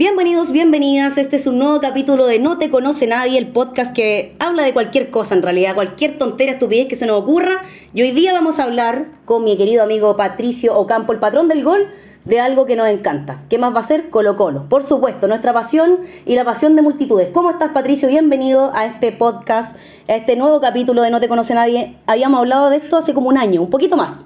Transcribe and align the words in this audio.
Bienvenidos, 0.00 0.50
bienvenidas. 0.50 1.18
Este 1.18 1.36
es 1.36 1.46
un 1.46 1.58
nuevo 1.58 1.78
capítulo 1.78 2.24
de 2.24 2.38
No 2.38 2.56
te 2.56 2.70
conoce 2.70 3.06
nadie, 3.06 3.36
el 3.36 3.48
podcast 3.48 3.94
que 3.94 4.34
habla 4.38 4.62
de 4.62 4.72
cualquier 4.72 5.10
cosa 5.10 5.34
en 5.34 5.42
realidad, 5.42 5.74
cualquier 5.74 6.16
tontera, 6.16 6.52
estupidez 6.52 6.86
que 6.86 6.96
se 6.96 7.04
nos 7.04 7.20
ocurra. 7.20 7.64
Y 7.92 8.00
hoy 8.00 8.12
día 8.12 8.32
vamos 8.32 8.58
a 8.58 8.62
hablar 8.62 9.08
con 9.26 9.44
mi 9.44 9.58
querido 9.58 9.82
amigo 9.82 10.16
Patricio 10.16 10.74
Ocampo, 10.74 11.12
el 11.12 11.18
patrón 11.18 11.48
del 11.48 11.62
gol, 11.62 11.86
de 12.24 12.40
algo 12.40 12.64
que 12.64 12.76
nos 12.76 12.88
encanta. 12.88 13.42
¿Qué 13.50 13.58
más 13.58 13.74
va 13.76 13.80
a 13.80 13.82
ser? 13.82 14.08
Colo 14.08 14.36
Colo. 14.36 14.70
Por 14.70 14.82
supuesto, 14.82 15.28
nuestra 15.28 15.52
pasión 15.52 15.98
y 16.24 16.34
la 16.34 16.46
pasión 16.46 16.76
de 16.76 16.80
multitudes. 16.80 17.28
¿Cómo 17.28 17.50
estás, 17.50 17.72
Patricio? 17.72 18.08
Bienvenido 18.08 18.72
a 18.74 18.86
este 18.86 19.12
podcast, 19.12 19.76
a 20.08 20.14
este 20.14 20.34
nuevo 20.34 20.62
capítulo 20.62 21.02
de 21.02 21.10
No 21.10 21.20
te 21.20 21.28
conoce 21.28 21.52
nadie. 21.52 21.98
Habíamos 22.06 22.38
hablado 22.38 22.70
de 22.70 22.76
esto 22.76 22.96
hace 22.96 23.12
como 23.12 23.28
un 23.28 23.36
año, 23.36 23.60
un 23.60 23.68
poquito 23.68 23.98
más. 23.98 24.24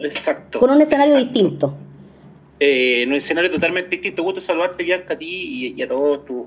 Exacto. 0.00 0.58
Con 0.58 0.70
un 0.70 0.82
escenario 0.82 1.14
exacto. 1.14 1.32
distinto. 1.32 1.74
Eh, 2.58 3.02
en 3.02 3.10
un 3.10 3.16
escenario 3.16 3.50
totalmente 3.50 3.90
distinto. 3.90 4.22
Gusto 4.22 4.40
saludarte, 4.40 4.82
Bianca, 4.82 5.12
a 5.14 5.18
ti 5.18 5.26
y, 5.26 5.74
y 5.78 5.82
a 5.82 5.88
todos 5.88 6.24
tus 6.24 6.46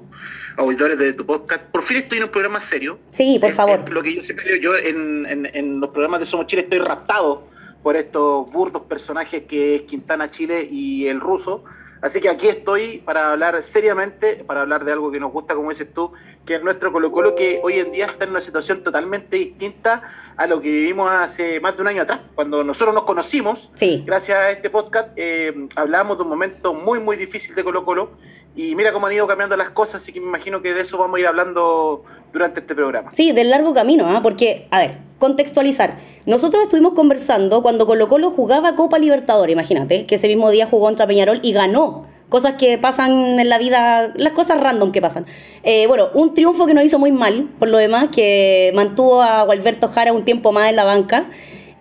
auditores 0.58 0.98
de 0.98 1.14
tu 1.14 1.26
podcast. 1.26 1.64
Por 1.66 1.84
fin 1.84 1.98
estoy 1.98 2.18
en 2.18 2.24
un 2.26 2.30
programa 2.32 2.60
serio. 2.60 2.98
Sí, 3.12 3.38
por 3.40 3.50
Es- 3.52 3.56
favor. 3.56 3.82
es 3.86 3.90
lo 3.94 4.02
que 4.02 4.16
yo 4.16 4.24
siempre 4.24 4.46
digo, 4.54 4.58
yo 4.74 4.78
en, 4.78 5.26
en- 5.28 5.50
en 5.54 5.80
los 5.80 5.92
programas 5.92 6.20
de 6.22 6.26
Somos 6.26 6.48
Chile 6.48 6.64
estoy 6.64 6.80
raptado 6.80 7.48
por 7.84 7.96
estos 7.96 8.52
burdos 8.52 8.82
personajes 8.84 9.44
que 9.48 9.76
es 9.76 9.82
Quintana 9.84 10.32
Chile 10.32 10.68
y 10.70 11.06
el 11.08 11.20
ruso. 11.20 11.64
Así 12.02 12.22
que 12.22 12.30
aquí 12.30 12.48
estoy 12.48 13.00
para 13.00 13.32
hablar 13.32 13.62
seriamente, 13.62 14.44
para 14.46 14.62
hablar 14.62 14.86
de 14.86 14.92
algo 14.94 15.12
que 15.12 15.20
nos 15.20 15.32
gusta, 15.34 15.54
como 15.56 15.70
dices 15.70 15.94
tú, 15.94 16.14
que 16.46 16.56
es 16.56 16.64
nuestro 16.64 16.92
Colo 16.92 17.12
Colo, 17.12 17.36
que 17.36 17.60
hoy 17.64 17.80
en 17.80 17.92
día 17.92 18.06
está 18.06 18.24
en 18.24 18.30
una 18.32 18.42
situación 18.42 18.84
totalmente 18.84 19.36
distinta 19.38 20.02
a 20.38 20.48
lo 20.48 20.62
que 20.62 20.70
vivimos 20.72 21.12
hace 21.12 21.60
más 21.60 21.76
de 21.76 21.82
un 21.82 21.88
año 21.90 22.02
atrás, 22.04 22.22
cuando 22.36 22.64
nosotros 22.64 22.94
nos 22.96 23.04
conocimos 23.04 23.70
Sí. 23.76 24.04
gracias 24.06 24.38
a 24.38 24.50
este 24.52 24.70
podcast 24.70 25.10
eh, 25.18 25.68
hablábamos 25.76 26.18
de 26.18 26.24
un 26.24 26.30
momento 26.30 26.74
muy, 26.74 27.00
muy 27.00 27.18
difícil 27.18 27.54
de 27.56 27.64
Colo 27.64 27.84
Colo. 27.84 28.12
Y 28.60 28.76
mira 28.76 28.92
cómo 28.92 29.08
han 29.08 29.14
ido 29.14 29.26
cambiando 29.26 29.56
las 29.56 29.70
cosas, 29.70 30.02
así 30.02 30.12
que 30.12 30.20
me 30.20 30.28
imagino 30.28 30.62
que 30.62 30.74
de 30.74 30.82
eso 30.82 30.98
vamos 30.98 31.16
a 31.16 31.22
ir 31.22 31.28
hablando 31.28 32.04
durante 32.34 32.60
este 32.60 32.76
programa. 32.76 33.10
Sí, 33.14 33.32
del 33.32 33.52
largo 33.52 33.74
camino, 33.74 34.06
¿ah? 34.06 34.20
porque, 34.22 34.68
a 34.70 34.80
ver, 34.80 34.98
contextualizar. 35.18 35.98
Nosotros 36.26 36.64
estuvimos 36.64 36.92
conversando 36.92 37.62
cuando 37.62 37.88
Colo 37.88 38.10
Colo 38.10 38.32
jugaba 38.32 38.76
Copa 38.76 39.00
Libertadores, 39.00 39.54
imagínate, 39.54 40.06
que 40.06 40.16
ese 40.16 40.28
mismo 40.28 40.50
día 40.50 40.66
jugó 40.66 40.88
contra 40.88 41.08
Peñarol 41.08 41.40
y 41.42 41.54
ganó. 41.54 42.06
Cosas 42.28 42.56
que 42.56 42.78
pasan 42.78 43.40
en 43.40 43.48
la 43.48 43.60
vida, 43.60 44.12
las 44.18 44.34
cosas 44.34 44.60
random 44.60 44.92
que 44.92 45.00
pasan. 45.00 45.26
Eh, 45.64 45.88
bueno, 45.88 46.10
un 46.14 46.34
triunfo 46.34 46.66
que 46.66 46.74
nos 46.74 46.84
hizo 46.84 47.00
muy 47.00 47.14
mal, 47.14 47.48
por 47.60 47.70
lo 47.70 47.78
demás, 47.78 48.10
que 48.14 48.74
mantuvo 48.76 49.22
a 49.22 49.46
Gualberto 49.46 49.88
Jara 49.88 50.12
un 50.12 50.26
tiempo 50.26 50.52
más 50.52 50.70
en 50.70 50.76
la 50.76 50.84
banca. 50.84 51.30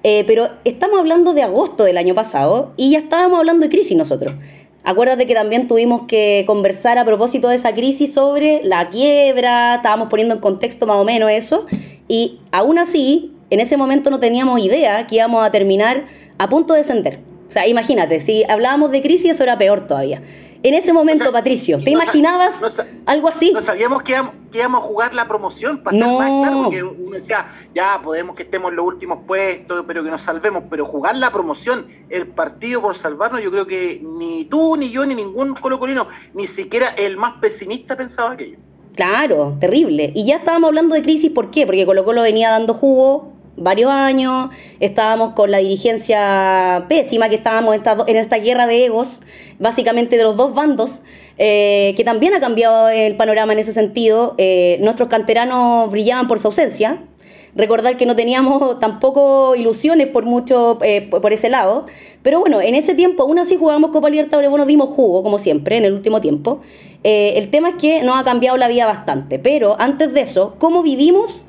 Eh, 0.05 0.23
pero 0.29 0.49
estamos 0.65 1.01
hablando 1.01 1.35
de 1.35 1.43
agosto 1.43 1.83
del 1.83 1.99
año 1.99 2.15
pasado 2.15 2.73
y 2.77 2.93
ya 2.93 2.99
estábamos 2.99 3.41
hablando 3.41 3.65
de 3.65 3.69
crisis 3.69 3.97
nosotros. 3.97 4.37
Acuérdate 4.85 5.27
que 5.27 5.35
también 5.35 5.69
tuvimos 5.69 6.03
que 6.03 6.45
conversar 6.47 6.99
a 6.99 7.05
propósito 7.05 7.49
de 7.49 7.57
esa 7.57 7.75
crisis 7.75 8.15
sobre 8.15 8.61
la 8.63 8.89
quiebra, 8.89 9.77
estábamos 9.77 10.09
poniendo 10.09 10.35
en 10.35 10.41
contexto 10.41 10.87
más 10.87 10.97
o 10.97 11.05
menos 11.05 11.31
eso, 11.31 11.67
y 12.07 12.39
aún 12.53 12.79
así, 12.79 13.33
en 13.51 13.61
ese 13.61 13.77
momento 13.77 14.11
no 14.11 14.19
teníamos 14.19 14.61
idea 14.61 15.07
que 15.07 15.17
íbamos 15.17 15.45
a 15.45 15.51
terminar 15.51 16.05
a 16.39 16.49
punto 16.49 16.75
de 16.75 16.81
descender. 16.81 17.19
O 17.49 17.53
sea, 17.53 17.67
imagínate, 17.67 18.21
si 18.21 18.45
hablábamos 18.49 18.91
de 18.91 19.03
crisis, 19.03 19.33
eso 19.33 19.43
era 19.43 19.59
peor 19.59 19.87
todavía. 19.87 20.23
En 20.63 20.75
ese 20.75 20.93
momento, 20.93 21.25
O 21.25 21.27
sea, 21.27 21.33
Patricio, 21.33 21.79
¿te 21.79 21.85
no 21.85 22.03
imaginabas 22.03 22.61
no 22.61 22.85
algo 23.07 23.29
así? 23.29 23.53
No 23.53 23.63
sabíamos 23.63 24.03
que 24.03 24.13
íbamos, 24.13 24.33
que 24.51 24.59
íbamos 24.59 24.83
a 24.83 24.87
jugar 24.87 25.15
la 25.15 25.29
promoción, 25.29 25.83
para 25.83 25.97
ser 25.97 26.07
No. 26.07 26.19
más 26.19 26.29
claro, 26.29 26.63
porque 26.65 26.83
uno 26.83 27.11
decía, 27.13 27.47
ya 27.75 28.01
podemos 28.03 28.35
que 28.35 28.43
estemos 28.43 28.71
en 28.71 28.77
los 28.77 28.87
últimos 28.87 29.21
puestos, 29.27 29.85
pero 29.87 30.03
que 30.03 30.11
nos 30.11 30.23
salvemos, 30.23 30.65
pero 30.69 30.85
jugar 30.85 31.17
la 31.17 31.31
promoción, 31.31 31.87
el 32.11 32.27
partido 32.27 32.83
por 32.83 32.97
salvarnos, 32.97 33.43
yo 33.43 33.51
creo 33.51 33.67
que 33.67 34.03
ni 34.05 34.47
tú, 34.47 34.77
ni 34.77 34.91
yo, 34.91 35.07
ni 35.07 35.15
ningún 35.15 35.55
colocolino, 35.55 36.09
ni 36.35 36.47
siquiera 36.49 36.89
el 36.89 37.17
más 37.17 37.35
pesimista 37.41 37.97
pensaba 37.97 38.33
aquello. 38.33 38.59
Claro, 38.97 39.57
terrible. 39.61 40.11
Y 40.15 40.25
ya 40.27 40.37
estábamos 40.37 40.69
hablando 40.69 40.97
de 40.97 41.03
crisis, 41.03 41.31
¿por 41.31 41.51
qué? 41.53 41.67
Porque 41.67 41.87
Colo 41.87 42.05
Colo 42.05 42.23
venía 42.23 42.51
dando 42.51 42.75
jugo 42.75 43.33
varios 43.59 43.91
años, 43.91 44.51
estábamos 44.81 45.33
con 45.35 45.51
la 45.51 45.59
dirigencia 45.59 46.87
pésima, 46.89 47.29
que 47.29 47.37
estábamos 47.37 47.75
en 47.75 47.79
esta, 47.79 47.97
en 48.07 48.17
esta 48.17 48.39
guerra 48.39 48.67
de 48.67 48.87
egos, 48.87 49.23
básicamente 49.59 50.17
de 50.17 50.25
los 50.25 50.37
dos 50.37 50.55
bandos, 50.55 51.03
eh, 51.39 51.95
que 51.97 52.05
también 52.05 52.35
ha 52.35 52.41
cambiado 52.41 52.89
el 52.89 53.17
panorama 53.17 53.53
en 53.53 53.59
ese 53.59 53.73
sentido. 53.73 54.35
Eh, 54.39 54.79
nuestros 54.81 55.09
canteranos 55.09 55.91
brillaban 55.91 56.29
por 56.29 56.41
su 56.41 56.49
ausencia. 56.49 56.99
Recordar 57.59 57.97
que 57.97 58.07
no 58.07 58.15
teníamos 58.15 58.79
tampoco 58.81 59.57
ilusiones 59.57 60.07
por 60.07 60.25
mucho 60.25 60.79
eh, 60.83 61.03
por 61.11 61.21
por 61.21 61.33
ese 61.33 61.51
lado. 61.51 61.87
Pero 62.23 62.39
bueno, 62.39 62.61
en 62.61 62.77
ese 62.77 62.95
tiempo 62.95 63.25
aún 63.25 63.39
así 63.41 63.57
jugábamos 63.57 63.91
Copa 63.91 64.09
Libertadores, 64.09 64.49
bueno, 64.49 64.65
dimos 64.65 64.91
jugo, 64.91 65.25
como 65.25 65.39
siempre, 65.39 65.77
en 65.77 65.85
el 65.85 65.93
último 65.93 66.21
tiempo. 66.21 66.61
Eh, 67.03 67.35
el 67.37 67.51
tema 67.51 67.71
es 67.71 67.75
que 67.75 68.03
nos 68.05 68.17
ha 68.17 68.23
cambiado 68.23 68.57
la 68.57 68.69
vida 68.69 68.87
bastante. 68.87 69.41
Pero 69.41 69.77
antes 69.81 70.15
de 70.15 70.21
eso, 70.21 70.55
¿cómo 70.59 70.83
vivimos 70.83 71.48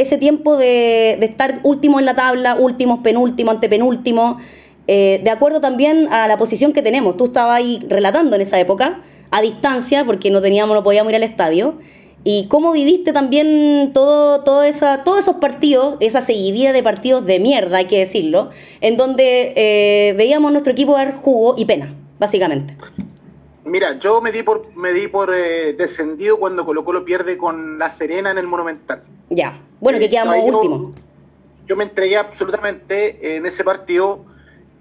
ese 0.00 0.18
tiempo 0.18 0.56
de, 0.56 1.12
estar 1.22 1.60
último 1.62 1.98
en 1.98 2.06
la 2.06 2.14
tabla, 2.14 2.56
últimos, 2.56 3.00
penúltimo, 3.00 3.50
antepenúltimo? 3.50 4.38
Eh, 4.86 5.20
de 5.22 5.30
acuerdo 5.30 5.60
también 5.60 6.08
a 6.12 6.26
la 6.26 6.36
posición 6.36 6.72
que 6.72 6.82
tenemos. 6.82 7.16
Tú 7.16 7.26
estabas 7.26 7.58
ahí 7.58 7.80
relatando 7.88 8.36
en 8.36 8.42
esa 8.42 8.58
época, 8.58 9.00
a 9.30 9.40
distancia, 9.40 10.04
porque 10.04 10.30
no 10.30 10.40
teníamos, 10.40 10.74
no 10.74 10.82
podíamos 10.82 11.10
ir 11.10 11.16
al 11.16 11.22
estadio. 11.22 11.74
¿Y 12.22 12.46
cómo 12.48 12.72
viviste 12.72 13.12
también 13.12 13.92
todo, 13.94 14.44
todo 14.44 14.62
esa, 14.62 15.04
todos 15.04 15.20
esos 15.20 15.36
partidos, 15.36 15.96
esa 16.00 16.20
seguidilla 16.20 16.72
de 16.72 16.82
partidos 16.82 17.24
de 17.24 17.38
mierda, 17.40 17.78
hay 17.78 17.86
que 17.86 17.98
decirlo, 17.98 18.50
en 18.82 18.98
donde 18.98 19.54
eh, 19.56 20.14
veíamos 20.18 20.50
a 20.50 20.52
nuestro 20.52 20.72
equipo 20.72 20.92
dar 20.92 21.14
jugo 21.14 21.54
y 21.56 21.64
pena, 21.64 21.94
básicamente? 22.18 22.74
Mira, 23.64 23.98
yo 23.98 24.20
me 24.20 24.32
di 24.32 24.42
por, 24.42 24.74
me 24.74 24.92
di 24.92 25.06
por 25.08 25.34
eh, 25.34 25.74
descendido 25.74 26.38
cuando 26.38 26.64
Colo 26.64 26.84
Colo 26.84 27.04
pierde 27.04 27.36
con 27.36 27.78
La 27.78 27.90
Serena 27.90 28.30
en 28.30 28.38
el 28.38 28.46
Monumental. 28.46 29.02
Ya. 29.28 29.58
Bueno, 29.80 29.98
que 29.98 30.06
Eh, 30.06 30.10
quedamos 30.10 30.36
yo- 30.36 30.44
últimos. 30.58 30.92
Yo 31.66 31.76
me 31.76 31.84
entregué 31.84 32.16
absolutamente 32.16 33.36
en 33.36 33.46
ese 33.46 33.62
partido. 33.62 34.24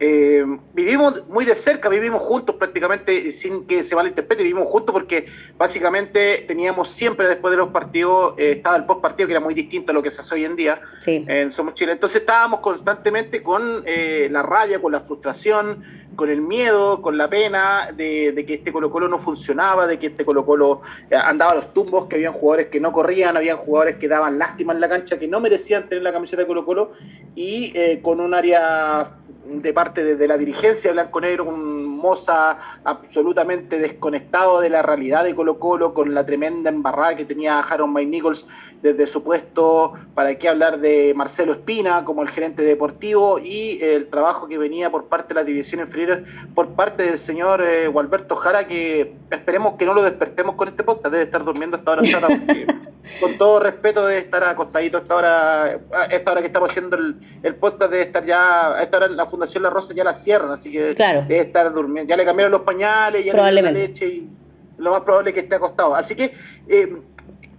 Eh, 0.01 0.45
vivimos 0.73 1.27
muy 1.27 1.43
de 1.43 1.55
cerca, 1.55 1.89
vivimos 1.89 2.21
juntos 2.21 2.55
prácticamente, 2.55 3.31
sin 3.33 3.65
que 3.65 3.83
se 3.83 3.95
malinterprete, 3.95 4.43
vivimos 4.43 4.69
juntos 4.69 4.93
porque 4.93 5.25
básicamente 5.57 6.45
teníamos 6.47 6.89
siempre 6.89 7.27
después 7.27 7.51
de 7.51 7.57
los 7.57 7.69
partidos, 7.69 8.33
eh, 8.37 8.53
estaba 8.53 8.77
el 8.77 8.85
post 8.85 9.01
partido 9.01 9.27
que 9.27 9.33
era 9.33 9.41
muy 9.41 9.53
distinto 9.53 9.91
a 9.91 9.93
lo 9.93 10.01
que 10.01 10.09
se 10.09 10.21
hace 10.21 10.35
hoy 10.35 10.45
en 10.45 10.55
día 10.55 10.79
Sí. 11.01 11.25
en 11.27 11.51
Somos 11.51 11.73
Chile. 11.73 11.91
Entonces 11.91 12.21
estábamos 12.21 12.61
constantemente 12.61 13.43
con 13.43 13.83
eh, 13.85 14.29
la 14.31 14.41
raya, 14.41 14.81
con 14.81 14.93
la 14.93 15.01
frustración, 15.01 15.83
con 16.15 16.29
el 16.29 16.41
miedo, 16.41 17.01
con 17.01 17.17
la 17.17 17.29
pena 17.29 17.91
de, 17.95 18.31
de 18.31 18.45
que 18.45 18.55
este 18.55 18.71
Colo 18.71 18.89
Colo 18.89 19.07
no 19.07 19.19
funcionaba, 19.19 19.85
de 19.85 19.99
que 19.99 20.07
este 20.07 20.23
Colo 20.25 20.45
Colo 20.45 20.81
eh, 21.09 21.15
andaba 21.15 21.51
a 21.51 21.55
los 21.55 21.73
tumbos, 21.73 22.07
que 22.07 22.15
habían 22.15 22.33
jugadores 22.33 22.67
que 22.67 22.79
no 22.79 22.91
corrían, 22.93 23.35
habían 23.37 23.57
jugadores 23.57 23.97
que 23.97 24.07
daban 24.07 24.39
lástima 24.39 24.73
en 24.73 24.79
la 24.79 24.89
cancha, 24.89 25.19
que 25.19 25.27
no 25.27 25.39
merecían 25.39 25.87
tener 25.89 26.03
la 26.03 26.11
camiseta 26.13 26.41
de 26.41 26.47
Colo 26.47 26.65
Colo, 26.65 26.91
y 27.35 27.71
eh, 27.75 27.99
con 28.01 28.19
un 28.19 28.33
área 28.33 29.11
de 29.49 29.73
parte 29.73 30.15
de, 30.15 30.27
la 30.27 30.37
dirigencia 30.37 30.91
blanco-negro, 30.91 31.45
un 31.45 31.87
Moza 31.99 32.57
absolutamente 32.83 33.77
desconectado 33.77 34.61
de 34.61 34.69
la 34.69 34.81
realidad 34.81 35.23
de 35.23 35.35
Colo 35.35 35.59
Colo, 35.59 35.93
con 35.93 36.13
la 36.13 36.25
tremenda 36.25 36.69
embarrada 36.69 37.15
que 37.15 37.25
tenía 37.25 37.59
Harold 37.59 37.91
May 37.91 38.05
Nichols 38.05 38.45
desde 38.81 39.07
su 39.07 39.23
puesto, 39.23 39.93
para 40.15 40.35
qué 40.35 40.47
hablar 40.49 40.79
de 40.79 41.13
Marcelo 41.15 41.51
Espina 41.53 42.05
como 42.05 42.21
el 42.21 42.29
gerente 42.29 42.61
deportivo 42.63 43.37
y 43.39 43.79
el 43.81 44.07
trabajo 44.07 44.47
que 44.47 44.57
venía 44.57 44.89
por 44.89 45.05
parte 45.05 45.29
de 45.29 45.33
las 45.35 45.45
divisiones 45.45 45.87
inferiores, 45.87 46.19
por 46.55 46.69
parte 46.69 47.03
del 47.03 47.19
señor 47.19 47.61
eh, 47.61 47.87
Gualberto 47.87 48.35
Jara, 48.37 48.67
que 48.67 49.13
esperemos 49.31 49.75
que 49.77 49.85
no 49.85 49.93
lo 49.93 50.01
despertemos 50.03 50.55
con 50.55 50.67
este 50.69 50.83
podcast, 50.83 51.11
debe 51.11 51.25
estar 51.25 51.43
durmiendo 51.43 51.77
hasta 51.77 51.91
ahora, 51.91 52.03
porque 52.27 52.67
con 53.19 53.37
todo 53.37 53.59
respeto 53.59 54.05
debe 54.05 54.19
estar 54.19 54.43
acostadito 54.43 54.97
hasta 54.99 55.13
ahora, 55.13 55.79
esta 56.09 56.31
hora 56.31 56.41
que 56.41 56.47
estamos 56.47 56.69
haciendo 56.69 56.95
el, 56.95 57.15
el 57.43 57.55
podcast, 57.55 57.91
debe 57.91 58.03
estar 58.03 58.25
ya, 58.25 58.75
a 58.75 58.83
esta 58.83 58.97
hora 58.97 59.07
la 59.09 59.25
Fundación 59.25 59.63
La 59.63 59.69
Rosa 59.69 59.93
ya 59.93 60.03
la 60.03 60.13
cierran, 60.13 60.51
así 60.51 60.71
que 60.71 60.93
Claro. 60.95 61.21
debe 61.27 61.41
estar 61.41 61.73
durmiendo, 61.73 62.09
ya 62.09 62.15
le 62.17 62.23
cambiaron 62.25 62.51
los 62.51 62.61
pañales, 62.61 63.25
ya 63.25 63.33
le 63.33 63.41
dieron 63.51 63.55
la 63.65 63.71
leche 63.71 64.07
y 64.07 64.29
lo 64.77 64.91
más 64.91 65.01
probable 65.01 65.31
es 65.31 65.33
que 65.33 65.41
esté 65.41 65.55
acostado. 65.55 65.93
Así 65.93 66.15
que 66.15 66.31
eh, 66.69 66.95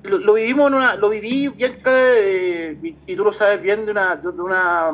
lo, 0.02 0.18
lo 0.18 0.34
vivimos 0.34 0.68
en 0.68 0.74
una, 0.74 0.94
lo 0.96 1.08
viví 1.08 1.48
bien 1.48 1.78
eh, 1.84 2.78
y, 2.82 2.96
y 3.06 3.16
tú 3.16 3.24
lo 3.24 3.32
sabes 3.32 3.60
bien 3.60 3.84
de 3.84 3.92
una, 3.92 4.16
de 4.16 4.28
una 4.28 4.92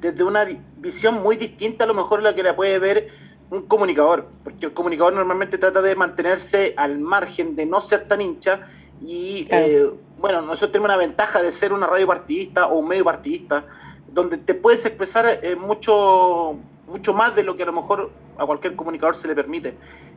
desde 0.00 0.22
una 0.24 0.46
visión 0.76 1.22
muy 1.22 1.36
distinta 1.36 1.84
a 1.84 1.86
lo 1.86 1.94
mejor 1.94 2.22
la 2.22 2.34
que 2.34 2.42
la 2.42 2.54
puede 2.54 2.78
ver 2.78 3.08
un 3.50 3.62
comunicador, 3.62 4.26
porque 4.44 4.66
el 4.66 4.72
comunicador 4.72 5.14
normalmente 5.14 5.58
trata 5.58 5.80
de 5.80 5.94
mantenerse 5.96 6.74
al 6.76 6.98
margen, 6.98 7.56
de 7.56 7.66
no 7.66 7.80
ser 7.80 8.06
tan 8.06 8.20
hincha 8.20 8.60
y 9.04 9.46
Claro. 9.46 9.66
eh, 9.66 9.90
bueno, 10.18 10.42
nosotros 10.42 10.72
tenemos 10.72 10.88
una 10.90 10.96
ventaja 10.96 11.42
de 11.42 11.50
ser 11.52 11.72
una 11.72 11.86
radio 11.86 12.06
partidista 12.06 12.66
o 12.66 12.78
un 12.78 12.88
medio 12.88 13.04
partidista, 13.04 13.64
donde 14.12 14.36
te 14.36 14.54
puedes 14.54 14.84
expresar 14.84 15.26
eh, 15.42 15.56
mucho, 15.56 16.56
mucho 16.88 17.14
más 17.14 17.34
de 17.34 17.42
lo 17.42 17.56
que 17.56 17.62
a 17.62 17.66
lo 17.66 17.72
mejor 17.72 18.10
a 18.36 18.44
cualquier 18.44 18.74
comunicador 18.76 19.16
se 19.16 19.28
le 19.28 19.34
permite. 19.34 19.74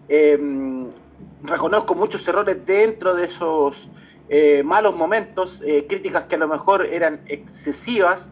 Eh, 0.09 0.37
reconozco 1.43 1.95
muchos 1.95 2.27
errores 2.27 2.65
dentro 2.65 3.15
de 3.15 3.25
esos 3.25 3.89
eh, 4.33 4.63
malos 4.63 4.95
momentos, 4.95 5.61
eh, 5.65 5.85
críticas 5.89 6.23
que 6.23 6.35
a 6.35 6.37
lo 6.37 6.47
mejor 6.47 6.85
eran 6.85 7.19
excesivas, 7.27 8.29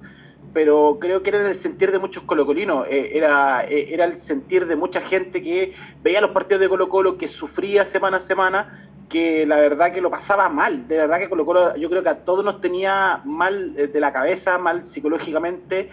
pero 0.53 0.97
creo 0.99 1.21
que 1.21 1.29
era 1.29 1.47
el 1.47 1.55
sentir 1.55 1.91
de 1.91 1.99
muchos 1.99 2.23
colocolinos, 2.23 2.87
eh, 2.87 3.11
era, 3.13 3.65
eh, 3.65 3.93
era 3.93 4.05
el 4.05 4.17
sentir 4.17 4.65
de 4.65 4.77
mucha 4.77 5.01
gente 5.01 5.43
que 5.43 5.73
veía 6.01 6.21
los 6.21 6.31
partidos 6.31 6.61
de 6.61 6.69
Colo 6.69 6.87
Colo, 6.87 7.17
que 7.17 7.27
sufría 7.27 7.83
semana 7.83 8.17
a 8.17 8.21
semana, 8.21 8.89
que 9.09 9.45
la 9.45 9.57
verdad 9.57 9.91
que 9.91 9.99
lo 9.99 10.09
pasaba 10.09 10.47
mal, 10.47 10.87
de 10.87 10.97
verdad 10.97 11.19
que 11.19 11.29
Colo 11.29 11.45
Colo 11.45 11.75
yo 11.75 11.89
creo 11.89 12.01
que 12.01 12.09
a 12.09 12.19
todos 12.19 12.45
nos 12.45 12.61
tenía 12.61 13.21
mal 13.25 13.73
de 13.75 13.99
la 13.99 14.13
cabeza, 14.13 14.57
mal 14.57 14.85
psicológicamente, 14.85 15.89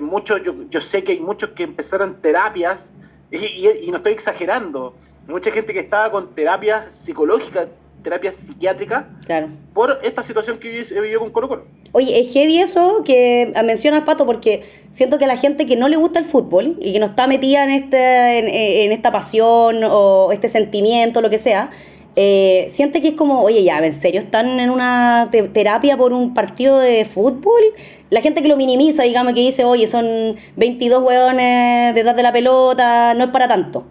muchos, 0.00 0.42
yo, 0.42 0.54
yo, 0.68 0.80
sé 0.80 1.02
que 1.02 1.12
hay 1.12 1.20
muchos 1.20 1.50
que 1.50 1.62
empezaron 1.62 2.20
terapias, 2.20 2.92
y 3.30 3.88
no 3.90 3.96
estoy 3.96 4.12
exagerando, 4.12 4.94
mucha 5.26 5.50
gente 5.50 5.72
que 5.72 5.80
estaba 5.80 6.10
con 6.10 6.34
terapias 6.34 6.94
psicológicas, 6.94 7.68
terapia 8.02 8.34
psiquiátrica 8.34 9.08
claro. 9.24 9.48
por 9.72 9.98
esta 10.02 10.22
situación 10.22 10.58
que 10.58 10.70
vivió 10.70 11.20
con 11.20 11.30
Colo 11.30 11.48
Colo. 11.48 11.64
Oye, 11.92 12.20
es 12.20 12.32
heavy 12.32 12.58
eso 12.58 13.02
que 13.04 13.52
mencionas, 13.64 14.02
Pato, 14.02 14.26
porque 14.26 14.64
siento 14.90 15.18
que 15.18 15.26
la 15.26 15.36
gente 15.36 15.64
que 15.64 15.76
no 15.76 15.88
le 15.88 15.96
gusta 15.96 16.18
el 16.18 16.24
fútbol 16.24 16.76
y 16.80 16.92
que 16.92 16.98
no 16.98 17.06
está 17.06 17.26
metida 17.26 17.62
en, 17.64 17.70
este, 17.70 18.84
en, 18.84 18.92
esta 18.92 19.12
pasión 19.12 19.80
o 19.84 20.32
este 20.32 20.48
sentimiento, 20.48 21.20
lo 21.20 21.30
que 21.30 21.38
sea, 21.38 21.70
eh, 22.16 22.66
siente 22.70 23.00
que 23.00 23.08
es 23.08 23.14
como, 23.14 23.42
oye, 23.42 23.62
ya, 23.62 23.78
¿en 23.78 23.92
serio 23.92 24.20
están 24.20 24.60
en 24.60 24.70
una 24.70 25.30
terapia 25.52 25.96
por 25.96 26.12
un 26.12 26.34
partido 26.34 26.78
de 26.78 27.04
fútbol? 27.04 27.62
La 28.10 28.20
gente 28.20 28.42
que 28.42 28.48
lo 28.48 28.56
minimiza, 28.56 29.04
digamos, 29.04 29.32
que 29.32 29.40
dice, 29.40 29.64
oye, 29.64 29.86
son 29.86 30.36
22 30.56 31.02
hueones 31.02 31.94
detrás 31.94 32.16
de 32.16 32.22
la 32.22 32.32
pelota, 32.32 33.14
no 33.14 33.24
es 33.24 33.30
para 33.30 33.48
tanto. 33.48 33.84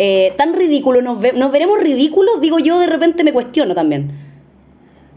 Eh, 0.00 0.32
tan 0.38 0.54
ridículo, 0.54 1.02
nos, 1.02 1.18
nos 1.34 1.50
veremos 1.50 1.80
ridículos, 1.80 2.40
digo 2.40 2.60
yo, 2.60 2.78
de 2.78 2.86
repente 2.86 3.24
me 3.24 3.32
cuestiono 3.32 3.74
también. 3.74 4.12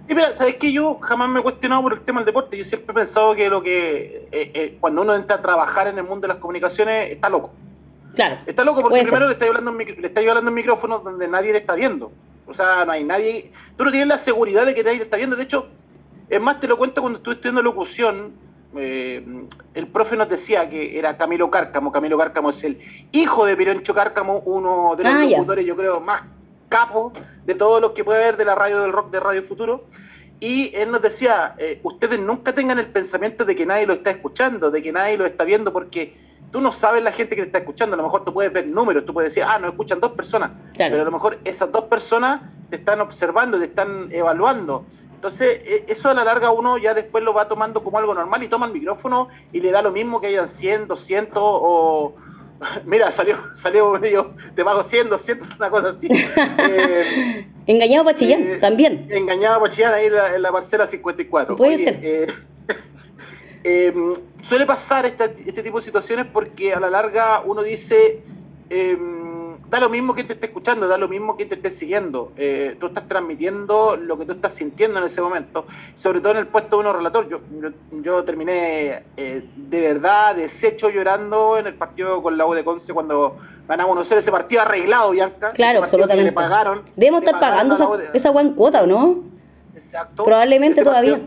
Sí, 0.08 0.16
pero 0.16 0.36
sabes 0.36 0.56
que 0.56 0.74
yo 0.74 0.98
jamás 1.00 1.30
me 1.30 1.40
he 1.40 1.44
cuestionado 1.44 1.84
por 1.84 1.94
el 1.94 2.02
tema 2.02 2.22
del 2.22 2.26
deporte. 2.26 2.58
Yo 2.58 2.66
siempre 2.66 2.92
he 2.92 2.96
pensado 2.96 3.36
que 3.36 3.48
lo 3.48 3.62
que 3.62 4.28
eh, 4.32 4.52
eh, 4.56 4.78
cuando 4.80 5.04
uno 5.04 5.14
entra 5.14 5.38
a 5.38 5.42
trabajar 5.44 5.88
en 5.88 6.00
el 6.00 6.04
mundo 6.04 6.22
de 6.22 6.30
las 6.30 6.38
comunicaciones 6.38 7.12
está 7.12 7.30
loco. 7.30 7.54
Claro. 8.16 8.38
Está 8.48 8.64
loco 8.64 8.82
porque 8.82 9.04
primero 9.04 9.28
le 9.28 9.34
está 9.34 9.46
hablando 9.46 9.70
en, 9.70 10.02
le 10.02 10.08
está 10.08 10.20
hablando 10.22 10.50
en 10.50 10.56
micrófonos 10.56 11.04
donde 11.04 11.28
nadie 11.28 11.52
le 11.52 11.60
está 11.60 11.76
viendo. 11.76 12.12
O 12.48 12.54
sea, 12.56 12.84
no 12.84 12.92
hay 12.92 13.04
nadie. 13.04 13.52
Tú 13.78 13.86
no 13.86 13.92
tienes 13.92 14.08
la 14.08 14.18
seguridad 14.18 14.66
de 14.66 14.74
que 14.74 14.84
nadie 14.84 14.98
te 14.98 15.04
está 15.04 15.18
viendo. 15.18 15.36
De 15.36 15.44
hecho, 15.44 15.68
es 16.28 16.42
más, 16.42 16.60
te 16.60 16.68
lo 16.68 16.76
cuento 16.80 17.02
cuando 17.02 17.18
estuve 17.18 17.36
estudiando 17.36 17.62
locución 17.62 18.32
eh, 18.76 19.24
el 19.74 19.88
profe 19.88 20.16
nos 20.16 20.30
decía 20.30 20.70
que 20.70 20.98
era 20.98 21.18
Camilo 21.18 21.50
Cárcamo. 21.50 21.92
Camilo 21.92 22.18
Cárcamo 22.18 22.50
es 22.50 22.64
el 22.64 22.80
hijo 23.12 23.46
de 23.46 23.58
Pironcho 23.58 23.94
Cárcamo, 23.94 24.40
uno 24.46 24.96
de 24.96 25.04
los 25.04 25.14
ah, 25.14 25.26
locutores, 25.26 25.66
yo 25.66 25.76
creo, 25.76 26.00
más 26.00 26.24
capos 26.70 27.14
de 27.46 27.56
todos 27.56 27.82
los 27.82 27.92
que 27.92 28.04
puede 28.04 28.24
haber 28.24 28.38
de 28.38 28.46
la 28.46 28.56
radio 28.56 28.82
del 28.82 28.92
rock 28.92 29.12
de 29.12 29.20
Radio 29.20 29.44
Futuro. 29.44 29.86
Y 30.40 30.76
él 30.76 30.92
nos 30.92 31.02
decía, 31.02 31.54
eh, 31.60 31.80
ustedes 31.84 32.20
nunca 32.20 32.56
tengan 32.56 32.80
el 32.80 32.88
pensamiento 32.88 33.46
de 33.46 33.56
que 33.56 33.66
nadie 33.66 33.86
lo 33.86 33.94
está 33.94 34.10
escuchando, 34.10 34.72
de 34.72 34.82
que 34.82 34.92
nadie 34.92 35.16
lo 35.18 35.26
está 35.26 35.44
viendo, 35.44 35.72
porque 35.72 36.16
tú 36.52 36.62
no 36.62 36.72
sabes 36.72 37.04
la 37.04 37.12
gente 37.12 37.36
que 37.36 37.44
te 37.44 37.48
está 37.48 37.60
escuchando. 37.60 37.94
A 37.94 37.98
lo 37.98 38.04
mejor 38.04 38.26
tú 38.26 38.34
puedes 38.34 38.52
ver 38.52 38.68
números, 38.68 39.06
tú 39.06 39.14
puedes 39.14 39.34
decir, 39.34 39.48
ah, 39.48 39.60
nos 39.60 39.72
escuchan 39.72 40.00
dos 40.00 40.14
personas, 40.14 40.52
pero 40.76 41.02
a 41.02 41.06
lo 41.06 41.12
mejor 41.12 41.38
esas 41.44 41.72
dos 41.72 41.84
personas 41.84 42.42
te 42.72 42.78
están 42.78 43.02
observando, 43.02 43.60
te 43.60 43.66
están 43.66 44.08
evaluando. 44.12 44.86
Entonces, 45.22 45.62
e, 45.66 45.86
eso 45.88 46.10
a 46.10 46.16
la 46.16 46.24
larga 46.24 46.50
uno 46.50 46.80
ya 46.80 46.96
después 46.96 47.24
lo 47.24 47.32
va 47.32 47.48
tomando 47.48 47.84
como 47.84 48.00
algo 48.00 48.12
normal 48.16 48.42
y 48.42 48.48
toma 48.48 48.66
el 48.66 48.72
micrófono 48.72 49.30
y 49.54 49.62
le 49.62 49.70
da 49.70 49.84
lo 49.84 49.92
mismo 49.92 50.20
que 50.20 50.28
hayan 50.28 50.50
100, 50.50 50.88
200 50.88 51.32
o... 51.40 52.16
Mira, 52.86 53.12
salió, 53.12 53.38
salió 53.54 53.92
medio, 54.00 54.34
te 54.56 54.66
pago 54.66 54.82
100, 54.82 55.10
200, 55.10 55.48
una 55.60 55.70
cosa 55.70 55.90
así. 55.90 56.08
eh, 56.10 57.48
engañado 57.68 58.12
Chillán, 58.14 58.42
eh, 58.42 58.58
también. 58.58 59.08
Engañado 59.12 59.68
Chillán 59.68 59.94
ahí 59.94 60.08
en 60.08 60.42
la, 60.42 60.52
parcela 60.52 60.88
54. 60.88 61.56
Puede 61.56 61.78
ser. 61.78 62.00
Eh, 62.02 62.28
em, 63.64 64.14
suele 64.42 64.66
pasar 64.66 65.06
este, 65.06 65.36
este 65.46 65.62
tipo 65.62 65.78
de 65.78 65.86
situaciones 65.86 66.26
porque 66.34 66.74
a 66.74 66.80
la 66.80 66.90
larga 66.90 67.42
uno 67.46 67.62
dice... 67.62 68.24
Em, 68.72 69.21
da 69.72 69.80
lo 69.80 69.90
mismo 69.90 70.14
que 70.14 70.26
te 70.26 70.34
esté 70.34 70.48
escuchando, 70.48 70.86
da 70.86 70.98
lo 70.98 71.08
mismo 71.08 71.38
que 71.38 71.46
te 71.46 71.56
esté 71.56 71.72
siguiendo. 71.72 72.34
Eh, 72.36 72.76
tú 72.78 72.88
estás 72.88 73.08
transmitiendo 73.08 73.96
lo 73.96 74.18
que 74.18 74.26
tú 74.26 74.34
estás 74.34 74.54
sintiendo 74.54 75.00
en 75.00 75.06
ese 75.06 75.22
momento, 75.22 75.66
sobre 75.96 76.20
todo 76.20 76.34
en 76.34 76.40
el 76.40 76.48
puesto 76.48 76.76
de 76.76 76.82
uno 76.82 76.92
relator. 76.92 77.30
Yo, 77.30 77.40
yo, 78.04 78.24
terminé 78.26 79.04
eh, 79.16 79.46
de 79.56 79.82
verdad 79.82 80.36
deshecho 80.36 80.90
llorando 80.90 81.58
en 81.58 81.68
el 81.68 81.76
partido 81.76 82.22
con 82.22 82.38
la 82.38 82.46
U 82.46 82.54
de 82.54 82.66
Conce 82.66 82.94
cuando 82.94 83.38
ganamos 83.66 83.94
conocer 83.94 84.18
ese 84.18 84.30
partido 84.30 84.62
arreglado, 84.62 85.12
Bianca. 85.12 85.52
Claro, 85.52 85.80
absolutamente. 85.80 86.32
Le 86.32 86.34
pagaron. 86.34 86.82
Debemos 86.98 87.24
estar 87.24 87.40
pagando 87.40 87.76
esa, 87.76 87.88
esa 88.14 88.30
buena 88.32 88.54
cuota, 88.54 88.84
¿o 88.84 88.88
no? 88.88 89.24
Exacto. 89.74 90.26
Probablemente 90.26 90.84
todavía 90.84 91.22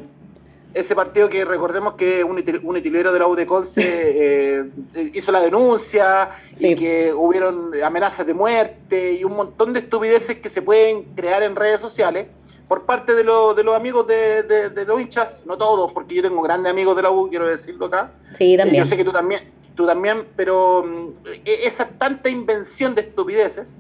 ese 0.75 0.94
partido 0.97 1.29
que 1.29 1.44
recordemos 1.44 1.94
que 1.94 2.25
un, 2.25 2.43
un 2.65 2.76
utilero 2.76 3.12
de 3.12 3.19
la 3.19 3.29
U 3.29 3.35
de 3.35 3.47
Conce 3.47 3.81
eh, 3.81 4.71
hizo 5.15 5.32
la 5.32 5.41
denuncia 5.41 6.31
y 6.59 6.75
que 6.75 7.12
hubieron 7.15 7.71
amenazas 7.82 8.26
de 8.26 8.35
muerte 8.35 9.12
y 9.12 9.25
un 9.25 9.37
montón 9.37 9.73
de 9.73 9.81
estupideces 9.81 10.38
que 10.38 10.49
se 10.49 10.61
pueden 10.62 11.05
crear 11.15 11.43
en 11.43 11.55
redes 11.56 11.81
sociales 11.81 12.26
por 12.69 12.87
parte 12.87 13.12
de, 13.12 13.19
de 13.19 13.25
los 13.65 13.76
amigos 13.76 14.06
de, 14.06 14.85
los 14.87 15.00
hinchas, 15.00 15.44
no 15.47 15.56
todos, 15.56 15.93
porque 15.93 16.15
yo 16.15 16.23
tengo 16.23 16.41
grandes 16.43 16.73
amigos 16.73 16.97
de 16.97 17.03
la 17.03 17.11
U, 17.11 17.29
quiero 17.29 17.47
decirlo 17.47 17.87
acá. 17.87 18.12
Sí, 18.32 18.56
también. 18.56 18.85
yo 18.85 18.88
sé 18.88 18.97
que 18.97 19.05
tú 19.05 19.12
también, 19.12 19.50
tú 19.75 19.87
también, 19.87 20.25
pero 20.35 20.82
mm, 20.82 21.27
e, 21.44 21.67
esa 21.67 21.87
tanta 21.87 22.31
invención 22.31 22.94
de 22.94 23.03
estupideces, 23.03 23.77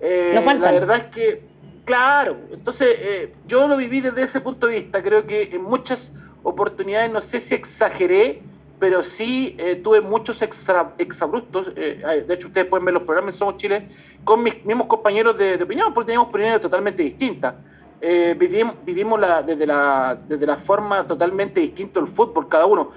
eh, 0.00 0.32
la 0.34 0.72
verdad 0.72 0.96
es 0.96 1.04
que, 1.14 1.42
claro, 1.84 2.36
entonces 2.50 2.88
eh, 2.98 3.34
yo 3.46 3.68
lo 3.68 3.76
viví 3.76 4.00
desde 4.00 4.22
ese 4.22 4.40
punto 4.40 4.66
de 4.66 4.80
vista, 4.80 5.02
creo 5.02 5.26
que 5.26 5.50
en 5.52 5.62
muchas 5.62 6.10
oportunidades, 6.42 7.10
no 7.10 7.20
sé 7.20 7.40
si 7.40 7.54
exageré, 7.54 8.42
pero 8.78 9.02
sí 9.02 9.54
eh, 9.58 9.76
tuve 9.76 10.00
muchos 10.00 10.42
extra, 10.42 10.94
exabruptos. 10.98 11.68
Eh, 11.76 12.24
de 12.26 12.34
hecho, 12.34 12.48
ustedes 12.48 12.66
pueden 12.66 12.84
ver 12.84 12.94
los 12.94 13.04
programas 13.04 13.36
Somos 13.36 13.56
Chile 13.56 13.88
con 14.24 14.42
mis 14.42 14.64
mismos 14.64 14.88
compañeros 14.88 15.38
de, 15.38 15.54
opinión, 15.62 15.94
porque 15.94 16.08
teníamos 16.08 16.28
opiniones 16.28 16.60
totalmente 16.60 17.02
distintas. 17.02 17.54
Eh, 18.00 18.34
vivimos 18.36 18.74
vivimos 18.84 19.20
la, 19.20 19.42
desde, 19.42 19.66
la, 19.66 20.18
desde 20.28 20.44
la 20.46 20.56
forma 20.56 21.06
totalmente 21.06 21.60
distinta 21.60 22.00
el 22.00 22.08
fútbol, 22.08 22.48
cada 22.48 22.66
uno. 22.66 22.90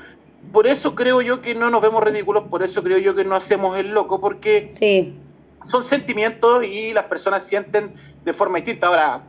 Por 0.51 0.65
eso 0.65 0.95
creo 0.95 1.21
yo 1.21 1.41
que 1.41 1.53
no 1.53 1.69
nos 1.69 1.81
vemos 1.81 2.03
ridículos, 2.03 2.45
por 2.49 2.63
eso 2.63 2.81
creo 2.81 2.97
yo 2.97 3.13
que 3.13 3.23
no 3.23 3.35
hacemos 3.35 3.77
el 3.77 3.89
loco, 3.89 4.19
porque 4.19 4.71
sí. 4.79 5.13
son 5.67 5.83
sentimientos 5.83 6.63
y 6.63 6.93
las 6.93 7.05
personas 7.05 7.43
sienten 7.43 7.93
de 8.23 8.33
forma 8.33 8.57
distinta. 8.57 8.87
Ahora, 8.87 9.21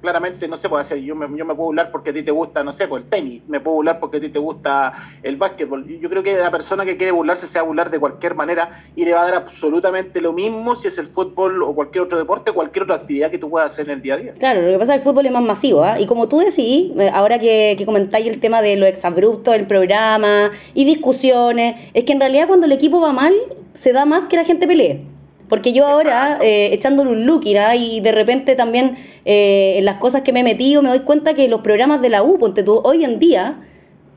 claramente, 0.00 0.48
no 0.48 0.56
sé, 0.56 0.68
puede 0.68 0.82
hacer, 0.82 0.98
yo 0.98 1.14
me, 1.14 1.26
yo 1.36 1.44
me 1.44 1.54
puedo 1.54 1.66
burlar 1.66 1.90
porque 1.90 2.10
a 2.10 2.12
ti 2.12 2.22
te 2.22 2.30
gusta, 2.30 2.64
no 2.64 2.72
sé, 2.72 2.88
por 2.88 3.00
el 3.00 3.08
tenis, 3.08 3.42
me 3.48 3.60
puedo 3.60 3.76
burlar 3.76 4.00
porque 4.00 4.16
a 4.18 4.20
ti 4.20 4.28
te 4.28 4.38
gusta 4.38 4.92
el 5.22 5.36
básquetbol. 5.36 5.86
Yo 5.86 6.08
creo 6.08 6.22
que 6.22 6.36
la 6.36 6.50
persona 6.50 6.84
que 6.84 6.96
quiere 6.96 7.12
burlarse 7.12 7.46
se 7.46 7.58
va 7.58 7.62
a 7.62 7.66
burlar 7.66 7.90
de 7.90 7.98
cualquier 7.98 8.34
manera 8.34 8.82
y 8.96 9.04
le 9.04 9.12
va 9.12 9.22
a 9.22 9.24
dar 9.24 9.34
absolutamente 9.34 10.20
lo 10.20 10.32
mismo 10.32 10.76
si 10.76 10.88
es 10.88 10.98
el 10.98 11.06
fútbol 11.06 11.62
o 11.62 11.74
cualquier 11.74 12.04
otro 12.04 12.18
deporte, 12.18 12.52
cualquier 12.52 12.84
otra 12.84 12.96
actividad 12.96 13.30
que 13.30 13.38
tú 13.38 13.50
puedas 13.50 13.72
hacer 13.72 13.86
en 13.86 13.96
el 13.96 14.02
día 14.02 14.14
a 14.14 14.16
día. 14.18 14.32
Claro, 14.38 14.62
lo 14.62 14.72
que 14.72 14.78
pasa 14.78 14.94
es 14.94 15.02
que 15.02 15.08
el 15.08 15.12
fútbol 15.12 15.26
es 15.26 15.32
más 15.32 15.42
masivo, 15.42 15.82
¿ah? 15.82 16.00
y 16.00 16.06
como 16.06 16.28
tú 16.28 16.38
decís, 16.38 16.92
eh, 16.98 17.10
ahora 17.12 17.38
que, 17.38 17.74
que 17.76 17.86
comentáis 17.86 18.26
el 18.26 18.40
tema 18.40 18.62
de 18.62 18.76
lo 18.76 18.86
exabrupto 18.86 19.52
del 19.52 19.66
programa 19.66 20.50
y 20.74 20.84
discusiones, 20.84 21.76
es 21.94 22.04
que 22.04 22.12
en 22.12 22.20
realidad 22.20 22.46
cuando 22.46 22.66
el 22.66 22.72
equipo 22.72 23.00
va 23.00 23.12
mal, 23.12 23.32
se 23.72 23.92
da 23.92 24.04
más 24.04 24.26
que 24.26 24.36
la 24.36 24.44
gente 24.44 24.66
pelee. 24.66 25.09
Porque 25.50 25.72
yo 25.72 25.84
ahora, 25.84 26.38
eh, 26.40 26.72
echándole 26.72 27.10
un 27.10 27.26
look, 27.26 27.42
y 27.44 28.00
de 28.00 28.12
repente 28.12 28.54
también 28.54 28.96
eh, 29.24 29.74
en 29.78 29.84
las 29.84 29.96
cosas 29.96 30.22
que 30.22 30.32
me 30.32 30.40
he 30.40 30.44
metido, 30.44 30.80
me 30.80 30.88
doy 30.88 31.00
cuenta 31.00 31.34
que 31.34 31.48
los 31.48 31.60
programas 31.60 32.00
de 32.00 32.08
la 32.08 32.22
U, 32.22 32.38
ponte 32.38 32.62
tú, 32.62 32.80
hoy 32.84 33.04
en 33.04 33.18
día, 33.18 33.60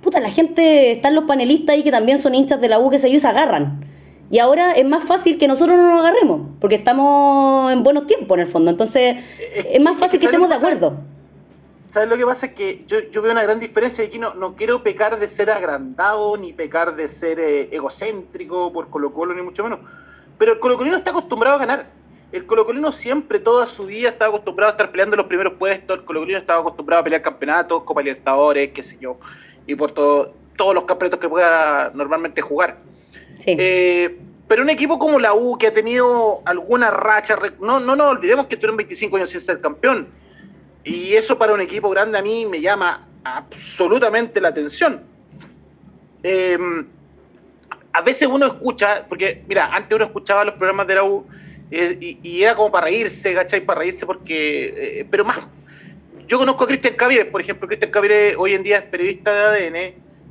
puta, 0.02 0.20
la 0.20 0.30
gente, 0.30 0.92
están 0.92 1.16
los 1.16 1.24
panelistas 1.24 1.74
ahí 1.74 1.84
que 1.84 1.90
también 1.90 2.20
son 2.20 2.36
hinchas 2.36 2.62
de 2.62 2.70
la 2.70 2.78
U 2.78 2.92
que 2.92 3.00
se, 3.00 3.08
ellos 3.08 3.24
se 3.24 3.28
agarran. 3.28 3.84
Y 4.30 4.38
ahora 4.38 4.74
es 4.74 4.86
más 4.86 5.06
fácil 5.06 5.40
que 5.40 5.48
nosotros 5.48 5.75
no 5.75 5.90
nos 5.90 6.06
agarremos, 6.06 6.42
porque 6.62 6.75
estamos 6.75 7.74
en 7.74 7.82
buenos 7.82 8.06
tiempos 8.06 8.38
en 8.38 8.42
el 8.42 8.48
fondo. 8.48 8.70
Entonces, 8.70 9.18
es 9.56 9.82
más 9.82 9.98
fácil 9.98 10.20
que, 10.20 10.28
estemos 10.28 10.50
de 10.50 10.56
acuerdo. 10.56 10.98
¿Sabes 11.90 12.10
lo 12.10 12.18
que 12.18 12.25
pasa? 12.25 12.46
Es 12.46 12.54
que 12.54 12.84
yo, 12.86 13.00
yo 13.12 13.24
veo 13.24 13.32
una 13.32 13.42
gran 13.42 13.60
diferencia 13.60 14.04
y 14.04 14.08
aquí 14.08 14.20
no, 14.20 14.36
no 14.36 14.56
quiero 14.56 14.84
pecar 14.84 15.20
de 15.20 15.28
ser 15.28 15.50
agrandado, 15.50 16.38
ni 16.38 16.54
pecar 16.54 16.96
de 16.96 17.10
ser 17.10 17.40
eh, 17.40 17.70
egocéntrico 17.72 18.72
por 18.72 18.92
Colo 18.92 19.12
Colo, 19.13 19.34
ni 19.34 19.42
mucho 19.42 19.63
menos 19.63 19.80
pero 20.38 20.54
el 20.54 20.60
colocolino 20.60 20.98
está 20.98 21.12
acostumbrado 21.12 21.58
a 21.58 21.60
ganar. 21.60 21.86
El 22.32 22.48
colocolino 22.48 22.92
siempre, 22.92 23.40
toda 23.40 23.68
su 23.68 23.86
vida, 23.86 24.10
estaba 24.10 24.30
acostumbrado 24.30 24.72
a 24.72 24.74
estar 24.74 24.92
peleando 24.92 25.16
los 25.16 25.28
primeros 25.28 25.54
puestos. 25.54 26.00
El 26.00 26.04
colocolino 26.06 26.40
estaba 26.40 26.62
acostumbrado 26.62 27.02
a 27.02 27.04
pelear 27.04 27.22
campeonatos, 27.22 27.84
Copa 27.84 28.02
Libertadores, 28.02 28.72
qué 28.72 28.82
sé 28.82 28.98
yo, 29.00 29.20
y 29.68 29.75
por 29.75 29.92
todo, 29.92 30.34
todos 30.58 30.74
los 30.74 30.86
campeonatos 30.86 31.20
que 31.20 31.30
pueda 31.30 31.92
normalmente 31.94 32.42
jugar. 32.42 32.78
Eh, 33.46 34.18
pero 34.48 34.63
un 34.63 34.70
equipo 34.70 34.98
como 34.98 35.20
la 35.20 35.36
U, 35.36 35.58
que 35.58 35.68
ha 35.68 35.74
tenido 35.74 36.42
alguna 36.46 36.90
racha, 36.90 37.38
no, 37.60 37.80
no 37.80 37.96
nos 37.96 38.12
olvidemos 38.12 38.48
que 38.48 38.56
tuvieron 38.56 38.78
25 38.78 39.16
años 39.16 39.30
sin 39.30 39.42
ser 39.42 39.62
campeón. 39.62 40.08
Y 40.84 41.13
eso 41.13 41.38
para 41.38 41.54
un 41.54 41.62
equipo 41.62 41.90
grande 41.90 42.18
a 42.18 42.22
mí 42.22 42.46
me 42.46 42.62
llama 42.62 43.08
absolutamente 43.24 44.42
la 44.42 44.50
atención. 44.50 45.02
Eh, 46.24 46.58
a 47.94 48.02
veces 48.02 48.28
uno 48.28 48.48
escucha, 48.48 49.06
porque 49.08 49.44
mira, 49.48 49.74
antes 49.74 49.96
uno 49.96 50.06
escuchaba 50.06 50.44
los 50.44 50.56
programas 50.56 50.88
de 50.88 50.96
la 50.96 51.04
U 51.04 51.26
eh, 51.72 52.18
y, 52.22 52.42
era 52.42 52.56
como 52.56 52.72
para 52.72 52.88
reírse, 52.88 53.34
¿cachai? 53.34 53.62
Para 53.62 53.80
reírse 53.80 54.06
porque, 54.06 55.00
eh, 55.00 55.08
pero 55.10 55.24
más, 55.24 55.40
yo 56.28 56.40
conozco 56.40 56.64
a 56.64 56.68
Cristian 56.68 56.96
Cavire, 56.96 57.26
por 57.26 57.42
ejemplo, 57.42 57.68
Cristian 57.68 57.92
Cavire 57.92 58.36
hoy 58.36 58.54
en 58.54 58.64
día 58.64 58.80
es 58.80 58.84
periodista 58.86 59.34
de 59.34 59.68
ADN, 59.68 59.76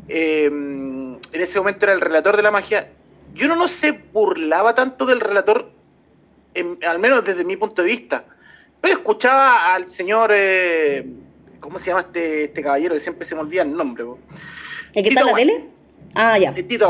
eh, 0.08 0.44
en 0.44 1.20
ese 1.32 1.58
momento 1.58 1.84
era 1.84 1.92
el 1.92 2.00
relator 2.00 2.36
de 2.36 2.42
la 2.42 2.50
magia, 2.50 2.88
y 3.34 3.44
uno 3.44 3.56
no 3.56 3.68
se 3.68 3.92
burlaba 3.92 4.74
tanto 4.74 5.06
del 5.06 5.20
relator, 5.20 5.70
al 6.86 6.98
menos 6.98 7.24
desde 7.24 7.44
mi 7.44 7.56
punto 7.56 7.82
de 7.82 7.88
vista. 7.88 8.24
Pero 8.80 8.94
escuchaba 8.94 9.74
al 9.74 9.86
señor, 9.86 10.30
eh, 10.34 11.06
¿cómo 11.60 11.78
se 11.78 11.86
llama 11.86 12.00
este, 12.00 12.44
este 12.44 12.62
caballero? 12.62 12.94
Que 12.94 13.00
siempre 13.00 13.26
se 13.26 13.34
me 13.34 13.40
olvida 13.40 13.62
el 13.62 13.74
nombre. 13.74 14.04
¿El 14.94 15.02
que 15.02 15.08
está 15.08 15.20
en 15.20 15.26
la 15.26 15.34
tele? 15.34 15.64
Ah, 16.14 16.36
ya. 16.38 16.52
Eh, 16.52 16.64
Tito 16.64 16.86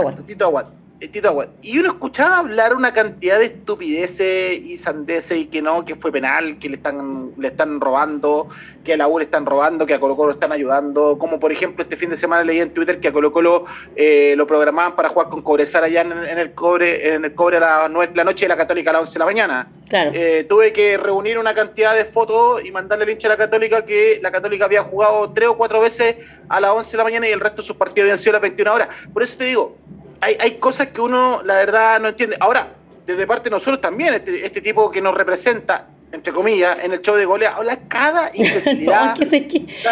Aguat. 0.00 0.26
Tito 0.26 0.44
Aguat. 0.46 0.83
Tito. 1.08 1.44
Y 1.62 1.78
uno 1.78 1.92
escuchaba 1.92 2.38
hablar 2.38 2.74
una 2.74 2.92
cantidad 2.92 3.38
de 3.38 3.46
estupideces 3.46 4.58
y 4.60 4.78
sandeces 4.78 5.38
y 5.38 5.46
que 5.46 5.62
no, 5.62 5.84
que 5.84 5.96
fue 5.96 6.12
penal, 6.12 6.58
que 6.58 6.68
le 6.68 6.76
están, 6.76 7.30
le 7.38 7.48
están 7.48 7.80
robando, 7.80 8.48
que 8.84 8.94
a 8.94 8.96
la 8.96 9.08
U 9.08 9.18
le 9.18 9.24
están 9.24 9.46
robando, 9.46 9.86
que 9.86 9.94
a 9.94 10.00
Colo 10.00 10.16
Colo 10.16 10.32
están 10.32 10.52
ayudando. 10.52 11.18
Como 11.18 11.40
por 11.40 11.52
ejemplo 11.52 11.82
este 11.82 11.96
fin 11.96 12.10
de 12.10 12.16
semana 12.16 12.44
leí 12.44 12.60
en 12.60 12.74
Twitter 12.74 13.00
que 13.00 13.08
a 13.08 13.12
Colo 13.12 13.32
Colo 13.32 13.64
eh, 13.96 14.34
lo 14.36 14.46
programaban 14.46 14.94
para 14.94 15.08
jugar 15.08 15.28
con 15.28 15.42
Cobresal 15.42 15.84
allá 15.84 16.02
en, 16.02 16.12
el 16.12 16.52
cobre, 16.52 17.14
en 17.14 17.24
el 17.24 17.34
cobre 17.34 17.56
a 17.56 17.60
la, 17.60 18.08
la 18.14 18.24
noche 18.24 18.44
de 18.44 18.48
la 18.48 18.56
Católica 18.56 18.90
a 18.90 18.94
las 18.94 19.02
11 19.02 19.12
de 19.12 19.18
la 19.18 19.24
mañana. 19.24 19.68
Eh, 19.92 20.46
tuve 20.48 20.72
que 20.72 20.96
reunir 20.96 21.38
una 21.38 21.54
cantidad 21.54 21.94
de 21.94 22.04
fotos 22.04 22.64
y 22.64 22.70
mandarle 22.70 23.04
el 23.04 23.10
hincha 23.10 23.28
a 23.28 23.30
la 23.30 23.36
Católica 23.36 23.84
que 23.84 24.18
la 24.22 24.32
Católica 24.32 24.64
había 24.64 24.82
jugado 24.82 25.30
tres 25.32 25.48
o 25.48 25.56
cuatro 25.56 25.80
veces 25.80 26.16
a 26.48 26.60
las 26.60 26.70
11 26.72 26.90
de 26.90 26.96
la 26.96 27.04
mañana 27.04 27.28
y 27.28 27.32
el 27.32 27.40
resto 27.40 27.62
de 27.62 27.66
sus 27.66 27.76
partidos 27.76 28.06
habían 28.06 28.18
sido 28.18 28.30
a 28.32 28.34
las 28.34 28.42
21 28.42 28.72
horas. 28.72 28.88
Por 29.12 29.22
eso 29.22 29.36
te 29.36 29.44
digo, 29.44 29.76
hay, 30.24 30.52
cosas 30.52 30.88
que 30.88 31.00
uno, 31.00 31.42
la 31.42 31.54
verdad, 31.54 32.00
no 32.00 32.08
entiende. 32.08 32.36
Ahora, 32.40 32.68
desde 33.06 33.26
parte 33.26 33.44
de 33.44 33.50
nosotros 33.50 33.80
también, 33.80 34.14
este, 34.14 34.44
este 34.46 34.60
tipo 34.60 34.90
que 34.90 35.00
nos 35.00 35.14
representa, 35.14 35.88
entre 36.12 36.32
comillas, 36.32 36.78
en 36.82 36.92
el 36.92 37.02
show 37.02 37.16
de 37.16 37.24
goles, 37.24 37.48
habla 37.48 37.78
cada 37.88 38.30
intensidad. 38.34 39.14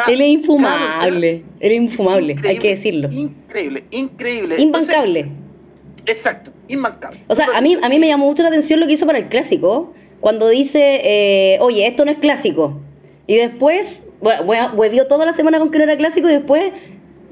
él 0.09 0.21
es 0.21 0.29
infumable, 0.29 1.43
él 1.61 1.73
es 1.73 1.77
infumable, 1.77 2.37
hay 2.45 2.59
que 2.59 2.69
decirlo. 2.69 3.11
Increíble, 3.11 3.85
increíble. 3.91 4.61
Imbancable. 4.61 5.27
exacto, 6.07 6.51
imbancable. 6.69 7.21
O 7.29 7.35
sea, 7.35 7.49
a 7.55 7.61
mí, 7.61 7.77
a 7.81 7.89
mí 7.89 7.99
me 7.99 8.09
llamó 8.09 8.27
mucho 8.27 8.43
la 8.43 8.49
atención 8.49 8.81
lo 8.81 8.87
que 8.87 8.95
hizo 8.95 9.07
para 9.07 9.19
el 9.19 9.27
clásico, 9.27 9.95
cuando 10.21 10.49
dice, 10.49 11.01
eh, 11.03 11.59
oye, 11.61 11.87
esto 11.87 12.05
no 12.05 12.13
es 12.13 12.19
clásico. 12.19 12.81
Y 13.27 13.37
después, 13.37 14.11
bueno, 14.21 15.07
toda 15.09 15.27
la 15.27 15.33
semana 15.33 15.59
con 15.59 15.71
que 15.71 15.79
no 15.79 15.85
era 15.85 15.97
clásico 15.97 16.29
y 16.29 16.33
después 16.33 16.73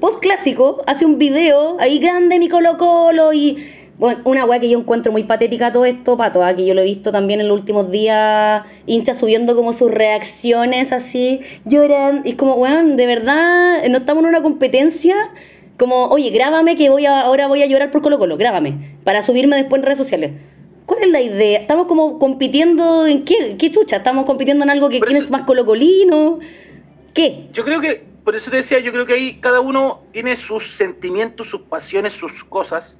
post 0.01 0.19
clásico 0.19 0.81
hace 0.87 1.05
un 1.05 1.19
video 1.19 1.77
ahí 1.79 1.99
grande 1.99 2.39
mi 2.39 2.49
Colo 2.49 2.75
Colo 2.77 3.31
y 3.33 3.71
bueno, 3.99 4.19
una 4.25 4.45
weá 4.45 4.59
que 4.59 4.67
yo 4.67 4.79
encuentro 4.79 5.11
muy 5.11 5.25
patética 5.25 5.71
todo 5.71 5.85
esto, 5.85 6.17
pato, 6.17 6.41
que 6.55 6.65
yo 6.65 6.73
lo 6.73 6.81
he 6.81 6.85
visto 6.85 7.11
también 7.11 7.39
en 7.39 7.47
los 7.47 7.59
últimos 7.59 7.91
días, 7.91 8.63
hinchas 8.87 9.19
subiendo 9.19 9.55
como 9.55 9.73
sus 9.73 9.91
reacciones 9.91 10.91
así, 10.91 11.41
lloran, 11.65 12.23
y 12.25 12.29
es 12.29 12.35
como, 12.35 12.55
weón, 12.55 12.95
de 12.95 13.05
verdad, 13.05 13.87
no 13.87 13.99
estamos 13.99 14.23
en 14.23 14.29
una 14.29 14.41
competencia, 14.41 15.15
como, 15.77 16.05
oye, 16.05 16.31
grábame 16.31 16.75
que 16.75 16.89
voy 16.89 17.05
a, 17.05 17.21
ahora 17.21 17.45
voy 17.45 17.61
a 17.61 17.67
llorar 17.67 17.91
por 17.91 18.01
Colo 18.01 18.17
Colo, 18.17 18.37
grábame, 18.37 18.97
para 19.03 19.21
subirme 19.21 19.55
después 19.55 19.79
en 19.79 19.85
redes 19.85 19.99
sociales. 19.99 20.31
¿Cuál 20.87 21.03
es 21.03 21.09
la 21.09 21.21
idea? 21.21 21.59
¿Estamos 21.59 21.85
como 21.85 22.17
compitiendo 22.17 23.05
en 23.05 23.23
qué? 23.23 23.55
¿Qué 23.59 23.69
chucha? 23.69 23.97
¿Estamos 23.97 24.25
compitiendo 24.25 24.63
en 24.63 24.71
algo 24.71 24.89
que 24.89 24.99
quién 24.99 25.17
es 25.17 25.29
más 25.29 25.43
colocolino? 25.43 26.39
¿Qué? 27.13 27.49
Yo 27.53 27.63
creo 27.63 27.79
que 27.81 28.10
por 28.23 28.35
eso 28.35 28.51
te 28.51 28.57
decía, 28.57 28.79
yo 28.79 28.91
creo 28.91 29.05
que 29.05 29.13
ahí 29.13 29.39
cada 29.41 29.61
uno 29.61 30.03
tiene 30.11 30.37
sus 30.37 30.75
sentimientos, 30.75 31.49
sus 31.49 31.61
pasiones, 31.61 32.13
sus 32.13 32.43
cosas, 32.43 32.97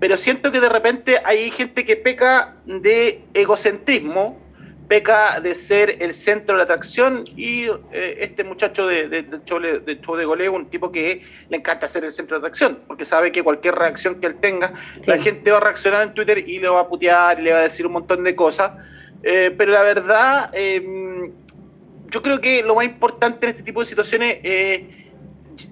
pero 0.00 0.16
siento 0.16 0.50
que 0.50 0.60
de 0.60 0.68
repente 0.68 1.18
hay 1.24 1.50
gente 1.50 1.84
que 1.84 1.96
peca 1.96 2.56
de 2.64 3.22
egocentrismo, 3.34 4.40
peca 4.88 5.40
de 5.40 5.54
ser 5.54 6.02
el 6.02 6.14
centro 6.14 6.54
de 6.54 6.58
la 6.58 6.64
atracción 6.64 7.24
y 7.36 7.66
eh, 7.92 8.18
este 8.20 8.44
muchacho 8.44 8.86
de, 8.86 9.08
de, 9.08 9.22
de, 9.22 9.40
show 9.44 10.16
de, 10.16 10.24
goleo, 10.24 10.52
un 10.52 10.68
tipo 10.68 10.90
que 10.90 11.22
le 11.48 11.56
encanta 11.56 11.88
ser 11.88 12.04
el 12.04 12.12
centro 12.12 12.36
de 12.36 12.46
atracción, 12.46 12.80
porque 12.86 13.04
sabe 13.04 13.32
que 13.32 13.42
cualquier 13.42 13.74
reacción 13.74 14.20
que 14.20 14.26
él 14.26 14.36
tenga, 14.36 14.72
la 15.06 15.18
gente 15.18 15.50
va 15.50 15.58
a 15.58 15.60
reaccionar 15.60 16.02
en 16.02 16.14
Twitter 16.14 16.38
y 16.38 16.58
le 16.58 16.68
va 16.68 16.80
a 16.80 16.88
putear 16.88 17.38
y 17.40 17.42
le 17.42 17.52
va 17.52 17.58
a 17.58 17.62
decir 17.62 17.86
un 17.86 17.92
montón 17.92 18.24
de 18.24 18.34
cosas, 18.34 18.72
eh, 19.22 19.54
pero 19.56 19.72
la 19.72 19.82
verdad... 19.82 20.50
Eh, 20.54 21.13
yo 22.14 22.22
creo 22.22 22.40
que 22.40 22.62
lo 22.62 22.76
más 22.76 22.84
importante 22.84 23.44
en 23.44 23.50
este 23.50 23.64
tipo 23.64 23.80
de 23.80 23.86
situaciones, 23.86 24.38
eh, 24.44 24.86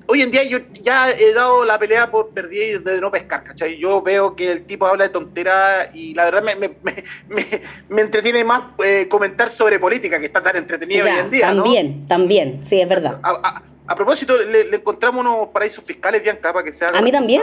hoy 0.09 0.23
en 0.23 0.33
día 0.33 0.43
yo 0.43 0.59
ya 0.83 1.13
he 1.13 1.33
dado 1.33 1.65
la 1.65 1.79
pelea 1.79 2.11
por 2.11 2.31
perdida 2.31 2.65
y 2.65 2.79
de 2.79 3.01
no 3.01 3.13
pescar, 3.13 3.45
¿cachai? 3.45 3.79
Yo 3.79 4.03
veo 4.03 4.35
que 4.35 4.51
el 4.51 4.65
tipo 4.65 4.85
habla 4.85 5.05
de 5.05 5.11
tontera 5.11 5.93
y 5.95 6.15
la 6.15 6.25
verdad 6.25 6.43
me, 6.43 6.57
me, 6.57 6.71
me, 6.83 7.47
me 7.89 8.01
entretiene 8.01 8.43
más 8.43 8.63
eh, 8.85 9.07
comentar 9.09 9.51
sobre 9.51 9.79
política, 9.79 10.19
que 10.19 10.27
está 10.27 10.43
tan 10.43 10.57
entretenido 10.57 11.05
hoy 11.05 11.13
en 11.13 11.31
día. 11.31 11.47
También, 11.47 12.09
también, 12.09 12.65
sí, 12.65 12.81
es 12.81 12.89
verdad. 12.89 13.21
A, 13.23 13.95
propósito, 13.95 14.37
le, 14.37 14.75
encontramos 14.75 15.25
unos 15.25 15.49
paraísos 15.51 15.85
fiscales, 15.85 16.25
bien 16.25 16.39
para 16.43 16.65
que 16.65 16.73
sea... 16.73 16.89
¿A 16.89 17.01
mí 17.01 17.13
también? 17.13 17.43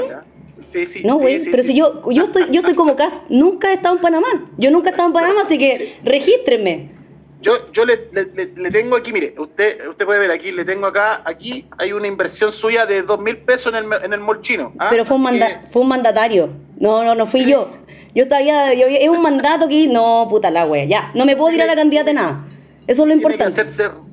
Sí, 0.67 0.85
sí. 0.85 1.03
No, 1.05 1.17
güey, 1.17 1.41
pero 1.49 1.63
si 1.63 1.73
yo, 1.73 2.01
yo 2.11 2.25
estoy, 2.25 2.47
yo 2.51 2.59
estoy 2.59 2.75
como 2.75 2.97
Cas, 2.97 3.23
nunca 3.29 3.71
he 3.71 3.75
estado 3.75 3.95
en 3.95 4.01
Panamá. 4.01 4.27
Yo 4.57 4.71
nunca 4.71 4.89
he 4.89 4.91
estado 4.91 5.07
en 5.07 5.13
Panamá, 5.13 5.43
así 5.45 5.57
que 5.57 5.99
regístrenme. 6.03 6.89
Yo, 7.41 7.71
yo 7.71 7.85
le, 7.85 8.09
le, 8.11 8.71
tengo 8.71 8.97
aquí, 8.97 9.13
mire, 9.13 9.33
usted, 9.37 9.87
usted 9.87 10.05
puede 10.05 10.19
ver 10.19 10.31
aquí, 10.31 10.51
le 10.51 10.65
tengo 10.65 10.87
acá, 10.87 11.21
aquí 11.23 11.65
hay 11.77 11.93
una 11.93 12.07
inversión 12.07 12.51
suya 12.51 12.85
de 12.85 13.01
dos 13.01 13.19
mil 13.19 13.37
pesos 13.37 13.73
en 13.73 13.85
el, 13.85 14.03
en 14.03 14.11
el 14.11 14.19
molchino. 14.19 14.73
¿ah? 14.77 14.87
Pero 14.89 15.05
fue 15.05 15.15
un, 15.15 15.25
fue 15.69 15.81
un 15.81 15.87
mandatario. 15.87 16.49
No, 16.77 17.03
no, 17.03 17.15
no 17.15 17.25
fui 17.25 17.45
yo. 17.45 17.69
Yo 18.13 18.27
todavía, 18.27 18.73
yo, 18.73 18.87
es 18.87 19.07
un 19.07 19.21
mandato 19.21 19.69
que, 19.69 19.87
no, 19.87 20.27
puta 20.29 20.51
la 20.51 20.65
wea, 20.65 20.83
ya, 20.83 21.11
no 21.13 21.25
me 21.25 21.37
puedo 21.37 21.51
tirar 21.51 21.69
a 21.69 21.75
la 21.75 21.77
candidata 21.77 22.07
de 22.07 22.13
nada. 22.15 22.45
Eso 22.87 23.03
es 23.03 23.07
lo 23.07 23.13
importante 23.13 23.53
tiene 23.53 23.69
que 23.69 23.71
hacerse 23.71 24.08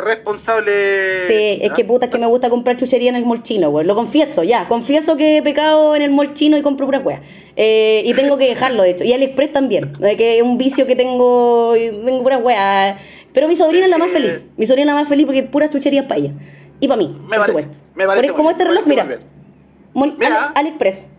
responsable. 0.00 1.26
Sí, 1.26 1.58
es 1.62 1.72
que 1.72 1.82
¿ah? 1.82 1.86
puta, 1.86 2.06
es 2.06 2.12
que 2.12 2.18
me 2.18 2.26
gusta 2.26 2.48
comprar 2.50 2.76
chuchería 2.76 3.10
en 3.10 3.16
el 3.16 3.24
molchino, 3.24 3.70
güey. 3.70 3.86
Lo 3.86 3.94
confieso, 3.94 4.42
ya. 4.42 4.66
Confieso 4.68 5.16
que 5.16 5.38
he 5.38 5.42
pecado 5.42 5.94
en 5.96 6.02
el 6.02 6.10
molchino 6.10 6.56
y 6.56 6.62
compro 6.62 6.86
puras 6.86 7.04
weas. 7.04 7.20
Eh, 7.56 8.02
y 8.04 8.14
tengo 8.14 8.38
que 8.38 8.48
dejarlo, 8.48 8.82
de 8.82 8.90
hecho. 8.90 9.04
Y 9.04 9.12
AliExpress 9.12 9.52
también. 9.52 9.92
Que 10.16 10.38
es 10.38 10.42
un 10.42 10.58
vicio 10.58 10.86
que 10.86 10.96
tengo. 10.96 11.74
Tengo 11.74 12.22
puras 12.22 12.42
weas. 12.42 12.96
Pero 13.32 13.48
mi 13.48 13.56
sobrina 13.56 13.84
es 13.84 13.90
la 13.90 13.98
más 13.98 14.10
feliz. 14.10 14.46
Mi 14.56 14.66
sobrina 14.66 14.92
es 14.92 14.94
la 14.94 15.00
más 15.00 15.08
feliz 15.08 15.26
porque 15.26 15.42
puras 15.42 15.70
chucherías 15.70 16.06
para 16.06 16.20
ella. 16.20 16.32
Y 16.80 16.88
para 16.88 16.98
mí, 16.98 17.16
me 17.28 17.36
por 17.36 17.46
supuesto. 17.46 17.76
Me 17.94 18.06
parece 18.06 18.32
como 18.32 18.50
este 18.50 18.64
reloj, 18.64 18.86
mira. 18.86 19.18
mira. 19.94 20.52
AliExpress. 20.54 21.13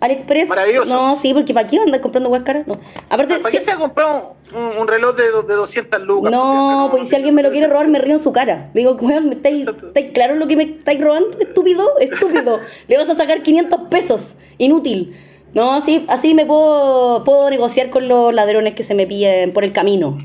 AliExpress. 0.00 0.48
Maravilloso. 0.48 0.86
No, 0.86 1.16
sí, 1.16 1.32
porque 1.32 1.54
¿para 1.54 1.66
qué 1.66 1.78
andar 1.78 2.00
comprando 2.00 2.30
caras? 2.44 2.66
No. 2.66 2.78
Aparte, 3.08 3.38
¿Para 3.38 3.50
qué 3.50 3.60
se 3.60 3.70
ha 3.70 3.76
comprado 3.76 4.34
un, 4.78 4.86
reloj 4.86 5.16
de, 5.16 5.24
de 5.24 5.54
200 5.54 6.00
lucas? 6.02 6.30
No, 6.30 6.88
pues 6.90 7.08
si 7.08 7.16
alguien 7.16 7.34
me 7.34 7.42
lo 7.42 7.50
quiere 7.50 7.66
robar, 7.66 7.88
me 7.88 7.98
río 7.98 8.14
en 8.14 8.20
su 8.20 8.32
cara. 8.32 8.70
Digo, 8.74 8.96
¿me 9.00 9.34
estáis, 9.34 9.66
¿estáis 9.66 10.12
claro 10.12 10.36
lo 10.36 10.46
que 10.46 10.56
me 10.56 10.64
estáis 10.64 11.00
robando? 11.00 11.38
Estúpido, 11.38 11.98
estúpido. 11.98 12.60
Le 12.88 12.96
vas 12.96 13.08
a 13.08 13.14
sacar 13.14 13.42
500 13.42 13.80
pesos. 13.88 14.34
Inútil. 14.58 15.16
No, 15.54 15.72
así, 15.72 16.04
así 16.08 16.34
me 16.34 16.44
puedo, 16.44 17.24
puedo 17.24 17.48
negociar 17.48 17.88
con 17.88 18.08
los 18.08 18.34
ladrones 18.34 18.74
que 18.74 18.82
se 18.82 18.94
me 18.94 19.06
pillen 19.06 19.54
por 19.54 19.64
el 19.64 19.72
camino. 19.72 20.18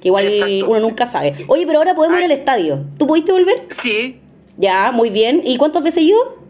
Que 0.00 0.08
igual 0.08 0.28
uno 0.68 0.80
nunca 0.80 1.06
sabe. 1.06 1.34
Oye, 1.48 1.66
pero 1.66 1.78
ahora 1.78 1.94
podemos 1.94 2.18
ir 2.18 2.24
al 2.26 2.32
estadio. 2.32 2.84
¿Tú 2.98 3.06
pudiste 3.06 3.32
volver? 3.32 3.66
Sí. 3.80 4.20
Ya, 4.58 4.92
muy 4.92 5.08
bien. 5.08 5.40
¿Y 5.42 5.56
cuántas 5.56 5.82
veces 5.82 6.02
ido? 6.02 6.43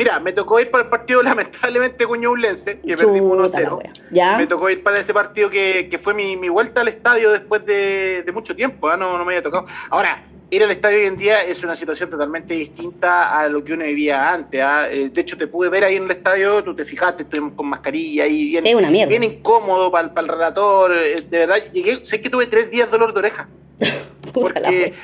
Mira, 0.00 0.18
me 0.18 0.32
tocó 0.32 0.58
ir 0.58 0.70
para 0.70 0.84
el 0.84 0.88
partido 0.88 1.22
lamentablemente 1.30 2.06
Cuñublense, 2.06 2.80
que 2.80 2.96
perdimos 2.96 3.52
1-0. 3.52 4.38
Me 4.38 4.46
tocó 4.46 4.70
ir 4.70 4.82
para 4.82 4.98
ese 4.98 5.12
partido 5.12 5.50
que, 5.50 6.00
fue 6.02 6.14
mi, 6.14 6.48
vuelta 6.48 6.80
al 6.80 6.88
estadio 6.88 7.30
después 7.30 7.66
de, 7.66 8.24
mucho 8.32 8.56
tiempo, 8.56 8.88
¿ah? 8.88 8.96
no, 8.96 9.18
no 9.18 9.26
me 9.26 9.34
había 9.34 9.42
tocado. 9.42 9.66
Ahora, 9.90 10.24
ir 10.48 10.64
al 10.64 10.70
estadio 10.70 11.00
hoy 11.00 11.04
en 11.04 11.18
día 11.18 11.44
es 11.44 11.62
una 11.62 11.76
situación 11.76 12.08
totalmente 12.08 12.54
distinta 12.54 13.38
a 13.38 13.46
lo 13.48 13.62
que 13.62 13.74
uno 13.74 13.84
vivía 13.84 14.32
antes. 14.32 14.62
¿ah? 14.62 14.90
Eh, 14.90 15.10
de 15.12 15.20
hecho, 15.20 15.36
te 15.36 15.46
pude 15.46 15.68
ver 15.68 15.84
ahí 15.84 15.96
en 15.96 16.04
el 16.04 16.12
estadio, 16.12 16.64
tú 16.64 16.74
te 16.74 16.86
fijaste, 16.86 17.24
estuvimos 17.24 17.52
con 17.52 17.66
mascarilla 17.66 18.26
y 18.26 18.58
bien, 18.58 19.08
bien 19.08 19.22
incómodo 19.22 19.92
para, 19.92 20.08
el 20.16 20.28
relator. 20.28 20.96
Eh, 20.96 21.26
de 21.28 21.38
verdad, 21.40 21.58
llegué, 21.74 21.96
sé 22.06 22.22
que 22.22 22.30
tuve 22.30 22.46
tres 22.46 22.70
días 22.70 22.86
de 22.86 22.92
dolor 22.92 23.12
de 23.12 23.18
oreja. 23.18 23.48
porque 24.32 24.94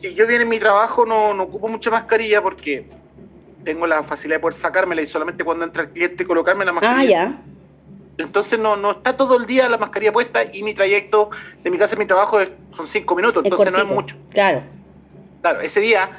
yo 0.00 0.26
bien 0.26 0.42
en 0.42 0.48
mi 0.48 0.58
trabajo 0.58 1.06
no, 1.06 1.32
no 1.34 1.44
ocupo 1.44 1.68
mucha 1.68 1.90
mascarilla 1.90 2.42
porque 2.42 2.84
tengo 3.64 3.86
la 3.86 4.02
facilidad 4.02 4.36
de 4.36 4.40
poder 4.40 4.54
sacármela 4.54 5.02
y 5.02 5.06
solamente 5.06 5.44
cuando 5.44 5.64
entra 5.64 5.84
el 5.84 5.90
cliente 5.90 6.24
colocarme 6.24 6.64
la 6.64 6.72
mascarilla. 6.72 7.22
Ah, 7.22 7.26
ya. 7.26 7.42
Entonces 8.16 8.58
no, 8.58 8.76
no 8.76 8.92
está 8.92 9.16
todo 9.16 9.36
el 9.36 9.46
día 9.46 9.68
la 9.68 9.78
mascarilla 9.78 10.12
puesta 10.12 10.44
y 10.44 10.62
mi 10.62 10.74
trayecto 10.74 11.30
de 11.62 11.70
mi 11.70 11.78
casa 11.78 11.96
a 11.96 11.98
mi 11.98 12.06
trabajo 12.06 12.38
son 12.70 12.86
cinco 12.86 13.16
minutos, 13.16 13.44
entonces 13.44 13.72
no 13.72 13.78
es 13.78 13.86
mucho. 13.86 14.16
Claro. 14.30 14.62
Claro, 15.40 15.60
ese 15.60 15.80
día 15.80 16.10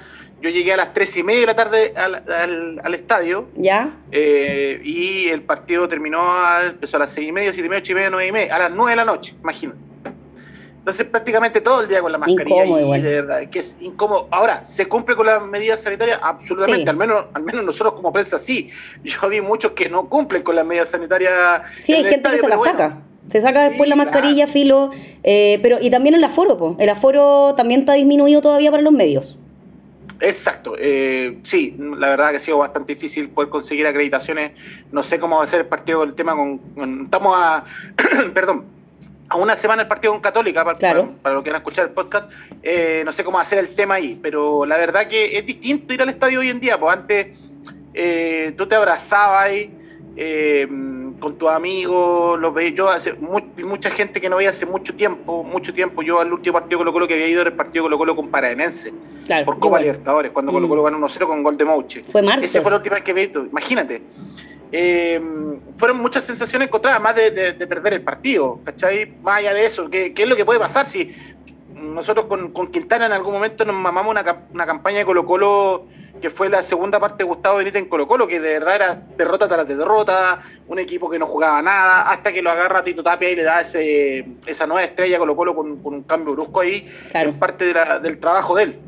yo 0.41 0.49
llegué 0.49 0.73
a 0.73 0.77
las 0.77 0.93
tres 0.93 1.15
y 1.15 1.23
media 1.23 1.41
de 1.41 1.45
la 1.47 1.55
tarde 1.55 1.93
al, 1.95 2.79
al, 2.83 2.93
estadio. 2.93 3.47
Ya. 3.55 3.91
Eh, 4.11 4.81
y 4.83 5.29
el 5.29 5.41
partido 5.41 5.87
terminó, 5.87 6.19
a, 6.33 6.65
empezó 6.65 6.97
a 6.97 6.99
las 6.99 7.11
seis 7.11 7.29
y 7.29 7.31
media, 7.31 7.53
siete 7.53 7.67
y 7.67 7.69
media, 7.69 7.81
ocho 7.81 7.91
y 7.93 7.95
media, 7.95 8.09
nueve 8.09 8.27
y 8.27 8.31
media, 8.31 8.55
a 8.55 8.59
las 8.59 8.71
nueve 8.71 8.91
de 8.91 8.95
la 8.97 9.05
noche, 9.05 9.33
imagínate. 9.41 9.79
Entonces 10.85 11.07
prácticamente 11.07 11.61
todo 11.61 11.81
el 11.81 11.87
día 11.87 11.99
con 11.99 12.11
la 12.11 12.19
mascarilla 12.19 12.63
y 12.63 13.01
de 13.01 13.21
verdad 13.21 13.49
que 13.49 13.57
es 13.57 13.75
incómodo. 13.81 14.27
Ahora, 14.29 14.63
¿se 14.63 14.87
cumple 14.87 15.15
con 15.15 15.25
las 15.25 15.41
medidas 15.41 15.81
sanitarias? 15.81 16.19
Absolutamente, 16.21 16.87
al 16.87 16.95
menos 16.95 17.25
al 17.33 17.41
menos 17.41 17.65
nosotros 17.65 17.95
como 17.95 18.13
prensa 18.13 18.37
sí. 18.37 18.69
Yo 19.03 19.27
vi 19.27 19.41
muchos 19.41 19.71
que 19.71 19.89
no 19.89 20.07
cumplen 20.07 20.43
con 20.43 20.55
las 20.55 20.63
medidas 20.63 20.89
sanitarias. 20.89 21.63
Sí, 21.81 21.91
hay 21.91 22.03
gente 22.03 22.29
que 22.29 22.37
se 22.37 22.47
la 22.47 22.59
saca. 22.59 22.99
Se 23.29 23.41
saca 23.41 23.67
después 23.67 23.89
la 23.89 23.95
mascarilla, 23.95 24.45
filo, 24.45 24.91
eh, 25.23 25.57
pero 25.63 25.79
y 25.81 25.89
también 25.89 26.13
el 26.13 26.23
aforo, 26.23 26.55
po. 26.55 26.75
el 26.77 26.89
aforo 26.89 27.55
también 27.55 27.79
está 27.79 27.93
disminuido 27.93 28.43
todavía 28.43 28.69
para 28.69 28.83
los 28.83 28.93
medios. 28.93 29.39
Exacto, 30.19 30.75
eh, 30.77 31.39
sí, 31.41 31.75
la 31.79 32.09
verdad 32.09 32.29
que 32.29 32.37
ha 32.37 32.39
sido 32.39 32.59
bastante 32.59 32.93
difícil 32.93 33.29
poder 33.29 33.49
conseguir 33.49 33.87
acreditaciones. 33.87 34.51
No 34.91 35.01
sé 35.01 35.19
cómo 35.19 35.37
va 35.37 35.45
a 35.45 35.47
ser 35.47 35.61
el 35.61 35.65
partido 35.65 36.01
del 36.01 36.13
tema 36.13 36.35
con. 36.35 37.05
estamos 37.05 37.35
a. 37.35 37.63
perdón, 38.35 38.74
a 39.35 39.37
una 39.37 39.55
semana 39.55 39.83
el 39.83 39.87
partido 39.87 40.13
con 40.13 40.21
Católica, 40.21 40.63
para, 40.63 40.79
para, 40.79 41.05
para 41.21 41.35
los 41.35 41.43
que 41.43 41.49
van 41.49 41.55
a 41.55 41.59
escuchar 41.59 41.85
el 41.85 41.91
podcast. 41.91 42.31
Eh, 42.63 43.03
no 43.05 43.11
sé 43.11 43.23
cómo 43.23 43.43
ser 43.45 43.59
el 43.59 43.75
tema 43.75 43.95
ahí, 43.95 44.17
pero 44.21 44.65
la 44.65 44.77
verdad 44.77 45.07
que 45.07 45.37
es 45.37 45.45
distinto 45.45 45.93
ir 45.93 46.01
al 46.01 46.09
estadio 46.09 46.39
hoy 46.39 46.49
en 46.49 46.59
día. 46.59 46.79
Pues 46.79 46.93
antes 46.93 47.37
eh, 47.93 48.53
tú 48.57 48.65
te 48.65 48.75
abrazabas 48.75 49.45
ahí 49.45 49.71
eh, 50.15 50.67
con 51.19 51.37
tus 51.37 51.49
amigos, 51.49 52.39
los 52.39 52.53
veía 52.53 52.69
yo, 52.69 52.89
hace 52.89 53.13
mucha 53.13 53.89
gente 53.89 54.21
que 54.21 54.29
no 54.29 54.37
veía 54.37 54.49
hace 54.49 54.65
mucho 54.65 54.95
tiempo, 54.95 55.43
mucho 55.43 55.73
tiempo, 55.73 56.01
yo 56.01 56.19
al 56.19 56.31
último 56.31 56.53
partido 56.53 56.79
Colo 56.79 56.93
Colo 56.93 57.07
que 57.07 57.15
había 57.15 57.27
ido 57.27 57.41
era 57.41 57.49
el 57.49 57.55
partido 57.55 57.85
Colo 57.85 57.97
Colo 57.97 58.15
con 58.15 58.29
Paradenense, 58.29 58.93
por 59.45 59.59
Copa 59.59 59.79
Libertadores, 59.79 60.31
cuando 60.31 60.51
Colo 60.51 60.67
Colo 60.67 60.81
mm. 60.81 60.85
ganó 60.85 61.07
1-0 61.07 61.27
con 61.27 61.43
gol 61.43 61.57
de 61.57 61.65
Mouche. 61.65 62.03
Fue 62.03 62.21
marzo. 62.21 62.45
Esa 62.45 62.61
fue 62.61 62.71
la 62.71 62.77
última 62.77 62.95
vez 62.95 63.03
que 63.03 63.13
vi, 63.13 63.31
imagínate. 63.49 64.01
Eh, 64.77 65.21
fueron 65.77 66.01
muchas 66.01 66.25
sensaciones 66.25 66.67
encontradas, 66.67 66.99
más 67.01 67.15
de, 67.15 67.53
perder 67.53 67.93
el 67.93 68.01
partido, 68.01 68.59
¿cachai? 68.65 69.05
Más 69.21 69.37
allá 69.37 69.53
de 69.53 69.65
eso, 69.65 69.89
¿qué, 69.89 70.13
es 70.13 70.27
lo 70.27 70.35
que 70.35 70.43
puede 70.43 70.59
pasar 70.59 70.85
si 70.85 71.15
nosotros 71.73 72.25
con, 72.25 72.71
Quintana 72.71 73.05
en 73.05 73.13
algún 73.13 73.35
momento 73.35 73.63
nos 73.63 73.73
mamamos 73.73 74.11
una, 74.11 74.43
una 74.53 74.65
campaña 74.65 74.97
de 74.97 75.05
Colo 75.05 75.25
Colo 75.25 75.85
que 76.21 76.29
fue 76.29 76.49
la 76.49 76.61
segunda 76.61 76.99
parte 76.99 77.19
de 77.19 77.23
Gustavo 77.23 77.59
Benítez 77.59 77.83
en 77.83 77.87
Colo 77.87 78.05
Colo, 78.05 78.27
que 78.27 78.41
de 78.41 78.59
verdad 78.59 78.75
era 78.75 79.01
derrota 79.17 79.47
tras 79.47 79.65
de 79.65 79.77
derrota, 79.77 80.41
un 80.67 80.79
equipo 80.79 81.09
que 81.09 81.19
no 81.19 81.25
jugaba 81.25 81.61
nada, 81.61 82.11
hasta 82.11 82.33
que 82.33 82.41
lo 82.41 82.51
agarra 82.51 82.83
Tito 82.83 83.01
Tapia 83.01 83.29
y 83.29 83.35
le 83.37 83.43
da 83.43 83.61
ese, 83.61 84.25
esa 84.45 84.67
nueva 84.67 84.83
estrella 84.83 85.15
a 85.15 85.19
Colo 85.19 85.37
Colo 85.37 85.55
con, 85.55 85.79
un 85.81 86.03
cambio 86.03 86.33
brusco 86.33 86.59
ahí, 86.59 86.85
en 87.13 87.39
parte 87.39 87.73
del 88.01 88.19
trabajo 88.19 88.55
de 88.55 88.63
él. 88.63 88.79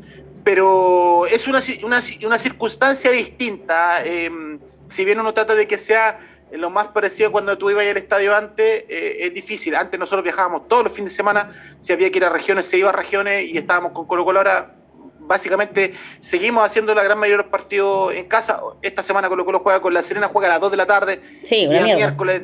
Pero 0.44 1.24
es 1.26 1.46
una, 1.48 1.60
una, 1.82 2.38
circunstancia 2.38 3.10
distinta, 3.10 4.04
em, 4.04 4.58
si 4.90 5.04
bien 5.04 5.20
uno 5.20 5.34
trata 5.34 5.54
de 5.54 5.66
que 5.66 5.78
sea 5.78 6.18
lo 6.52 6.70
más 6.70 6.88
parecido 6.88 7.30
cuando 7.30 7.56
tú 7.58 7.70
ibas 7.70 7.86
al 7.86 7.96
estadio 7.96 8.34
antes, 8.34 8.84
eh, 8.88 9.18
es 9.20 9.34
difícil. 9.34 9.74
Antes 9.74 10.00
nosotros 10.00 10.24
viajábamos 10.24 10.66
todos 10.68 10.84
los 10.84 10.92
fines 10.92 11.12
de 11.12 11.16
semana, 11.16 11.76
si 11.80 11.92
había 11.92 12.10
que 12.10 12.18
ir 12.18 12.24
a 12.24 12.30
regiones, 12.30 12.66
se 12.66 12.78
iba 12.78 12.88
a 12.88 12.92
regiones 12.92 13.46
y 13.48 13.58
estábamos 13.58 13.92
con 13.92 14.06
Colo 14.06 14.24
Colo 14.24 14.38
ahora 14.38 14.74
básicamente 15.20 15.92
seguimos 16.20 16.64
haciendo 16.64 16.94
la 16.94 17.02
gran 17.02 17.18
mayoría 17.18 17.36
de 17.36 17.42
los 17.44 17.52
partidos 17.52 18.14
en 18.14 18.26
casa. 18.26 18.60
Esta 18.82 19.02
semana 19.02 19.28
Colo 19.28 19.44
Colo 19.44 19.60
juega 19.60 19.80
con 19.80 19.94
La 19.94 20.02
Serena, 20.02 20.28
juega 20.32 20.48
a 20.48 20.52
las 20.52 20.60
2 20.60 20.70
de 20.70 20.76
la 20.76 20.86
tarde. 20.86 21.20
Sí, 21.44 21.66
y 21.66 21.74
el 21.74 21.84
miércoles. 21.84 22.42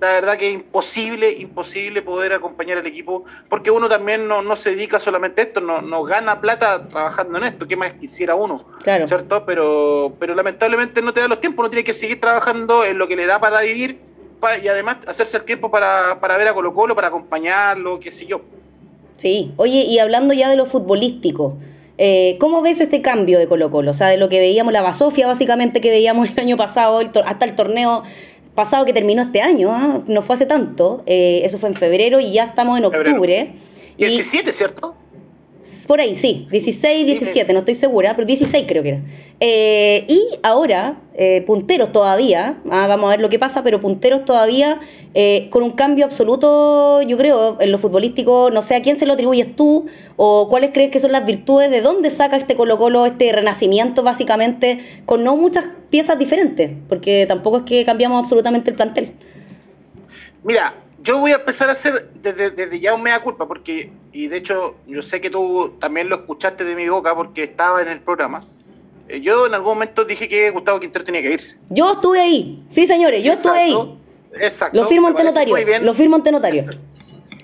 La 0.00 0.08
verdad 0.12 0.36
que 0.36 0.48
es 0.48 0.54
imposible, 0.54 1.32
imposible 1.32 2.02
poder 2.02 2.34
acompañar 2.34 2.78
al 2.78 2.86
equipo, 2.86 3.24
porque 3.48 3.70
uno 3.70 3.88
también 3.88 4.28
no, 4.28 4.56
se 4.56 4.70
dedica 4.70 4.98
solamente 4.98 5.40
a 5.40 5.44
esto, 5.44 5.60
no, 5.60 5.80
no 5.80 6.02
gana 6.04 6.40
plata 6.40 6.86
trabajando 6.86 7.38
en 7.38 7.44
esto, 7.44 7.66
¿qué 7.66 7.76
más 7.76 7.92
quisiera 7.94 8.34
uno? 8.34 8.62
Claro. 8.82 9.08
¿Cierto? 9.08 9.44
Pero, 9.46 10.12
pero 10.20 10.34
lamentablemente 10.34 11.00
no 11.00 11.14
te 11.14 11.20
da 11.20 11.28
los 11.28 11.40
tiempos, 11.40 11.60
uno 11.60 11.70
tiene 11.70 11.84
que 11.84 11.94
seguir 11.94 12.20
trabajando 12.20 12.84
en 12.84 12.98
lo 12.98 13.08
que 13.08 13.16
le 13.16 13.24
da 13.24 13.40
para 13.40 13.60
vivir 13.62 13.98
y 14.62 14.68
además 14.68 14.98
hacerse 15.06 15.38
el 15.38 15.44
tiempo 15.44 15.70
para, 15.70 16.20
para 16.20 16.36
ver 16.36 16.48
a 16.48 16.54
Colo 16.54 16.72
Colo, 16.72 16.94
para 16.94 17.08
acompañarlo, 17.08 17.98
qué 17.98 18.10
sé 18.10 18.26
yo. 18.26 18.42
Sí, 19.16 19.52
oye, 19.56 19.80
y 19.84 19.98
hablando 19.98 20.34
ya 20.34 20.50
de 20.50 20.56
lo 20.56 20.66
futbolístico, 20.66 21.56
eh, 21.98 22.36
¿Cómo 22.38 22.60
ves 22.60 22.80
este 22.80 23.00
cambio 23.00 23.38
de 23.38 23.48
Colo 23.48 23.70
Colo? 23.70 23.92
O 23.92 23.94
sea, 23.94 24.08
de 24.08 24.18
lo 24.18 24.28
que 24.28 24.38
veíamos, 24.38 24.72
la 24.72 24.82
basofia 24.82 25.26
básicamente 25.26 25.80
que 25.80 25.90
veíamos 25.90 26.30
el 26.30 26.38
año 26.38 26.56
pasado, 26.56 27.00
hasta 27.24 27.44
el 27.44 27.54
torneo 27.54 28.02
pasado 28.56 28.84
que 28.84 28.92
terminó 28.92 29.22
este 29.22 29.40
año, 29.40 29.70
¿ah? 29.70 30.02
no 30.08 30.22
fue 30.22 30.34
hace 30.34 30.46
tanto, 30.46 31.04
eh, 31.06 31.42
eso 31.44 31.58
fue 31.58 31.68
en 31.68 31.76
febrero 31.76 32.18
y 32.18 32.32
ya 32.32 32.46
estamos 32.46 32.76
en 32.78 32.86
octubre. 32.86 33.52
17, 33.98 34.52
¿cierto? 34.52 34.94
Por 35.86 36.00
ahí, 36.00 36.16
sí, 36.16 36.46
16, 36.50 37.06
17, 37.06 37.52
no 37.52 37.60
estoy 37.60 37.74
segura, 37.74 38.14
pero 38.16 38.26
16 38.26 38.64
creo 38.66 38.82
que 38.82 38.88
era. 38.88 39.00
Eh, 39.38 40.04
y 40.08 40.20
ahora, 40.42 41.00
eh, 41.14 41.44
punteros 41.46 41.92
todavía, 41.92 42.58
ah, 42.70 42.86
vamos 42.86 43.06
a 43.06 43.10
ver 43.10 43.20
lo 43.20 43.28
que 43.28 43.38
pasa, 43.38 43.62
pero 43.62 43.80
punteros 43.80 44.24
todavía 44.24 44.80
eh, 45.14 45.48
con 45.50 45.62
un 45.62 45.72
cambio 45.72 46.04
absoluto, 46.04 47.02
yo 47.02 47.16
creo, 47.16 47.60
en 47.60 47.70
lo 47.70 47.78
futbolístico, 47.78 48.50
no 48.50 48.62
sé 48.62 48.74
a 48.74 48.82
quién 48.82 48.98
se 48.98 49.06
lo 49.06 49.12
atribuyes 49.12 49.54
tú 49.54 49.86
o 50.16 50.48
cuáles 50.48 50.72
crees 50.72 50.90
que 50.90 50.98
son 50.98 51.12
las 51.12 51.24
virtudes, 51.24 51.70
de 51.70 51.82
dónde 51.82 52.10
saca 52.10 52.36
este 52.36 52.56
Colo 52.56 52.78
Colo, 52.78 53.06
este 53.06 53.30
renacimiento 53.30 54.02
básicamente, 54.02 54.80
con 55.04 55.22
no 55.22 55.36
muchas 55.36 55.66
piezas 55.90 56.18
diferentes, 56.18 56.70
porque 56.88 57.26
tampoco 57.28 57.58
es 57.58 57.62
que 57.64 57.84
cambiamos 57.84 58.18
absolutamente 58.18 58.70
el 58.70 58.76
plantel. 58.76 59.12
Mira, 60.42 60.74
yo 61.02 61.18
voy 61.18 61.32
a 61.32 61.36
empezar 61.36 61.68
a 61.68 61.72
hacer 61.72 62.10
desde, 62.22 62.80
ya 62.80 62.94
un 62.94 63.02
mea 63.02 63.20
culpa, 63.22 63.46
porque, 63.46 63.92
y 64.12 64.28
de 64.28 64.38
hecho, 64.38 64.76
yo 64.86 65.02
sé 65.02 65.20
que 65.20 65.30
tú 65.30 65.74
también 65.80 66.08
lo 66.08 66.16
escuchaste 66.16 66.64
de 66.64 66.74
mi 66.74 66.88
boca 66.88 67.14
porque 67.14 67.44
estaba 67.44 67.82
en 67.82 67.88
el 67.88 68.00
programa. 68.00 68.42
Eh, 69.08 69.20
yo 69.20 69.46
en 69.46 69.54
algún 69.54 69.74
momento 69.74 70.04
dije 70.04 70.28
que 70.28 70.50
Gustavo 70.50 70.80
Quintero 70.80 71.04
tenía 71.04 71.22
que 71.22 71.32
irse. 71.32 71.58
Yo 71.70 71.92
estuve 71.92 72.20
ahí, 72.20 72.64
sí 72.68 72.86
señores, 72.86 73.22
yo 73.22 73.34
estuve 73.34 73.58
ahí. 73.58 73.98
Exacto. 74.40 74.76
Lo 74.76 74.86
firmo 74.86 75.08
ante 75.08 75.24
notario. 75.24 75.56
Lo 75.80 75.94
firmo 75.94 76.16
ante 76.16 76.32
notario. 76.32 76.66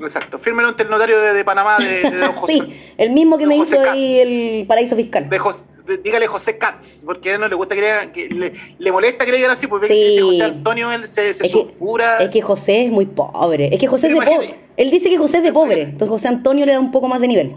Exacto, 0.06 0.38
fírmelo 0.38 0.68
ante 0.68 0.82
el 0.82 0.90
notario 0.90 1.20
de, 1.20 1.44
Panamá 1.44 1.78
de, 1.78 2.02
Don 2.02 2.32
José. 2.36 2.52
sí, 2.52 2.92
el 2.98 3.10
mismo 3.10 3.38
que 3.38 3.46
me 3.46 3.56
hizo 3.56 3.80
ahí 3.80 4.18
el 4.18 4.66
paraíso 4.66 4.96
fiscal. 4.96 5.28
De 5.28 5.38
José, 5.38 5.64
dígale 6.02 6.26
José 6.26 6.58
Katz, 6.58 7.02
porque 7.04 7.30
a 7.30 7.34
él 7.34 7.40
no 7.40 7.48
le 7.48 7.54
gusta 7.54 7.74
que 7.74 7.80
le, 7.80 8.12
que 8.12 8.52
le, 8.78 8.92
molesta 8.92 9.24
que 9.24 9.32
le 9.32 9.36
digan 9.38 9.52
así, 9.52 9.66
porque 9.66 9.88
sí. 9.88 10.18
José 10.20 10.42
Antonio 10.42 10.92
él 10.92 11.08
se, 11.08 11.34
se 11.34 11.46
es 11.46 11.52
sulfura. 11.52 12.18
Que, 12.18 12.24
es 12.24 12.30
que 12.30 12.42
José 12.42 12.86
es 12.86 12.92
muy 12.92 13.06
pobre. 13.06 13.68
Es 13.72 13.78
que 13.78 13.86
José 13.86 14.08
es 14.08 14.18
de 14.18 14.24
pobre. 14.24 14.54
Él 14.76 14.90
dice 14.90 15.08
que 15.10 15.18
José 15.18 15.38
es 15.38 15.42
de 15.42 15.52
pobre, 15.52 15.82
entonces 15.82 16.08
José 16.08 16.28
Antonio 16.28 16.66
le 16.66 16.72
da 16.72 16.80
un 16.80 16.92
poco 16.92 17.08
más 17.08 17.20
de 17.20 17.28
nivel. 17.28 17.56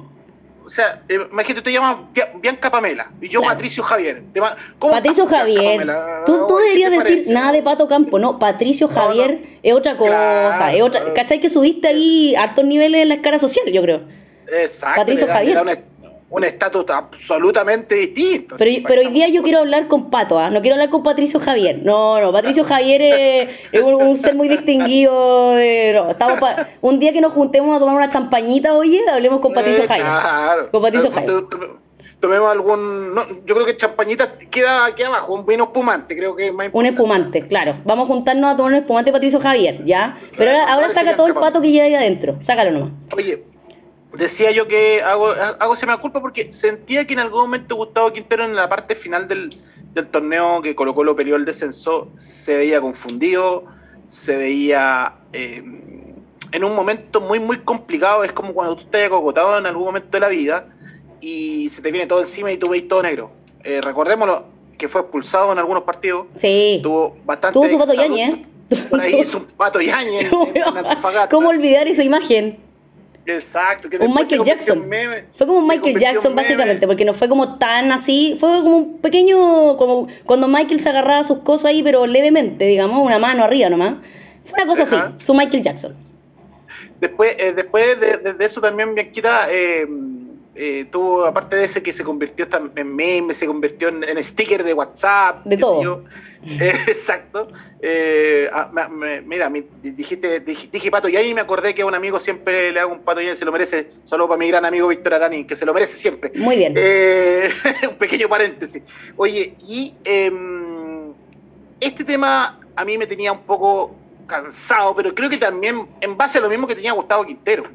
O 0.66 0.70
sea, 0.70 1.04
eh, 1.08 1.20
imagínate, 1.32 1.62
te 1.62 1.72
llamas 1.72 1.98
Bianca 2.42 2.72
Pamela 2.72 3.12
y 3.22 3.30
yo 3.30 3.42
Patricio 3.42 3.84
Javier. 3.84 4.24
Patricio 4.80 5.28
Javier. 5.28 5.88
Tú, 6.26 6.48
tú 6.48 6.58
deberías 6.58 6.92
decir 6.92 7.26
nada 7.30 7.52
de 7.52 7.62
Pato 7.62 7.88
Campo, 7.88 8.18
no. 8.18 8.40
Patricio 8.40 8.88
Javier 8.88 9.60
es 9.62 9.74
otra 9.74 9.96
cosa. 9.96 10.74
es 10.74 10.82
otra, 10.82 11.14
¿Cachai 11.14 11.40
que 11.40 11.50
subiste 11.50 11.88
ahí 11.88 12.36
hartos 12.36 12.66
niveles 12.66 13.04
en 13.04 13.10
la 13.10 13.16
escala 13.16 13.38
social, 13.40 13.66
yo 13.72 13.82
creo? 13.82 14.02
Exacto. 14.48 15.02
Patricio 15.02 15.28
Javier 15.28 15.84
un 16.36 16.44
estatus 16.44 16.86
absolutamente 16.90 17.96
distinto. 17.96 18.58
Pero, 18.58 18.72
pero 18.86 19.02
hoy 19.02 19.08
día 19.08 19.30
yo 19.30 19.42
quiero 19.42 19.60
hablar 19.60 19.88
con 19.88 20.10
Pato, 20.10 20.38
¿ah? 20.38 20.50
no 20.50 20.60
quiero 20.60 20.76
hablar 20.76 20.90
con 20.90 21.02
Patricio 21.02 21.40
Javier. 21.40 21.80
No, 21.82 22.20
no, 22.20 22.34
Patricio 22.34 22.66
Javier 22.66 23.02
es, 23.72 23.82
un, 23.82 24.18
ser 24.18 24.36
muy 24.36 24.50
distinguido. 24.50 25.58
estamos 25.58 26.40
un 26.82 27.00
día 27.00 27.14
que 27.14 27.22
nos 27.22 27.32
juntemos 27.32 27.74
a 27.76 27.80
tomar 27.80 27.96
una 27.96 28.10
champañita, 28.10 28.74
oye, 28.74 29.02
hablemos 29.10 29.40
con 29.40 29.54
Patricio 29.54 29.86
eh, 29.86 29.88
Javier. 29.88 30.06
Claro. 30.08 30.72
Con 30.72 30.82
Patricio 30.82 31.10
Javier. 31.10 31.44
Tomemos 32.20 32.52
algún. 32.52 33.16
yo 33.46 33.56
creo 33.56 33.66
que 33.66 33.78
champañita 33.78 34.38
queda 34.52 34.88
aquí 34.88 35.04
abajo, 35.04 35.34
un 35.34 35.46
vino 35.46 35.66
espumante, 35.66 36.18
creo 36.18 36.36
que 36.36 36.48
es 36.48 36.54
más 36.54 36.68
Un 36.74 36.86
espumante, 36.86 37.48
claro. 37.48 37.78
Vamos 37.86 38.10
a 38.10 38.14
juntarnos 38.14 38.54
a 38.54 38.58
tomar 38.58 38.74
un 38.74 38.80
espumante 38.80 39.14
Patricio 39.14 39.40
Javier, 39.40 39.86
¿ya? 39.86 40.18
Pero 40.38 40.52
ahora, 40.52 40.74
ahora 40.74 40.90
saca 40.90 41.16
todo 41.16 41.28
el 41.28 41.34
pato 41.34 41.62
que 41.62 41.72
lleva 41.72 41.86
ahí 41.86 41.96
adentro. 41.96 42.36
Sácalo 42.40 42.72
nomás. 42.72 42.92
Oye, 43.16 43.44
decía 44.18 44.52
yo 44.52 44.68
que 44.68 45.02
hago, 45.02 45.28
hago 45.30 45.76
se 45.76 45.86
me 45.86 45.98
culpa 45.98 46.22
porque 46.22 46.52
sentía 46.52 47.06
que 47.06 47.14
en 47.14 47.20
algún 47.20 47.42
momento 47.42 47.76
Gustavo 47.76 48.12
Quintero 48.14 48.46
en 48.46 48.56
la 48.56 48.70
parte 48.70 48.96
final 48.96 49.28
del, 49.28 49.50
torneo 50.12 50.62
que 50.62 50.76
colocó 50.76 51.04
lo 51.04 51.16
periodo 51.16 51.38
el 51.38 51.46
descenso 51.46 52.10
se 52.18 52.58
veía 52.58 52.82
confundido, 52.82 53.66
se 54.10 54.36
veía 54.36 55.14
eh, 55.32 55.64
en 56.52 56.64
un 56.64 56.76
momento 56.76 57.22
muy 57.22 57.40
muy 57.40 57.60
complicado, 57.60 58.24
es 58.24 58.34
como 58.34 58.54
cuando 58.54 58.76
tú 58.76 58.84
estás 58.84 59.06
acogotado 59.06 59.58
en 59.58 59.66
algún 59.66 59.86
momento 59.86 60.10
de 60.12 60.20
la 60.20 60.28
vida 60.28 60.68
y 61.22 61.70
se 61.70 61.82
te 61.82 61.92
viene 61.92 62.08
todo 62.08 62.20
encima 62.20 62.52
y 62.52 62.58
tú 62.58 62.70
veis 62.70 62.88
todo 62.88 63.04
negro. 63.04 63.32
Eh, 63.64 63.80
recordémoslo 63.82 64.44
que 64.78 64.88
fue 64.88 65.02
expulsado 65.02 65.52
en 65.52 65.60
algunos 65.60 65.84
partidos. 65.84 66.28
Sí. 66.36 66.80
Tuvo 66.84 67.18
bastante. 67.26 67.54
Tuvo 67.54 67.70
su 67.70 67.78
pato 67.78 67.94
yañe, 67.94 68.46
Por 68.90 69.00
ahí 69.00 69.22
hizo 69.22 69.38
un 69.38 69.46
pato 69.46 69.80
yañe 69.80 70.30
¿Cómo 71.30 71.50
olvidar 71.50 71.88
esa 71.88 72.04
imagen? 72.04 72.65
Exacto. 73.26 73.88
un 74.00 74.14
Michael 74.14 74.44
Jackson. 74.44 74.90
fue 75.36 75.48
como 75.48 75.60
un 75.60 75.68
Michael 75.68 75.98
Jackson, 76.00 76.36
básicamente, 76.36 76.88
porque 76.88 77.06
no 77.06 77.14
fue 77.14 77.28
como 77.28 77.58
tan 77.58 77.92
así. 77.92 78.36
Fue 78.40 78.62
como 78.62 78.78
un 78.78 78.98
pequeño. 79.00 79.78
como 79.78 80.08
Cuando 80.26 80.48
Michael 80.48 80.80
se 80.80 80.90
agarraba 80.90 81.24
sus 81.24 81.40
cosas 81.40 81.66
ahí, 81.66 81.82
pero 81.84 82.06
levemente, 82.06 82.66
digamos, 82.66 83.06
una 83.06 83.20
mano 83.20 83.44
arriba 83.44 83.70
nomás. 83.70 83.96
Fue 84.46 84.62
una 84.62 84.68
cosa 84.68 84.84
así, 84.84 84.96
su 85.24 85.34
Michael 85.34 85.64
Jackson. 85.64 85.96
Después, 87.00 87.36
eh, 87.38 87.54
después 87.54 88.00
de, 88.00 88.36
eso 88.40 88.62
también 88.62 88.96
Bianquita 88.96 89.48
eh, 89.50 89.86
eh, 90.56 90.86
tuvo, 90.90 91.26
aparte 91.26 91.58
de 91.58 91.66
ese 91.66 91.84
que 91.84 91.92
se 91.92 92.04
convirtió 92.04 92.48
en 92.76 92.96
meme, 92.96 93.34
se 93.34 93.46
convirtió 93.46 93.90
en, 93.90 94.24
sticker 94.24 94.64
de 94.64 94.74
WhatsApp. 94.74 95.46
De 95.46 95.58
todo. 95.58 96.04
exacto. 96.88 97.50
Eh, 97.82 98.50
ah, 98.54 98.72
mira, 99.26 99.52
dijiste, 99.82 100.40
dije, 100.40 100.92
pato 100.92 101.10
y 101.10 101.18
ahí 101.18 101.34
me 101.34 101.42
acordé 101.42 101.76
que 101.76 101.82
a 101.82 101.86
un 101.86 101.96
amigo 101.96 102.20
siempre 102.20 102.72
le 102.72 102.80
hago 102.80 102.94
un 102.94 103.00
pato 103.00 103.22
y 103.22 103.36
se 103.36 103.44
lo 103.44 103.52
merece. 103.52 103.90
Solo 104.06 104.28
para 104.28 104.38
mi 104.38 104.48
gran 104.48 104.64
amigo 104.64 104.88
Víctor 104.88 105.16
Arani, 105.16 105.46
que 105.46 105.58
se 105.58 105.66
lo 105.66 105.74
merece 105.74 105.98
siempre. 105.98 106.32
Muy 106.36 106.56
bien. 106.56 106.74
Eh, 106.78 107.50
un 107.90 107.96
pequeño 107.96 108.30
paréntesis. 108.30 108.82
Oye, 109.18 109.56
y 109.68 109.94
em, 110.06 111.12
este 111.82 112.06
tema 112.06 112.60
a 112.76 112.86
mí 112.86 112.98
me 112.98 113.08
tenía 113.08 113.34
un 113.34 113.42
poco 113.42 113.94
cansado, 114.26 114.96
pero 114.96 115.14
creo 115.14 115.30
que 115.30 115.38
también 115.38 115.86
en 116.00 116.16
base 116.16 116.38
a 116.38 116.42
lo 116.42 116.50
mismo 116.50 116.66
que 116.66 116.76
tenía 116.76 116.94
Gustavo 116.94 117.26
Quintero. 117.26 117.66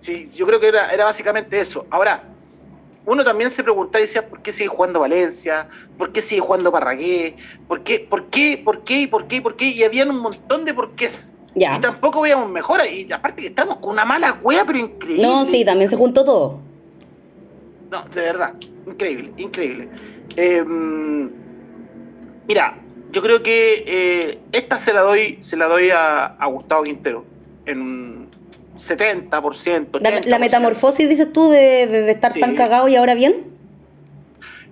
Sí, 0.00 0.30
yo 0.34 0.46
creo 0.46 0.60
que 0.60 0.68
era, 0.68 0.92
era 0.92 1.04
básicamente 1.04 1.58
eso. 1.60 1.86
Ahora, 1.90 2.22
uno 3.06 3.22
también 3.24 3.50
se 3.50 3.62
preguntaba 3.62 4.00
y 4.00 4.06
decía, 4.06 4.26
¿por 4.28 4.42
qué 4.42 4.52
sigue 4.52 4.68
jugando 4.68 5.00
Valencia? 5.00 5.68
¿Por 5.96 6.12
qué 6.12 6.22
sigue 6.22 6.40
jugando 6.40 6.72
Parragué? 6.72 7.36
¿Por 7.68 7.82
qué? 7.82 8.00
¿Por 8.00 8.24
qué? 8.26 8.60
¿Por 8.62 8.82
qué? 8.82 9.08
¿Por 9.08 9.26
qué? 9.28 9.40
¿Por 9.40 9.56
qué? 9.56 9.68
Y 9.68 9.84
había 9.84 10.04
un 10.04 10.18
montón 10.18 10.64
de 10.64 10.74
porqués. 10.74 11.28
Ya. 11.54 11.76
Y 11.76 11.80
tampoco 11.80 12.20
veíamos 12.20 12.50
mejora. 12.50 12.88
Y 12.88 13.10
aparte 13.10 13.42
que 13.42 13.48
estamos 13.48 13.76
con 13.76 13.92
una 13.92 14.04
mala 14.04 14.38
wea, 14.42 14.64
pero 14.64 14.78
increíble. 14.78 15.22
No, 15.22 15.44
sí, 15.44 15.64
también 15.64 15.88
se 15.88 15.96
juntó 15.96 16.24
todo. 16.24 16.60
No, 17.90 18.02
de 18.08 18.20
verdad. 18.20 18.54
Increíble, 18.86 19.32
increíble. 19.36 19.88
Eh, 20.36 20.64
mira, 22.46 22.78
yo 23.12 23.22
creo 23.22 23.42
que 23.42 23.84
eh, 23.86 24.38
esta 24.52 24.78
se 24.78 24.92
la 24.92 25.02
doy, 25.02 25.38
se 25.40 25.56
la 25.56 25.66
doy 25.66 25.90
a, 25.90 26.26
a 26.26 26.46
Gustavo 26.46 26.82
Quintero. 26.82 27.24
En 27.64 27.80
un 27.80 28.25
70%, 28.78 29.28
80%. 29.30 30.00
La, 30.00 30.20
la 30.24 30.38
metamorfosis, 30.38 31.08
dices 31.08 31.32
tú, 31.32 31.50
de, 31.50 31.86
de- 31.86 32.02
de 32.02 32.10
estar 32.10 32.32
Sí. 32.32 32.40
tan 32.40 32.54
cagado 32.54 32.88
y 32.88 32.96
ahora 32.96 33.14
bien. 33.14 33.44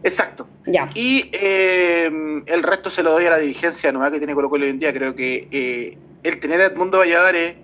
Exacto. 0.03 0.47
Ya. 0.67 0.88
Y 0.95 1.31
eh, 1.33 2.43
el 2.47 2.62
resto 2.62 2.90
se 2.90 3.03
lo 3.03 3.12
doy 3.12 3.27
a 3.27 3.31
la 3.31 3.38
dirigencia 3.38 3.90
nueva 3.93 4.11
que 4.11 4.19
tiene 4.19 4.35
Colo 4.35 4.51
Colo 4.51 4.64
hoy 4.64 4.71
en 4.71 4.79
día. 4.79 4.93
Creo 4.93 5.14
que 5.14 5.49
eh, 5.51 5.99
el 6.23 6.40
tener 6.40 6.61
a 6.61 6.67
Edmundo 6.67 6.99
Valladares, 6.99 7.57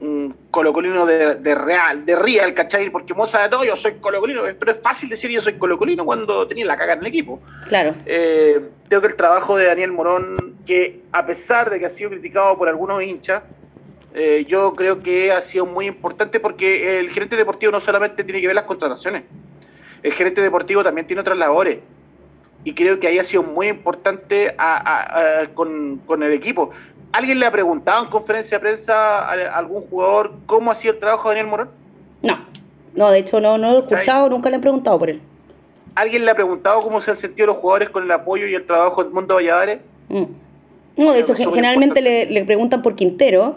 un 0.00 0.34
colocolino 0.50 1.06
de, 1.06 1.36
de 1.36 1.54
real, 1.54 2.04
de 2.04 2.14
real, 2.16 2.52
¿cachai? 2.54 2.90
Porque 2.90 3.14
Moza, 3.14 3.48
no, 3.48 3.64
yo 3.64 3.74
soy 3.76 3.94
colocolino, 3.94 4.42
pero 4.58 4.72
es 4.72 4.78
fácil 4.82 5.08
decir 5.08 5.30
yo 5.30 5.40
soy 5.40 5.54
colocolino 5.54 6.04
cuando 6.04 6.46
tenía 6.46 6.66
la 6.66 6.76
caga 6.76 6.94
en 6.94 7.00
el 7.00 7.06
equipo. 7.06 7.40
Claro. 7.68 7.94
Eh, 8.06 8.60
creo 8.88 9.00
que 9.00 9.06
el 9.08 9.16
trabajo 9.16 9.56
de 9.56 9.66
Daniel 9.66 9.92
Morón, 9.92 10.36
que 10.66 11.00
a 11.12 11.24
pesar 11.26 11.70
de 11.70 11.78
que 11.78 11.86
ha 11.86 11.90
sido 11.90 12.10
criticado 12.10 12.56
por 12.58 12.68
algunos 12.68 13.02
hinchas, 13.02 13.42
eh, 14.14 14.44
yo 14.48 14.72
creo 14.72 15.00
que 15.00 15.32
ha 15.32 15.40
sido 15.42 15.66
muy 15.66 15.86
importante 15.86 16.38
porque 16.40 16.98
el 17.00 17.10
gerente 17.10 17.36
deportivo 17.36 17.72
no 17.72 17.80
solamente 17.80 18.22
tiene 18.24 18.40
que 18.40 18.46
ver 18.46 18.56
las 18.56 18.64
contrataciones, 18.64 19.24
el 20.02 20.12
gerente 20.12 20.40
deportivo 20.40 20.82
también 20.84 21.06
tiene 21.06 21.20
otras 21.20 21.36
labores. 21.36 21.78
Y 22.66 22.72
creo 22.72 22.98
que 22.98 23.08
ahí 23.08 23.18
ha 23.18 23.24
sido 23.24 23.42
muy 23.42 23.68
importante 23.68 24.54
a- 24.56 24.76
a- 24.76 25.42
a- 25.42 25.46
con, 25.48 26.00
con 26.06 26.22
el 26.22 26.32
equipo. 26.32 26.70
¿Alguien 27.12 27.38
le 27.38 27.46
ha 27.46 27.50
preguntado 27.52 28.04
en 28.04 28.10
conferencia 28.10 28.56
de 28.58 28.62
prensa 28.62 29.18
a, 29.28 29.32
algún 29.58 29.82
jugador 29.82 30.32
cómo 30.46 30.70
ha 30.70 30.74
sido 30.74 30.94
el 30.94 31.00
trabajo 31.00 31.28
de 31.28 31.34
Daniel 31.34 31.50
Morón? 31.50 31.68
No. 32.22 32.38
No, 32.94 33.10
de 33.10 33.18
hecho 33.18 33.40
no, 33.40 33.58
no 33.58 33.70
lo 33.72 33.76
he 33.76 33.80
escuchado, 33.80 34.28
nunca 34.30 34.48
le 34.48 34.56
han 34.56 34.62
preguntado 34.62 34.98
por 34.98 35.10
él. 35.10 35.20
¿Alguien 35.94 36.24
le 36.24 36.30
ha 36.30 36.34
preguntado 36.34 36.80
cómo 36.80 37.00
se 37.00 37.10
han 37.10 37.16
sentido 37.16 37.46
los 37.48 37.56
jugadores 37.56 37.90
con 37.90 38.02
el 38.04 38.10
apoyo 38.10 38.46
y 38.46 38.54
el 38.54 38.64
trabajo 38.66 39.02
de 39.02 39.10
Edmundo 39.10 39.34
Valladares? 39.34 39.80
Mm. 40.08 40.24
No, 40.96 41.12
de 41.12 41.20
hecho, 41.20 41.34
generalmente 41.34 42.00
le 42.00 42.44
preguntan 42.44 42.80
por 42.82 42.94
Quintero 42.94 43.56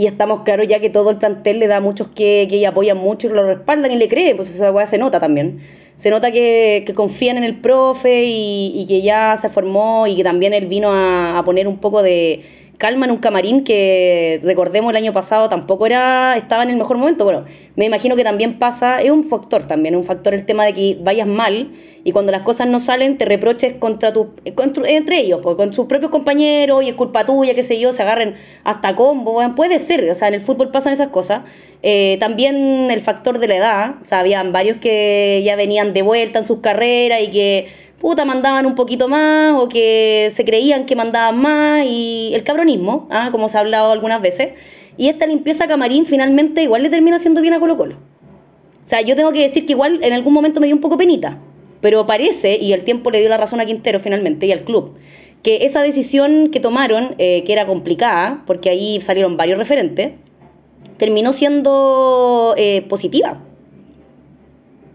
y 0.00 0.06
estamos 0.06 0.40
claros 0.44 0.66
ya 0.66 0.80
que 0.80 0.88
todo 0.88 1.10
el 1.10 1.18
plantel 1.18 1.58
le 1.58 1.66
da 1.66 1.76
a 1.76 1.80
muchos 1.80 2.08
que, 2.08 2.46
que 2.48 2.66
apoyan 2.66 2.96
mucho 2.96 3.26
y 3.26 3.30
lo 3.30 3.46
respaldan 3.46 3.92
y 3.92 3.96
le 3.96 4.08
creen, 4.08 4.34
pues 4.34 4.48
esa 4.48 4.72
weá 4.72 4.86
se 4.86 4.96
nota 4.96 5.20
también. 5.20 5.60
Se 5.96 6.08
nota 6.08 6.30
que, 6.30 6.90
confían 6.96 7.36
en 7.36 7.44
el 7.44 7.60
profe 7.60 8.22
y, 8.24 8.86
que 8.88 9.02
ya 9.02 9.36
se 9.36 9.50
formó 9.50 10.06
y 10.06 10.16
que 10.16 10.24
también 10.24 10.54
él 10.54 10.68
vino 10.68 10.88
a 10.90 11.42
poner 11.44 11.68
un 11.68 11.76
poco 11.76 12.02
de 12.02 12.59
calma 12.80 13.04
en 13.04 13.12
un 13.12 13.18
camarín 13.18 13.62
que 13.62 14.40
recordemos 14.42 14.90
el 14.90 14.96
año 14.96 15.12
pasado 15.12 15.50
tampoco 15.50 15.84
era 15.84 16.34
estaba 16.38 16.62
en 16.62 16.70
el 16.70 16.76
mejor 16.76 16.96
momento. 16.96 17.24
Bueno, 17.24 17.44
me 17.76 17.84
imagino 17.84 18.16
que 18.16 18.24
también 18.24 18.58
pasa, 18.58 19.00
es 19.02 19.10
un 19.10 19.22
factor 19.22 19.66
también, 19.66 19.94
un 19.94 20.04
factor 20.04 20.32
el 20.32 20.46
tema 20.46 20.64
de 20.64 20.72
que 20.72 20.96
vayas 20.98 21.26
mal 21.26 21.72
y 22.02 22.12
cuando 22.12 22.32
las 22.32 22.40
cosas 22.40 22.66
no 22.68 22.80
salen 22.80 23.18
te 23.18 23.26
reproches 23.26 23.74
contra 23.74 24.14
tu, 24.14 24.30
contra- 24.54 24.88
entre 24.88 25.18
ellos, 25.20 25.40
pues, 25.42 25.56
con 25.56 25.74
sus 25.74 25.84
propios 25.86 26.10
compañeros 26.10 26.82
y 26.82 26.88
es 26.88 26.94
culpa 26.94 27.26
tuya, 27.26 27.54
qué 27.54 27.62
sé 27.62 27.78
yo, 27.78 27.92
se 27.92 28.00
agarren 28.00 28.36
hasta 28.64 28.96
combo, 28.96 29.38
puede 29.54 29.78
ser, 29.78 30.08
o 30.08 30.14
sea, 30.14 30.28
en 30.28 30.34
el 30.34 30.40
fútbol 30.40 30.70
pasan 30.70 30.94
esas 30.94 31.08
cosas. 31.08 31.42
Eh, 31.82 32.16
también 32.18 32.90
el 32.90 33.00
factor 33.00 33.38
de 33.38 33.48
la 33.48 33.56
edad, 33.56 33.94
o 34.00 34.04
sea, 34.06 34.20
habían 34.20 34.52
varios 34.52 34.78
que 34.78 35.42
ya 35.44 35.54
venían 35.56 35.92
de 35.92 36.00
vuelta 36.00 36.38
en 36.38 36.44
sus 36.44 36.60
carreras 36.60 37.20
y 37.22 37.28
que 37.28 37.89
puta 38.00 38.24
mandaban 38.24 38.64
un 38.66 38.74
poquito 38.74 39.08
más 39.08 39.54
o 39.60 39.68
que 39.68 40.32
se 40.34 40.44
creían 40.44 40.86
que 40.86 40.96
mandaban 40.96 41.38
más 41.38 41.84
y 41.86 42.32
el 42.34 42.42
cabronismo, 42.42 43.06
¿ah? 43.10 43.28
como 43.30 43.48
se 43.48 43.58
ha 43.58 43.60
hablado 43.60 43.92
algunas 43.92 44.20
veces. 44.22 44.54
Y 44.96 45.08
esta 45.08 45.26
limpieza 45.26 45.68
camarín 45.68 46.06
finalmente 46.06 46.62
igual 46.62 46.82
le 46.82 46.90
termina 46.90 47.16
haciendo 47.16 47.42
bien 47.42 47.54
a 47.54 47.60
Colo 47.60 47.76
Colo. 47.76 47.96
O 48.84 48.88
sea, 48.90 49.02
yo 49.02 49.14
tengo 49.14 49.32
que 49.32 49.42
decir 49.42 49.66
que 49.66 49.72
igual 49.72 50.02
en 50.02 50.12
algún 50.14 50.32
momento 50.32 50.60
me 50.60 50.66
dio 50.66 50.74
un 50.74 50.80
poco 50.80 50.96
penita, 50.96 51.38
pero 51.80 52.06
parece, 52.06 52.56
y 52.56 52.72
el 52.72 52.82
tiempo 52.82 53.10
le 53.10 53.20
dio 53.20 53.28
la 53.28 53.36
razón 53.36 53.60
a 53.60 53.66
Quintero 53.66 54.00
finalmente 54.00 54.46
y 54.46 54.52
al 54.52 54.64
club, 54.64 54.94
que 55.42 55.64
esa 55.64 55.82
decisión 55.82 56.50
que 56.50 56.58
tomaron, 56.58 57.14
eh, 57.18 57.44
que 57.44 57.52
era 57.52 57.66
complicada, 57.66 58.42
porque 58.46 58.70
ahí 58.70 59.00
salieron 59.00 59.36
varios 59.36 59.58
referentes, 59.58 60.12
terminó 60.96 61.32
siendo 61.32 62.54
eh, 62.56 62.82
positiva. 62.88 63.42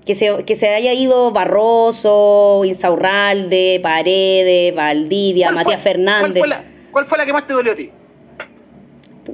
Que 0.06 0.14
se, 0.16 0.44
que 0.46 0.56
se 0.56 0.70
haya 0.70 0.94
ido 0.94 1.32
Barroso, 1.32 2.62
Insaurralde, 2.64 3.80
Paredes, 3.82 4.76
Valdivia, 4.76 5.48
¿Cuál 5.48 5.56
Matías 5.56 5.82
fue- 5.82 5.92
Fernández. 5.94 6.38
¿cuál 6.38 6.40
fue, 6.40 6.48
la, 6.48 6.64
cuál 6.92 7.06
fue 7.06 7.18
la 7.18 7.26
que 7.26 7.34
más 7.34 7.48
te 7.48 7.54
dolió 7.54 7.72
a 7.72 7.76
ti? 7.76 7.90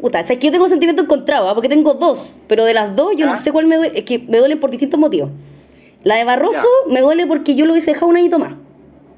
Puta, 0.01 0.21
o 0.21 0.23
sea, 0.23 0.33
es 0.35 0.39
que 0.39 0.47
yo 0.47 0.51
tengo 0.53 0.69
sentimiento 0.69 1.03
encontrado, 1.03 1.49
¿ah? 1.49 1.53
porque 1.53 1.67
tengo 1.67 1.93
dos, 1.95 2.39
pero 2.47 2.63
de 2.63 2.73
las 2.73 2.95
dos 2.95 3.11
yo 3.11 3.25
¿Ya? 3.25 3.31
no 3.31 3.35
sé 3.35 3.51
cuál 3.51 3.65
me 3.65 3.75
duele, 3.75 3.99
es 3.99 4.05
que 4.05 4.19
me 4.19 4.37
duelen 4.37 4.59
por 4.61 4.71
distintos 4.71 4.97
motivos. 4.97 5.29
La 6.03 6.15
de 6.15 6.23
Barroso 6.23 6.65
me 6.89 7.01
duele 7.01 7.27
porque 7.27 7.55
yo 7.55 7.65
lo 7.65 7.73
hubiese 7.73 7.91
dejado 7.91 8.07
un 8.07 8.15
añito 8.15 8.39
más. 8.39 8.53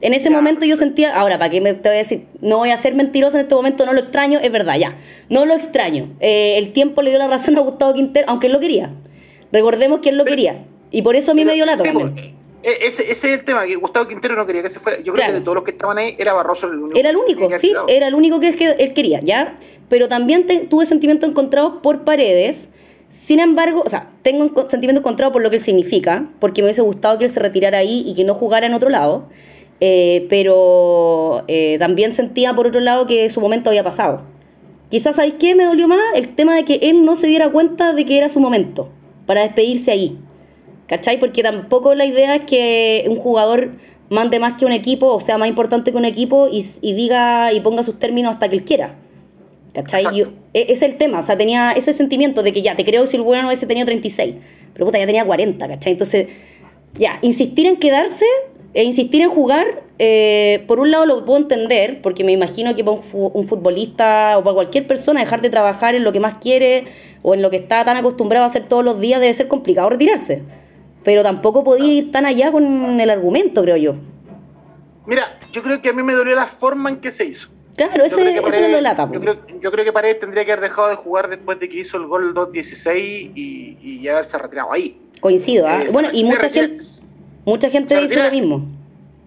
En 0.01 0.13
ese 0.13 0.29
Ya, 0.29 0.35
momento 0.35 0.65
yo 0.65 0.75
sentía, 0.75 1.15
ahora, 1.15 1.37
¿para 1.37 1.51
qué 1.51 1.61
me, 1.61 1.75
te 1.75 1.87
voy 1.87 1.95
a 1.95 1.99
decir? 1.99 2.25
No 2.41 2.57
voy 2.57 2.71
a 2.71 2.77
ser 2.77 2.95
mentiroso 2.95 3.37
en 3.37 3.43
este 3.43 3.53
momento, 3.55 3.85
no 3.85 3.93
lo 3.93 3.99
extraño, 3.99 4.39
es 4.41 4.51
verdad, 4.51 4.75
ya. 4.77 4.97
No 5.29 5.45
lo 5.45 5.53
extraño. 5.53 6.09
Eh, 6.19 6.55
el 6.57 6.73
tiempo 6.73 7.03
le 7.03 7.11
dio 7.11 7.19
la 7.19 7.27
razón 7.27 7.55
a 7.57 7.61
Gustavo 7.61 7.93
Quintero, 7.93 8.25
aunque 8.27 8.47
él 8.47 8.53
lo 8.53 8.59
quería. 8.59 8.89
Recordemos 9.53 9.99
que 10.01 10.09
él 10.09 10.17
lo 10.17 10.23
Pero- 10.25 10.35
quería. 10.35 10.65
Y 10.93 11.01
por 11.01 11.17
eso 11.17 11.31
a 11.31 11.33
mí 11.33 11.43
me 11.43 11.53
dio 11.55 11.65
la 11.65 11.75
Sí, 11.75 11.83
también. 11.83 12.13
eh, 12.63 12.77
ese, 12.83 13.11
ese 13.11 13.11
es 13.33 13.39
el 13.39 13.43
tema, 13.43 13.65
que 13.65 13.75
Gustavo 13.75 14.07
Quintero 14.07 14.35
no 14.37 14.45
quería 14.45 14.61
que 14.61 14.69
se 14.69 14.79
fuera. 14.79 14.99
Yo 14.99 15.11
creo 15.11 15.15
Claro. 15.15 15.33
que 15.33 15.39
de 15.39 15.43
todos 15.43 15.55
los 15.55 15.63
que 15.65 15.71
estaban 15.71 15.97
ahí, 15.97 16.15
era 16.17 16.31
Barroso 16.33 16.67
el 16.67 16.75
único. 16.79 16.97
Era 16.97 17.09
el 17.09 17.17
único, 17.17 17.49
que 17.49 17.59
sí, 17.59 17.73
era 17.89 18.07
el 18.07 18.13
único 18.15 18.39
que, 18.39 18.55
que 18.55 18.69
él 18.79 18.93
quería, 18.93 19.19
¿ya? 19.21 19.57
Pero 19.89 20.07
también 20.07 20.47
te- 20.47 20.59
tuve 20.67 20.85
sentimientos 20.85 21.29
encontrados 21.29 21.81
por 21.83 22.03
Paredes. 22.05 22.69
Sin 23.09 23.39
embargo, 23.39 23.83
o 23.85 23.89
sea, 23.89 24.09
tengo 24.21 24.45
un 24.45 24.69
sentimiento 24.69 25.01
encontrado 25.01 25.31
por 25.33 25.41
lo 25.41 25.49
que 25.49 25.57
él 25.57 25.61
significa, 25.61 26.29
porque 26.39 26.61
me 26.61 26.67
hubiese 26.67 26.81
gustado 26.81 27.17
que 27.17 27.25
él 27.25 27.29
se 27.29 27.39
retirara 27.39 27.79
ahí 27.79 28.03
y 28.07 28.13
que 28.15 28.23
no 28.23 28.33
jugara 28.33 28.65
en 28.65 28.73
otro 28.73 28.89
lado. 28.89 29.25
Eh, 29.81 30.25
pero 30.29 31.43
eh, 31.47 31.75
también 31.79 32.13
sentía 32.13 32.53
por 32.55 32.67
otro 32.67 32.79
lado 32.81 33.05
que 33.05 33.27
su 33.29 33.41
momento 33.41 33.69
había 33.69 33.83
pasado. 33.83 34.21
Quizás, 34.89 35.15
¿sabéis 35.17 35.35
qué 35.39 35.55
me 35.55 35.65
dolió 35.65 35.87
más? 35.87 35.99
El 36.15 36.29
tema 36.35 36.55
de 36.55 36.63
que 36.65 36.75
él 36.83 37.03
no 37.03 37.15
se 37.15 37.27
diera 37.27 37.49
cuenta 37.51 37.93
de 37.93 38.05
que 38.05 38.17
era 38.17 38.29
su 38.29 38.39
momento 38.39 38.89
para 39.25 39.41
despedirse 39.41 39.91
ahí. 39.91 40.17
¿Cachai? 40.93 41.19
Porque 41.19 41.41
tampoco 41.41 41.95
la 41.95 42.05
idea 42.05 42.35
es 42.35 42.41
que 42.43 43.05
un 43.09 43.15
jugador 43.15 43.71
mande 44.11 44.39
más 44.39 44.53
que 44.59 44.65
un 44.65 44.71
equipo, 44.71 45.07
o 45.07 45.19
sea, 45.19 45.39
más 45.39 45.47
importante 45.49 45.91
que 45.91 45.97
un 45.97 46.05
equipo 46.05 46.47
y, 46.51 46.63
y 46.83 46.93
diga 46.93 47.51
y 47.51 47.61
ponga 47.61 47.81
sus 47.81 47.97
términos 47.97 48.31
hasta 48.35 48.47
que 48.47 48.57
él 48.57 48.63
quiera. 48.63 48.93
¿Cachai? 49.73 50.15
Yo- 50.15 50.27
e- 50.53 50.67
es 50.69 50.83
el 50.83 50.97
tema, 50.97 51.17
o 51.17 51.23
sea, 51.23 51.35
tenía 51.35 51.71
ese 51.71 51.93
sentimiento 51.93 52.43
de 52.43 52.53
que 52.53 52.61
ya, 52.61 52.75
te 52.75 52.85
creo 52.85 53.07
si 53.07 53.17
el 53.17 53.23
bueno 53.23 53.49
ese 53.49 53.65
tenía 53.65 53.85
36, 53.85 54.35
pero 54.75 54.85
puta, 54.85 54.99
ya 54.99 55.07
tenía 55.07 55.25
40, 55.25 55.67
¿cachai? 55.67 55.93
Entonces, 55.93 56.27
ya, 56.93 57.17
insistir 57.23 57.65
en 57.65 57.77
quedarse 57.77 58.25
e 58.75 58.83
insistir 58.83 59.23
en 59.23 59.29
jugar, 59.31 59.65
eh, 59.97 60.63
por 60.67 60.79
un 60.79 60.91
lado 60.91 61.07
lo 61.07 61.25
puedo 61.25 61.39
entender, 61.39 62.03
porque 62.03 62.23
me 62.23 62.33
imagino 62.33 62.75
que 62.75 62.83
para 62.83 62.97
un 63.13 63.47
futbolista 63.47 64.37
o 64.37 64.43
para 64.43 64.53
cualquier 64.53 64.85
persona 64.85 65.21
dejar 65.21 65.41
de 65.41 65.49
trabajar 65.49 65.95
en 65.95 66.03
lo 66.03 66.11
que 66.11 66.19
más 66.19 66.37
quiere 66.37 66.83
o 67.23 67.33
en 67.33 67.41
lo 67.41 67.49
que 67.49 67.57
está 67.57 67.83
tan 67.83 67.97
acostumbrado 67.97 68.43
a 68.43 68.47
hacer 68.47 68.67
todos 68.67 68.85
los 68.85 68.99
días 68.99 69.19
debe 69.19 69.33
ser 69.33 69.47
complicado 69.47 69.89
retirarse. 69.89 70.43
Pero 71.03 71.23
tampoco 71.23 71.63
podía 71.63 71.93
ir 71.93 72.11
tan 72.11 72.25
allá 72.25 72.51
con 72.51 72.99
el 72.99 73.09
argumento, 73.09 73.61
creo 73.63 73.77
yo. 73.77 73.93
Mira, 75.05 75.37
yo 75.51 75.61
creo 75.61 75.81
que 75.81 75.89
a 75.89 75.93
mí 75.93 76.01
me 76.03 76.13
dolió 76.13 76.35
la 76.35 76.47
forma 76.47 76.89
en 76.89 76.97
que 76.97 77.11
se 77.11 77.25
hizo. 77.25 77.49
Claro, 77.75 78.03
ese, 78.05 78.37
eso 78.37 78.61
no 78.61 78.67
lo 78.67 78.81
lata. 78.81 79.09
Yo 79.11 79.19
creo, 79.19 79.37
yo 79.61 79.71
creo 79.71 79.83
que 79.83 79.91
Paredes 79.91 80.19
tendría 80.19 80.45
que 80.45 80.51
haber 80.51 80.69
dejado 80.69 80.89
de 80.89 80.95
jugar 80.95 81.27
después 81.27 81.59
de 81.59 81.67
que 81.67 81.79
hizo 81.79 81.97
el 81.97 82.05
gol 82.05 82.33
2-16 82.33 83.31
y, 83.35 83.77
y 83.81 84.07
haberse 84.07 84.37
retirado 84.37 84.71
ahí. 84.71 84.97
Coincido, 85.19 85.67
¿ah? 85.67 85.81
Eh, 85.83 85.87
Bueno, 85.91 86.09
y 86.13 86.23
mucha 86.23 86.47
retira- 86.47 86.67
gente, 86.67 86.83
mucha 87.45 87.69
gente 87.69 87.99
dice 87.99 88.23
lo 88.23 88.29
mismo. 88.31 88.65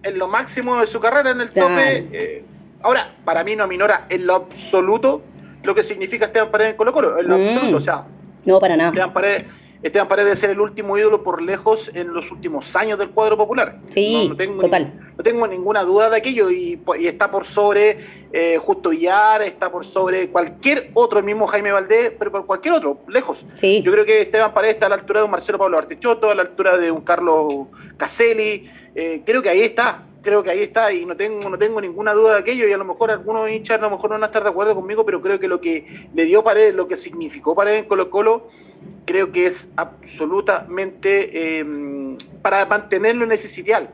En 0.03 0.17
lo 0.17 0.27
máximo 0.29 0.79
de 0.79 0.87
su 0.87 0.99
carrera, 0.99 1.31
en 1.31 1.41
el 1.41 1.49
Claro. 1.51 1.69
tope. 1.69 2.07
eh, 2.13 2.43
ahora, 2.81 3.13
para 3.25 3.43
mí 3.43 3.55
no 3.55 3.65
aminora 3.65 4.05
en 4.09 4.25
lo 4.25 4.35
absoluto 4.35 5.21
lo 5.63 5.75
que 5.75 5.83
significa 5.83 6.27
Esteban 6.27 6.49
Paredes 6.49 6.71
en 6.71 6.77
Colo 6.77 6.93
Colo. 6.93 7.19
En 7.19 7.27
lo 7.27 7.37
Mm. 7.37 7.47
absoluto, 7.49 7.77
o 7.77 7.81
sea, 7.81 8.03
No, 8.45 8.59
para 8.61 8.77
nada. 8.77 8.89
Esteban 8.91 9.11
Paredes, 9.11 9.43
Esteban 9.83 10.07
Paredes 10.07 10.25
debe 10.27 10.37
ser 10.37 10.49
el 10.49 10.59
último 10.59 10.97
ídolo 10.97 11.21
por 11.23 11.41
lejos 11.41 11.91
en 11.93 12.13
los 12.13 12.31
últimos 12.31 12.75
años 12.75 12.97
del 12.97 13.09
cuadro 13.11 13.37
popular. 13.37 13.77
Sí, 13.89 14.31
tengo 14.37 14.61
total. 14.61 14.93
ni- 14.99 15.07
no 15.17 15.23
tengo 15.23 15.47
ninguna 15.47 15.83
duda 15.83 16.09
de 16.09 16.17
aquello 16.17 16.49
y, 16.49 16.79
está 17.01 17.29
por 17.29 17.45
sobre 17.45 17.99
eh, 18.33 18.57
Justo 18.57 18.89
Villar, 18.89 19.41
está 19.43 19.71
por 19.71 19.85
sobre 19.85 20.29
cualquier 20.29 20.89
otro, 20.93 21.19
el 21.19 21.25
mismo 21.25 21.45
Jaime 21.47 21.71
Valdés, 21.71 22.11
pero 22.17 22.31
por 22.31 22.45
cualquier 22.45 22.73
otro, 22.75 22.99
lejos. 23.07 23.45
Sí. 23.57 23.81
Yo 23.83 23.91
creo 23.91 24.03
que 24.05 24.21
Esteban 24.21 24.53
Paredes 24.53 24.75
está 24.75 24.87
a 24.87 24.89
la 24.89 24.95
altura 24.95 25.19
de 25.21 25.25
un 25.25 25.31
Marcelo 25.31 25.57
Pablo 25.59 25.77
Artechoto, 25.77 26.29
a 26.31 26.35
la 26.35 26.41
altura 26.41 26.77
de 26.77 26.91
un 26.91 27.01
Carlos 27.01 27.67
Caselli. 27.97 28.69
eh, 28.95 29.21
creo 29.25 29.43
que 29.43 29.49
ahí 29.49 29.61
está, 29.61 30.03
creo 30.21 30.43
que 30.43 30.51
ahí 30.51 30.61
está 30.61 30.91
y 30.91 31.05
no 31.05 31.15
tengo, 31.15 31.49
no 31.49 31.57
tengo 31.57 31.81
ninguna 31.81 32.13
duda 32.13 32.33
de 32.33 32.39
aquello 32.39 32.67
y 32.67 32.73
a 32.73 32.77
lo 32.77 32.85
mejor 32.85 33.11
algunos 33.11 33.49
hinchas 33.49 33.79
a 33.79 33.81
lo 33.81 33.89
mejor 33.89 34.09
no 34.09 34.15
van 34.15 34.23
a 34.23 34.27
estar 34.27 34.43
de 34.43 34.49
acuerdo 34.49 34.75
conmigo, 34.75 35.05
pero 35.05 35.21
creo 35.21 35.39
que 35.39 35.47
lo 35.47 35.61
que 35.61 35.85
le 36.13 36.25
dio 36.25 36.43
Paredes, 36.43 36.75
lo 36.75 36.87
que 36.87 36.97
significó 36.97 37.55
Paredes 37.55 37.83
en 37.83 37.87
Colo 37.87 38.09
Colo, 38.09 38.49
creo 39.05 39.31
que 39.31 39.47
es 39.47 39.69
absolutamente 39.75 41.59
eh, 41.59 41.65
para 42.41 42.65
mantenerlo 42.65 43.25
en 43.25 43.31
ese 43.31 43.49
sitial. 43.49 43.89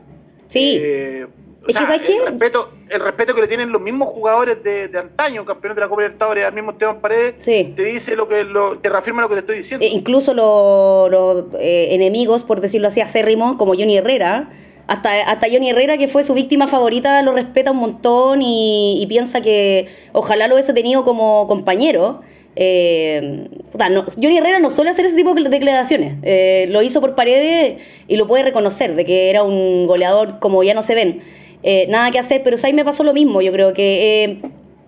Sí. 0.48 0.78
Eh, 0.80 1.26
es 1.66 1.76
que, 1.76 1.86
¿sabes 1.86 2.02
qué? 2.02 2.16
El 2.16 2.26
respeto, 2.26 2.72
el 2.90 3.00
respeto 3.00 3.34
que 3.34 3.40
le 3.40 3.48
tienen 3.48 3.72
los 3.72 3.80
mismos 3.80 4.08
jugadores 4.08 4.62
de, 4.62 4.88
de 4.88 4.98
antaño, 4.98 5.44
campeones 5.46 5.76
de 5.76 5.80
la 5.80 5.88
Copa 5.88 6.02
Libertadores, 6.02 6.44
al 6.44 6.52
mismo 6.52 6.72
Esteban 6.72 7.00
Paredes, 7.00 7.36
te 7.42 7.84
dice 7.84 8.16
lo 8.16 8.28
que 8.28 8.44
lo, 8.44 8.78
te 8.78 8.90
reafirma 8.90 9.22
lo 9.22 9.28
que 9.28 9.36
te 9.36 9.40
estoy 9.40 9.56
diciendo. 9.58 9.84
E 9.84 9.88
incluso 9.88 10.34
los, 10.34 11.46
eh, 11.58 11.94
enemigos, 11.94 12.42
por 12.44 12.60
decirlo 12.60 12.88
así, 12.88 13.00
acérrimos, 13.00 13.56
como 13.56 13.74
Johnny 13.74 13.96
Herrera, 13.96 14.50
hasta, 14.86 15.30
hasta 15.30 15.46
Johnny 15.50 15.70
Herrera, 15.70 15.96
que 15.96 16.08
fue 16.08 16.24
su 16.24 16.34
víctima 16.34 16.68
favorita, 16.68 17.22
lo 17.22 17.32
respeta 17.32 17.70
un 17.70 17.78
montón 17.78 18.42
y, 18.42 19.04
piensa 19.08 19.40
que 19.40 19.88
ojalá 20.12 20.48
lo 20.48 20.54
hubiese 20.54 20.72
tenido 20.72 21.04
como 21.04 21.46
compañero. 21.46 22.22
Eh, 22.56 23.48
Johnny 23.72 24.38
Herrera 24.38 24.60
no 24.60 24.70
suele 24.70 24.90
hacer 24.90 25.06
ese 25.06 25.16
tipo 25.16 25.34
de 25.34 25.48
declaraciones. 25.48 26.14
Eh, 26.22 26.66
lo 26.70 26.82
hizo 26.82 27.00
por 27.00 27.14
paredes 27.14 27.78
y 28.08 28.16
lo 28.16 28.26
puede 28.26 28.44
reconocer, 28.44 28.94
de 28.94 29.04
que 29.04 29.30
era 29.30 29.42
un 29.42 29.86
goleador 29.86 30.38
como 30.38 30.62
ya 30.62 30.74
no 30.74 30.82
se 30.82 30.94
ven. 30.94 31.22
Eh, 31.66 31.86
nada 31.88 32.10
que 32.10 32.18
hacer, 32.18 32.42
pero 32.44 32.58
ahí 32.62 32.74
me 32.74 32.84
pasó 32.84 33.04
lo 33.04 33.14
mismo. 33.14 33.40
Yo 33.40 33.50
creo 33.50 33.72
que, 33.72 34.24
eh, 34.24 34.38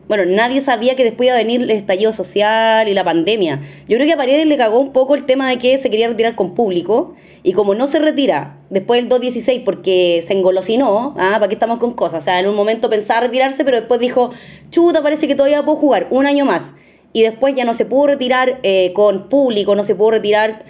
bueno, 0.09 0.25
nadie 0.25 0.61
sabía 0.61 0.95
que 0.95 1.03
después 1.03 1.27
iba 1.27 1.35
a 1.35 1.39
venir 1.39 1.63
el 1.63 1.71
estallido 1.71 2.13
social 2.13 2.89
y 2.89 2.95
la 2.95 3.03
pandemia. 3.03 3.61
Yo 3.89 3.97
creo 3.97 4.07
que 4.07 4.13
a 4.13 4.17
Paredes 4.17 4.47
le 4.47 4.57
cagó 4.57 4.79
un 4.79 4.93
poco 4.93 5.15
el 5.17 5.27
tema 5.27 5.49
de 5.51 5.59
que 5.59 5.79
se 5.79 5.91
quería 5.91 6.09
retirar 6.09 6.37
con 6.37 6.55
público. 6.55 7.15
Y 7.43 7.53
como 7.53 7.75
no 7.75 7.87
se 7.87 8.01
retira 8.01 8.59
después 8.71 9.01
del 9.01 9.09
2.16 9.09 9.63
porque 9.65 10.23
se 10.27 10.33
engolosinó, 10.33 11.15
¿ah? 11.17 11.35
¿para 11.35 11.49
qué 11.49 11.55
estamos 11.55 11.79
con 11.79 11.95
cosas? 11.95 12.23
O 12.23 12.25
sea, 12.25 12.41
en 12.41 12.49
un 12.49 12.57
momento 12.57 12.91
pensaba 12.91 13.21
retirarse, 13.21 13.65
pero 13.65 13.77
después 13.77 14.01
dijo, 14.01 14.33
chuta, 14.71 15.03
parece 15.03 15.29
que 15.29 15.37
todavía 15.37 15.65
puedo 15.65 15.79
jugar 15.79 16.09
un 16.11 16.27
año 16.27 16.45
más. 16.45 16.75
Y 17.13 17.23
después 17.23 17.55
ya 17.55 17.65
no 17.65 17.73
se 17.73 17.85
pudo 17.85 18.09
retirar 18.09 18.59
eh, 18.63 18.93
con 18.95 19.29
público, 19.29 19.77
no 19.77 19.85
se 19.85 19.95
pudo 19.95 20.13
retirar 20.13 20.65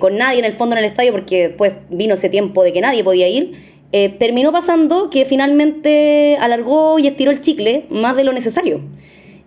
con 0.00 0.18
nadie 0.18 0.40
en 0.40 0.44
el 0.44 0.52
fondo 0.54 0.74
en 0.74 0.80
el 0.80 0.90
estadio 0.90 1.12
porque 1.12 1.48
después 1.48 1.72
vino 1.88 2.14
ese 2.14 2.28
tiempo 2.28 2.64
de 2.64 2.72
que 2.72 2.80
nadie 2.80 3.04
podía 3.04 3.28
ir. 3.28 3.65
Eh, 3.92 4.08
terminó 4.18 4.52
pasando 4.52 5.10
que 5.10 5.24
finalmente 5.24 6.36
alargó 6.40 6.98
y 6.98 7.06
estiró 7.06 7.30
el 7.30 7.40
chicle 7.40 7.86
más 7.90 8.16
de 8.16 8.24
lo 8.24 8.32
necesario. 8.32 8.80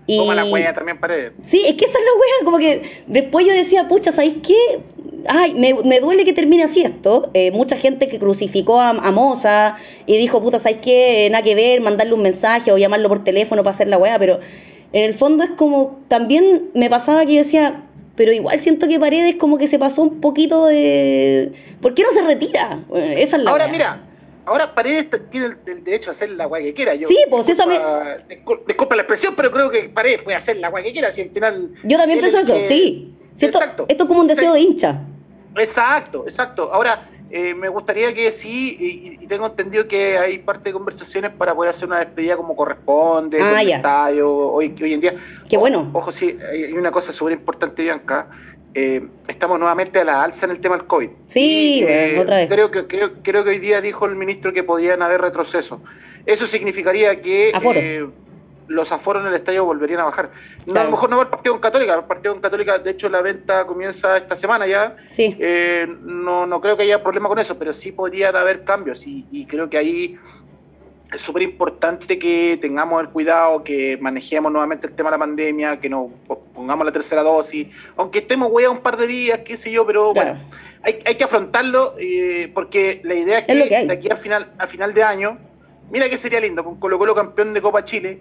Y... 0.07 0.17
La 0.33 0.45
huella 0.45 0.73
también 0.73 0.99
pared. 0.99 1.33
Sí, 1.41 1.61
es 1.67 1.75
que 1.75 1.85
esa 1.85 1.99
es 1.99 2.03
la 2.03 2.11
huella, 2.13 2.45
como 2.45 2.57
que 2.57 2.81
después 3.07 3.45
yo 3.45 3.53
decía, 3.53 3.87
pucha, 3.87 4.11
¿sabéis 4.11 4.37
qué? 4.45 4.79
Ay, 5.27 5.53
me, 5.53 5.73
me 5.73 5.99
duele 5.99 6.25
que 6.25 6.33
termine 6.33 6.63
así 6.63 6.81
esto. 6.81 7.29
Eh, 7.33 7.51
mucha 7.51 7.75
gente 7.75 8.07
que 8.07 8.17
crucificó 8.17 8.79
a, 8.79 8.89
a 8.89 9.11
Moza 9.11 9.75
y 10.07 10.17
dijo, 10.17 10.41
puta, 10.41 10.57
¿sabéis 10.57 10.81
qué? 10.81 11.27
nada 11.29 11.43
que 11.43 11.53
ver, 11.53 11.81
mandarle 11.81 12.13
un 12.13 12.23
mensaje 12.23 12.71
o 12.71 12.77
llamarlo 12.77 13.09
por 13.09 13.23
teléfono 13.23 13.61
para 13.63 13.75
hacer 13.75 13.87
la 13.87 13.97
hueá, 13.97 14.17
pero 14.17 14.39
en 14.93 15.03
el 15.03 15.13
fondo 15.13 15.43
es 15.43 15.51
como, 15.51 15.99
también 16.07 16.71
me 16.73 16.89
pasaba 16.89 17.25
que 17.25 17.33
yo 17.33 17.37
decía, 17.39 17.83
pero 18.15 18.31
igual 18.31 18.59
siento 18.59 18.87
que 18.87 18.99
Paredes 18.99 19.35
como 19.35 19.57
que 19.57 19.67
se 19.67 19.77
pasó 19.77 20.01
un 20.01 20.19
poquito 20.19 20.65
de... 20.65 21.51
¿Por 21.81 21.93
qué 21.93 22.03
no 22.03 22.11
se 22.11 22.21
retira? 22.21 22.79
Esa 22.93 23.37
es 23.37 23.43
la 23.43 23.51
Ahora, 23.51 23.67
mira, 23.67 24.08
ahora 24.45 24.73
Paredes 24.73 25.07
tiene 25.29 25.55
el, 25.65 25.83
derecho 25.83 26.09
a 26.09 26.13
hacer 26.13 26.29
la 26.31 26.45
guay 26.45 26.65
que 26.65 26.73
quiera. 26.73 26.95
Yo, 26.95 27.07
sí, 27.07 27.17
pues 27.29 27.49
eso 27.49 27.65
me... 27.67 27.79
Disculpa 28.67 28.95
la 28.95 29.03
expresión, 29.03 29.33
pero 29.35 29.51
creo 29.51 29.69
que 29.69 29.89
Paredes 29.89 30.21
puede 30.23 30.37
hacer 30.37 30.57
la 30.57 30.69
guay 30.69 30.83
que 30.83 30.93
quiera. 30.93 31.11
Si 31.11 31.21
al 31.21 31.29
final. 31.29 31.71
Yo 31.83 31.97
también 31.97 32.19
pienso 32.19 32.39
eso, 32.39 32.57
sí. 32.67 33.15
exacto. 33.39 33.85
Esto 33.87 34.03
es 34.03 34.07
como 34.07 34.21
un 34.21 34.27
deseo 34.27 34.53
de 34.53 34.61
hincha. 34.61 35.01
Exacto, 35.55 36.25
exacto. 36.27 36.71
Ahora, 36.71 37.09
eh, 37.31 37.53
me 37.53 37.69
gustaría 37.69 38.11
que 38.13 38.31
sí, 38.31 39.17
y, 39.21 39.27
tengo 39.27 39.45
entendido 39.45 39.87
que 39.87 40.17
hay 40.17 40.39
parte 40.39 40.69
de 40.69 40.73
conversaciones 40.73 41.31
para 41.31 41.53
poder 41.53 41.69
hacer 41.69 41.87
una 41.87 41.99
despedida 41.99 42.35
como 42.35 42.55
corresponde, 42.55 43.39
ah, 43.39 43.61
el 43.61 43.69
estadio, 43.69 44.31
hoy, 44.31 44.75
hoy 44.81 44.93
en 44.93 45.01
día. 45.01 45.13
Qué 45.47 45.55
bueno. 45.55 45.91
Ojo, 45.93 46.11
sí, 46.11 46.35
hay 46.51 46.73
una 46.73 46.91
cosa 46.91 47.13
súper 47.13 47.33
importante, 47.33 47.83
Bianca. 47.83 48.29
Eh, 48.73 49.07
estamos 49.27 49.57
nuevamente 49.57 49.99
a 49.99 50.03
la 50.03 50.23
alza 50.23 50.45
en 50.45 50.51
el 50.51 50.59
tema 50.59 50.77
del 50.77 50.85
COVID. 50.85 51.09
Sí, 51.27 51.83
eh, 51.87 52.17
otra 52.19 52.37
vez. 52.37 52.49
Creo 52.49 52.69
que, 52.69 52.85
creo, 52.87 53.13
creo 53.23 53.43
que 53.43 53.49
hoy 53.49 53.59
día 53.59 53.81
dijo 53.81 54.05
el 54.05 54.15
ministro 54.15 54.53
que 54.53 54.63
podían 54.63 55.01
haber 55.01 55.21
retroceso. 55.21 55.81
Eso 56.25 56.45
significaría 56.45 57.21
que 57.21 57.49
eh, 57.49 58.07
los 58.67 58.91
aforos 58.91 59.23
en 59.23 59.29
el 59.29 59.35
estadio 59.35 59.65
volverían 59.65 60.01
a 60.01 60.05
bajar. 60.05 60.29
a 60.75 60.83
lo 60.83 60.91
mejor 60.91 61.09
no 61.09 61.17
va 61.17 61.23
el 61.23 61.29
partido 61.29 61.53
con 61.55 61.61
Católica, 61.61 61.95
el 61.95 62.03
partido 62.03 62.33
con 62.33 62.41
Católica, 62.41 62.77
de 62.77 62.91
hecho 62.91 63.09
la 63.09 63.21
venta 63.21 63.65
comienza 63.65 64.17
esta 64.17 64.35
semana 64.35 64.67
ya. 64.67 64.95
Sí. 65.13 65.35
no, 66.01 66.45
no 66.45 66.61
creo 66.61 66.77
que 66.77 66.83
haya 66.83 67.01
problema 67.01 67.27
con 67.27 67.39
eso, 67.39 67.57
pero 67.57 67.73
sí 67.73 67.91
podrían 67.91 68.35
haber 68.35 68.63
cambios 68.63 69.03
y 69.07 69.47
creo 69.49 69.69
que 69.69 69.77
ahí 69.79 70.19
es 71.13 71.21
súper 71.21 71.41
importante 71.41 72.19
que 72.19 72.57
tengamos 72.61 73.01
el 73.01 73.09
cuidado, 73.09 73.63
que 73.63 73.97
manejemos 73.99 74.51
nuevamente 74.51 74.87
el 74.87 74.93
tema 74.93 75.09
de 75.09 75.15
la 75.15 75.19
pandemia, 75.19 75.79
que 75.79 75.89
nos 75.89 76.11
pongamos 76.53 76.85
la 76.85 76.91
tercera 76.91 77.23
dosis, 77.23 77.67
aunque 77.97 78.19
estemos 78.19 78.49
hueá 78.51 78.69
un 78.69 78.79
par 78.79 78.97
de 78.97 79.07
días, 79.07 79.39
qué 79.39 79.57
sé 79.57 79.71
yo, 79.71 79.85
pero 79.85 80.13
bueno, 80.13 80.37
hay, 80.83 80.99
hay, 81.05 81.15
que 81.15 81.23
afrontarlo 81.23 81.95
eh, 81.99 82.51
porque 82.53 83.01
la 83.03 83.15
idea 83.15 83.39
es 83.39 83.45
que, 83.45 83.55
de 83.55 83.93
aquí 83.93 84.09
al 84.09 84.17
final, 84.17 84.51
al 84.57 84.67
final 84.67 84.93
de 84.93 85.03
año, 85.03 85.37
mira 85.91 86.09
que 86.09 86.17
sería 86.17 86.39
lindo, 86.39 86.63
con 86.63 86.79
Colo 86.79 86.99
Colo 86.99 87.15
campeón 87.15 87.53
de 87.53 87.61
Copa 87.61 87.83
Chile, 87.85 88.19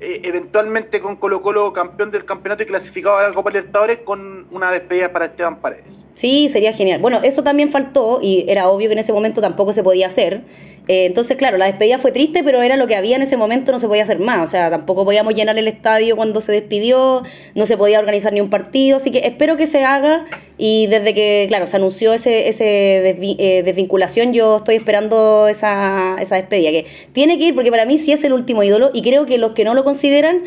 eh, 0.00 0.22
eventualmente 0.24 1.00
con 1.00 1.14
Colo 1.16 1.40
Colo 1.40 1.72
campeón 1.72 2.10
del 2.10 2.24
campeonato 2.24 2.64
y 2.64 2.66
clasificado 2.66 3.18
a 3.18 3.28
la 3.28 3.34
Copa 3.34 3.50
Libertadores 3.50 3.98
con 3.98 4.48
una 4.50 4.72
despedida 4.72 5.12
para 5.12 5.26
Esteban 5.26 5.60
Paredes. 5.60 6.04
Sí, 6.14 6.48
sería 6.48 6.72
genial. 6.72 7.00
Bueno, 7.00 7.20
eso 7.22 7.44
también 7.44 7.70
faltó 7.70 8.18
y 8.20 8.44
era 8.48 8.68
obvio 8.68 8.88
que 8.88 8.94
en 8.94 8.98
ese 8.98 9.12
momento 9.12 9.40
tampoco 9.40 9.72
se 9.72 9.84
podía 9.84 10.08
hacer. 10.08 10.42
Eh, 10.86 11.06
entonces, 11.06 11.38
claro, 11.38 11.56
la 11.56 11.66
despedida 11.66 11.96
fue 11.98 12.12
triste, 12.12 12.44
pero 12.44 12.60
era 12.60 12.76
lo 12.76 12.86
que 12.86 12.94
había 12.94 13.16
en 13.16 13.22
ese 13.22 13.38
momento, 13.38 13.72
no 13.72 13.78
se 13.78 13.88
podía 13.88 14.02
hacer 14.02 14.18
más. 14.18 14.48
O 14.48 14.50
sea, 14.50 14.70
tampoco 14.70 15.04
podíamos 15.04 15.34
llenar 15.34 15.56
el 15.58 15.66
estadio 15.66 16.14
cuando 16.16 16.40
se 16.40 16.52
despidió, 16.52 17.22
no 17.54 17.66
se 17.66 17.76
podía 17.76 17.98
organizar 17.98 18.32
ni 18.32 18.40
un 18.40 18.50
partido. 18.50 18.98
Así 18.98 19.10
que 19.10 19.20
espero 19.20 19.56
que 19.56 19.66
se 19.66 19.84
haga. 19.84 20.26
Y 20.58 20.86
desde 20.88 21.14
que, 21.14 21.46
claro, 21.48 21.66
se 21.66 21.76
anunció 21.76 22.12
ese, 22.12 22.48
ese 22.48 23.16
eh, 23.38 23.62
desvinculación, 23.64 24.32
yo 24.32 24.58
estoy 24.58 24.76
esperando 24.76 25.48
esa, 25.48 26.16
esa 26.20 26.36
despedida. 26.36 26.70
Que 26.70 26.86
tiene 27.12 27.38
que 27.38 27.44
ir, 27.46 27.54
porque 27.54 27.70
para 27.70 27.86
mí 27.86 27.98
sí 27.98 28.12
es 28.12 28.22
el 28.24 28.34
último 28.34 28.62
ídolo. 28.62 28.90
Y 28.92 29.02
creo 29.02 29.24
que 29.24 29.38
los 29.38 29.52
que 29.52 29.64
no 29.64 29.74
lo 29.74 29.84
consideran 29.84 30.42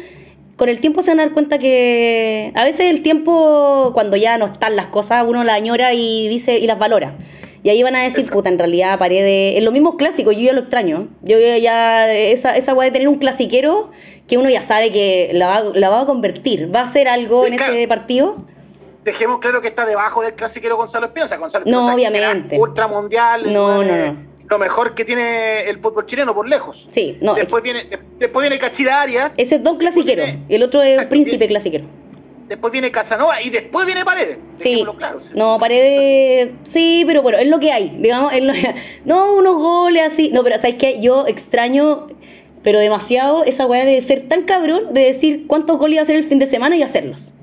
con 0.56 0.70
el 0.70 0.80
tiempo 0.80 1.04
se 1.04 1.12
van 1.12 1.20
a 1.20 1.26
dar 1.26 1.34
cuenta 1.34 1.60
que 1.60 2.52
a 2.56 2.64
veces 2.64 2.90
el 2.90 3.04
tiempo, 3.04 3.92
cuando 3.94 4.18
ya 4.18 4.38
no 4.38 4.46
están 4.46 4.76
las 4.76 4.88
cosas, 4.88 5.24
uno 5.28 5.44
las 5.44 5.56
añora 5.56 5.94
y 5.94 6.28
dice 6.28 6.58
y 6.58 6.68
las 6.68 6.80
valora. 6.80 7.16
Y 7.64 7.70
ahí 7.70 7.84
van 7.84 7.96
a 7.96 8.04
decir, 8.04 8.30
puta, 8.30 8.50
en 8.50 8.58
realidad 8.58 9.00
Paredes. 9.00 9.58
En 9.58 9.66
los 9.66 9.74
mismos 9.74 9.96
clásicos, 9.96 10.36
yo 10.36 10.42
ya 10.42 10.54
lo 10.54 10.62
extraño. 10.62 11.08
Yo 11.22 11.38
ya. 11.40 12.14
Esa, 12.14 12.56
esa 12.56 12.74
de 12.74 12.92
tener 12.92 13.08
un 13.08 13.18
clasiquero 13.18 13.92
que 14.28 14.38
uno 14.38 14.50
ya 14.50 14.62
sabe 14.62 14.92
que 14.92 15.32
la 15.34 15.48
va, 15.48 15.62
la 15.74 15.90
va 15.90 16.02
a 16.02 16.06
convertir. 16.06 16.74
Va 16.74 16.82
a 16.82 16.84
hacer 16.84 17.08
algo 17.08 17.46
en 17.46 17.54
ese 17.54 17.88
partido. 17.88 18.38
Dejemos 19.04 19.40
claro 19.40 19.62
que 19.62 19.70
está 19.70 19.86
debajo 19.86 20.22
del 20.22 20.34
clasiquero 20.34 20.76
Gonzalo 20.76 21.08
Espinosa. 21.08 21.38
Gonzalo 21.38 21.66
no, 21.66 21.94
obviamente. 21.94 22.60
Ultramundial. 22.60 23.52
No, 23.52 23.84
no, 23.84 23.96
no. 23.96 24.28
Lo 24.50 24.60
mejor 24.60 24.96
que 24.96 25.04
tiene 25.04 25.70
el 25.70 25.80
fútbol 25.80 26.06
chileno 26.06 26.34
por 26.34 26.48
lejos. 26.48 26.88
Sí, 26.92 27.18
no. 27.22 27.34
Después, 27.34 27.62
viene, 27.64 27.86
después 28.18 28.44
viene 28.44 28.60
Cachida 28.60 29.02
Arias. 29.02 29.34
Ese 29.36 29.56
es 29.56 29.64
Don 29.64 29.78
Clasiquero. 29.78 30.24
y 30.48 30.56
el 30.56 30.64
otro 30.64 30.82
es 30.82 31.06
Príncipe 31.08 31.48
Clasiquero 31.48 31.86
después 32.48 32.72
viene 32.72 32.92
Casanova 32.92 33.42
y 33.42 33.50
después 33.50 33.86
viene 33.86 34.06
Paredes. 34.06 34.38
Sí, 34.60 34.84
no, 35.36 35.58
Paredes, 35.60 36.52
sí, 36.64 37.04
pero 37.06 37.22
bueno, 37.22 37.38
es 37.38 37.48
lo 37.48 37.60
que 37.60 37.72
hay, 37.72 37.98
digamos, 38.00 38.34
no 39.06 39.36
unos 39.36 39.56
goles 39.56 40.04
así, 40.04 40.32
no, 40.34 40.44
pero 40.44 40.56
¿sabes 40.58 40.76
qué? 40.76 41.00
Yo 41.02 41.28
extraño, 41.28 42.08
pero 42.64 42.80
demasiado 42.80 43.44
esa 43.44 43.66
weá 43.66 43.86
de 43.86 44.02
ser 44.02 44.28
tan 44.28 44.44
cabrón, 44.44 44.94
de 44.94 45.02
decir 45.02 45.46
cuántos 45.48 45.78
goles 45.78 45.96
iba 45.96 46.02
a 46.02 46.04
hacer 46.04 46.16
el 46.16 46.24
fin 46.24 46.40
de 46.40 46.48
semana 46.48 46.76
y 46.76 46.84
hacerlos. 46.84 47.34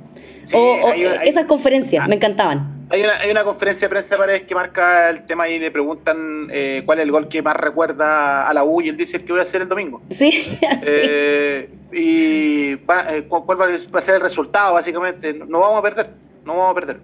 o, 0.53 0.93
esas 1.25 1.47
conferencias, 1.47 2.05
ah. 2.05 2.09
me 2.09 2.17
encantaban. 2.17 2.74
Hay 2.91 3.03
una, 3.03 3.19
hay 3.19 3.31
una 3.31 3.45
conferencia 3.45 3.87
de 3.87 3.91
prensa 3.91 4.15
de 4.15 4.19
Paredes 4.19 4.43
que 4.43 4.55
marca 4.55 5.11
el 5.11 5.25
tema 5.25 5.49
y 5.49 5.59
le 5.59 5.71
preguntan 5.71 6.49
eh, 6.53 6.83
cuál 6.85 6.99
es 6.99 7.05
el 7.05 7.13
gol 7.13 7.29
que 7.29 7.43
más 7.43 7.57
recuerda 7.57 8.47
a 8.47 8.53
la 8.53 8.65
U 8.65 8.83
y 8.83 8.89
él 8.89 8.97
dice 8.97 9.17
el 9.17 9.25
que 9.25 9.33
voy 9.33 9.41
a 9.41 9.45
hacer 9.45 9.63
el 9.63 9.69
domingo. 9.69 10.03
Sí, 10.11 10.59
eh, 10.83 11.69
y 11.93 12.73
eh, 12.73 13.25
cuál 13.29 13.61
va 13.61 13.99
a 13.99 14.03
ser 14.03 14.17
el 14.17 14.21
resultado, 14.21 14.75
básicamente. 14.75 15.33
No 15.33 15.61
vamos 15.61 15.79
a 15.79 15.83
perder, 15.83 16.11
no 16.45 16.57
vamos 16.57 16.73
a 16.73 16.75
perder. 16.75 17.01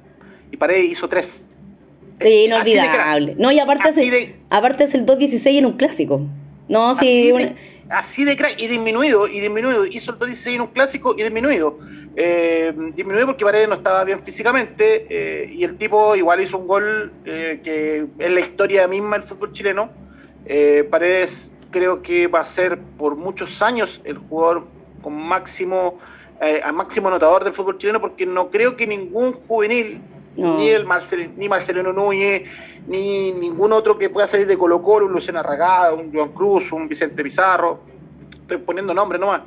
Y 0.50 0.56
Paredes 0.56 0.84
hizo 0.90 1.08
tres. 1.08 1.48
Sí, 2.20 2.44
inolvidable. 2.44 3.34
No, 3.38 3.50
y 3.50 3.58
aparte, 3.58 3.88
es 3.88 3.96
el, 3.96 4.34
aparte 4.50 4.84
es 4.84 4.94
el 4.94 5.06
2-16 5.06 5.58
en 5.58 5.66
un 5.66 5.72
clásico. 5.72 6.20
No, 6.68 6.94
sí. 6.94 7.32
Así 7.90 8.24
de, 8.24 8.36
crack, 8.36 8.54
y 8.58 8.68
disminuido, 8.68 9.26
y 9.26 9.40
disminuido. 9.40 9.84
Hizo 9.84 10.12
el 10.12 10.18
2-16 10.18 10.54
en 10.54 10.60
un 10.60 10.66
clásico 10.68 11.14
y 11.18 11.22
disminuido. 11.24 11.78
Eh, 12.16 12.72
disminuido 12.94 13.26
porque 13.26 13.44
Paredes 13.44 13.68
no 13.68 13.76
estaba 13.76 14.04
bien 14.04 14.22
físicamente 14.22 15.06
eh, 15.08 15.50
y 15.52 15.62
el 15.64 15.76
tipo 15.76 16.16
igual 16.16 16.40
hizo 16.40 16.58
un 16.58 16.66
gol 16.66 17.12
eh, 17.24 17.60
que 17.62 18.06
es 18.18 18.30
la 18.30 18.40
historia 18.40 18.86
misma 18.88 19.18
del 19.18 19.28
fútbol 19.28 19.52
chileno. 19.52 19.90
Paredes 20.90 21.50
creo 21.70 22.02
que 22.02 22.26
va 22.26 22.40
a 22.40 22.46
ser 22.46 22.78
por 22.98 23.14
muchos 23.14 23.62
años 23.62 24.00
el 24.04 24.18
jugador 24.18 24.66
con 25.02 25.14
máximo, 25.14 25.98
máximo 26.72 27.08
anotador 27.08 27.44
del 27.44 27.52
fútbol 27.52 27.78
chileno 27.78 28.00
porque 28.00 28.26
no 28.26 28.50
creo 28.50 28.76
que 28.76 28.86
ningún 28.86 29.32
juvenil, 29.32 30.00
ni 30.36 30.68
el 30.68 30.84
Marcel, 30.84 31.30
ni 31.36 31.48
Marcelino 31.48 31.92
Núñez, 31.92 32.42
ni 32.86 33.32
ningún 33.32 33.72
otro 33.72 33.98
que 33.98 34.08
pueda 34.08 34.26
salir 34.26 34.46
de 34.46 34.56
Colo 34.56 34.82
Colo, 34.82 35.06
un 35.06 35.12
Luciano 35.12 35.40
Arragada, 35.40 35.92
un 35.92 36.12
Joan 36.12 36.32
Cruz, 36.32 36.72
un 36.72 36.88
Vicente 36.88 37.22
Pizarro, 37.22 37.80
estoy 38.40 38.58
poniendo 38.58 38.92
nombres 38.94 39.20
nomás 39.20 39.42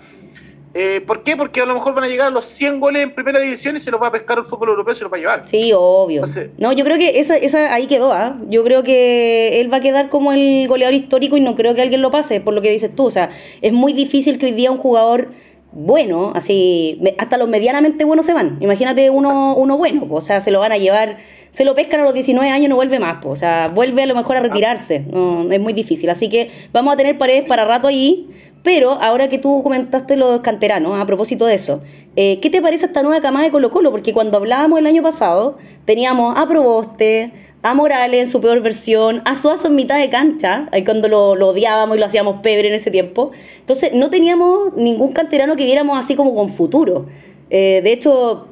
Eh, 0.75 1.01
¿Por 1.05 1.21
qué? 1.21 1.37
Porque 1.37 1.61
a 1.61 1.65
lo 1.67 1.75
mejor 1.75 1.93
van 1.93 2.05
a 2.05 2.07
llegar 2.07 2.27
a 2.27 2.31
los 2.31 2.45
100 2.45 2.79
goles 2.79 3.03
en 3.03 3.13
primera 3.13 3.39
división 3.39 3.77
y 3.77 3.79
se 3.79 3.91
los 3.91 4.01
va 4.01 4.07
a 4.07 4.11
pescar 4.11 4.39
el 4.39 4.45
fútbol 4.45 4.69
europeo 4.69 4.93
y 4.93 4.97
se 4.97 5.03
los 5.03 5.13
va 5.13 5.17
a 5.17 5.19
llevar. 5.19 5.47
Sí, 5.47 5.71
obvio. 5.75 6.23
no, 6.57 6.73
yo 6.73 6.83
creo 6.83 6.97
que 6.97 7.19
esa, 7.19 7.37
esa 7.37 7.71
ahí 7.71 7.85
quedó, 7.85 8.11
¿ah? 8.11 8.39
Yo 8.49 8.63
creo 8.63 8.81
que 8.81 9.61
él 9.61 9.71
va 9.71 9.77
a 9.77 9.81
quedar 9.81 10.09
como 10.09 10.31
el 10.31 10.67
goleador 10.67 10.95
histórico 10.95 11.37
y 11.37 11.41
no 11.41 11.55
creo 11.55 11.75
que 11.75 11.83
alguien 11.83 12.01
lo 12.01 12.09
pase, 12.09 12.41
por 12.41 12.55
lo 12.55 12.61
que 12.63 12.71
dices 12.71 12.95
tú. 12.95 13.05
O 13.05 13.11
sea, 13.11 13.29
es 13.61 13.71
muy 13.71 13.93
difícil 13.93 14.39
que 14.39 14.47
hoy 14.47 14.53
día 14.53 14.71
un 14.71 14.79
jugador 14.79 15.27
bueno, 15.73 16.31
así, 16.35 17.01
hasta 17.17 17.37
los 17.37 17.49
medianamente 17.49 18.05
buenos 18.05 18.25
se 18.25 18.33
van. 18.33 18.57
Imagínate 18.61 19.09
uno, 19.09 19.55
uno 19.55 19.77
bueno, 19.77 20.07
o 20.09 20.21
sea, 20.21 20.39
se 20.41 20.51
lo 20.51 20.59
van 20.59 20.71
a 20.71 20.77
llevar, 20.77 21.17
se 21.51 21.65
lo 21.65 21.75
pescan 21.75 22.01
a 22.01 22.03
los 22.03 22.13
19 22.13 22.49
años 22.49 22.65
y 22.65 22.69
no 22.69 22.75
vuelve 22.75 22.99
más, 22.99 23.25
o 23.25 23.35
sea, 23.35 23.69
vuelve 23.73 24.03
a 24.03 24.05
lo 24.05 24.15
mejor 24.15 24.37
a 24.37 24.41
retirarse. 24.41 25.05
es 25.51 25.59
muy 25.59 25.73
difícil. 25.73 26.09
Así 26.09 26.29
que 26.29 26.51
vamos 26.71 26.93
a 26.93 26.97
tener 26.97 27.17
paredes 27.17 27.43
para 27.47 27.65
rato 27.65 27.87
ahí 27.87 28.29
pero 28.63 28.91
ahora 28.91 29.27
que 29.27 29.37
tú 29.37 29.61
comentaste 29.61 30.15
los 30.15 30.39
canteranos, 30.39 30.99
a 30.99 31.05
propósito 31.05 31.45
de 31.45 31.55
eso, 31.55 31.81
eh, 32.15 32.39
¿qué 32.41 32.49
te 32.49 32.61
parece 32.61 32.85
esta 32.85 33.03
nueva 33.03 33.21
camada 33.21 33.45
de 33.45 33.51
Colo 33.51 33.69
Colo? 33.69 33.91
Porque 33.91 34.13
cuando 34.13 34.37
hablábamos 34.37 34.79
el 34.79 34.87
año 34.87 35.03
pasado, 35.03 35.57
teníamos 35.83 36.37
a 36.39 36.47
Proboste, 36.47 37.33
a 37.63 37.73
Morales 37.73 38.19
en 38.19 38.27
su 38.27 38.41
peor 38.41 38.61
versión, 38.61 39.21
a 39.23 39.35
Suazo 39.35 39.69
en 39.69 39.75
mitad 39.75 39.97
de 39.97 40.09
cancha, 40.09 40.67
ahí 40.73 40.83
cuando 40.83 41.07
lo, 41.07 41.29
odiábamos 41.31 41.95
y 41.95 41.99
lo 41.99 42.05
hacíamos 42.05 42.41
pebre 42.41 42.67
en 42.67 42.73
ese 42.73 42.91
tiempo. 42.91 43.31
Entonces, 43.59 43.93
no 43.93 44.09
teníamos 44.09 44.73
ningún 44.75 45.13
canterano 45.13 45.55
que 45.55 45.65
diéramos 45.65 45.97
así 45.97 46.15
como 46.15 46.35
con 46.35 46.49
futuro. 46.49 47.05
Eh, 47.49 47.79
de 47.81 47.93
hecho, 47.93 48.47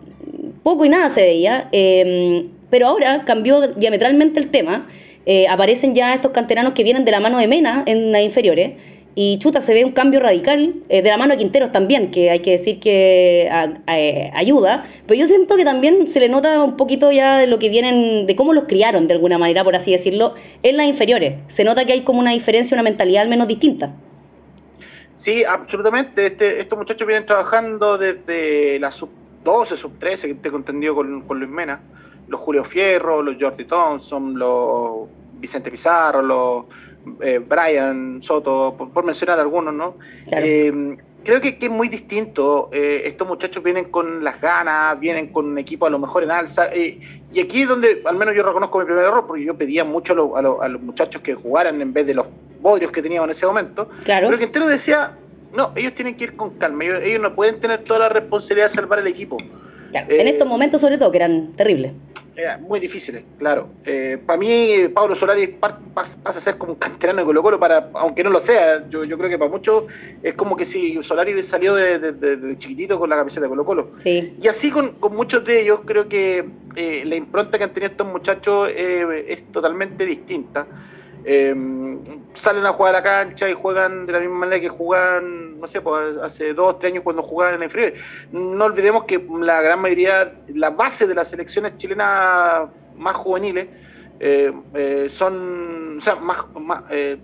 poco 0.64 0.86
y 0.86 0.90
nada 0.90 1.10
se 1.10 1.22
veía. 1.22 1.68
Em, 1.74 2.48
pero 2.70 2.88
ahora 2.88 3.26
cambió 3.26 3.68
diametralmente 3.68 4.40
el 4.40 4.50
tema. 4.50 4.88
Eh, 5.26 5.46
aparecen 5.50 5.94
ya 5.94 6.14
estos 6.14 6.32
canteranos 6.32 6.74
que 6.74 6.84
vienen 6.84 7.04
de 7.04 7.12
la 7.12 7.20
mano 7.20 7.38
de 7.38 7.48
Mena 7.48 7.84
en 7.86 8.14
las 8.14 8.24
inferiores 8.24 8.72
y 9.14 9.40
chuta, 9.40 9.62
se 9.62 9.74
ve 9.74 9.84
un 9.84 9.92
cambio 9.92 10.20
radical, 10.22 10.76
eh, 10.88 11.02
de 11.02 11.10
la 11.10 11.18
mano 11.18 11.34
de 11.34 11.38
Quinteros 11.38 11.72
también, 11.72 12.12
que 12.12 12.30
hay 12.30 12.40
que 12.40 12.52
decir 12.52 12.80
que 12.80 13.50
eh, 13.88 14.32
ayuda, 14.34 14.88
pero 15.06 15.20
yo 15.20 15.28
siento 15.28 15.58
que 15.58 15.66
también 15.66 16.08
se 16.08 16.20
le 16.22 16.30
nota 16.30 16.64
un 16.64 16.78
poquito 16.78 17.12
ya 17.12 17.38
de 17.38 17.48
lo 17.48 17.60
que 17.60 17.70
vienen, 17.70 18.26
de 18.26 18.36
cómo 18.36 18.54
los 18.54 18.66
criaron 18.66 19.08
de 19.08 19.14
alguna 19.14 19.38
manera, 19.38 19.64
por 19.64 19.76
así 19.76 19.92
decirlo, 19.92 20.36
en 20.64 20.78
las 20.78 20.86
inferiores. 20.88 21.36
Se 21.48 21.64
nota 21.64 21.86
que 21.86 21.94
hay 21.94 22.02
como 22.02 22.20
una 22.20 22.32
diferencia, 22.32 22.76
una 22.76 22.84
mentalidad 22.84 23.24
al 23.24 23.30
menos 23.30 23.48
distinta. 23.48 23.94
Sí, 25.16 25.44
absolutamente. 25.44 26.28
Este, 26.28 26.62
estos 26.62 26.80
muchachos 26.80 27.06
vienen 27.06 27.26
trabajando 27.26 27.98
desde 27.98 28.80
la 28.80 28.92
sub 28.92 29.10
12, 29.44 29.76
sub 29.76 30.00
13, 30.00 30.30
que 30.30 30.34
tengo 30.36 30.58
entendido 30.58 30.96
con, 30.96 31.22
con 31.22 31.38
Luis 31.38 31.52
Mena. 31.52 31.82
Los 32.28 32.40
Julio 32.40 32.64
Fierro, 32.64 33.22
los 33.22 33.36
Jordi 33.40 33.66
Thompson, 33.66 34.40
los 34.40 35.10
Vicente 35.40 35.70
Pizarro, 35.70 36.22
los 36.22 36.66
eh, 37.22 37.40
Brian 37.40 38.22
Soto, 38.22 38.76
por, 38.94 39.04
mencionar 39.04 39.40
algunos, 39.40 39.74
¿no? 39.74 39.96
Eh, 40.32 40.98
creo 41.24 41.42
que, 41.42 41.58
es 41.60 41.70
muy 41.70 41.88
distinto. 41.88 42.70
Eh, 42.72 43.04
estos 43.06 43.28
muchachos 43.28 43.64
vienen 43.64 43.86
con 43.86 44.24
las 44.24 44.40
ganas, 44.40 45.00
vienen 45.00 45.28
con 45.28 45.46
un 45.46 45.58
equipo 45.58 45.86
a 45.86 45.90
lo 45.90 46.00
mejor 46.00 46.24
en 46.24 46.32
alza. 46.32 46.76
y 46.76 47.40
aquí 47.40 47.64
es 47.64 47.70
donde 47.70 48.02
al 48.06 48.16
menos 48.16 48.36
yo 48.36 48.44
reconozco 48.44 48.80
mi 48.80 48.86
primer 48.86 49.06
error, 49.06 49.26
porque 49.26 49.44
yo 49.44 49.56
pedía 49.56 49.84
mucho 49.84 50.36
a, 50.36 50.68
los 50.68 50.82
muchachos 50.82 51.22
que 51.22 51.34
jugaran 51.34 51.82
en 51.82 51.94
vez 51.94 52.06
de 52.06 52.14
los 52.14 52.28
bodrios 52.60 52.92
que 52.92 53.02
teníamos 53.02 53.30
en 53.30 53.36
ese 53.36 53.46
momento. 53.46 53.90
Claro. 54.04 54.28
Pero 54.28 54.38
que 54.38 54.46
entero 54.46 54.68
decía, 54.68 55.14
no, 55.56 55.72
ellos 55.76 55.94
tienen 55.96 56.16
que 56.16 56.26
ir 56.26 56.36
con 56.36 56.52
calma, 56.52 56.86
ellos, 56.86 57.22
no 57.22 57.34
pueden 57.34 57.60
tener 57.60 57.84
toda 57.84 58.00
la 58.00 58.10
responsabilidad 58.10 58.68
de 58.68 58.76
salvar 58.76 59.00
el 59.00 59.08
equipo. 59.08 59.38
en 59.94 60.28
estos 60.28 60.48
momentos 60.48 60.82
sobre 60.82 60.98
todo, 60.98 61.12
que 61.12 61.18
eran 61.18 61.54
terribles 61.54 61.94
muy 62.62 62.80
difíciles, 62.80 63.24
claro. 63.38 63.70
Eh, 63.86 64.18
para 64.26 64.40
mí, 64.40 64.88
Pablo 64.94 65.16
Solari 65.16 65.48
pasa 65.48 66.18
a 66.24 66.34
ser 66.34 66.58
como 66.58 66.74
un 66.74 66.80
canterano 66.80 67.20
de 67.20 67.26
Colo 67.26 67.44
Colo, 67.44 67.60
para, 67.60 67.90
aunque 67.94 68.24
no 68.24 68.30
lo 68.30 68.40
sea. 68.40 68.88
Yo, 68.90 69.02
creo 69.04 69.30
que 69.30 69.38
para 69.38 69.52
muchos 69.52 69.86
es 70.24 70.34
como 70.36 70.56
que 70.56 70.66
si 70.66 71.02
Solari 71.04 71.42
salió 71.44 71.76
de, 71.76 72.56
chiquitito 72.58 72.98
con 72.98 73.10
la 73.10 73.18
camiseta 73.18 73.42
de 73.42 73.50
Colo 73.50 73.66
Colo. 73.66 73.92
Y 74.06 74.48
así 74.48 74.72
con, 74.72 74.96
muchos 75.12 75.44
de 75.46 75.62
ellos, 75.62 75.82
creo 75.86 76.08
que 76.08 76.46
eh, 76.76 77.04
la 77.06 77.16
impronta 77.16 77.58
que 77.58 77.66
han 77.66 77.74
tenido 77.74 77.92
estos 77.92 78.08
muchachos 78.08 78.70
eh, 78.74 79.26
es 79.28 79.52
totalmente 79.52 80.06
distinta. 80.06 80.66
Salen 81.24 82.66
a 82.66 82.74
jugar 82.74 82.96
a 82.96 83.00
la 83.00 83.04
cancha 83.04 83.50
y 83.50 83.54
juegan 83.54 84.06
de 84.06 84.14
la 84.14 84.20
misma 84.20 84.40
manera 84.40 84.60
que 84.60 84.70
juegan, 84.70 85.60
no 85.60 85.68
sé, 85.68 85.82
pues, 85.82 86.18
hace 86.18 86.54
dos, 86.54 86.80
tres 86.80 86.92
años 86.92 87.04
cuando 87.04 87.24
jugaban 87.24 87.56
en 87.56 87.60
la 87.60 87.66
inferior. 87.66 87.94
No 88.32 88.66
olvidemos 88.66 89.06
que 89.06 89.24
la 89.40 89.62
gran 89.62 89.82
mayoría, 89.82 90.34
la 90.54 90.70
base 90.70 91.08
de 91.08 91.16
las 91.16 91.30
selecciones 91.30 91.78
chilenas 91.78 92.70
más 92.98 93.16
juveniles 93.16 93.68
eh, 94.20 94.54
eh, 94.76 95.10
son, 95.12 95.98
o 95.98 96.02
sea, 96.02 96.16
más, 96.16 96.46
eh, 96.92 97.18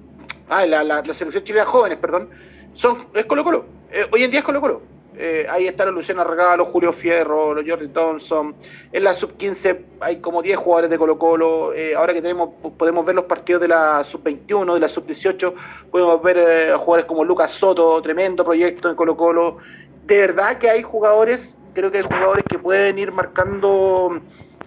ah, 0.50 0.66
la, 0.66 0.84
la, 0.84 1.02
la, 1.04 1.14
selección 1.14 1.44
chilena 1.44 1.66
jóvenes, 1.66 2.00
perdón, 2.00 2.30
son, 2.74 3.08
es 3.14 3.26
Colo 3.26 3.44
Colo. 3.44 3.66
hoy 4.12 4.24
en 4.24 4.32
día 4.32 4.40
es 4.40 4.46
Colo 4.46 4.62
Colo. 4.62 4.97
Eh, 5.20 5.48
ahí 5.50 5.66
están 5.66 5.88
los 5.88 5.96
Luciano 5.96 6.24
Regalo, 6.24 6.66
Julio 6.66 6.94
Fierro, 6.94 7.56
los 7.56 7.68
Jordi 7.68 7.88
Thompson. 7.88 8.56
En 8.92 9.04
la 9.04 9.16
sub-15 9.16 9.80
hay 10.00 10.18
como 10.18 10.44
10 10.44 10.58
jugadores 10.58 10.90
de 10.92 10.98
Colo 11.00 11.18
Colo. 11.18 11.74
Eh, 11.74 11.96
ahora 11.96 12.14
que 12.14 12.22
tenemos 12.22 12.50
podemos 12.78 13.04
ver 13.04 13.16
los 13.16 13.26
partidos 13.26 13.62
de 13.62 13.68
la 13.70 14.04
sub-21, 14.04 14.76
de 14.76 14.80
la 14.80 14.88
sub-18, 14.88 15.54
podemos 15.90 16.22
ver 16.22 16.38
eh, 16.38 16.74
jugadores 16.78 17.06
como 17.06 17.24
Lucas 17.24 17.52
Soto, 17.52 18.00
tremendo 18.04 18.46
proyecto 18.46 18.90
en 18.90 18.96
Colo 18.96 19.18
Colo. 19.18 19.58
De 20.06 20.20
verdad 20.20 20.60
que 20.60 20.70
hay 20.70 20.84
jugadores, 20.84 21.58
creo 21.74 21.92
que 21.92 21.98
hay 21.98 22.04
jugadores 22.04 22.46
que 22.48 22.60
pueden 22.60 23.00
ir 23.00 23.12
marcando 23.12 24.22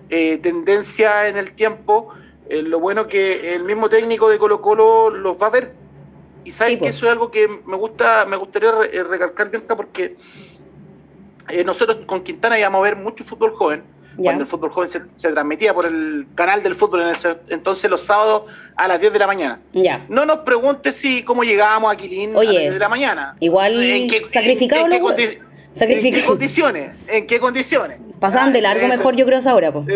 tendencia 0.09 1.29
en 1.29 1.37
el 1.37 1.53
tiempo. 1.53 2.13
lo 2.49 2.81
bueno 2.81 3.07
que 3.07 3.55
el 3.55 3.63
mismo 3.63 3.89
técnico 3.89 4.29
de 4.29 4.39
Colo 4.39 4.61
Colo 4.61 5.11
los 5.11 5.41
va 5.41 5.47
a 5.47 5.51
ver 5.51 5.73
y 6.45 6.51
sabes 6.51 6.79
que 6.79 6.89
eso 6.89 7.07
es 7.07 7.13
algo 7.13 7.31
que 7.31 7.49
me 7.67 7.77
gusta, 7.77 8.25
me 8.25 8.37
gustaría 8.37 8.71
eh, 8.93 9.03
recalcar, 9.03 9.51
porque 9.77 10.17
eh, 11.49 11.65
nosotros 11.65 11.99
con 12.07 12.23
Quintana 12.23 12.59
íbamos 12.59 12.81
a 12.81 12.83
ver 12.83 12.97
mucho 12.97 13.25
fútbol 13.25 13.53
joven. 13.53 13.83
Cuando 14.17 14.43
el 14.43 14.49
fútbol 14.49 14.71
joven 14.71 14.91
se, 14.91 15.01
transmitía 15.31 15.73
por 15.73 15.87
el 15.87 16.27
canal 16.35 16.63
del 16.63 16.75
fútbol, 16.75 17.03
en 17.03 17.17
entonces 17.49 17.91
los 17.91 18.03
sábados 18.03 18.43
a 18.77 18.87
las 18.87 19.01
10 19.01 19.15
de 19.15 19.19
la 19.19 19.27
mañana. 19.27 19.61
Ya. 19.73 20.05
No 20.09 20.27
nos 20.27 20.41
preguntes 20.41 20.97
si 20.97 21.23
cómo 21.23 21.43
llegábamos 21.43 21.93
a 21.93 21.97
Quilín 21.97 22.37
a 22.37 22.43
las 22.43 22.51
10 22.51 22.75
de 22.75 22.79
la 22.79 22.89
mañana. 22.89 23.37
Igual 23.41 23.83
¿En 23.83 24.11
qué, 24.11 24.21
sacrificado 24.21 24.85
en, 24.85 24.91
qué, 24.91 25.01
condiciones? 26.27 26.97
¿En 27.07 27.27
qué 27.27 27.41
condiciones? 27.41 27.99
Pasaban 28.19 28.53
de 28.53 28.59
ah, 28.59 28.63
largo 28.63 28.89
mejor, 28.89 29.17
yo 29.17 29.25
creo, 29.25 29.41
ahora. 29.47 29.73
Pues. 29.73 29.87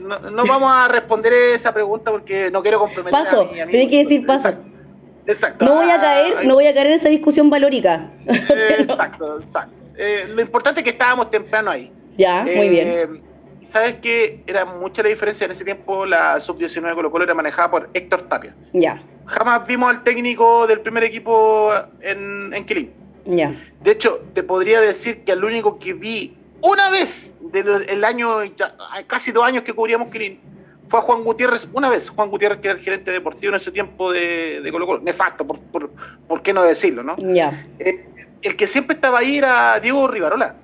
no, 0.00 0.44
vamos 0.44 0.70
a 0.70 0.88
responder 0.88 1.32
esa 1.54 1.72
pregunta 1.72 2.10
porque 2.10 2.50
no 2.50 2.60
quiero 2.60 2.78
comprometer 2.78 3.12
paso, 3.12 3.42
a 3.42 3.66
Tiene 3.66 3.88
que 3.88 3.98
decir 3.98 4.26
paso. 4.26 4.48
Exacto. 4.48 4.73
No 5.60 5.74
voy 5.74 5.90
a 5.90 6.00
caer, 6.00 6.46
no 6.46 6.54
voy 6.54 6.66
a 6.66 6.74
caer 6.74 6.88
en 6.88 6.92
esa 6.94 7.08
discusión 7.08 7.48
valórica. 7.50 8.10
Exacto, 8.26 9.38
exacto. 9.38 9.74
Eh, 9.96 10.26
lo 10.28 10.40
importante 10.42 10.80
es 10.80 10.84
que 10.84 10.90
estábamos 10.90 11.30
temprano 11.30 11.70
ahí. 11.70 11.90
Ya, 12.16 12.42
muy 12.44 12.68
bien. 12.68 12.88
Eh, 12.88 13.06
Sabes 13.74 13.96
que 13.96 14.40
era 14.46 14.64
mucha 14.64 15.02
la 15.02 15.08
diferencia 15.08 15.46
en 15.46 15.50
ese 15.50 15.64
tiempo, 15.64 16.06
la 16.06 16.38
sub-19 16.38 16.90
de 16.90 16.94
Colo 16.94 17.10
Colo 17.10 17.24
era 17.24 17.34
manejada 17.34 17.72
por 17.72 17.90
Héctor 17.92 18.28
Tapia. 18.28 18.54
Ya. 18.72 19.02
Jamás 19.26 19.66
vimos 19.66 19.90
al 19.90 20.04
técnico 20.04 20.68
del 20.68 20.78
primer 20.78 21.02
equipo 21.02 21.72
en, 22.00 22.54
en 22.54 22.64
Quilín. 22.66 22.92
Ya. 23.24 23.52
De 23.82 23.90
hecho, 23.90 24.20
te 24.32 24.44
podría 24.44 24.80
decir 24.80 25.24
que 25.24 25.32
el 25.32 25.42
único 25.42 25.80
que 25.80 25.92
vi 25.92 26.36
una 26.60 26.88
vez 26.88 27.34
del 27.40 28.04
año, 28.04 28.36
casi 29.08 29.32
dos 29.32 29.44
años 29.44 29.64
que 29.64 29.72
cubríamos 29.72 30.08
Quilín, 30.08 30.38
fue 30.88 31.00
a 31.00 31.02
Juan 31.02 31.24
Gutiérrez 31.24 31.68
una 31.72 31.88
vez, 31.88 32.08
Juan 32.08 32.30
Gutiérrez 32.30 32.60
que 32.60 32.68
era 32.68 32.78
el 32.78 32.84
gerente 32.84 33.10
deportivo 33.10 33.50
en 33.52 33.56
ese 33.56 33.70
tiempo 33.70 34.12
de, 34.12 34.60
de 34.62 34.72
Colo 34.72 34.86
Colo, 34.86 35.00
nefasto, 35.00 35.46
por, 35.46 35.58
por, 35.60 35.90
por, 36.28 36.42
qué 36.42 36.52
no 36.52 36.62
decirlo, 36.62 37.02
¿no? 37.02 37.16
Ya. 37.16 37.66
Eh, 37.78 38.06
el 38.42 38.56
que 38.56 38.66
siempre 38.66 38.94
estaba 38.94 39.20
ahí 39.20 39.38
era 39.38 39.80
Diego 39.80 40.06
Rivarola. 40.06 40.56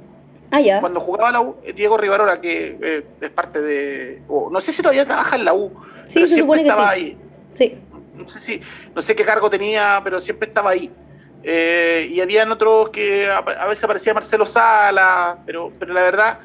Ah, 0.51 0.61
ya. 0.61 0.81
Cuando 0.81 1.01
jugaba 1.01 1.31
la 1.31 1.41
U, 1.41 1.57
eh, 1.65 1.73
Diego 1.73 1.97
Rivarola, 1.97 2.41
que 2.41 2.77
eh, 2.81 3.05
es 3.21 3.31
parte 3.31 3.61
de, 3.61 4.23
no 4.29 4.61
sé 4.61 4.73
si 4.73 4.83
todavía 4.83 5.07
trabaja 5.07 5.37
en 5.37 5.45
la 5.45 5.55
U, 5.55 5.73
sí, 6.07 6.27
se 6.27 6.37
supone 6.37 6.65
que 6.65 6.73
sí. 6.73 6.79
ahí. 6.79 7.17
Sí. 7.55 7.79
No 8.15 8.29
sé, 8.29 8.41
si, 8.41 8.61
no 8.95 9.01
sé 9.01 9.17
qué 9.17 9.25
cargo 9.25 9.49
tenía, 9.49 10.01
pero 10.05 10.21
siempre 10.21 10.49
estaba 10.49 10.71
ahí. 10.71 10.91
y 11.43 12.21
habían 12.21 12.53
otros 12.53 12.91
que 12.91 13.29
a, 13.29 13.39
a, 13.39 13.67
veces 13.67 13.85
aparecía 13.85 14.13
Marcelo 14.13 14.45
Sala, 14.45 15.39
pero, 15.47 15.73
pero 15.79 15.95
la 15.95 16.03
verdad, 16.03 16.39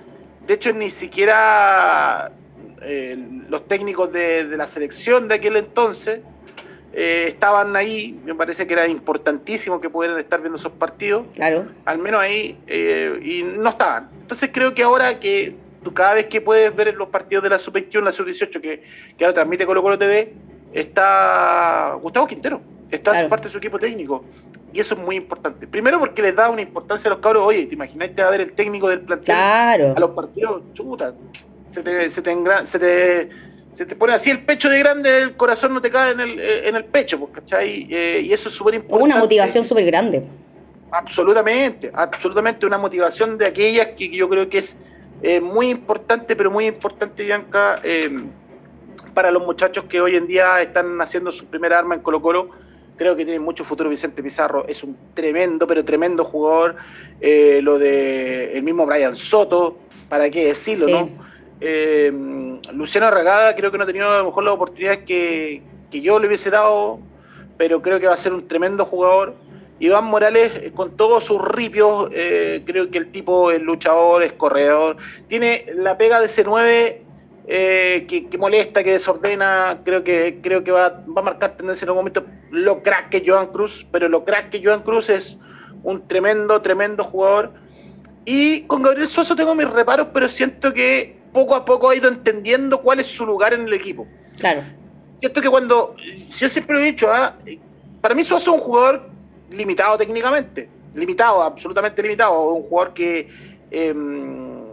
de 0.47 0.53
hecho 0.53 0.71
ni 0.71 0.89
siquiera 0.89 2.31
eh, 2.86 3.17
los 3.50 3.67
técnicos 3.67 4.12
de, 4.12 4.45
la 4.56 4.67
selección 4.67 5.28
de 5.28 5.36
aquel 5.36 5.58
entonces 5.58 6.19
eh, 6.93 7.26
estaban 7.28 7.76
ahí, 7.76 8.19
me 8.24 8.36
parece 8.36 8.65
que 8.67 8.74
era 8.74 8.88
importantísimo 8.88 9.82
que 9.82 9.89
pudieran 9.89 10.19
estar 10.19 10.39
viendo 10.39 10.58
esos 10.58 10.71
partidos, 10.71 11.26
claro. 11.34 11.65
al 11.83 11.98
menos 12.00 12.21
ahí, 12.21 12.58
eh, 12.67 13.19
y 13.21 13.44
no 13.44 13.69
estaban. 13.69 14.10
Entonces 14.21 14.50
creo 14.54 14.73
que 14.73 14.83
ahora 14.83 15.19
que 15.19 15.56
tú 15.83 15.94
cada 15.94 16.13
vez 16.13 16.27
que 16.27 16.42
puedes 16.42 16.73
ver 16.75 16.94
los 16.96 17.10
partidos 17.10 17.44
de 17.44 17.50
la 17.50 17.60
sub-21, 17.60 18.02
la 18.02 18.12
sub-18, 18.12 18.62
que, 18.62 18.83
que, 19.17 19.25
ahora 19.25 19.33
transmite 19.33 19.65
Colo 19.65 19.81
Colo 19.81 19.98
TV, 19.98 20.33
está 20.71 21.98
Gustavo 22.02 22.27
Quintero, 22.27 22.62
está 22.90 23.27
parte 23.27 23.48
de 23.48 23.52
su 23.52 23.58
equipo 23.58 23.77
técnico. 23.79 24.23
Y 24.71 24.79
eso 24.81 24.94
es 24.94 25.00
muy 25.00 25.15
importante. 25.15 25.67
Primero 25.67 26.00
porque 26.00 26.21
les 26.21 26.36
da 26.36 26.50
una 26.50 26.62
importancia 26.62 27.10
a 27.10 27.13
los 27.13 27.21
cabros. 27.21 27.44
Oye, 27.46 27.65
¿te 27.65 27.75
imaginas 27.75 28.10
a 28.19 28.29
ver 28.29 28.42
el 28.42 28.52
técnico 28.52 28.90
del 28.90 29.02
plantel 29.02 29.36
a 29.36 29.98
los 29.98 30.12
partidos? 30.12 30.63
Chuta, 30.73 31.13
se 31.76 31.84
te, 31.84 32.10
se 32.10 32.21
te, 32.80 33.30
se 33.76 33.86
te, 33.86 33.96
pone 33.96 34.13
así 34.13 34.30
el 34.30 34.46
pecho 34.46 34.69
de 34.69 34.80
grande, 34.80 35.17
el 35.17 35.36
corazón 35.36 35.73
no 35.73 35.82
te 35.82 35.90
cae 35.90 36.13
en 36.13 36.21
el, 36.21 36.40
eh, 36.40 36.69
en 36.69 36.76
el 36.76 36.86
pecho, 36.86 37.19
pues, 37.19 37.32
¿cachai? 37.34 37.88
Eh, 37.90 38.21
y 38.23 38.32
eso 38.32 38.48
es 38.48 38.56
súper 38.56 38.76
importante. 38.76 39.04
Una 39.04 39.17
motivación 39.17 39.65
súper 39.65 39.86
grande. 39.86 40.26
Absolutamente, 40.92 41.92
absolutamente 41.94 42.65
una 42.65 42.78
motivación 42.78 43.38
de 43.38 43.48
aquellas 43.48 43.88
que 43.98 44.10
yo 44.10 44.30
creo 44.30 44.48
que 44.48 44.60
es 44.60 44.78
eh, 45.21 45.42
muy 45.42 45.69
importante, 45.69 46.36
pero 46.36 46.50
muy 46.50 46.67
importante, 46.67 47.23
Bianca, 47.23 47.80
eh, 47.84 48.23
para 49.13 49.32
los 49.32 49.46
muchachos 49.46 49.86
que 49.86 50.00
hoy 50.00 50.15
en 50.15 50.28
día 50.28 50.62
están 50.62 51.02
haciendo 51.02 51.32
su 51.32 51.46
primera 51.46 51.78
arma 51.78 51.96
en 51.96 52.02
Colo 52.02 52.21
Colo. 52.21 52.50
Creo 52.98 53.15
que 53.17 53.26
tiene 53.26 53.42
mucho 53.42 53.65
futuro 53.65 53.90
Vicente 53.90 54.23
Pizarro, 54.23 54.65
es 54.67 54.82
un 54.84 54.96
tremendo, 55.13 55.67
pero 55.67 55.84
tremendo 55.84 56.23
jugador. 56.23 56.78
Eh, 57.19 57.60
lo 57.62 57.78
de 57.78 58.54
el 58.54 58.63
mismo 58.63 58.86
Brian 58.86 59.15
Soto, 59.17 59.78
para 60.08 60.30
qué 60.30 60.46
decirlo, 60.46 60.88
¿no? 60.88 61.10
Luciano 61.62 63.08
Arragada 63.08 63.56
creo 63.56 63.71
que 63.71 63.77
no 63.77 63.83
ha 63.83 63.87
tenido 63.87 64.12
a 64.12 64.19
lo 64.19 64.25
mejor 64.25 64.43
la 64.43 64.53
oportunidad 64.53 64.99
que, 64.99 65.62
que 65.89 66.01
yo 66.01 66.19
le 66.19 66.27
hubiese 66.27 66.49
dado, 66.49 66.99
pero 67.58 67.81
creo 67.81 67.99
que 67.99 68.08
va 68.08 68.13
a 68.13 68.17
ser 68.17 68.33
un 68.33 68.47
tremendo 68.47 68.85
jugador. 68.85 69.35
Iván 69.79 70.06
Morales, 70.06 70.53
eh, 70.56 70.71
con 70.73 70.95
todos 70.95 71.25
sus 71.25 71.41
ripios, 71.41 72.10
eh, 72.13 72.63
creo 72.65 72.89
que 72.89 72.97
el 72.97 73.12
tipo 73.12 73.51
es 73.51 73.62
luchador, 73.62 74.23
es 74.23 74.33
corredor, 74.33 74.97
tiene 75.27 75.65
la 75.75 75.97
pega 75.97 76.21
de 76.21 76.27
C9 76.27 76.97
eh, 77.47 78.06
que, 78.08 78.37
molesta, 78.37 78.83
que 78.83 78.93
desordena, 78.93 79.81
creo 79.83 80.03
que, 80.03 80.39
creo 80.41 80.63
que 80.63 80.71
va, 80.71 80.89
va, 80.89 81.21
a 81.21 81.23
marcar 81.23 81.58
tendencia 81.58 81.85
en 81.85 81.89
algún 81.89 82.01
momento. 82.01 82.25
Lo 82.51 82.81
crack 82.81 83.10
que 83.10 83.23
Joan 83.25 83.47
Cruz, 83.47 83.85
pero 83.91 84.08
lo 84.08 84.23
crack 84.23 84.49
que 84.49 84.63
Joan 84.63 84.81
Cruz 84.81 85.10
es 85.10 85.37
un 85.83 86.08
tremendo, 86.08 86.62
tremendo 86.62 87.03
jugador. 87.03 87.51
Y 88.23 88.62
con 88.63 88.81
Gabriel 88.81 89.08
Suazo 89.08 89.35
tengo 89.35 89.53
mis 89.53 89.69
reparos, 89.69 90.08
pero 90.13 90.27
siento 90.27 90.73
que 90.73 91.14
poco 91.36 91.54
a 91.54 91.65
poco 91.65 91.90
ha 91.90 91.96
ido 91.96 92.08
entendiendo 92.08 92.81
cuál 92.81 93.02
es 93.02 93.08
su 93.08 93.25
lugar 93.25 93.54
en 93.54 93.67
el 93.67 93.73
equipo. 93.73 94.08
Claro. 94.38 94.63
Siento 95.19 95.42
que 95.42 95.50
cuando, 95.50 95.96
yo 96.29 96.50
siempre 96.50 96.75
lo 96.75 96.81
he 96.81 96.86
dicho, 96.86 97.12
¿ah? 97.12 97.36
para 98.00 98.15
mí 98.15 98.23
Suazo 98.23 98.52
es 98.52 98.58
un 98.58 98.63
jugador 98.63 99.10
limitado 99.52 99.98
técnicamente, 99.98 100.69
limitado, 100.94 101.44
absolutamente 101.44 102.02
limitado, 102.02 102.54
un 102.54 102.63
jugador 102.63 102.94
que 102.94 103.27
em, 103.69 104.63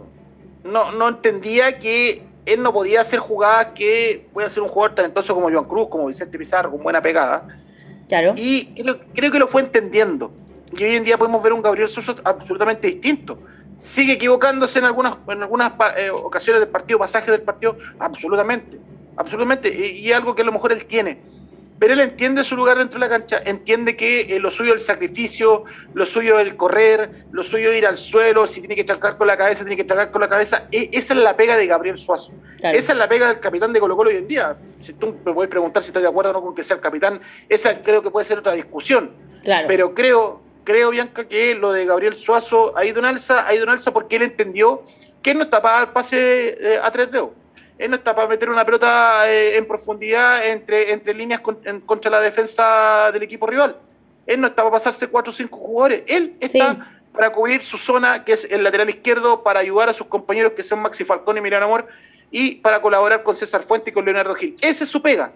no, 0.63 0.91
no 0.93 1.09
entendía 1.09 1.77
que 1.77 2.23
él 2.45 2.61
no 2.63 2.71
podía 2.71 3.01
hacer 3.01 3.19
jugadas 3.19 3.67
que 3.75 4.25
puede 4.33 4.49
ser 4.49 4.63
un 4.63 4.69
jugador 4.69 4.95
talentoso 4.95 5.35
como 5.35 5.51
Joan 5.51 5.65
Cruz, 5.65 5.89
como 5.89 6.07
Vicente 6.07 6.37
Pizarro, 6.37 6.71
con 6.71 6.81
buena 6.81 7.01
pegada. 7.01 7.59
Claro. 8.07 8.33
Y 8.37 8.73
creo, 9.13 9.31
que 9.31 9.39
lo 9.39 9.47
fue 9.47 9.61
entendiendo. 9.61 10.31
Y 10.77 10.83
hoy 10.83 10.95
en 10.95 11.03
día 11.03 11.17
podemos 11.17 11.43
ver 11.43 11.51
un 11.53 11.61
Gabriel 11.61 11.89
Soso 11.89 12.15
absolutamente 12.23 12.87
distinto. 12.87 13.37
Sigue 13.83 14.13
equivocándose 14.13 14.79
en 14.79 14.85
algunas, 14.85 15.17
en 15.27 15.43
algunas 15.43 15.73
eh, 15.97 16.09
ocasiones 16.09 16.61
del 16.61 16.69
partido, 16.69 16.99
pasajes 16.99 17.29
del 17.29 17.41
partido, 17.41 17.77
absolutamente. 17.99 18.79
Absolutamente. 19.17 19.69
Y, 19.69 19.99
y 19.99 20.11
algo 20.11 20.33
que 20.33 20.41
a 20.41 20.45
lo 20.45 20.51
mejor 20.51 20.71
él 20.71 20.85
tiene 20.85 21.19
pero 21.83 21.95
él 21.95 21.99
entiende 21.99 22.45
su 22.45 22.55
lugar 22.55 22.77
dentro 22.77 22.97
de 22.97 23.05
la 23.05 23.09
cancha, 23.09 23.41
entiende 23.43 23.97
que 23.97 24.21
eh, 24.21 24.39
lo 24.39 24.51
suyo 24.51 24.73
es 24.73 24.81
el 24.81 24.85
sacrificio, 24.87 25.65
lo 25.93 26.05
suyo 26.05 26.39
es 26.39 26.47
el 26.47 26.55
correr, 26.55 27.09
lo 27.33 27.43
suyo 27.43 27.71
es 27.71 27.77
ir 27.77 27.85
al 27.85 27.97
suelo, 27.97 28.47
si 28.47 28.61
tiene 28.61 28.75
que 28.77 28.85
tracar 28.85 29.17
con 29.17 29.27
la 29.27 29.35
cabeza, 29.35 29.65
tiene 29.65 29.75
que 29.75 29.83
tracar 29.83 30.09
con 30.09 30.21
la 30.21 30.29
cabeza. 30.29 30.67
E, 30.71 30.89
esa 30.93 31.13
es 31.13 31.19
la 31.19 31.35
pega 31.35 31.57
de 31.57 31.67
Gabriel 31.67 31.97
Suazo. 31.97 32.31
Esa 32.61 32.93
es 32.93 32.97
la 32.97 33.09
pega 33.09 33.27
del 33.27 33.41
capitán 33.41 33.73
de 33.73 33.81
Colo 33.81 33.97
Colo 33.97 34.11
hoy 34.11 34.15
en 34.15 34.29
día. 34.29 34.55
Si 34.81 34.93
tú 34.93 35.17
me 35.25 35.33
puedes 35.33 35.49
preguntar 35.49 35.83
si 35.83 35.89
estoy 35.89 36.03
de 36.03 36.07
acuerdo 36.07 36.31
o 36.31 36.33
no 36.35 36.41
con 36.41 36.55
que 36.55 36.63
sea 36.63 36.77
el 36.77 36.81
capitán, 36.81 37.19
esa 37.49 37.81
creo 37.81 38.01
que 38.01 38.09
puede 38.09 38.25
ser 38.25 38.37
otra 38.37 38.53
discusión. 38.53 39.11
Pero 39.67 39.93
creo, 39.93 40.41
creo, 40.63 40.89
Bianca, 40.89 41.27
que 41.27 41.55
lo 41.55 41.71
de 41.71 41.85
Gabriel 41.85 42.15
Suazo 42.15 42.77
ha 42.77 42.85
ido 42.85 42.99
en 42.99 43.05
alza, 43.05 43.47
ha 43.47 43.53
ido 43.53 43.63
en 43.63 43.69
alza 43.69 43.91
porque 43.91 44.15
él 44.17 44.23
entendió 44.23 44.83
que 45.21 45.33
no 45.33 45.43
está 45.43 45.61
para 45.61 45.81
el 45.81 45.89
pase 45.89 46.57
eh, 46.59 46.79
a 46.81 46.91
tres 46.91 47.11
dedos 47.11 47.29
él 47.77 47.89
no 47.89 47.97
está 47.97 48.15
para 48.15 48.27
meter 48.27 48.49
una 48.49 48.65
pelota 48.65 49.29
eh, 49.29 49.57
en 49.57 49.67
profundidad 49.67 50.47
entre, 50.47 50.91
entre 50.93 51.13
líneas 51.13 51.41
contra 51.41 52.11
la 52.11 52.21
defensa 52.21 53.11
del 53.11 53.23
equipo 53.23 53.47
rival. 53.47 53.75
Él 54.25 54.39
no 54.39 54.47
está 54.47 54.63
para 54.63 54.71
pasarse 54.71 55.07
cuatro 55.07 55.31
o 55.31 55.35
cinco 55.35 55.57
jugadores. 55.57 56.03
Él 56.07 56.35
está 56.39 56.87
para 57.11 57.31
cubrir 57.31 57.61
su 57.61 57.77
zona, 57.77 58.23
que 58.23 58.33
es 58.33 58.47
el 58.49 58.63
lateral 58.63 58.89
izquierdo, 58.89 59.43
para 59.43 59.59
ayudar 59.59 59.89
a 59.89 59.93
sus 59.93 60.07
compañeros 60.07 60.53
que 60.53 60.63
son 60.63 60.81
Maxi 60.81 61.03
Falcón 61.03 61.37
y 61.37 61.41
Milán 61.41 61.63
Amor, 61.63 61.87
y 62.31 62.55
para 62.55 62.81
colaborar 62.81 63.21
con 63.21 63.35
César 63.35 63.63
Fuente 63.63 63.89
y 63.89 63.93
con 63.93 64.05
Leonardo 64.05 64.33
Gil. 64.33 64.55
Ese 64.61 64.85
es 64.85 64.89
su 64.89 65.01
pega. 65.01 65.33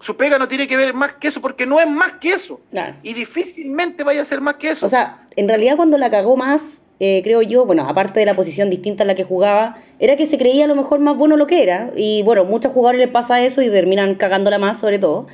Su 0.00 0.16
pega 0.16 0.38
no 0.38 0.48
tiene 0.48 0.68
que 0.68 0.76
ver 0.76 0.94
más 0.94 1.14
que 1.14 1.28
eso, 1.28 1.40
porque 1.40 1.66
no 1.66 1.80
es 1.80 1.88
más 1.88 2.14
que 2.20 2.30
eso. 2.30 2.60
Y 3.02 3.14
difícilmente 3.14 4.04
vaya 4.04 4.22
a 4.22 4.24
ser 4.24 4.40
más 4.40 4.56
que 4.56 4.70
eso. 4.70 4.86
O 4.86 4.88
sea, 4.88 5.26
en 5.36 5.48
realidad 5.48 5.76
cuando 5.76 5.98
la 5.98 6.10
cagó 6.10 6.36
más 6.36 6.82
eh, 6.98 7.20
creo 7.22 7.42
yo, 7.42 7.66
bueno, 7.66 7.86
aparte 7.86 8.20
de 8.20 8.26
la 8.26 8.34
posición 8.34 8.70
distinta 8.70 9.02
en 9.02 9.08
la 9.08 9.14
que 9.14 9.24
jugaba, 9.24 9.76
era 9.98 10.16
que 10.16 10.24
se 10.24 10.38
creía 10.38 10.64
a 10.64 10.68
lo 10.68 10.74
mejor 10.74 10.98
más 10.98 11.16
bueno 11.16 11.36
lo 11.36 11.46
que 11.46 11.62
era. 11.62 11.90
Y 11.96 12.22
bueno, 12.22 12.44
muchos 12.44 12.72
jugadores 12.72 13.00
les 13.00 13.10
pasa 13.10 13.42
eso 13.42 13.62
y 13.62 13.68
terminan 13.70 14.14
cagándola 14.14 14.58
más, 14.58 14.80
sobre 14.80 14.98
todo. 14.98 15.26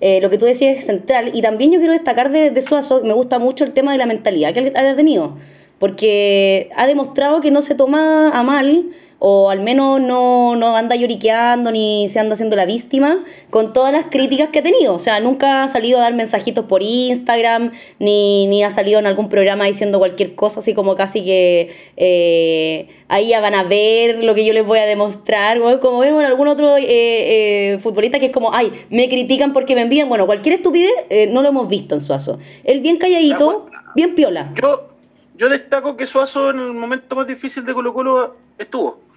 Eh, 0.00 0.20
lo 0.22 0.30
que 0.30 0.38
tú 0.38 0.46
decías 0.46 0.78
es 0.78 0.86
central. 0.86 1.30
Y 1.34 1.42
también 1.42 1.72
yo 1.72 1.78
quiero 1.78 1.92
destacar 1.92 2.30
de, 2.30 2.50
de 2.50 2.62
Suazo, 2.62 3.02
me 3.04 3.12
gusta 3.12 3.38
mucho 3.38 3.64
el 3.64 3.72
tema 3.72 3.92
de 3.92 3.98
la 3.98 4.06
mentalidad 4.06 4.54
que 4.54 4.72
ha 4.74 4.96
tenido. 4.96 5.36
Porque 5.78 6.70
ha 6.76 6.86
demostrado 6.86 7.40
que 7.40 7.50
no 7.50 7.62
se 7.62 7.74
toma 7.74 8.30
a 8.30 8.42
mal 8.42 8.86
o 9.22 9.50
al 9.50 9.60
menos 9.60 10.00
no, 10.00 10.56
no 10.56 10.76
anda 10.76 10.96
lloriqueando 10.96 11.70
ni 11.70 12.08
se 12.08 12.18
anda 12.18 12.32
haciendo 12.32 12.56
la 12.56 12.64
víctima 12.64 13.22
con 13.50 13.74
todas 13.74 13.92
las 13.92 14.06
críticas 14.06 14.48
que 14.48 14.60
ha 14.60 14.62
tenido. 14.62 14.94
O 14.94 14.98
sea, 14.98 15.20
nunca 15.20 15.62
ha 15.62 15.68
salido 15.68 15.98
a 15.98 16.02
dar 16.02 16.14
mensajitos 16.14 16.64
por 16.64 16.82
Instagram, 16.82 17.72
ni, 17.98 18.46
ni 18.46 18.64
ha 18.64 18.70
salido 18.70 18.98
en 18.98 19.06
algún 19.06 19.28
programa 19.28 19.66
diciendo 19.66 19.98
cualquier 19.98 20.34
cosa, 20.34 20.60
así 20.60 20.72
como 20.72 20.96
casi 20.96 21.22
que 21.22 21.76
eh, 21.98 22.88
ahí 23.08 23.28
ya 23.28 23.42
van 23.42 23.54
a 23.54 23.62
ver 23.62 24.24
lo 24.24 24.34
que 24.34 24.46
yo 24.46 24.54
les 24.54 24.66
voy 24.66 24.78
a 24.78 24.86
demostrar. 24.86 25.60
como 25.80 25.98
vemos 25.98 26.20
en 26.20 26.26
algún 26.26 26.48
otro 26.48 26.78
eh, 26.78 26.84
eh, 26.88 27.78
futbolista 27.78 28.18
que 28.18 28.26
es 28.26 28.32
como, 28.32 28.54
ay, 28.54 28.72
me 28.88 29.10
critican 29.10 29.52
porque 29.52 29.74
me 29.74 29.82
envían. 29.82 30.08
Bueno, 30.08 30.24
cualquier 30.24 30.54
estupidez 30.54 30.92
no 31.28 31.42
lo 31.42 31.48
hemos 31.48 31.68
visto 31.68 31.94
en 31.94 32.00
Suazo. 32.00 32.38
Él 32.64 32.80
bien 32.80 32.96
calladito, 32.96 33.66
bien 33.94 34.14
piola. 34.14 34.50
Yo, 34.54 34.88
yo 35.36 35.50
destaco 35.50 35.94
que 35.94 36.06
Suazo 36.06 36.48
en 36.48 36.58
el 36.58 36.72
momento 36.72 37.14
más 37.14 37.26
difícil 37.26 37.66
de 37.66 37.74
Colo 37.74 37.92
Colo 37.92 38.36
estuvo 38.56 39.09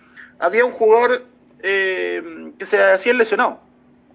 había 0.43 0.65
un 0.65 0.73
jugador 0.73 1.25
eh, 1.61 2.21
que 2.59 2.65
se 2.65 2.81
hacía 2.81 3.13
lesionado 3.13 3.59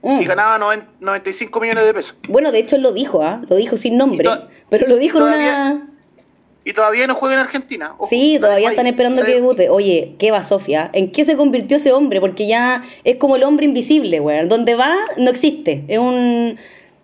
y 0.02 0.08
mm. 0.08 0.24
ganaba 0.24 0.58
95 1.00 1.60
millones 1.60 1.84
de 1.86 1.94
pesos. 1.94 2.14
Bueno, 2.28 2.52
de 2.52 2.58
hecho 2.60 2.76
él 2.76 2.82
lo 2.82 2.92
dijo, 2.92 3.22
¿ah? 3.22 3.42
lo 3.48 3.56
dijo 3.56 3.76
sin 3.76 3.96
nombre, 3.96 4.28
pero 4.68 4.86
lo 4.86 4.96
dijo 4.96 5.18
en 5.18 5.24
una... 5.24 5.88
Y 6.64 6.74
todavía 6.74 7.06
no 7.06 7.14
juega 7.14 7.36
en 7.36 7.40
Argentina. 7.40 7.94
sí, 8.10 8.36
todavía 8.38 8.68
están 8.68 8.86
esperando 8.86 9.24
que 9.24 9.32
debute. 9.32 9.70
Oye, 9.70 10.16
¿qué 10.18 10.30
va 10.30 10.42
Sofía? 10.42 10.90
¿En 10.92 11.12
qué 11.12 11.24
se 11.24 11.34
convirtió 11.34 11.78
ese 11.78 11.92
hombre? 11.92 12.20
Porque 12.20 12.46
ya 12.46 12.84
es 13.04 13.16
como 13.16 13.36
el 13.36 13.44
hombre 13.44 13.64
invisible, 13.64 14.20
güey. 14.20 14.46
Donde 14.46 14.74
va, 14.74 14.94
no 15.16 15.30
existe. 15.30 15.84
Es 15.88 15.98
un... 15.98 16.58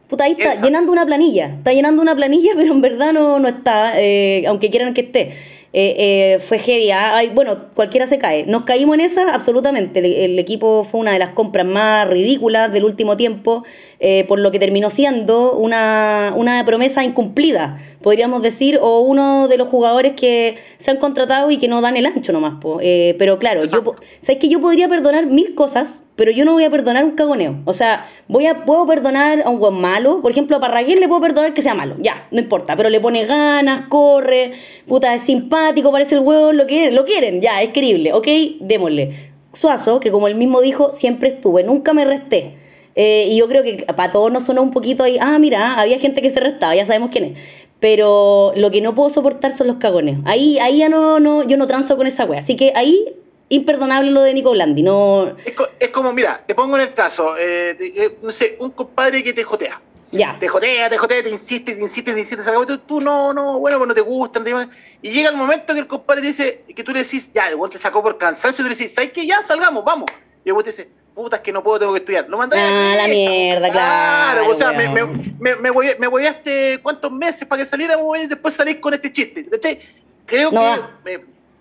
Puta, 0.06 0.24
ahí 0.24 0.32
está, 0.38 0.60
llenando 0.60 0.92
una 0.92 1.06
planilla. 1.06 1.46
Está 1.46 1.72
llenando 1.72 2.02
una 2.02 2.14
planilla, 2.14 2.52
pero 2.56 2.74
en 2.74 2.82
verdad 2.82 3.14
no, 3.14 3.38
no 3.38 3.48
está, 3.48 3.98
eh, 3.98 4.44
aunque 4.46 4.68
quieran 4.68 4.92
que 4.92 5.00
esté. 5.00 5.53
Eh, 5.76 5.96
eh, 5.98 6.38
fue 6.38 6.60
heavy. 6.60 6.92
¿ah? 6.92 7.20
bueno, 7.34 7.56
cualquiera 7.74 8.06
se 8.06 8.18
cae. 8.18 8.46
Nos 8.46 8.62
caímos 8.62 8.94
en 8.94 9.00
esa, 9.00 9.34
absolutamente. 9.34 9.98
El, 10.24 10.38
equipo 10.38 10.84
fue 10.84 11.00
una 11.00 11.12
de 11.12 11.18
las 11.18 11.30
compras 11.30 11.66
más 11.66 12.08
ridículas 12.08 12.72
del 12.72 12.84
último 12.84 13.16
tiempo, 13.16 13.64
eh, 14.00 14.24
por 14.28 14.38
lo 14.38 14.50
que 14.50 14.58
terminó 14.58 14.90
siendo 14.90 15.56
una, 15.56 16.32
una 16.36 16.64
promesa 16.64 17.04
incumplida 17.04 17.78
podríamos 18.04 18.42
decir, 18.42 18.78
o 18.82 19.00
uno 19.00 19.48
de 19.48 19.56
los 19.56 19.68
jugadores 19.68 20.12
que 20.12 20.58
se 20.76 20.90
han 20.90 20.98
contratado 20.98 21.50
y 21.50 21.56
que 21.56 21.68
no 21.68 21.80
dan 21.80 21.96
el 21.96 22.04
ancho 22.04 22.32
nomás. 22.32 22.56
Eh, 22.82 23.16
pero 23.18 23.38
claro, 23.38 23.64
yo, 23.64 23.82
sabes 24.20 24.38
que 24.38 24.50
yo 24.50 24.60
podría 24.60 24.90
perdonar 24.90 25.24
mil 25.24 25.54
cosas, 25.54 26.04
pero 26.14 26.30
yo 26.30 26.44
no 26.44 26.52
voy 26.52 26.64
a 26.64 26.70
perdonar 26.70 27.02
un 27.02 27.12
cagoneo. 27.12 27.62
O 27.64 27.72
sea, 27.72 28.06
voy 28.28 28.44
a, 28.44 28.66
puedo 28.66 28.86
perdonar 28.86 29.42
a 29.46 29.48
un 29.48 29.58
buen 29.58 29.80
malo. 29.80 30.20
Por 30.20 30.32
ejemplo, 30.32 30.58
a 30.58 30.60
Parraguel 30.60 31.00
le 31.00 31.08
puedo 31.08 31.22
perdonar 31.22 31.54
que 31.54 31.62
sea 31.62 31.72
malo, 31.72 31.96
ya, 31.98 32.28
no 32.30 32.40
importa, 32.40 32.76
pero 32.76 32.90
le 32.90 33.00
pone 33.00 33.24
ganas, 33.24 33.88
corre, 33.88 34.52
puta, 34.86 35.14
es 35.14 35.22
simpático, 35.22 35.90
parece 35.90 36.16
el 36.16 36.20
huevo, 36.20 36.52
lo 36.52 36.66
quieren, 36.66 36.94
lo 36.94 37.06
quieren, 37.06 37.40
ya, 37.40 37.62
es 37.62 37.70
querible, 37.70 38.12
ok, 38.12 38.28
démosle. 38.60 39.32
Suazo, 39.54 39.98
que 40.00 40.10
como 40.10 40.28
él 40.28 40.34
mismo 40.34 40.60
dijo, 40.60 40.92
siempre 40.92 41.30
estuve, 41.30 41.64
nunca 41.64 41.94
me 41.94 42.04
resté. 42.04 42.63
Eh, 42.96 43.28
y 43.30 43.38
yo 43.38 43.48
creo 43.48 43.62
que 43.62 43.84
para 43.96 44.12
todos 44.12 44.32
nos 44.32 44.44
sonó 44.44 44.62
un 44.62 44.70
poquito 44.70 45.02
ahí, 45.02 45.18
ah, 45.20 45.38
mira, 45.38 45.74
había 45.80 45.98
gente 45.98 46.22
que 46.22 46.30
se 46.30 46.38
restaba, 46.38 46.76
ya 46.76 46.86
sabemos 46.86 47.10
quién 47.10 47.24
es 47.24 47.38
pero 47.84 48.54
lo 48.56 48.70
que 48.70 48.80
no 48.80 48.94
puedo 48.94 49.10
soportar 49.10 49.52
son 49.52 49.66
los 49.66 49.76
cagones. 49.76 50.16
Ahí, 50.24 50.58
ahí 50.58 50.78
ya 50.78 50.88
no, 50.88 51.20
no, 51.20 51.46
yo 51.46 51.58
no 51.58 51.66
transo 51.66 51.98
con 51.98 52.06
esa 52.06 52.24
wea. 52.24 52.40
Así 52.40 52.56
que 52.56 52.72
ahí, 52.74 53.14
imperdonable 53.50 54.10
lo 54.10 54.22
de 54.22 54.32
Nico 54.32 54.52
Blandi. 54.52 54.82
No... 54.82 55.36
Es, 55.78 55.90
como, 55.90 56.10
mira, 56.14 56.42
te 56.46 56.54
pongo 56.54 56.76
en 56.76 56.82
el 56.82 56.94
caso, 56.94 57.36
eh, 57.36 57.76
eh, 57.78 58.16
no 58.22 58.32
sé, 58.32 58.56
un 58.58 58.70
compadre 58.70 59.22
que 59.22 59.34
te 59.34 59.44
jotea. 59.44 59.82
Ya. 60.12 60.34
Te 60.40 60.48
jotea, 60.48 60.88
te 60.88 60.96
jotea, 60.96 61.24
te 61.24 61.28
insiste, 61.28 61.74
te 61.74 61.82
insiste, 61.82 62.14
te 62.14 62.20
insiste, 62.20 62.42
tú, 62.66 62.78
tú 62.78 63.00
no, 63.02 63.34
no, 63.34 63.58
bueno, 63.58 63.76
pues 63.76 63.88
no 63.88 63.94
te 63.94 64.00
gustan. 64.00 64.70
y 65.02 65.10
llega 65.10 65.28
el 65.28 65.36
momento 65.36 65.74
que 65.74 65.80
el 65.80 65.86
compadre 65.86 66.22
dice, 66.22 66.62
que 66.74 66.84
tú 66.84 66.92
le 66.92 67.00
decís, 67.00 67.30
ya, 67.34 67.50
el 67.50 67.58
te 67.68 67.76
sacó 67.76 68.02
por 68.02 68.16
cansancio, 68.16 68.62
y 68.62 68.64
tú 68.64 68.70
le 68.70 68.76
decís, 68.76 68.94
¿sabes 68.94 69.12
qué? 69.12 69.26
Ya, 69.26 69.42
salgamos, 69.42 69.84
vamos. 69.84 70.10
Y 70.42 70.48
el 70.48 70.56
te 70.56 70.70
dice, 70.70 70.88
puta, 71.14 71.36
es 71.36 71.42
que 71.42 71.52
no 71.52 71.62
puedo, 71.62 71.78
tengo 71.78 71.92
que 71.92 72.00
estudiar. 72.00 72.28
Lo 72.28 72.40
ah, 72.40 72.48
la 72.96 73.08
mierda, 73.08 73.70
claro. 73.70 74.48
o 74.48 74.54
sea, 74.54 74.72
me, 74.72 74.88
me, 74.88 75.56
me, 75.56 75.70
voy, 75.70 75.90
me 75.98 76.08
voy 76.08 76.26
hasta 76.26 76.50
cuántos 76.82 77.12
meses 77.12 77.46
para 77.46 77.62
que 77.62 77.68
saliera 77.68 77.96
y 78.22 78.26
después 78.26 78.54
salir 78.54 78.80
con 78.80 78.94
este 78.94 79.12
chiste. 79.12 79.48
¿cachai? 79.48 79.80
Creo 80.26 80.50
que 80.50 81.12
eh, 81.12 81.20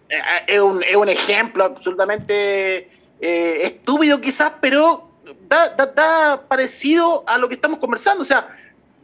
eh, 0.10 0.20
es, 0.48 0.60
un, 0.60 0.84
es 0.84 0.96
un 0.96 1.10
ejemplo 1.10 1.66
absolutamente 1.66 2.90
eh, 3.22 3.60
estúpido 3.64 4.20
quizás, 4.20 4.54
pero 4.60 5.10
da, 5.48 5.70
da, 5.70 5.86
da, 5.86 6.42
parecido 6.48 7.24
a 7.28 7.38
lo 7.38 7.48
que 7.48 7.56
estamos 7.56 7.80
conversando. 7.80 8.24
O 8.24 8.26
sea, 8.26 8.48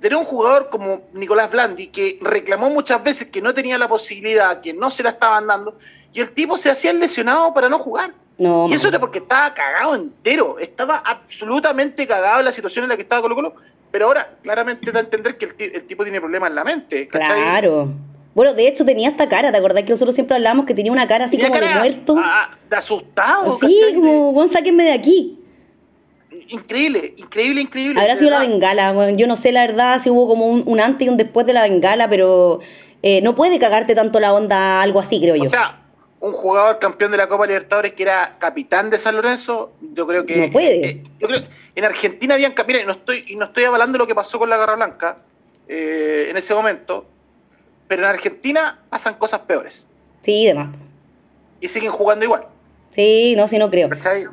tener 0.01 0.17
un 0.17 0.25
jugador 0.25 0.69
como 0.69 1.01
Nicolás 1.13 1.51
Blandi, 1.51 1.87
que 1.87 2.17
reclamó 2.21 2.69
muchas 2.69 3.03
veces 3.03 3.27
que 3.27 3.41
no 3.41 3.53
tenía 3.53 3.77
la 3.77 3.87
posibilidad, 3.87 4.61
que 4.61 4.73
no 4.73 4.89
se 4.89 5.03
la 5.03 5.11
estaban 5.11 5.45
dando, 5.47 5.77
y 6.11 6.21
el 6.21 6.31
tipo 6.31 6.57
se 6.57 6.71
hacía 6.71 6.91
lesionado 6.93 7.53
para 7.53 7.69
no 7.69 7.79
jugar. 7.79 8.13
Y 8.39 8.73
eso 8.73 8.87
era 8.87 8.99
porque 8.99 9.19
estaba 9.19 9.53
cagado 9.53 9.95
entero, 9.95 10.57
estaba 10.59 10.97
absolutamente 11.05 12.07
cagado 12.07 12.39
en 12.39 12.45
la 12.45 12.51
situación 12.51 12.83
en 12.83 12.89
la 12.89 12.95
que 12.95 13.03
estaba 13.03 13.21
Colo 13.21 13.35
Colo, 13.35 13.53
pero 13.91 14.05
ahora 14.05 14.35
claramente 14.41 14.91
da 14.91 14.99
a 14.99 15.03
entender 15.03 15.37
que 15.37 15.45
el, 15.45 15.83
tipo 15.83 16.03
tiene 16.03 16.19
problemas 16.19 16.49
en 16.49 16.55
la 16.55 16.63
mente. 16.63 17.07
Claro. 17.07 17.89
Bueno, 18.33 18.53
de 18.53 18.67
hecho 18.67 18.85
tenía 18.85 19.09
esta 19.09 19.27
cara, 19.27 19.51
¿te 19.51 19.57
acordás 19.57 19.83
que 19.83 19.89
nosotros 19.89 20.15
siempre 20.15 20.35
hablábamos 20.35 20.65
que 20.65 20.73
tenía 20.73 20.91
una 20.91 21.07
cara 21.07 21.25
así 21.25 21.37
como 21.37 21.53
de 21.53 21.69
muerto? 21.75 22.15
Ah, 22.17 22.51
de 22.69 22.75
asustado. 22.75 23.57
Sí, 23.57 23.81
como, 23.95 24.31
bueno, 24.31 24.49
sáquenme 24.49 24.83
de 24.83 24.93
aquí 24.93 25.39
increíble, 26.49 27.13
increíble, 27.17 27.61
increíble. 27.61 27.99
Habrá 27.99 28.15
sido 28.15 28.31
la 28.31 28.39
bengala, 28.39 29.11
yo 29.11 29.27
no 29.27 29.35
sé 29.35 29.51
la 29.51 29.61
verdad 29.61 29.99
si 30.01 30.09
hubo 30.09 30.27
como 30.27 30.47
un, 30.47 30.79
antes 30.79 31.05
y 31.05 31.09
un 31.09 31.17
después 31.17 31.45
de 31.45 31.53
la 31.53 31.63
bengala, 31.63 32.09
pero 32.09 32.59
eh, 33.03 33.21
no 33.21 33.35
puede 33.35 33.59
cagarte 33.59 33.95
tanto 33.95 34.19
la 34.19 34.33
onda 34.33 34.81
algo 34.81 34.99
así, 34.99 35.19
creo 35.19 35.35
yo. 35.35 35.45
O 35.45 35.49
sea, 35.49 35.77
un 36.21 36.33
jugador 36.33 36.79
campeón 36.79 37.11
de 37.11 37.17
la 37.17 37.27
Copa 37.27 37.47
Libertadores 37.47 37.93
que 37.93 38.03
era 38.03 38.35
capitán 38.39 38.89
de 38.89 38.99
San 38.99 39.15
Lorenzo, 39.15 39.73
yo 39.93 40.05
creo 40.05 40.25
que... 40.25 40.47
No 40.47 40.51
puede. 40.51 40.89
Eh, 40.89 41.03
yo 41.19 41.27
creo 41.27 41.41
en 41.75 41.85
Argentina 41.85 42.33
habían... 42.33 42.53
Mira, 42.67 42.83
no 42.85 42.91
estoy, 42.93 43.23
y 43.27 43.35
no 43.35 43.45
estoy 43.45 43.63
avalando 43.63 43.97
lo 43.97 44.07
que 44.07 44.15
pasó 44.15 44.37
con 44.37 44.49
la 44.49 44.57
Garra 44.57 44.75
Blanca 44.75 45.17
eh, 45.67 46.27
en 46.29 46.35
ese 46.35 46.53
momento, 46.53 47.05
pero 47.87 48.03
en 48.03 48.09
Argentina 48.09 48.79
pasan 48.89 49.15
cosas 49.15 49.41
peores. 49.41 49.85
Sí, 50.21 50.45
demás. 50.45 50.69
Y 51.61 51.67
siguen 51.69 51.91
jugando 51.91 52.25
igual. 52.25 52.45
Sí, 52.91 53.35
no, 53.37 53.47
sí, 53.47 53.59
no 53.59 53.69
creo. 53.69 53.87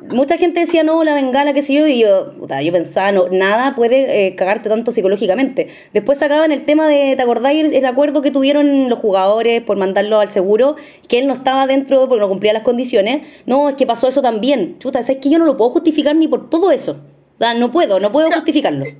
Mucha 0.09 0.37
gente 0.37 0.61
decía, 0.61 0.83
no, 0.83 1.03
la 1.03 1.13
bengala, 1.13 1.53
qué 1.53 1.61
sé 1.61 1.73
yo, 1.73 1.85
y 1.87 1.99
yo, 1.99 2.33
yo 2.33 2.71
pensaba, 2.71 3.11
no, 3.11 3.29
nada 3.29 3.75
puede 3.75 4.27
eh, 4.27 4.35
cagarte 4.35 4.67
tanto 4.67 4.91
psicológicamente. 4.91 5.69
Después 5.93 6.17
sacaban 6.17 6.51
el 6.51 6.65
tema 6.65 6.87
de, 6.87 7.15
¿te 7.15 7.21
acordáis 7.21 7.71
el, 7.71 7.85
acuerdo 7.85 8.23
que 8.23 8.31
tuvieron 8.31 8.89
los 8.89 8.97
jugadores 8.97 9.61
por 9.61 9.77
mandarlo 9.77 10.19
al 10.19 10.31
seguro? 10.31 10.75
Que 11.07 11.19
él 11.19 11.27
no 11.27 11.33
estaba 11.33 11.67
dentro 11.67 12.09
porque 12.09 12.21
no 12.21 12.29
cumplía 12.29 12.51
las 12.51 12.63
condiciones. 12.63 13.27
No, 13.45 13.69
es 13.69 13.75
que 13.75 13.85
pasó 13.85 14.07
eso 14.07 14.23
también. 14.23 14.79
Chuta, 14.79 14.99
es 14.99 15.17
que 15.17 15.29
yo 15.29 15.37
no 15.37 15.45
lo 15.45 15.55
puedo 15.55 15.69
justificar 15.69 16.15
ni 16.15 16.27
por 16.27 16.49
todo 16.49 16.71
eso. 16.71 16.99
O 17.35 17.37
sea, 17.37 17.53
no 17.53 17.71
puedo, 17.71 17.99
no 17.99 18.11
puedo 18.11 18.31
justificarlo. 18.31 18.85
Eh, 18.85 18.97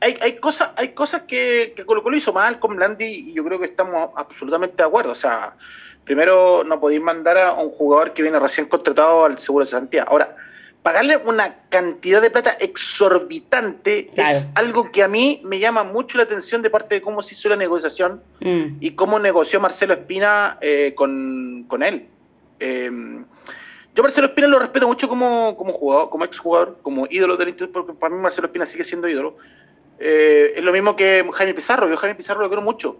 hay, 0.00 0.16
hay, 0.22 0.32
cosas, 0.36 0.70
hay 0.76 0.88
cosas 0.88 1.22
que, 1.28 1.74
que 1.76 1.84
Colo 1.84 2.02
Colo 2.02 2.16
hizo 2.16 2.32
mal 2.32 2.58
con 2.58 2.74
Blandi 2.76 3.04
y 3.04 3.34
yo 3.34 3.44
creo 3.44 3.58
que 3.58 3.66
estamos 3.66 4.10
absolutamente 4.16 4.76
de 4.78 4.84
acuerdo. 4.84 5.12
O 5.12 5.16
sea, 5.16 5.56
primero 6.04 6.64
no 6.64 6.80
podéis 6.80 7.02
mandar 7.02 7.38
a 7.38 7.52
un 7.52 7.70
jugador 7.70 8.12
que 8.12 8.22
viene 8.22 8.38
recién 8.38 8.66
contratado 8.66 9.24
al 9.24 9.38
seguro 9.38 9.64
de 9.64 9.70
Santiago. 9.70 10.10
Ahora, 10.10 10.36
pagarle 10.82 11.16
una 11.16 11.62
cantidad 11.70 12.20
de 12.20 12.30
plata 12.30 12.56
exorbitante 12.60 14.10
es 14.14 14.46
algo 14.54 14.92
que 14.92 15.02
a 15.02 15.08
mí 15.08 15.40
me 15.42 15.58
llama 15.58 15.82
mucho 15.82 16.18
la 16.18 16.24
atención 16.24 16.60
de 16.60 16.68
parte 16.68 16.96
de 16.96 17.00
cómo 17.00 17.22
se 17.22 17.34
hizo 17.34 17.48
la 17.48 17.56
negociación 17.56 18.22
mm. 18.40 18.76
y 18.80 18.90
cómo 18.90 19.18
negoció 19.18 19.60
Marcelo 19.60 19.94
Espina 19.94 20.58
eh, 20.60 20.92
con, 20.94 21.66
él. 21.82 22.06
Em, 22.60 23.24
yo 23.94 24.02
Marcelo 24.02 24.26
Espina 24.26 24.46
lo 24.46 24.58
respeto 24.58 24.86
mucho 24.86 25.08
como, 25.08 25.56
como 25.56 25.72
jugador, 25.72 26.10
como 26.10 26.24
exjugador, 26.24 26.78
como 26.82 27.06
ídolo 27.08 27.38
del 27.38 27.48
Instituto, 27.48 27.72
porque 27.72 27.98
para 27.98 28.14
mí 28.14 28.20
Marcelo 28.20 28.48
Espina 28.48 28.66
sigue 28.66 28.84
siendo 28.84 29.08
ídolo. 29.08 29.38
Eh, 29.98 30.52
es 30.56 30.62
lo 30.62 30.72
mismo 30.72 30.96
que 30.96 31.26
Jaime 31.32 31.54
Pizarro, 31.54 31.88
yo 31.88 31.96
Jaime 31.96 32.16
Pizarro 32.16 32.42
lo 32.42 32.48
quiero 32.48 32.60
mucho 32.60 32.98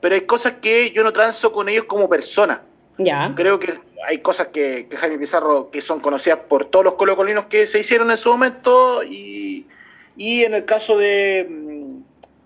pero 0.00 0.14
hay 0.14 0.22
cosas 0.22 0.54
que 0.60 0.90
yo 0.92 1.02
no 1.02 1.12
transo 1.12 1.52
con 1.52 1.68
ellos 1.68 1.84
como 1.84 2.08
persona. 2.08 2.62
Ya. 2.98 3.32
Creo 3.36 3.58
que 3.58 3.74
hay 4.06 4.18
cosas 4.18 4.48
que, 4.48 4.88
Jaime 4.92 5.18
Pizarro 5.18 5.70
que 5.70 5.80
son 5.80 6.00
conocidas 6.00 6.40
por 6.48 6.64
todos 6.64 6.84
los 6.84 6.94
colocolinos 6.94 7.46
que 7.46 7.66
se 7.66 7.78
hicieron 7.78 8.10
en 8.10 8.16
su 8.16 8.28
momento 8.30 9.02
y, 9.04 9.66
en 10.16 10.54
el 10.54 10.64
caso 10.64 10.98
de, 10.98 11.46
mm, 11.48 12.00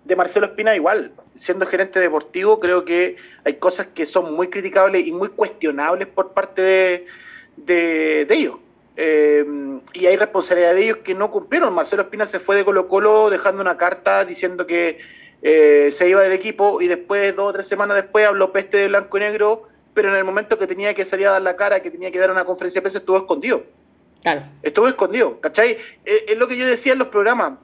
de 0.05 0.17
Marcelo 0.17 0.47
Espina 0.47 0.75
igual. 0.75 1.13
Siendo 1.37 1.67
gerente 1.67 1.99
deportivo, 1.99 2.61
creo 2.61 2.85
que 2.85 3.17
hay 3.45 3.55
cosas 3.55 3.89
que 3.95 4.07
son 4.07 4.35
muy 4.35 4.49
criticables 4.49 5.07
y 5.07 5.13
muy 5.13 5.29
cuestionables 5.29 6.07
por 6.09 6.33
parte 6.33 6.63
de, 6.63 7.07
de, 7.57 8.27
ellos. 8.29 8.57
Eh, 8.97 9.45
y 9.95 10.07
hay 10.07 10.17
responsabilidad 10.17 10.75
de 10.75 10.85
ellos 10.85 10.99
que 10.99 11.15
no 11.15 11.31
cumplieron. 11.31 11.73
Marcelo 11.73 12.03
Espina 12.03 12.27
se 12.27 12.41
fue 12.41 12.57
de 12.57 12.65
Colo 12.65 12.89
Colo 12.89 13.31
dejando 13.31 13.63
una 13.63 13.79
carta 13.79 14.25
diciendo 14.25 14.67
que 14.67 14.99
eh, 15.43 15.91
se 15.93 16.09
iba 16.09 16.23
del 16.23 16.33
equipo 16.33 16.81
y 16.81 16.87
después, 16.87 17.35
dos 17.35 17.51
o 17.51 17.53
tres 17.53 17.67
semanas 17.67 17.97
después, 17.97 18.27
habló 18.27 18.53
peste 18.53 18.77
de 18.77 18.89
blanco 18.89 19.17
y 19.17 19.21
negro, 19.21 19.69
pero 19.93 20.09
en 20.09 20.15
el 20.15 20.25
momento 20.25 20.57
que 20.59 20.69
tenía 20.69 20.95
que 20.95 21.05
salir 21.05 21.27
a 21.27 21.33
dar 21.33 21.43
la 21.43 21.57
cara, 21.57 21.81
que 21.81 21.91
tenía 21.91 22.13
que 22.13 22.19
dar 22.19 22.31
una 22.31 22.45
conferencia 22.45 22.81
de 22.81 22.83
prensa, 22.83 22.99
estuvo 22.99 23.17
escondido. 23.17 23.65
Claro. 24.23 24.43
Estuvo 24.63 24.87
escondido, 24.87 25.41
¿cachai? 25.41 25.79
Eh, 26.05 26.27
es 26.29 26.39
lo 26.39 26.47
que 26.47 26.57
yo 26.57 26.67
decía 26.67 26.93
en 26.93 27.01
los 27.01 27.09
programas. 27.09 27.55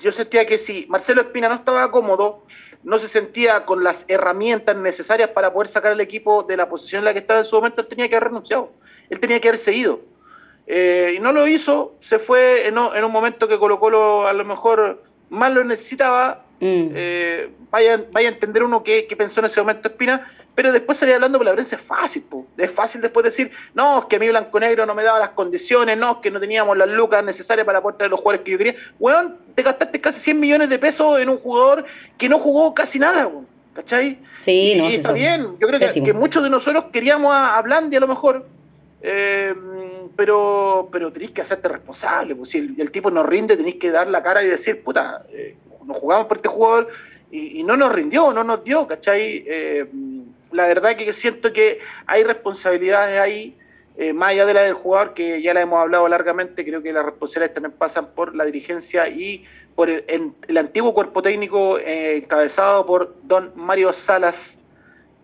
Yo 0.00 0.10
sentía 0.10 0.46
que 0.46 0.58
si 0.58 0.86
Marcelo 0.88 1.20
Espina 1.20 1.50
no 1.50 1.56
estaba 1.56 1.90
cómodo, 1.90 2.46
no 2.82 2.98
se 2.98 3.08
sentía 3.08 3.66
con 3.66 3.84
las 3.84 4.06
herramientas 4.08 4.74
necesarias 4.74 5.30
para 5.30 5.52
poder 5.52 5.68
sacar 5.68 5.92
al 5.92 6.00
equipo 6.00 6.42
de 6.44 6.56
la 6.56 6.68
posición 6.68 7.00
en 7.00 7.04
la 7.04 7.12
que 7.12 7.18
estaba 7.18 7.40
en 7.40 7.46
su 7.46 7.56
momento, 7.56 7.82
él 7.82 7.88
tenía 7.88 8.08
que 8.08 8.16
haber 8.16 8.28
renunciado. 8.28 8.72
Él 9.10 9.20
tenía 9.20 9.38
que 9.38 9.48
haber 9.48 9.60
seguido. 9.60 10.00
Eh, 10.66 11.14
y 11.16 11.20
no 11.20 11.32
lo 11.32 11.46
hizo, 11.46 11.96
se 12.00 12.18
fue 12.18 12.66
en, 12.66 12.78
en 12.78 13.04
un 13.04 13.12
momento 13.12 13.46
que 13.46 13.58
Colo 13.58 13.78
Colo 13.78 14.26
a 14.26 14.32
lo 14.32 14.44
mejor 14.44 15.02
más 15.28 15.52
lo 15.52 15.62
necesitaba 15.64 16.44
Mm. 16.62 16.92
Eh, 16.94 17.50
vaya, 17.72 18.04
vaya 18.12 18.28
a 18.28 18.32
entender 18.32 18.62
uno 18.62 18.84
qué, 18.84 19.08
pensó 19.18 19.40
en 19.40 19.46
ese 19.46 19.60
momento 19.60 19.88
Espina, 19.88 20.30
pero 20.54 20.70
después 20.70 20.96
salir 20.96 21.16
hablando 21.16 21.36
por 21.36 21.44
la 21.44 21.54
prensa 21.54 21.74
es 21.74 21.82
fácil, 21.82 22.24
es 22.56 22.70
fácil 22.70 23.00
después 23.00 23.24
decir, 23.24 23.50
no, 23.74 23.98
es 23.98 24.04
que 24.04 24.14
a 24.14 24.18
mí 24.20 24.28
Blanco 24.28 24.60
Negro 24.60 24.86
no 24.86 24.94
me 24.94 25.02
daba 25.02 25.18
las 25.18 25.30
condiciones, 25.30 25.98
no, 25.98 26.12
es 26.12 26.16
que 26.18 26.30
no 26.30 26.38
teníamos 26.38 26.78
las 26.78 26.88
lucas 26.88 27.24
necesarias 27.24 27.66
para 27.66 27.82
poder 27.82 27.96
traer 27.96 28.12
los 28.12 28.20
jugadores 28.20 28.44
que 28.44 28.52
yo 28.52 28.58
quería. 28.58 28.76
Weón, 29.00 29.38
te 29.56 29.64
gastaste 29.64 30.00
casi 30.00 30.20
100 30.20 30.38
millones 30.38 30.68
de 30.68 30.78
pesos 30.78 31.18
en 31.18 31.30
un 31.30 31.38
jugador 31.38 31.84
que 32.16 32.28
no 32.28 32.38
jugó 32.38 32.72
casi 32.72 33.00
nada, 33.00 33.28
¿cachai? 33.74 34.20
Sí, 34.42 34.74
y, 34.74 34.94
está 34.94 35.10
bien, 35.10 35.56
yo 35.58 35.66
creo 35.66 35.80
que, 35.80 36.12
muchos 36.12 36.44
de 36.44 36.50
nosotros 36.50 36.84
queríamos 36.92 37.34
a, 37.34 37.58
a 37.58 37.62
Blandi 37.62 37.96
a 37.96 38.00
lo 38.00 38.06
mejor, 38.06 38.46
eh, 39.00 39.52
pero, 40.14 40.88
pero 40.92 41.10
tenéis 41.10 41.32
que 41.32 41.40
hacerte 41.40 41.66
responsable, 41.66 42.36
pues 42.36 42.50
si 42.50 42.58
el, 42.58 42.92
tipo 42.92 43.10
no 43.10 43.24
rinde, 43.24 43.56
tenéis 43.56 43.76
que 43.80 43.90
dar 43.90 44.06
la 44.06 44.22
cara 44.22 44.44
y 44.44 44.46
decir, 44.46 44.80
puta, 44.84 45.24
eh, 45.32 45.56
nos 45.86 45.96
jugamos 45.98 46.26
por 46.26 46.38
este 46.38 46.48
jugador 46.48 46.88
y, 47.32 47.62
no 47.62 47.76
nos 47.76 47.92
rindió, 47.92 48.32
no 48.32 48.44
nos 48.44 48.62
dio, 48.62 48.86
¿cachai? 48.86 49.42
Eh, 49.46 49.86
la 50.52 50.66
verdad 50.66 50.96
que 50.96 51.12
siento 51.14 51.52
que 51.52 51.78
hay 52.06 52.24
responsabilidades 52.24 53.18
ahí, 53.18 53.56
eh, 53.96 54.12
más 54.12 54.30
allá 54.30 54.44
de 54.44 54.54
la 54.54 54.60
del 54.62 54.74
jugador, 54.74 55.14
que 55.14 55.40
ya 55.40 55.54
la 55.54 55.62
hemos 55.62 55.80
hablado 55.80 56.06
largamente, 56.08 56.62
creo 56.62 56.82
que 56.82 56.92
las 56.92 57.04
responsabilidades 57.06 57.54
también 57.54 57.72
pasan 57.78 58.08
por 58.14 58.34
la 58.34 58.44
dirigencia 58.44 59.08
y 59.08 59.44
por 59.74 59.88
el, 59.88 60.58
antiguo 60.58 60.92
cuerpo 60.92 61.22
técnico 61.22 61.78
eh, 61.78 62.18
encabezado 62.18 62.84
por 62.84 63.16
don 63.22 63.52
Mario 63.54 63.94
Salas. 63.94 64.58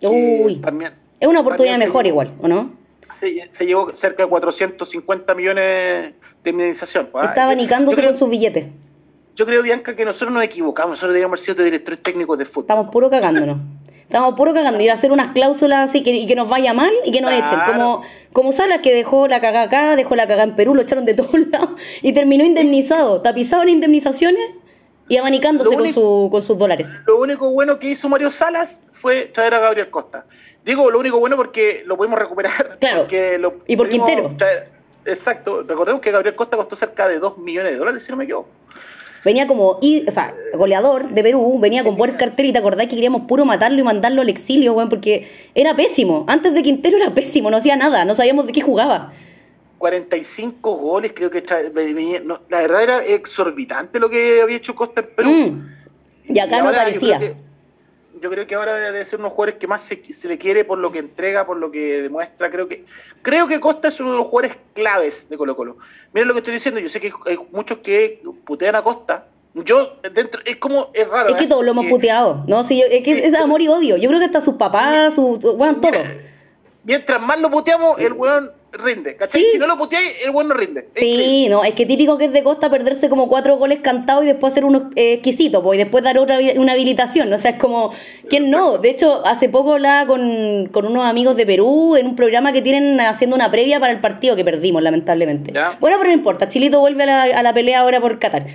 Uy, 0.00 0.56
también, 0.56 0.94
es 1.20 1.28
una 1.28 1.40
oportunidad 1.40 1.76
mejor 1.76 2.06
igual, 2.06 2.34
¿o 2.40 2.48
no? 2.48 2.72
Se, 3.20 3.52
se, 3.52 3.66
llevó 3.66 3.92
cerca 3.94 4.22
de 4.22 4.28
450 4.30 5.34
millones 5.34 6.14
de 6.44 6.50
indemnización. 6.50 7.08
Pues, 7.12 7.26
ah, 7.26 7.28
Estaba 7.30 7.54
nicándose 7.54 8.02
con 8.02 8.14
sus 8.14 8.30
billetes 8.30 8.66
yo 9.38 9.46
creo, 9.46 9.62
Bianca, 9.62 9.94
que 9.94 10.04
nosotros 10.04 10.32
nos 10.32 10.42
equivocamos. 10.42 10.90
Nosotros 10.90 11.10
deberíamos 11.12 11.38
haber 11.38 11.54
sido 11.54 11.64
directores 11.64 12.02
técnicos 12.02 12.36
de 12.38 12.44
fútbol. 12.44 12.64
Estamos 12.64 12.90
puro 12.90 13.08
cagándonos. 13.08 13.58
Estamos 14.02 14.34
puro 14.34 14.52
cagando. 14.52 14.82
Ir 14.82 14.90
a 14.90 14.94
hacer 14.94 15.12
unas 15.12 15.32
cláusulas 15.32 15.88
así 15.88 16.02
que, 16.02 16.10
y 16.10 16.26
que 16.26 16.34
nos 16.34 16.48
vaya 16.48 16.74
mal 16.74 16.90
y 17.04 17.12
que 17.12 17.20
nos 17.20 17.30
echen. 17.30 17.56
Como, 17.64 18.02
como 18.32 18.50
Salas 18.50 18.80
que 18.80 18.92
dejó 18.92 19.28
la 19.28 19.40
cagada 19.40 19.66
acá, 19.66 19.94
dejó 19.94 20.16
la 20.16 20.26
cagada 20.26 20.42
en 20.42 20.56
Perú, 20.56 20.74
lo 20.74 20.82
echaron 20.82 21.04
de 21.04 21.14
todos 21.14 21.30
lados 21.52 21.70
y 22.02 22.12
terminó 22.14 22.44
indemnizado, 22.44 23.22
tapizado 23.22 23.62
en 23.62 23.68
indemnizaciones 23.68 24.42
y 25.06 25.18
abanicándose 25.18 25.76
con, 25.76 25.92
su, 25.92 26.28
con 26.32 26.42
sus 26.42 26.58
dólares. 26.58 27.00
Lo 27.06 27.18
único 27.18 27.48
bueno 27.52 27.78
que 27.78 27.90
hizo 27.90 28.08
Mario 28.08 28.32
Salas 28.32 28.82
fue 29.00 29.26
traer 29.26 29.54
a 29.54 29.60
Gabriel 29.60 29.88
Costa. 29.88 30.26
Digo 30.64 30.90
lo 30.90 30.98
único 30.98 31.20
bueno 31.20 31.36
porque 31.36 31.84
lo 31.86 31.96
pudimos 31.96 32.18
recuperar. 32.18 32.76
Claro. 32.80 33.06
y 33.68 33.76
por 33.76 33.88
Quintero. 33.88 34.34
Exacto. 35.04 35.62
Recordemos 35.62 36.02
que 36.02 36.10
Gabriel 36.10 36.34
Costa 36.34 36.56
costó 36.56 36.74
cerca 36.74 37.06
de 37.06 37.20
2 37.20 37.38
millones 37.38 37.72
de 37.72 37.78
dólares, 37.78 38.02
si 38.02 38.10
no 38.10 38.16
me 38.16 38.24
equivoco. 38.24 38.48
Venía 39.24 39.46
como, 39.46 39.78
o 39.80 40.10
sea, 40.10 40.34
goleador 40.54 41.10
de 41.10 41.22
Perú, 41.22 41.58
venía 41.60 41.84
con 41.84 41.96
buen 41.96 42.16
cartel 42.16 42.46
y 42.46 42.52
te 42.52 42.58
acordás 42.58 42.86
que 42.86 42.94
queríamos 42.94 43.22
puro 43.22 43.44
matarlo 43.44 43.80
y 43.80 43.82
mandarlo 43.82 44.22
al 44.22 44.28
exilio, 44.28 44.74
weón, 44.74 44.88
porque 44.88 45.28
era 45.54 45.74
pésimo. 45.74 46.24
Antes 46.28 46.54
de 46.54 46.62
Quintero 46.62 46.96
era 46.96 47.14
pésimo, 47.14 47.50
no 47.50 47.56
hacía 47.56 47.76
nada, 47.76 48.04
no 48.04 48.14
sabíamos 48.14 48.46
de 48.46 48.52
qué 48.52 48.60
jugaba. 48.60 49.12
45 49.78 50.76
goles, 50.76 51.12
creo 51.14 51.30
que 51.30 51.44
la 52.48 52.58
verdad 52.58 52.82
era 52.82 53.04
exorbitante 53.04 54.00
lo 54.00 54.10
que 54.10 54.40
había 54.42 54.56
hecho 54.56 54.74
Costa 54.74 55.00
en 55.00 55.06
Perú. 55.14 55.30
Mm. 55.30 56.34
Y 56.34 56.38
acá 56.38 56.62
no 56.62 56.70
parecía 56.72 57.36
yo 58.20 58.30
creo 58.30 58.46
que 58.46 58.54
ahora 58.54 58.76
debe 58.76 59.04
ser 59.04 59.18
unos 59.18 59.32
jugadores 59.32 59.58
que 59.58 59.66
más 59.66 59.82
se, 59.82 60.28
le 60.28 60.38
quiere 60.38 60.64
por 60.64 60.78
lo 60.78 60.92
que 60.92 60.98
entrega, 60.98 61.46
por 61.46 61.56
lo 61.56 61.70
que 61.70 62.02
demuestra. 62.02 62.50
Creo 62.50 62.68
que 62.68 62.84
creo 63.22 63.48
que 63.48 63.60
Costa 63.60 63.88
es 63.88 64.00
uno 64.00 64.12
de 64.12 64.18
los 64.18 64.26
jugadores 64.26 64.56
claves 64.74 65.28
de 65.28 65.36
Colo 65.36 65.56
Colo. 65.56 65.76
Miren 66.12 66.28
lo 66.28 66.34
que 66.34 66.40
estoy 66.40 66.54
diciendo, 66.54 66.80
yo 66.80 66.88
sé 66.88 67.00
que 67.00 67.12
hay 67.26 67.38
muchos 67.52 67.78
que 67.78 68.22
putean 68.44 68.76
a 68.76 68.82
Costa. 68.82 69.26
Yo, 69.54 69.96
dentro, 70.14 70.40
es 70.44 70.56
como, 70.56 70.90
es 70.92 71.08
raro. 71.08 71.30
Es 71.30 71.36
que 71.36 71.44
¿eh? 71.44 71.48
todos 71.48 71.64
lo 71.64 71.72
hemos 71.72 71.86
puteado, 71.86 72.44
¿no? 72.46 72.62
Sí, 72.64 72.82
es 72.82 73.02
que 73.02 73.26
es 73.26 73.34
amor 73.34 73.60
y 73.60 73.68
odio. 73.68 73.96
Yo 73.96 74.08
creo 74.08 74.20
que 74.20 74.26
hasta 74.26 74.40
sus 74.40 74.54
papás, 74.54 75.14
su, 75.14 75.38
bueno, 75.56 75.80
todo. 75.80 75.92
Mientras 76.84 77.20
más 77.20 77.40
lo 77.40 77.50
puteamos, 77.50 77.98
el 78.00 78.12
weón 78.12 78.50
rinde. 78.72 79.16
¿cachai? 79.16 79.42
Si 79.52 79.58
no 79.58 79.66
lo 79.66 79.76
puteáis, 79.78 80.22
el 80.24 80.30
bueno 80.30 80.54
rinde. 80.54 80.88
sí, 80.92 81.46
no, 81.48 81.64
es 81.64 81.74
que 81.74 81.86
típico 81.86 82.18
que 82.18 82.26
es 82.26 82.32
de 82.32 82.42
Costa 82.42 82.70
perderse 82.70 83.08
como 83.08 83.28
cuatro 83.28 83.56
goles 83.56 83.80
cantados 83.80 84.24
y 84.24 84.26
después 84.26 84.52
hacer 84.52 84.64
unos 84.64 84.84
eh, 84.96 85.14
exquisitos, 85.14 85.62
pues, 85.62 85.78
y 85.78 85.82
después 85.82 86.04
dar 86.04 86.18
otra 86.18 86.38
una 86.56 86.72
habilitación. 86.72 87.32
O 87.32 87.38
sea, 87.38 87.52
es 87.52 87.56
como, 87.58 87.92
¿quién 88.28 88.50
no? 88.50 88.78
De 88.78 88.90
hecho, 88.90 89.26
hace 89.26 89.48
poco 89.48 89.74
hablaba 89.74 90.06
con, 90.06 90.68
con 90.72 90.86
unos 90.86 91.04
amigos 91.04 91.36
de 91.36 91.46
Perú 91.46 91.96
en 91.96 92.06
un 92.06 92.16
programa 92.16 92.52
que 92.52 92.62
tienen 92.62 93.00
haciendo 93.00 93.36
una 93.36 93.50
previa 93.50 93.80
para 93.80 93.92
el 93.92 94.00
partido 94.00 94.36
que 94.36 94.44
perdimos, 94.44 94.82
lamentablemente. 94.82 95.52
Bueno, 95.80 95.96
pero 95.98 96.04
no 96.10 96.12
importa, 96.12 96.48
Chilito 96.48 96.80
vuelve 96.80 97.04
a 97.04 97.06
la, 97.06 97.22
a 97.22 97.42
la 97.42 97.54
pelea 97.54 97.80
ahora 97.80 98.00
por 98.00 98.18
Qatar. 98.18 98.46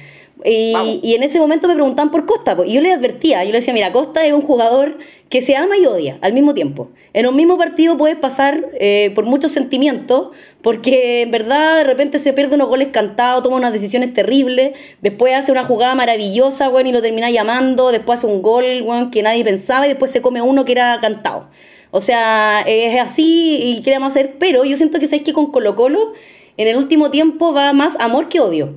Y, 0.45 1.13
en 1.15 1.23
ese 1.23 1.39
momento 1.39 1.67
me 1.67 1.75
preguntaban 1.75 2.11
por 2.11 2.25
Costa, 2.25 2.57
y 2.65 2.73
yo 2.73 2.81
le 2.81 2.91
advertía, 2.91 3.43
yo 3.43 3.51
le 3.51 3.59
decía, 3.59 3.73
mira, 3.73 3.91
Costa 3.91 4.25
es 4.25 4.33
un 4.33 4.41
jugador 4.41 4.97
que 5.33 5.41
se 5.41 5.55
ama 5.55 5.75
y 5.79 5.87
odia 5.87 6.19
al 6.21 6.31
mismo 6.31 6.53
tiempo. 6.53 6.91
En 7.11 7.25
un 7.25 7.35
mismo 7.35 7.57
partido 7.57 7.97
puedes 7.97 8.15
pasar 8.15 8.67
eh, 8.79 9.11
por 9.15 9.25
muchos 9.25 9.51
sentimientos, 9.51 10.27
porque 10.61 11.23
en 11.23 11.31
verdad 11.31 11.77
de 11.77 11.85
repente 11.85 12.19
se 12.19 12.33
pierde 12.33 12.53
unos 12.53 12.67
goles 12.67 12.89
cantados, 12.91 13.41
toma 13.41 13.55
unas 13.55 13.73
decisiones 13.73 14.13
terribles, 14.13 14.77
después 15.01 15.33
hace 15.33 15.51
una 15.51 15.63
jugada 15.63 15.95
maravillosa, 15.95 16.67
bueno, 16.67 16.89
y 16.89 16.91
lo 16.91 17.01
termina 17.01 17.31
llamando, 17.31 17.91
después 17.91 18.19
hace 18.19 18.27
un 18.27 18.43
gol, 18.43 18.83
bueno, 18.83 19.09
que 19.09 19.23
nadie 19.23 19.43
pensaba, 19.43 19.87
y 19.87 19.89
después 19.89 20.11
se 20.11 20.21
come 20.21 20.39
uno 20.39 20.65
que 20.65 20.73
era 20.73 20.99
cantado. 21.01 21.49
O 21.89 21.99
sea, 21.99 22.61
es 22.67 23.01
así 23.01 23.57
y 23.59 23.81
queremos 23.81 24.13
hacer, 24.13 24.35
pero 24.37 24.65
yo 24.65 24.77
siento 24.77 24.99
que 24.99 25.07
sabéis 25.07 25.23
que 25.23 25.33
con 25.33 25.51
Colo 25.51 25.75
Colo 25.75 26.13
en 26.57 26.67
el 26.67 26.77
último 26.77 27.09
tiempo 27.09 27.53
va 27.53 27.73
más 27.73 27.95
amor 27.99 28.29
que 28.29 28.39
odio. 28.39 28.75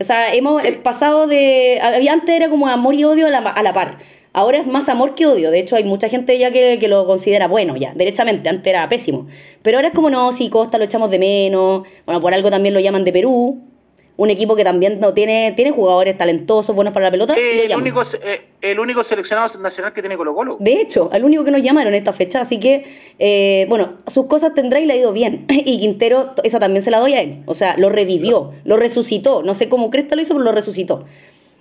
O 0.00 0.04
sea, 0.04 0.32
hemos 0.32 0.62
pasado 0.84 1.26
de. 1.26 1.80
Antes 2.08 2.36
era 2.36 2.48
como 2.48 2.68
amor 2.68 2.94
y 2.94 3.02
odio 3.02 3.26
a 3.26 3.30
la, 3.30 3.38
a 3.38 3.62
la, 3.64 3.72
par. 3.72 3.98
Ahora 4.38 4.58
es 4.58 4.68
más 4.68 4.88
amor 4.88 5.16
que 5.16 5.26
odio. 5.26 5.50
De 5.50 5.58
hecho, 5.58 5.74
hay 5.74 5.82
mucha 5.82 6.08
gente 6.08 6.38
ya 6.38 6.52
que, 6.52 6.78
que, 6.78 6.86
lo 6.86 7.06
considera 7.06 7.48
bueno, 7.48 7.76
ya, 7.76 7.92
derechamente. 7.96 8.48
Antes 8.48 8.68
era 8.68 8.88
pésimo. 8.88 9.26
Pero 9.62 9.78
ahora 9.78 9.88
es 9.88 9.94
como, 9.94 10.10
no, 10.10 10.30
si 10.30 10.48
Costa 10.48 10.78
lo 10.78 10.84
echamos 10.84 11.10
de 11.10 11.18
menos. 11.18 11.82
Bueno, 12.06 12.20
por 12.20 12.32
algo 12.32 12.48
también 12.48 12.72
lo 12.72 12.78
llaman 12.78 13.02
de 13.02 13.12
Perú 13.12 13.60
un 14.18 14.30
equipo 14.30 14.56
que 14.56 14.64
también 14.64 14.98
no 14.98 15.14
tiene, 15.14 15.52
tiene 15.52 15.70
jugadores 15.70 16.18
talentosos, 16.18 16.74
buenos 16.74 16.92
para 16.92 17.06
la 17.06 17.10
pelota. 17.12 17.34
el, 17.34 17.76
único, 17.76 18.02
eh, 18.02 18.46
el 18.60 18.80
único 18.80 19.04
seleccionado 19.04 19.56
nacional 19.60 19.92
que 19.92 20.02
tiene 20.02 20.16
Colo 20.16 20.34
Colo. 20.34 20.56
De 20.58 20.72
hecho, 20.80 21.08
el 21.12 21.22
único 21.24 21.44
que 21.44 21.52
nos 21.52 21.62
llamaron 21.62 21.94
esta 21.94 22.12
fecha, 22.12 22.40
así 22.40 22.58
que, 22.58 23.14
eh, 23.20 23.64
bueno, 23.68 23.98
sus 24.08 24.26
cosas 24.26 24.54
tendrá 24.54 24.80
y 24.80 24.86
le 24.86 24.94
ha 24.94 24.96
ido 24.96 25.12
bien. 25.12 25.46
Y 25.48 25.78
Quintero, 25.78 26.34
esa 26.42 26.58
también 26.58 26.82
se 26.82 26.90
la 26.90 26.98
doy 26.98 27.14
a 27.14 27.20
él. 27.20 27.42
O 27.46 27.54
sea, 27.54 27.76
lo 27.76 27.90
revivió, 27.90 28.54
lo 28.64 28.76
resucitó. 28.76 29.44
No 29.44 29.54
sé 29.54 29.68
cómo 29.68 29.88
Cresta 29.88 30.16
lo 30.16 30.22
hizo, 30.22 30.34
pero 30.34 30.44
lo 30.44 30.52
resucitó 30.52 31.04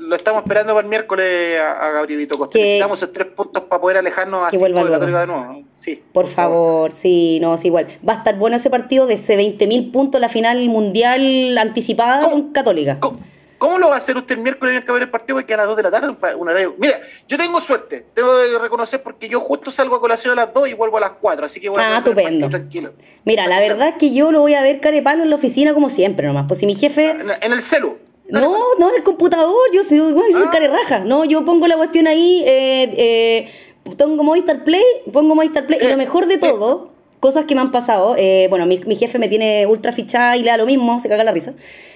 lo 0.08 0.16
estamos 0.16 0.42
esperando 0.42 0.74
para 0.74 0.86
el 0.86 0.90
miércoles 0.90 1.60
a, 1.60 1.92
Gabrielito 1.92 2.38
Costa. 2.38 2.58
Necesitamos 2.58 3.00
esos 3.00 3.12
tres 3.12 3.28
puntos 3.28 3.64
para 3.64 3.82
poder 3.82 3.98
alejarnos 3.98 4.48
a 4.48 4.50
que 4.50 4.58
vuelva 4.58 4.84
de 4.84 4.92
Católica 4.92 5.20
de 5.22 5.28
nuevo. 5.28 5.64
Sí, 5.80 6.02
por, 6.14 6.28
favor, 6.28 6.92
sí, 6.92 7.40
no, 7.42 7.54
es 7.56 7.66
igual. 7.66 7.88
Va 8.08 8.14
a 8.14 8.18
estar 8.18 8.38
bueno 8.38 8.56
ese 8.56 8.70
partido 8.70 9.06
de 9.06 9.16
ese 9.16 9.38
20.000 9.38 9.92
puntos, 9.92 10.20
la 10.20 10.30
final 10.30 10.68
mundial 10.70 11.58
anticipada 11.58 12.30
con 12.30 12.52
Católica. 12.54 13.00
¿Cómo? 13.00 13.80
lo 13.80 13.90
va 13.90 13.96
a 13.96 13.98
hacer 13.98 14.16
usted 14.16 14.36
el 14.36 14.42
miércoles 14.42 14.78
en 14.78 14.86
que 14.86 14.92
ver 14.92 15.02
el 15.04 15.10
partido? 15.10 15.38
Porque 15.38 15.54
a 15.54 15.58
las 15.58 15.66
2 15.66 15.78
de 15.78 15.84
la 15.84 15.92
tarde, 15.92 16.16
un 16.38 16.48
horario. 16.48 16.76
Mira, 16.78 17.02
yo 17.28 17.38
tengo 17.38 17.60
suerte, 17.60 18.06
tengo 18.14 18.30
que 18.30 18.58
reconocer 18.60 19.02
porque 19.02 19.28
yo 19.28 19.40
justo 19.40 19.72
salgo 19.72 19.96
a 19.96 20.00
colación 20.00 20.38
a 20.38 20.46
las 20.46 20.54
2 20.54 20.70
y 20.70 20.74
vuelvo 20.74 20.98
a 20.98 21.02
las 21.02 21.12
4, 21.20 21.46
así 21.46 21.60
que 21.60 21.70
voy 21.70 21.82
a 21.82 21.96
ah, 21.96 21.98
estupendo. 21.98 22.50
tranquilo. 22.50 22.92
Mira, 23.26 23.48
la 23.48 23.60
verdad 23.60 23.90
es 23.90 23.96
que 23.96 24.14
yo 24.14 24.32
lo 24.32 24.42
voy 24.42 24.54
a 24.54 24.62
ver 24.62 24.80
carepalo 24.80 25.24
en 25.24 25.32
la 25.32 25.36
oficina 25.36 25.74
como 25.74 25.90
siempre 25.90 26.28
nomás, 26.28 26.46
pues 26.48 26.60
si 26.60 26.66
mi 26.66 26.76
jefe... 26.76 27.10
en 27.10 27.52
el 27.52 27.62
celu. 27.62 27.98
No, 28.30 28.76
no, 28.78 28.90
en 28.90 28.96
el 28.96 29.04
computador, 29.04 29.56
yo 29.74 29.84
soy, 29.84 30.00
bueno, 30.00 30.32
soy 30.32 30.48
ah. 30.52 30.68
raja. 30.68 31.00
No, 31.00 31.26
yo 31.26 31.46
pongo 31.46 31.68
la 31.68 31.78
cuestión 31.78 32.08
ahí, 32.08 32.44
eh, 32.46 32.94
eh, 32.98 33.50
pongo 33.98 34.24
Movistar 34.24 34.64
Play, 34.64 34.84
pongo 35.12 35.36
Movistar 35.36 35.66
Play. 35.66 35.80
Y 35.82 35.88
lo 35.88 35.98
mejor 35.98 36.26
de 36.28 36.38
todo, 36.38 36.92
cosas 37.20 37.46
que 37.46 37.56
me 37.56 37.62
han 37.62 37.72
pasado, 37.72 38.16
eh, 38.18 38.48
bueno, 38.50 38.66
mi, 38.66 38.96
jefe 38.96 39.18
me 39.20 39.30
tiene 39.30 39.66
ultra 39.66 39.92
fichada 39.92 40.36
y 40.36 40.44
le 40.44 40.52
da 40.52 40.58
lo 40.58 40.66
mismo, 40.66 41.00
se 41.00 41.10
caga 41.10 41.24
la 41.24 41.32
risa, 41.32 41.54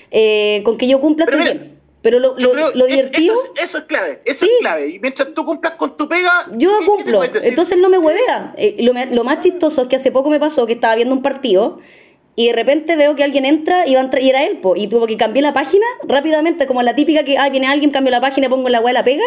eh, 0.10 0.62
con 0.64 0.78
que 0.78 0.88
yo 0.88 1.00
cumpla 1.02 1.26
estoy 1.26 1.42
bien. 1.42 1.82
Pero 2.02 2.18
lo, 2.18 2.36
lo, 2.36 2.86
divertido. 2.88 3.36
Eso, 3.62 3.78
es 3.78 3.84
clave, 3.84 4.22
eso 4.26 4.44
es 4.46 4.52
clave. 4.60 4.88
Y 4.88 5.00
mientras 5.00 5.36
tú 5.36 5.46
cumplas 5.46 5.76
con 5.76 5.96
tu 5.98 6.10
pega. 6.10 6.48
Yo 6.54 6.72
cumplo. 6.84 7.24
Entonces 7.24 7.78
no 7.78 7.90
me 7.90 8.00
huevea. 8.00 8.56
lo, 8.80 8.94
lo, 9.12 9.24
más 9.24 9.42
chistoso 9.42 9.84
es 9.84 9.88
que 9.88 9.98
hace 9.98 10.12
poco 10.12 10.32
me 10.32 10.40
pasó 10.40 10.66
que 10.66 10.74
estaba 10.74 10.96
viendo 10.96 11.14
un 11.14 11.22
partido 11.22 11.78
y 12.36 12.48
de 12.48 12.54
repente 12.54 12.96
veo 12.96 13.16
que 13.16 13.24
alguien 13.24 13.46
entra 13.46 13.86
y, 13.86 13.96
va 13.96 14.02
a 14.02 14.20
y 14.20 14.30
era 14.30 14.44
él, 14.44 14.60
y 14.76 14.88
tuvo 14.88 15.06
que 15.06 15.18
cambiar 15.18 15.44
la 15.44 15.54
página 15.54 15.86
rápidamente, 16.04 16.66
como 16.66 16.82
la 16.82 16.96
típica 16.96 17.24
que, 17.24 17.38
ah, 17.38 17.50
viene 17.50 17.68
alguien, 17.68 17.92
cambio 17.92 18.12
la 18.12 18.22
página, 18.22 18.50
pongo 18.50 18.70
la 18.70 18.80
weá, 18.80 18.94
la 18.94 19.04
pega, 19.04 19.24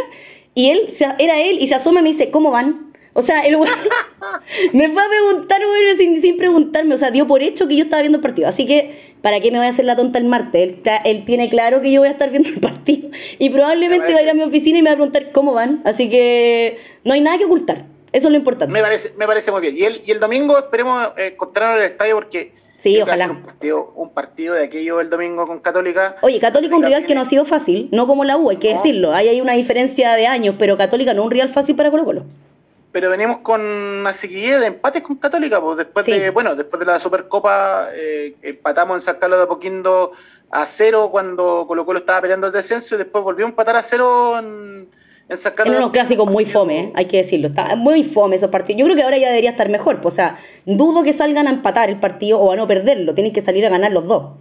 y 0.55 0.71
él, 0.71 0.89
era 1.19 1.41
él, 1.41 1.59
y 1.61 1.67
se 1.67 1.75
asoma 1.75 2.01
y 2.01 2.05
me 2.05 2.09
dice, 2.11 2.31
¿cómo 2.31 2.51
van? 2.51 2.93
O 3.13 3.23
sea, 3.23 3.43
el 3.43 3.57
weón 3.57 3.79
me 4.73 4.89
fue 4.89 5.03
a 5.03 5.09
preguntar, 5.09 5.61
sin, 5.97 6.21
sin, 6.21 6.37
preguntarme, 6.37 6.95
o 6.95 6.99
sea, 6.99 7.11
dio 7.11 7.27
por 7.27 7.43
hecho 7.43 7.69
que 7.69 7.77
yo 7.77 7.85
estaba 7.85 8.01
viendo 8.01 8.19
el 8.19 8.23
partido, 8.23 8.49
así 8.49 8.67
que, 8.67 9.15
¿para 9.21 9.39
qué 9.41 9.51
me 9.51 9.59
voy 9.59 9.67
a 9.67 9.71
hacer 9.71 9.85
la 9.85 9.97
tonta 9.97 10.19
el 10.19 10.25
martes? 10.25 10.63
Él, 10.63 10.83
él 11.05 11.25
tiene 11.25 11.51
claro 11.51 11.83
que 11.83 11.93
yo 11.93 12.01
voy 12.01 12.09
a 12.09 12.13
estar 12.13 12.31
viendo 12.31 12.49
el 12.49 12.61
partido, 12.61 13.11
y 13.39 13.51
probablemente 13.51 14.15
va 14.15 14.19
a 14.19 14.23
ir 14.23 14.31
a 14.31 14.35
mi 14.35 14.43
oficina 14.43 14.79
y 14.79 14.83
me 14.83 14.89
va 14.89 14.95
a 14.95 14.97
preguntar 14.97 15.31
cómo 15.31 15.53
van, 15.53 15.83
así 15.85 16.09
que 16.09 16.79
no 17.05 17.13
hay 17.13 17.21
nada 17.21 17.37
que 17.37 17.45
ocultar, 17.45 17.85
eso 18.13 18.29
es 18.29 18.33
lo 18.33 18.39
importante. 18.39 18.73
Me 18.73 18.81
parece, 18.81 19.13
me 19.17 19.27
parece 19.27 19.53
muy 19.53 19.61
bien, 19.61 19.77
y 19.77 19.85
el, 19.85 20.03
y 20.07 20.11
el 20.11 20.21
domingo 20.21 20.57
esperemos 20.57 21.13
eh, 21.19 21.33
encontrarnos 21.35 21.77
en 21.77 21.85
el 21.85 21.91
estadio 21.91 22.15
porque 22.15 22.64
Sí, 22.79 23.01
ojalá. 23.01 23.31
Un 23.31 23.43
partido, 23.43 23.93
un 23.97 24.11
partido 24.11 24.55
de 24.55 24.65
aquello 24.65 25.01
el 25.01 25.09
domingo 25.09 25.47
con 25.47 25.61
Católica. 25.61 26.17
Oye, 26.21 26.39
Católica 26.39 26.77
un 26.77 26.83
rival 26.83 27.07
que 27.07 27.15
no 27.15 27.23
ha 27.23 27.25
sido 27.25 27.45
fácil, 27.45 27.89
no 27.93 28.07
como 28.07 28.25
la 28.25 28.37
U, 28.37 28.51
hay 28.51 28.57
que 28.57 28.73
decirlo. 28.73 29.13
Hay 29.13 29.29
ahí 29.29 29.41
una 29.41 29.55
diferencia 29.55 30.15
de 30.15 30.27
años, 30.27 30.57
pero 30.59 30.77
Católica 30.77 31.15
no 31.15 31.23
es 31.23 31.27
un 31.27 31.31
rival 31.31 31.49
fácil 31.49 31.77
para 31.77 31.91
Colo 31.91 32.05
Colo. 32.05 32.25
Pero 32.93 33.11
venimos 33.11 33.39
con 33.39 33.61
una 33.61 34.13
sequía 34.13 34.61
de 34.61 34.67
empates 34.67 35.03
con 35.03 35.17
Católica, 35.17 35.61
pues 35.61 35.79
después 35.79 36.07
de, 36.07 36.31
bueno, 36.31 36.55
después 36.55 36.79
de 36.79 36.87
la 36.87 37.01
Supercopa 37.01 37.89
eh, 37.93 38.37
empatamos 38.43 38.97
en 38.97 39.01
San 39.01 39.17
Carlos 39.17 39.39
de 39.39 39.45
Apoquindo 39.45 40.13
a 40.51 40.67
cero 40.67 41.09
cuando 41.11 41.65
Colo 41.67 41.85
Colo 41.85 41.99
estaba 42.01 42.21
peleando 42.21 42.47
el 42.47 42.53
descenso 42.53 42.95
y 42.95 42.99
después 42.99 43.25
volvió 43.25 43.47
a 43.47 43.49
empatar 43.49 43.77
a 43.77 43.83
cero 43.83 44.39
en 44.39 44.89
en 45.29 45.75
unos 45.75 45.91
clásicos 45.91 46.31
muy 46.31 46.45
fome, 46.45 46.81
¿eh? 46.81 46.93
hay 46.95 47.07
que 47.07 47.17
decirlo. 47.17 47.49
Está 47.49 47.75
muy 47.77 48.05
fome 48.05 48.37
esos 48.37 48.51
partidos. 48.51 48.81
Yo 48.81 48.85
creo 48.85 48.97
que 48.97 49.03
ahora 49.03 49.17
ya 49.17 49.29
debería 49.29 49.51
estar 49.51 49.69
mejor. 49.69 50.01
Pues, 50.01 50.15
o 50.15 50.17
sea, 50.17 50.39
dudo 50.67 51.03
que 51.03 51.13
salgan 51.13 51.47
a 51.47 51.51
empatar 51.51 51.89
el 51.89 51.99
partido 51.99 52.39
o 52.39 52.53
a 52.53 52.57
no 52.57 52.67
perderlo. 52.67 53.15
Tienen 53.15 53.33
que 53.33 53.41
salir 53.41 53.65
a 53.65 53.71
ganar 53.71 53.93
los 53.93 54.07
dos. 54.07 54.33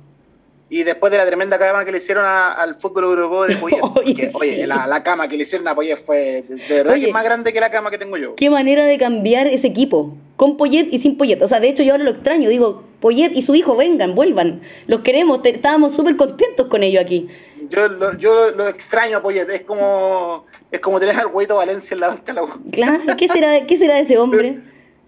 Y 0.70 0.84
después 0.84 1.12
de 1.12 1.20
la 1.20 1.26
tremenda 1.26 1.60
cama 1.60 1.86
que 1.86 1.92
le 1.92 2.00
hicieron 2.00 2.26
al 2.26 2.76
fútbol 2.76 3.04
europeo 3.04 3.44
de 3.44 3.56
Poyet. 3.58 3.82
oye, 4.34 4.66
la, 4.66 5.04
cama 5.04 5.28
que 5.28 5.38
le 5.38 5.44
hicieron 5.44 5.68
a 5.68 5.76
Poyet 5.76 5.98
fue 5.98 6.44
de 6.48 6.76
verdad 6.76 6.96
que 6.96 7.08
es 7.08 7.14
más 7.14 7.24
grande 7.24 7.54
que 7.54 7.60
la 7.60 7.70
cama 7.70 7.92
que 7.92 8.00
tengo 8.00 8.18
yo. 8.18 8.36
Qué 8.36 8.50
manera 8.50 8.84
de 8.84 8.98
cambiar 8.98 9.48
ese 9.48 9.68
equipo. 9.68 10.18
Con 10.36 10.58
Poyet 10.58 10.88
y 10.92 10.98
sin 10.98 11.16
Poyet. 11.16 11.42
O 11.44 11.48
sea, 11.48 11.60
de 11.60 11.70
hecho, 11.70 11.84
yo 11.84 11.92
ahora 11.92 12.04
lo 12.04 12.10
extraño. 12.10 12.50
Digo, 12.50 12.84
Poyet 13.02 13.34
y 13.36 13.44
su 13.44 13.54
hijo, 13.54 13.78
vengan, 13.78 14.16
vuelvan. 14.16 14.62
Los 14.88 15.02
queremos. 15.02 15.42
Estábamos 15.44 15.96
súper 15.96 16.16
contentos 16.16 16.66
con 16.68 16.82
ellos 16.82 17.04
aquí. 17.04 17.30
Yo 17.74 17.88
lo, 17.88 18.18
yo 18.18 18.52
lo 18.52 18.68
extraño 18.68 19.18
a 19.18 19.22
Poyet. 19.22 19.50
Es 19.50 19.62
como 19.62 20.46
es 20.72 20.80
como 20.80 21.00
tener 21.00 21.16
al 21.18 21.28
Hueito 21.28 21.56
Valencia 21.56 21.94
en 21.94 22.02
la 22.02 22.08
banca. 22.08 22.34
Claro, 22.72 23.16
¿qué 23.18 23.28
será, 23.28 23.66
¿qué 23.66 23.76
será 23.78 23.96
de 23.96 24.02
ese 24.02 24.18
hombre? 24.18 24.60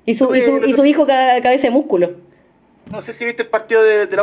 Y 0.05 0.13
su, 0.13 0.33
y 0.35 0.41
su, 0.41 0.63
y 0.63 0.73
su 0.73 0.85
hijo 0.85 1.07
cabeza 1.07 1.67
de 1.67 1.71
músculo. 1.71 2.11
No 2.91 3.01
sé 3.01 3.13
si 3.13 3.25
viste 3.25 3.41
el 3.41 3.49
partido 3.49 3.81
de, 3.81 4.05
de 4.05 4.17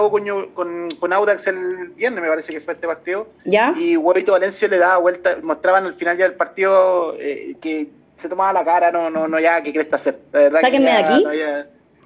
con, 0.55 0.90
con, 0.93 1.12
Audax 1.12 1.49
el 1.49 1.88
viernes, 1.97 2.22
me 2.22 2.28
parece 2.28 2.53
que 2.53 2.61
fue 2.61 2.74
este 2.74 2.86
partido. 2.86 3.26
¿Ya? 3.45 3.74
Y 3.76 3.97
Huevito 3.97 4.32
Valencia 4.32 4.68
le 4.68 4.78
daba 4.78 4.99
vuelta, 4.99 5.36
mostraban 5.43 5.84
al 5.84 5.95
final 5.95 6.16
ya 6.16 6.24
del 6.24 6.34
partido 6.34 7.16
eh, 7.18 7.57
que 7.61 7.88
se 8.18 8.28
tomaba 8.28 8.53
la 8.53 8.64
cara, 8.64 8.93
no, 8.93 9.11
no, 9.11 9.26
no, 9.26 9.40
ya, 9.40 9.61
¿qué 9.64 9.72
crees 9.72 9.93
hacer? 9.93 10.20
Sáquenme 10.32 10.93
de 10.93 10.97
aquí. 10.97 11.26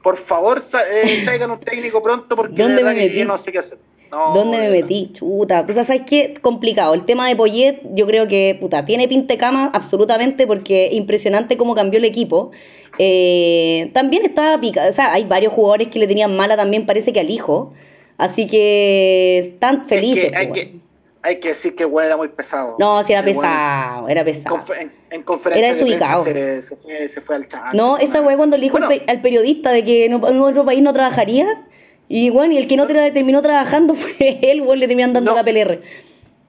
por 0.02 0.16
favor, 0.16 0.62
eh, 0.90 1.22
traigan 1.24 1.50
un 1.50 1.60
técnico 1.60 2.02
pronto 2.02 2.34
porque 2.34 2.54
¿Dónde 2.54 2.82
me 2.82 3.10
yo 3.10 3.26
no 3.26 3.36
sé 3.36 3.52
qué 3.52 3.58
hacer. 3.58 3.76
¿Dónde 4.10 4.58
me 4.58 4.70
metí? 4.70 5.10
Chuta. 5.12 5.64
Pues, 5.66 5.86
¿sabes 5.86 6.02
qué? 6.06 6.34
Complicado. 6.40 6.94
El 6.94 7.04
tema 7.04 7.28
de 7.28 7.36
Poyet, 7.36 7.80
yo 7.92 8.06
creo 8.06 8.28
que, 8.28 8.56
puta, 8.60 8.84
tiene 8.84 9.08
pinte 9.08 9.36
cama 9.36 9.70
absolutamente 9.72 10.46
porque 10.46 10.90
impresionante 10.92 11.56
cómo 11.56 11.74
cambió 11.74 11.98
el 11.98 12.04
equipo. 12.04 12.50
Eh, 12.98 13.90
también 13.92 14.24
estaba 14.24 14.58
pica. 14.60 14.86
O 14.88 14.92
sea, 14.92 15.12
hay 15.12 15.24
varios 15.24 15.52
jugadores 15.52 15.88
que 15.88 15.98
le 15.98 16.06
tenían 16.06 16.36
mala 16.36 16.56
también, 16.56 16.86
parece 16.86 17.12
que 17.12 17.20
al 17.20 17.30
hijo. 17.30 17.72
Así 18.18 18.46
que 18.46 19.38
están 19.38 19.84
felices. 19.84 20.32
hay, 20.34 20.46
pues, 20.48 20.60
que, 20.60 20.78
hay 21.22 21.40
que 21.40 21.48
decir 21.48 21.74
que 21.74 21.84
bueno 21.84 22.06
era 22.06 22.16
muy 22.16 22.28
pesado. 22.28 22.76
No, 22.78 23.02
sí 23.02 23.12
era 23.12 23.22
pesado, 23.22 24.08
era 24.08 24.24
pesado. 24.24 24.62
En, 25.10 25.22
conferencia 25.22 25.66
era 25.66 25.74
desubicado. 25.74 26.24
Se, 26.24 26.32
fue, 26.76 27.08
se, 27.08 27.20
fue, 27.20 27.36
al 27.36 27.48
chat. 27.48 27.74
No, 27.74 27.98
esa 27.98 28.22
weá 28.22 28.36
cuando 28.36 28.56
le 28.56 28.62
dijo 28.64 28.78
al, 28.78 29.20
periodista 29.20 29.72
de 29.72 29.84
que 29.84 30.06
en 30.06 30.14
otro 30.14 30.64
país 30.64 30.80
no 30.80 30.92
trabajaría 30.92 31.65
y 32.08 32.30
bueno, 32.30 32.54
y 32.54 32.58
el 32.58 32.66
que 32.66 32.76
no 32.76 32.86
terminó 32.86 33.42
trabajando 33.42 33.94
fue 33.96 34.38
él, 34.42 34.62
bueno, 34.62 34.80
le 34.80 34.88
terminan 34.88 35.12
dando 35.12 35.34
la 35.34 35.44
PLR. 35.44 35.80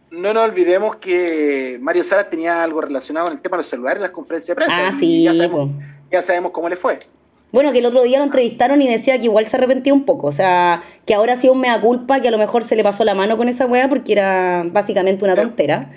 No 0.10 0.34
nos 0.34 0.46
olvidemos 0.50 0.96
que 0.98 1.78
Mario 1.82 2.04
Salas 2.04 2.30
tenía 2.30 2.64
algo 2.64 2.82
relacionado 2.82 3.28
con 3.28 3.36
el 3.36 3.42
tema 3.42 3.58
de 3.58 3.64
los 3.64 3.70
celulares, 3.70 4.02
las 4.02 4.12
conferencias 4.12 4.56
de 4.56 4.64
prensa. 4.64 4.88
Ah, 4.88 4.92
sí, 4.98 5.24
ya 5.24 5.34
sabemos, 5.34 5.70
ya 6.10 6.22
sabemos 6.22 6.52
cómo 6.52 6.70
le 6.70 6.78
fue. 6.78 7.00
Bueno, 7.52 7.72
que 7.72 7.80
el 7.80 7.86
otro 7.86 8.04
día 8.04 8.18
lo 8.18 8.26
entrevistaron 8.26 8.82
y 8.82 8.88
decía 8.88 9.18
que 9.18 9.26
igual 9.26 9.48
se 9.48 9.56
arrepentía 9.56 9.94
un 9.94 10.06
poco. 10.06 10.28
O 10.28 10.32
sea, 10.32 10.84
que 11.06 11.14
ahora 11.14 11.36
sí 11.38 11.48
un 11.48 11.60
mea 11.60 11.80
culpa, 11.80 12.20
que 12.20 12.28
a 12.28 12.32
lo 12.32 12.38
mejor 12.38 12.64
se 12.64 12.76
le 12.76 12.84
pasó 12.84 13.06
la 13.06 13.16
mano 13.16 13.38
con 13.38 13.48
esa 13.48 13.66
weá 13.66 13.88
porque 13.88 14.14
era 14.14 14.64
básicamente 14.66 15.24
una 15.24 15.36
tontera. 15.36 15.90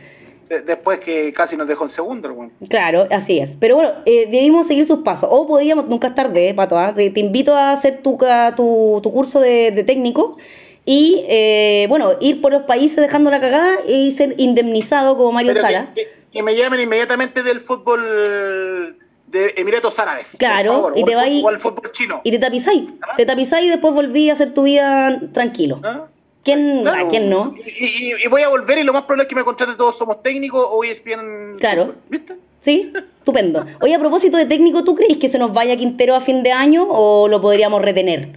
Después 0.50 0.98
que 1.00 1.32
casi 1.32 1.56
nos 1.56 1.68
dejó 1.68 1.84
en 1.84 1.90
segundo. 1.90 2.34
Bueno. 2.34 2.52
Claro, 2.68 3.06
así 3.10 3.38
es. 3.38 3.56
Pero 3.56 3.76
bueno, 3.76 3.92
eh, 4.04 4.26
debimos 4.30 4.66
seguir 4.66 4.84
sus 4.84 5.00
pasos. 5.00 5.28
O 5.32 5.46
podíamos, 5.46 5.86
nunca 5.86 6.08
es 6.08 6.14
tarde, 6.14 6.52
Pato, 6.54 6.78
¿ah? 6.78 6.92
te, 6.94 7.12
invito 7.20 7.54
a 7.54 7.72
hacer 7.72 8.02
tu, 8.02 8.18
tu, 8.56 9.00
tu 9.02 9.12
curso 9.12 9.40
de, 9.40 9.84
técnico 9.86 10.38
y, 10.84 11.24
eh, 11.28 11.86
bueno, 11.88 12.12
ir 12.20 12.40
por 12.40 12.52
los 12.52 12.62
países 12.62 12.96
dejando 12.96 13.30
la 13.30 13.40
cagada 13.40 13.76
y 13.86 14.10
ser 14.12 14.34
indemnizado 14.38 15.16
como 15.16 15.32
Mario 15.32 15.54
Sala. 15.54 15.94
Que, 15.94 16.42
me 16.42 16.56
llamen 16.56 16.80
inmediatamente 16.80 17.42
del 17.42 17.60
fútbol 17.60 18.96
de 19.26 19.54
Emiratos 19.56 19.98
Árabes. 19.98 20.36
Claro, 20.38 20.92
y 20.94 21.04
te 21.04 21.14
vas 21.14 21.28
o 21.42 21.48
al 21.48 21.60
fútbol 21.60 21.90
chino. 21.92 22.20
Y 22.24 22.30
te 22.30 22.38
tapizáis. 22.38 22.84
¿Ah? 23.02 23.14
Te 23.16 23.26
tapizáis 23.26 23.66
y 23.66 23.68
después 23.68 23.94
volví 23.94 24.30
a 24.30 24.32
hacer 24.32 24.52
tu 24.54 24.64
vida 24.64 25.20
tranquilo. 25.32 25.80
¿Ah? 25.84 26.06
¿Quién, 26.42 26.84
¿quién 27.10 27.28
no? 27.28 27.54
Y, 27.66 28.26
voy 28.28 28.42
a 28.42 28.48
volver 28.48 28.78
y 28.78 28.84
lo 28.84 28.92
más 28.92 29.02
probable 29.02 29.24
es 29.24 29.28
que 29.28 29.34
me 29.34 29.44
contrate 29.44 29.74
todos 29.74 29.98
somos 29.98 30.22
técnicos 30.22 30.66
o 30.70 30.82
ESPN. 30.82 31.58
Claro. 31.58 31.94
¿Viste? 32.08 32.36
Sí, 32.60 32.92
estupendo. 33.18 33.66
Oye, 33.80 33.94
a 33.94 33.98
propósito 33.98 34.36
de 34.36 34.46
técnico, 34.46 34.84
¿tú 34.84 34.94
crees 34.94 35.18
que 35.18 35.28
se 35.28 35.38
nos 35.38 35.52
vaya 35.52 35.76
Quintero 35.76 36.14
a 36.14 36.20
fin 36.20 36.42
de 36.42 36.52
año 36.52 36.86
o 36.88 37.28
lo 37.28 37.40
podríamos 37.40 37.82
retener? 37.82 38.30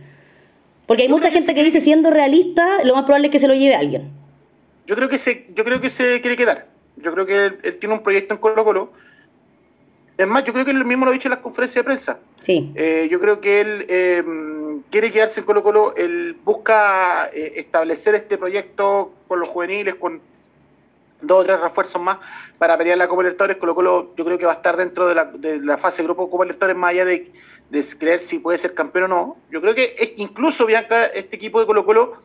Porque 0.85 1.03
hay 1.03 1.09
mucha 1.09 1.31
gente 1.31 1.53
que, 1.55 1.63
dice, 1.63 1.79
siendo 1.79 2.11
realista, 2.11 2.83
lo 2.83 2.93
más 2.93 3.03
probable 3.05 3.27
es 3.27 3.31
que 3.31 3.39
se 3.39 3.47
lo 3.47 3.53
lleve 3.53 3.75
alguien. 3.75 4.11
Yo 4.85 4.95
creo 4.95 5.07
que 5.07 5.17
se, 5.17 5.47
yo 5.55 5.63
creo 5.63 5.79
que 5.79 5.89
se 5.89 6.19
quiere 6.19 6.35
quedar. 6.35 6.67
Yo 6.97 7.11
creo 7.13 7.25
que 7.25 7.45
él, 7.45 7.77
tiene 7.79 7.95
un 7.95 8.03
proyecto 8.03 8.33
en 8.33 8.39
Colo 8.39 8.63
Colo. 8.65 8.91
Es 10.17 10.27
más, 10.27 10.43
yo 10.43 10.53
creo 10.53 10.65
que 10.65 10.71
él 10.71 10.85
mismo 10.85 11.05
lo 11.05 11.11
ha 11.11 11.13
dicho 11.13 11.27
en 11.27 11.31
las 11.31 11.39
conferencias 11.39 11.83
de 11.83 11.85
prensa. 11.85 12.19
Sí. 12.41 12.71
Eh, 12.75 13.07
yo 13.09 13.19
creo 13.19 13.39
que 13.39 13.61
él 13.61 13.85
eh, 13.87 14.23
quiere 14.93 15.11
quedarse 15.11 15.39
en 15.39 15.47
Colo 15.47 15.63
Colo, 15.63 15.95
él 15.95 16.37
busca 16.45 17.27
eh, 17.33 17.53
establecer 17.55 18.13
este 18.13 18.37
proyecto 18.37 19.11
con 19.27 19.39
los 19.39 19.49
juveniles, 19.49 19.95
con 19.95 20.21
dos 21.19 21.41
o 21.41 21.43
tres 21.43 21.59
refuerzos 21.59 21.99
más 21.99 22.19
para 22.59 22.77
pelear 22.77 22.99
la 22.99 23.07
Copa 23.07 23.23
Libertadores. 23.23 23.57
Colo 23.57 23.73
Colo 23.73 24.13
yo 24.15 24.23
creo 24.23 24.37
que 24.37 24.45
va 24.45 24.51
a 24.51 24.57
estar 24.57 24.77
dentro 24.77 25.07
de 25.07 25.15
la, 25.15 25.25
de 25.25 25.59
la 25.61 25.79
fase 25.79 25.97
de 25.97 26.03
grupo 26.03 26.29
Copa 26.29 26.43
Libertadores 26.43 26.77
más 26.77 26.91
allá 26.91 27.05
de, 27.05 27.31
de, 27.71 27.83
creer 27.97 28.19
si 28.19 28.37
puede 28.37 28.59
ser 28.59 28.75
campeón 28.75 29.05
o 29.05 29.07
no. 29.07 29.37
Yo 29.49 29.61
creo 29.61 29.73
que 29.73 29.95
es, 29.97 30.11
incluso 30.17 30.67
Bianca, 30.67 31.07
este 31.07 31.37
equipo 31.37 31.59
de 31.59 31.65
Colo 31.65 31.85
Colo, 31.85 32.17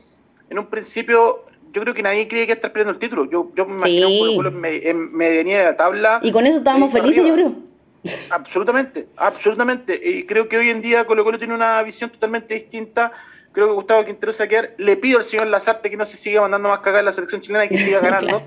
en 0.50 0.58
un 0.58 0.66
principio 0.66 1.46
yo 1.72 1.80
creo 1.80 1.94
que 1.94 2.02
nadie 2.02 2.28
cree 2.28 2.46
que 2.46 2.52
estar 2.52 2.70
perdiendo 2.70 2.92
el 2.92 2.98
título. 2.98 3.24
Yo, 3.30 3.50
yo 3.56 3.64
me 3.64 3.76
imagino 3.76 4.08
Colo 4.08 4.36
Colo 4.36 4.66
en, 4.66 5.16
medianía 5.16 5.60
de 5.60 5.64
la 5.64 5.76
tabla. 5.78 6.20
Y 6.22 6.32
con 6.32 6.46
eso 6.46 6.58
estábamos 6.58 6.92
felices, 6.92 7.24
yo 7.24 7.32
creo. 7.32 7.54
Absolutamente, 8.30 9.08
absolutamente. 9.16 10.00
Y 10.02 10.26
creo 10.26 10.48
que 10.48 10.58
hoy 10.58 10.70
en 10.70 10.80
día 10.80 11.04
Colo 11.04 11.24
Colo 11.24 11.38
tiene 11.38 11.54
una 11.54 11.82
visión 11.82 12.10
totalmente 12.10 12.54
distinta. 12.54 13.12
Creo 13.52 13.66
que 13.68 13.72
Gustavo 13.74 14.04
Quintero 14.04 14.32
se 14.32 14.38
va 14.38 14.44
a 14.44 14.48
quedar. 14.48 14.74
Le 14.78 14.96
pido 14.96 15.18
al 15.18 15.24
señor 15.24 15.46
Lazarte 15.48 15.90
que 15.90 15.96
no 15.96 16.06
se 16.06 16.16
siga 16.16 16.40
mandando 16.40 16.68
más 16.68 16.80
cagar 16.80 17.00
en 17.00 17.06
la 17.06 17.12
selección 17.12 17.40
chilena 17.40 17.64
y 17.64 17.68
que 17.68 17.76
siga 17.76 18.00
ganando. 18.02 18.42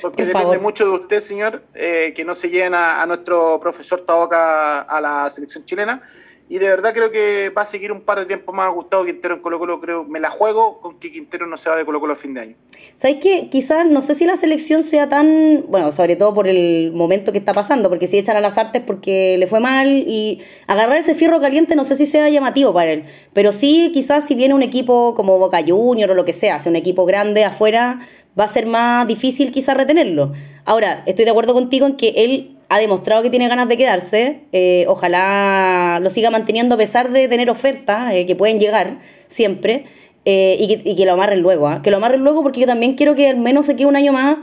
Porque 0.00 0.24
depende 0.24 0.58
mucho 0.58 0.84
de 0.84 0.90
usted, 0.90 1.20
señor, 1.20 1.62
eh, 1.74 2.12
que 2.16 2.24
no 2.24 2.34
se 2.34 2.48
lleven 2.48 2.74
a, 2.74 3.02
a 3.02 3.06
nuestro 3.06 3.60
profesor 3.60 4.00
Taoca 4.06 4.80
a 4.80 5.00
la 5.00 5.28
selección 5.30 5.64
chilena 5.64 6.02
y 6.48 6.58
de 6.58 6.68
verdad 6.68 6.92
creo 6.92 7.10
que 7.10 7.50
va 7.50 7.62
a 7.62 7.66
seguir 7.66 7.92
un 7.92 8.02
par 8.02 8.18
de 8.18 8.26
tiempo 8.26 8.52
más 8.52 8.72
Gustavo 8.72 9.04
Quintero 9.04 9.34
en 9.34 9.40
Colo 9.40 9.58
Colo, 9.58 9.80
creo, 9.80 10.04
me 10.04 10.20
la 10.20 10.30
juego 10.30 10.80
con 10.80 10.98
que 10.98 11.10
Quintero 11.10 11.46
no 11.46 11.56
se 11.56 11.70
va 11.70 11.76
de 11.76 11.84
Colo 11.84 12.00
Colo 12.00 12.12
a 12.12 12.16
fin 12.16 12.34
de 12.34 12.40
año. 12.40 12.56
¿Sabéis 12.96 13.20
que 13.22 13.48
quizás, 13.48 13.86
no 13.88 14.02
sé 14.02 14.14
si 14.14 14.26
la 14.26 14.36
selección 14.36 14.82
sea 14.82 15.08
tan, 15.08 15.64
bueno, 15.68 15.92
sobre 15.92 16.16
todo 16.16 16.34
por 16.34 16.48
el 16.48 16.92
momento 16.94 17.32
que 17.32 17.38
está 17.38 17.54
pasando, 17.54 17.88
porque 17.88 18.06
si 18.06 18.18
echan 18.18 18.36
a 18.36 18.40
las 18.40 18.58
artes 18.58 18.82
porque 18.86 19.36
le 19.38 19.46
fue 19.46 19.60
mal 19.60 20.04
y 20.06 20.42
agarrar 20.66 20.98
ese 20.98 21.14
fierro 21.14 21.40
caliente 21.40 21.76
no 21.76 21.84
sé 21.84 21.94
si 21.94 22.06
sea 22.06 22.28
llamativo 22.28 22.72
para 22.74 22.92
él, 22.92 23.04
pero 23.32 23.52
sí 23.52 23.90
quizás 23.94 24.26
si 24.26 24.34
viene 24.34 24.54
un 24.54 24.62
equipo 24.62 25.14
como 25.14 25.38
Boca 25.38 25.60
Junior 25.66 26.10
o 26.10 26.14
lo 26.14 26.24
que 26.24 26.32
sea, 26.32 26.58
sea 26.58 26.70
un 26.70 26.76
equipo 26.76 27.06
grande 27.06 27.44
afuera, 27.44 28.00
va 28.38 28.44
a 28.44 28.48
ser 28.48 28.66
más 28.66 29.06
difícil 29.06 29.52
quizás 29.52 29.76
retenerlo. 29.76 30.32
Ahora, 30.64 31.02
estoy 31.06 31.24
de 31.24 31.30
acuerdo 31.30 31.54
contigo 31.54 31.86
en 31.86 31.96
que 31.96 32.08
él 32.16 32.56
ha 32.72 32.78
demostrado 32.78 33.22
que 33.22 33.28
tiene 33.28 33.48
ganas 33.48 33.68
de 33.68 33.76
quedarse. 33.76 34.40
Eh, 34.50 34.86
ojalá 34.88 35.98
lo 36.00 36.08
siga 36.08 36.30
manteniendo 36.30 36.76
a 36.76 36.78
pesar 36.78 37.12
de 37.12 37.28
tener 37.28 37.50
ofertas 37.50 38.14
eh, 38.14 38.24
que 38.24 38.34
pueden 38.34 38.58
llegar 38.58 38.96
siempre 39.28 39.84
eh, 40.24 40.56
y, 40.58 40.96
que, 40.96 41.04
lo 41.04 41.12
amarren 41.12 41.42
luego. 41.42 41.68
¿ah? 41.68 41.82
Que 41.82 41.90
lo 41.90 41.98
amarren 41.98 42.22
luego 42.22 42.42
porque 42.42 42.60
yo 42.60 42.66
también 42.66 42.94
quiero 42.94 43.14
que 43.14 43.28
al 43.28 43.36
menos 43.36 43.66
se 43.66 43.76
quede 43.76 43.84
un 43.84 43.96
año 43.96 44.14
más, 44.14 44.38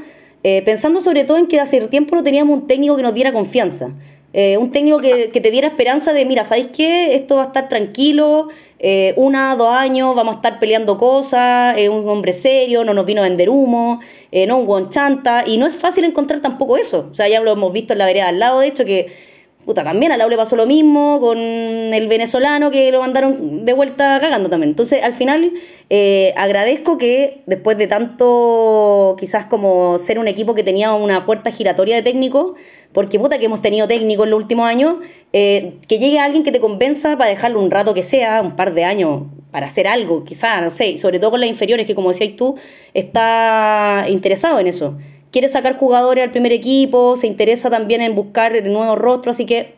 pensando 0.63 1.01
sobre 1.01 1.23
todo 1.23 1.37
en 1.37 1.47
que 1.47 1.59
hace 1.59 1.81
tiempo 1.87 2.15
no 2.15 2.23
teníamos 2.23 2.59
un 2.59 2.67
técnico 2.67 2.95
que 2.95 3.01
nos 3.01 3.15
diera 3.15 3.33
confianza. 3.33 3.87
un 3.87 4.71
técnico 4.71 4.99
que, 4.99 5.31
que, 5.31 5.41
te 5.41 5.49
diera 5.49 5.67
esperanza 5.67 6.13
de, 6.13 6.23
mira, 6.23 6.43
¿sabéis 6.43 6.67
qué? 6.67 7.15
Esto 7.15 7.37
va 7.37 7.43
a 7.43 7.47
estar 7.47 7.67
tranquilo, 7.67 8.49
eh, 8.79 9.13
una, 9.17 9.55
dos 9.55 9.69
años 9.69 10.15
vamos 10.15 10.35
a 10.35 10.37
estar 10.37 10.59
peleando 10.59 10.97
cosas, 10.97 11.75
es 11.77 11.89
un 11.89 12.07
hombre 12.07 12.33
serio, 12.33 12.83
no 12.85 12.93
nos 12.93 13.05
vino 13.05 13.21
a 13.21 13.25
vender 13.25 13.49
humo, 13.49 13.99
eh, 14.31 14.47
no 14.47 14.57
un 14.57 14.65
buen 14.65 14.89
chanta, 14.89 15.43
y 15.45 15.57
no 15.57 15.67
es 15.67 15.75
fácil 15.75 16.05
encontrar 16.05 16.41
tampoco 16.41 16.77
eso. 16.77 17.09
O 17.11 17.15
sea, 17.15 17.27
ya 17.27 17.41
lo 17.41 17.51
hemos 17.51 17.73
visto 17.73 17.93
en 17.93 17.99
la 17.99 18.05
vereda 18.05 18.29
al 18.29 18.39
lado, 18.39 18.61
de 18.61 18.67
hecho, 18.67 18.85
que 18.85 19.29
puta, 19.69 19.83
también 19.83 20.11
a 20.11 20.17
Lau 20.17 20.29
le 20.29 20.37
pasó 20.37 20.55
lo 20.55 20.65
mismo 20.65 21.19
con 21.19 21.37
el 21.37 22.07
venezolano 22.07 22.71
que 22.71 22.91
lo 22.91 23.01
mandaron 23.01 23.65
de 23.65 23.73
vuelta 23.73 24.19
cagando 24.19 24.49
también. 24.49 24.71
Entonces, 24.71 25.03
al 25.03 25.13
final, 25.13 25.51
eh, 25.91 26.33
agradezco 26.37 26.97
que 26.97 27.43
después 27.45 27.77
de 27.77 27.85
tanto, 27.85 29.15
quizás 29.19 29.45
como 29.45 29.99
ser 29.99 30.17
un 30.17 30.27
equipo 30.27 30.55
que 30.55 30.63
tenía 30.63 30.93
una 30.93 31.25
puerta 31.25 31.51
giratoria 31.51 31.95
de 31.97 32.01
técnicos, 32.01 32.53
porque 32.93 33.19
puta 33.19 33.37
que 33.37 33.45
hemos 33.45 33.61
tenido 33.61 33.87
técnicos 33.87 34.25
en 34.25 34.31
los 34.31 34.39
últimos 34.39 34.65
años, 34.65 34.95
eh, 35.31 35.77
que 35.87 35.99
llegue 35.99 36.19
alguien 36.19 36.43
que 36.43 36.51
te 36.51 36.59
convenza 36.59 37.17
para 37.17 37.29
dejarlo 37.29 37.59
un 37.61 37.69
rato 37.71 37.93
que 37.93 38.03
sea, 38.03 38.41
un 38.41 38.55
par 38.55 38.73
de 38.73 38.83
años, 38.83 39.23
para 39.51 39.67
hacer 39.67 39.87
algo, 39.87 40.23
quizá, 40.23 40.61
no 40.61 40.71
sé, 40.71 40.97
sobre 40.97 41.19
todo 41.19 41.31
con 41.31 41.39
las 41.39 41.49
inferiores, 41.49 41.85
que 41.85 41.95
como 41.95 42.09
decías 42.09 42.35
tú, 42.35 42.55
está 42.93 44.05
interesado 44.07 44.59
en 44.59 44.67
eso. 44.67 44.97
Quiere 45.31 45.47
sacar 45.47 45.77
jugadores 45.77 46.23
al 46.23 46.31
primer 46.31 46.51
equipo, 46.51 47.15
se 47.15 47.27
interesa 47.27 47.69
también 47.69 48.01
en 48.01 48.15
buscar 48.15 48.63
nuevos 48.63 48.97
rostros, 48.97 49.35
así 49.35 49.45
que 49.45 49.75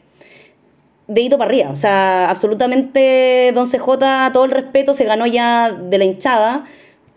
dedito 1.07 1.37
para 1.37 1.49
arriba. 1.49 1.69
O 1.69 1.75
sea, 1.75 2.29
absolutamente 2.29 3.51
Don 3.53 3.67
CJ, 3.67 4.31
todo 4.31 4.45
el 4.45 4.51
respeto, 4.51 4.93
se 4.93 5.05
ganó 5.05 5.25
ya 5.25 5.71
de 5.71 5.97
la 5.97 6.05
hinchada. 6.05 6.65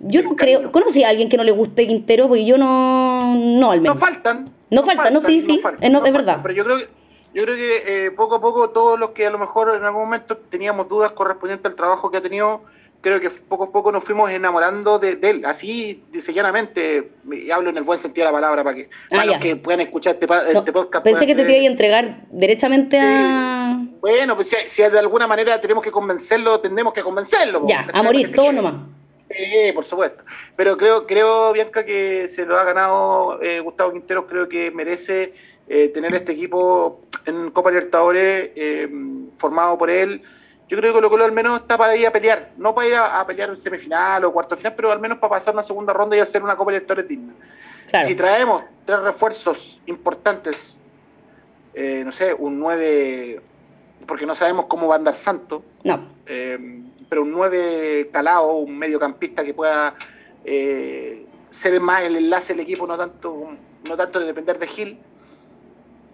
Yo 0.01 0.23
no 0.23 0.37
creo, 0.37 0.71
¿conocí 0.73 1.05
a 1.05 1.09
alguien 1.09 1.29
que 1.29 1.37
no 1.37 1.45
le 1.45 1.53
guste 1.53 1.87
Quintero? 1.87 2.29
Porque 2.29 2.45
yo 2.45 2.59
no, 2.59 3.37
no 3.37 3.71
al 3.71 3.81
menos. 3.81 3.97
No 3.97 4.01
faltan. 4.01 4.45
No, 4.71 4.83
faltan, 4.83 5.15
no, 5.15 5.21
sí, 5.21 5.41
sí, 5.41 5.61
es, 5.81 6.13
verdad. 6.13 6.41
Pero 6.43 6.55
yo 6.55 6.65
creo 6.65 6.79
que 6.79 6.89
yo 7.35 7.43
creo 7.43 7.57
que 7.57 8.07
eh, 8.07 8.11
poco 8.13 8.37
a 8.37 8.41
poco 8.41 8.71
todos 8.71 8.99
los 8.99 9.11
que 9.11 9.27
a 9.27 9.31
lo 9.31 9.39
mejor 9.39 9.75
en 9.75 9.85
algún 9.85 10.03
momento 10.03 10.37
teníamos 10.37 10.89
dudas 10.89 11.11
correspondientes 11.13 11.67
al 11.67 11.75
trabajo 11.75 12.09
que 12.11 12.19
ha 12.19 12.23
tenido, 12.23 12.63
creo 13.01 13.21
que 13.21 13.29
poco 13.29 13.65
a 13.65 13.73
poco 13.73 13.91
nos 13.91 14.05
fuimos 14.05 14.31
enamorando 14.31 15.01
de, 15.01 15.19
él, 15.21 15.45
así 15.45 16.05
llanamente, 16.33 17.11
y 17.31 17.51
hablo 17.51 17.71
en 17.71 17.77
el 17.77 17.83
buen 17.83 17.99
sentido 17.99 18.25
de 18.27 18.33
la 18.33 18.37
palabra 18.37 18.63
para 18.63 18.77
que, 18.77 18.89
ah, 19.11 19.25
los 19.25 19.39
que 19.39 19.57
puedan 19.57 19.81
escuchar 19.81 20.15
este, 20.15 20.27
este 20.57 20.73
podcast. 20.73 21.03
Pensé 21.03 21.27
que 21.27 21.35
te 21.35 21.43
iba 21.43 21.51
a 21.51 21.71
entregar 21.71 22.19
derechamente 22.31 23.01
a... 23.01 23.81
Bueno, 24.01 24.37
pues 24.37 24.57
si, 24.69 24.83
de 24.83 24.99
alguna 24.99 25.27
manera 25.27 25.61
tenemos 25.61 25.83
que 25.83 25.91
convencerlo, 25.91 26.61
tendremos 26.61 26.95
que 26.95 27.03
convencerlo. 27.03 27.65
Ya, 27.67 27.89
a 27.93 28.03
morir, 28.03 28.33
todo 28.33 28.53
nomás. 28.53 28.75
Sí, 29.29 29.73
por 29.75 29.85
supuesto. 29.85 30.23
Pero 30.55 30.77
creo, 30.77 31.07
creo, 31.07 31.53
Bianca, 31.53 31.85
que 31.85 32.29
se 32.29 32.47
lo 32.47 32.57
ha 32.57 32.63
ganado 32.63 33.43
eh, 33.43 33.59
Gustavo 33.61 33.93
Quintero, 33.93 34.27
creo 34.27 34.49
que 34.49 34.71
merece 34.71 35.35
eh, 35.67 35.89
tener 35.89 36.15
este 36.15 36.33
equipo 36.33 37.01
en 37.25 37.51
Copa 37.51 37.71
Libertadores 37.71 38.51
eh, 38.55 38.89
formado 39.39 39.79
por 39.79 39.89
él. 39.89 40.23
Yo 40.69 40.77
creo 40.77 40.93
que 40.93 40.97
Colo 40.97 41.11
Colo 41.11 41.25
al 41.25 41.33
menos 41.33 41.61
está 41.61 41.79
para 41.79 41.97
ir 41.97 42.07
a 42.07 42.11
pelear, 42.11 42.51
no 42.59 42.75
para 42.75 42.89
ir 42.89 42.95
a, 42.97 43.27
pelear 43.27 43.51
en 43.51 43.57
semifinal 43.57 44.25
o 44.25 44.33
cuarto 44.33 44.57
final, 44.57 44.75
pero 44.75 44.93
al 44.93 45.01
menos 45.01 45.19
para 45.19 45.31
pasar 45.31 45.55
una 45.55 45.63
segunda 45.63 45.93
ronda 45.93 46.17
y 46.17 46.21
hacer 46.21 46.43
una 46.43 46.57
Copa 46.57 46.71
Libertadores 46.71 47.09
digna. 47.09 47.33
Si 48.05 48.15
traemos 48.15 48.65
tres 48.85 49.01
refuerzos 49.01 49.81
importantes, 49.87 50.79
eh, 51.75 52.03
no 52.05 52.13
sé, 52.13 52.35
un 52.35 52.59
9, 52.59 53.41
porque 54.07 54.27
no 54.27 54.35
sabemos 54.35 54.67
cómo 54.67 54.89
va 54.89 54.97
a 54.97 54.99
andar 54.99 55.15
Santo, 55.15 55.63
no. 55.85 56.09
pero 56.25 57.23
un 57.23 57.31
9 57.31 58.11
talado, 58.13 58.55
un 58.55 58.77
mediocampista 58.77 59.45
que 59.45 59.55
pueda 59.55 59.95
ser 60.45 61.81
más 61.81 62.03
el 62.03 62.17
enlace 62.17 62.53
del 62.53 62.65
equipo, 62.65 62.87
no 62.87 62.97
tanto, 62.97 63.51
no 63.85 63.97
tanto 63.97 64.19
de 64.19 64.27
depender 64.27 64.59
de 64.59 64.67
Gil 64.67 64.99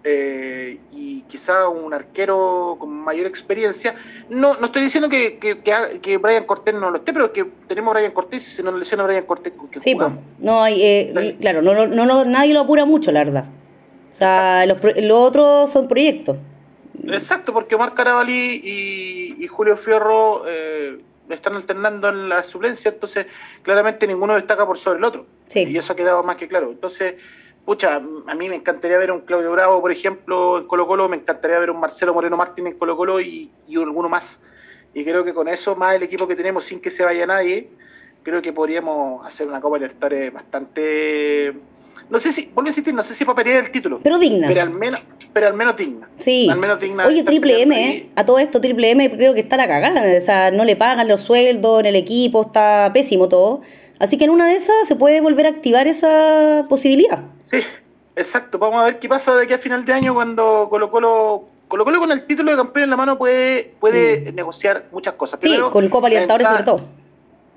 eh, 0.03 0.79
y 0.91 1.21
quizá 1.23 1.67
un 1.69 1.93
arquero 1.93 2.75
con 2.79 2.89
mayor 2.89 3.27
experiencia. 3.27 3.95
No, 4.29 4.55
no 4.57 4.65
estoy 4.67 4.83
diciendo 4.83 5.09
que, 5.09 5.37
que, 5.37 6.17
Brian 6.17 6.45
Cortés 6.45 6.73
no 6.73 6.89
lo 6.89 6.97
esté, 6.97 7.13
pero 7.13 7.31
que 7.31 7.45
tenemos 7.67 7.91
a 7.91 7.99
Brian 7.99 8.11
Cortés 8.11 8.47
y 8.47 8.51
si 8.51 8.63
no 8.63 8.71
lesiona 8.71 9.03
a 9.03 9.07
Brian 9.07 9.25
Cortés, 9.25 9.53
¿con 9.53 9.69
Sí, 9.79 9.95
pues, 9.95 10.11
no 10.39 10.63
hay, 10.63 10.81
eh, 10.81 11.37
claro, 11.39 11.61
no, 11.61 11.87
no, 11.87 12.05
no, 12.05 12.25
nadie 12.25 12.53
lo 12.53 12.61
apura 12.61 12.85
mucho, 12.85 13.11
la 13.11 13.23
verdad. 13.23 13.45
O 14.11 14.13
sea, 14.13 14.65
los, 14.65 14.77
otros 15.11 15.71
son 15.71 15.87
proyectos. 15.87 16.37
Exacto, 17.07 17.53
porque 17.53 17.75
Omar 17.75 17.93
Carabalí 17.93 18.61
y, 19.39 19.47
Julio 19.47 19.77
Fierro 19.77 20.43
eh, 20.47 20.99
están 21.29 21.55
alternando 21.55 22.09
en 22.09 22.29
la 22.29 22.43
suplencia, 22.43 22.89
entonces 22.89 23.27
claramente 23.61 24.07
ninguno 24.07 24.35
destaca 24.35 24.65
por 24.65 24.77
sobre 24.77 24.97
el 24.99 25.03
otro. 25.03 25.25
Y 25.53 25.77
eso 25.77 25.93
ha 25.93 25.95
quedado 25.95 26.23
más 26.23 26.37
que 26.37 26.47
claro. 26.47 26.71
Entonces, 26.71 27.15
pucha, 27.71 28.01
a 28.27 28.35
mí 28.35 28.49
me 28.49 28.57
encantaría 28.57 28.97
ver 28.97 29.13
un 29.13 29.21
Claudio 29.21 29.49
Bravo, 29.53 29.79
por 29.79 29.93
ejemplo, 29.93 30.57
en 30.57 30.67
Colo 30.67 30.85
Colo, 30.85 31.07
me 31.07 31.15
encantaría 31.15 31.57
ver 31.57 31.71
un 31.71 31.79
Marcelo 31.79 32.13
Moreno 32.13 32.35
Martín 32.35 32.67
en 32.67 32.77
Colo 32.77 32.97
Colo 32.97 33.21
y, 33.21 33.49
alguno 33.69 34.09
más. 34.09 34.41
Y 34.93 35.05
creo 35.05 35.23
que 35.23 35.33
con 35.33 35.47
eso, 35.47 35.73
más 35.77 35.95
el 35.95 36.03
equipo 36.03 36.27
que 36.27 36.35
tenemos 36.35 36.65
sin 36.65 36.81
que 36.81 36.89
se 36.89 37.05
vaya 37.05 37.25
nadie, 37.25 37.69
creo 38.23 38.41
que 38.41 38.51
podríamos 38.51 39.25
hacer 39.25 39.47
una 39.47 39.61
Copa 39.61 39.77
Libertadores 39.77 40.33
bastante 40.33 41.53
no 42.09 42.19
sé 42.19 42.33
si, 42.33 42.49
vuelvo 42.53 42.67
a 42.67 42.71
insistir, 42.71 42.93
no 42.93 43.03
sé 43.03 43.15
si 43.15 43.23
para 43.23 43.59
el 43.59 43.71
título. 43.71 44.01
Pero 44.03 44.19
digna. 44.19 44.49
Pero 44.49 44.63
al 44.63 44.71
menos, 44.71 44.99
pero 45.31 45.47
al 45.47 45.53
menos 45.53 45.77
digna. 45.77 46.09
Sí. 46.19 46.49
Al 46.49 46.59
menos 46.59 46.77
digna. 46.77 47.07
Oye, 47.07 47.23
Triple 47.23 47.61
M, 47.61 47.89
eh, 47.89 48.09
a 48.17 48.25
todo 48.25 48.37
esto 48.37 48.59
Triple 48.59 48.91
M 48.91 49.11
creo 49.11 49.33
que 49.33 49.39
está 49.39 49.55
la 49.55 49.69
cagada. 49.69 50.17
O 50.17 50.21
sea, 50.21 50.51
no 50.51 50.65
le 50.65 50.75
pagan 50.75 51.07
los 51.07 51.21
sueldos 51.21 51.79
en 51.79 51.85
el 51.85 51.95
equipo, 51.95 52.41
está 52.41 52.91
pésimo 52.93 53.29
todo. 53.29 53.61
Así 54.01 54.17
que 54.17 54.23
en 54.23 54.31
una 54.31 54.47
de 54.47 54.55
esas 54.55 54.87
se 54.87 54.95
puede 54.95 55.21
volver 55.21 55.45
a 55.45 55.49
activar 55.49 55.87
esa 55.87 56.65
posibilidad. 56.67 57.19
Sí, 57.43 57.61
exacto. 58.15 58.57
Vamos 58.57 58.81
a 58.81 58.85
ver 58.85 58.99
qué 58.99 59.07
pasa 59.07 59.35
de 59.35 59.43
aquí 59.43 59.53
a 59.53 59.59
final 59.59 59.85
de 59.85 59.93
año 59.93 60.15
cuando 60.15 60.67
Colo 60.71 60.89
Colo 60.89 61.43
Colo 61.67 61.85
Colo 61.85 61.99
con 61.99 62.11
el 62.11 62.25
título 62.25 62.49
de 62.49 62.57
campeón 62.57 62.85
en 62.85 62.89
la 62.89 62.97
mano 62.97 63.19
puede, 63.19 63.75
puede 63.79 64.31
negociar 64.31 64.85
muchas 64.91 65.13
cosas. 65.13 65.39
Sí, 65.39 65.55
con 65.71 65.87
Copa 65.89 66.09
Libertadores 66.09 66.47
sobre 66.47 66.63
todo 66.63 67.00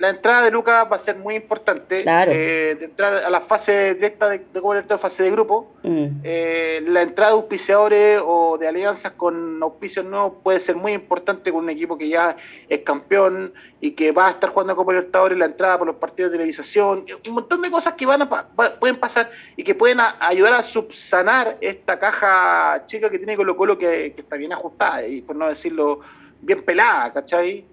la 0.05 0.11
entrada 0.11 0.43
de 0.43 0.51
Lucas 0.51 0.87
va 0.91 0.97
a 0.97 0.99
ser 0.99 1.17
muy 1.17 1.35
importante. 1.35 2.03
Claro. 2.03 2.31
Eh, 2.31 2.77
de 2.79 2.85
entrar 2.85 3.15
a 3.25 3.31
la 3.31 3.41
fase 3.41 3.95
directa 3.95 4.29
de, 4.29 4.39
de 4.39 4.99
fase 4.99 5.23
de 5.23 5.31
grupo. 5.31 5.73
Mm. 5.83 6.07
Eh, 6.23 6.85
la 6.89 7.01
entrada 7.01 7.31
de 7.31 7.39
auspiciadores 7.39 8.21
o 8.23 8.59
de 8.59 8.69
alianzas 8.69 9.13
con 9.13 9.63
auspicios 9.63 10.05
nuevos 10.05 10.35
puede 10.43 10.61
ser 10.61 10.77
muy 10.77 10.93
importante 10.93 11.51
con 11.51 11.65
un 11.65 11.71
equipo 11.71 11.97
que 11.97 12.11
ya 12.11 12.37
es 12.69 12.81
campeón 12.81 13.55
y 13.81 13.93
que 13.93 14.13
va 14.13 14.29
a 14.29 14.31
estar 14.33 14.51
jugando 14.51 14.77
Copa 14.77 14.93
Libertadores, 14.93 15.39
la 15.39 15.47
entrada 15.47 15.79
por 15.79 15.87
los 15.87 15.97
partidos 15.97 16.33
de 16.33 16.37
televisación, 16.37 17.07
un 17.27 17.35
montón 17.35 17.63
de 17.63 17.71
cosas 17.71 17.95
que 17.95 18.05
van 18.05 18.23
a, 18.23 18.49
pueden 18.79 18.97
pasar 18.97 19.31
y 19.57 19.65
que 19.65 19.75
pueden 19.75 20.01
ayudar 20.21 20.53
a 20.53 20.63
subsanar 20.63 21.57
esta 21.63 21.99
caja 21.99 22.85
chica 22.85 23.09
que 23.09 23.17
tiene 23.17 23.37
Colo 23.37 23.57
Colo 23.57 23.79
que, 23.79 24.13
que 24.15 24.21
está 24.21 24.37
bien 24.37 24.53
ajustada 24.53 25.07
y 25.07 25.23
por 25.23 25.35
no 25.35 25.49
decirlo 25.49 26.01
bien 26.43 26.63
pelada, 26.63 27.11
¿cachai? 27.11 27.65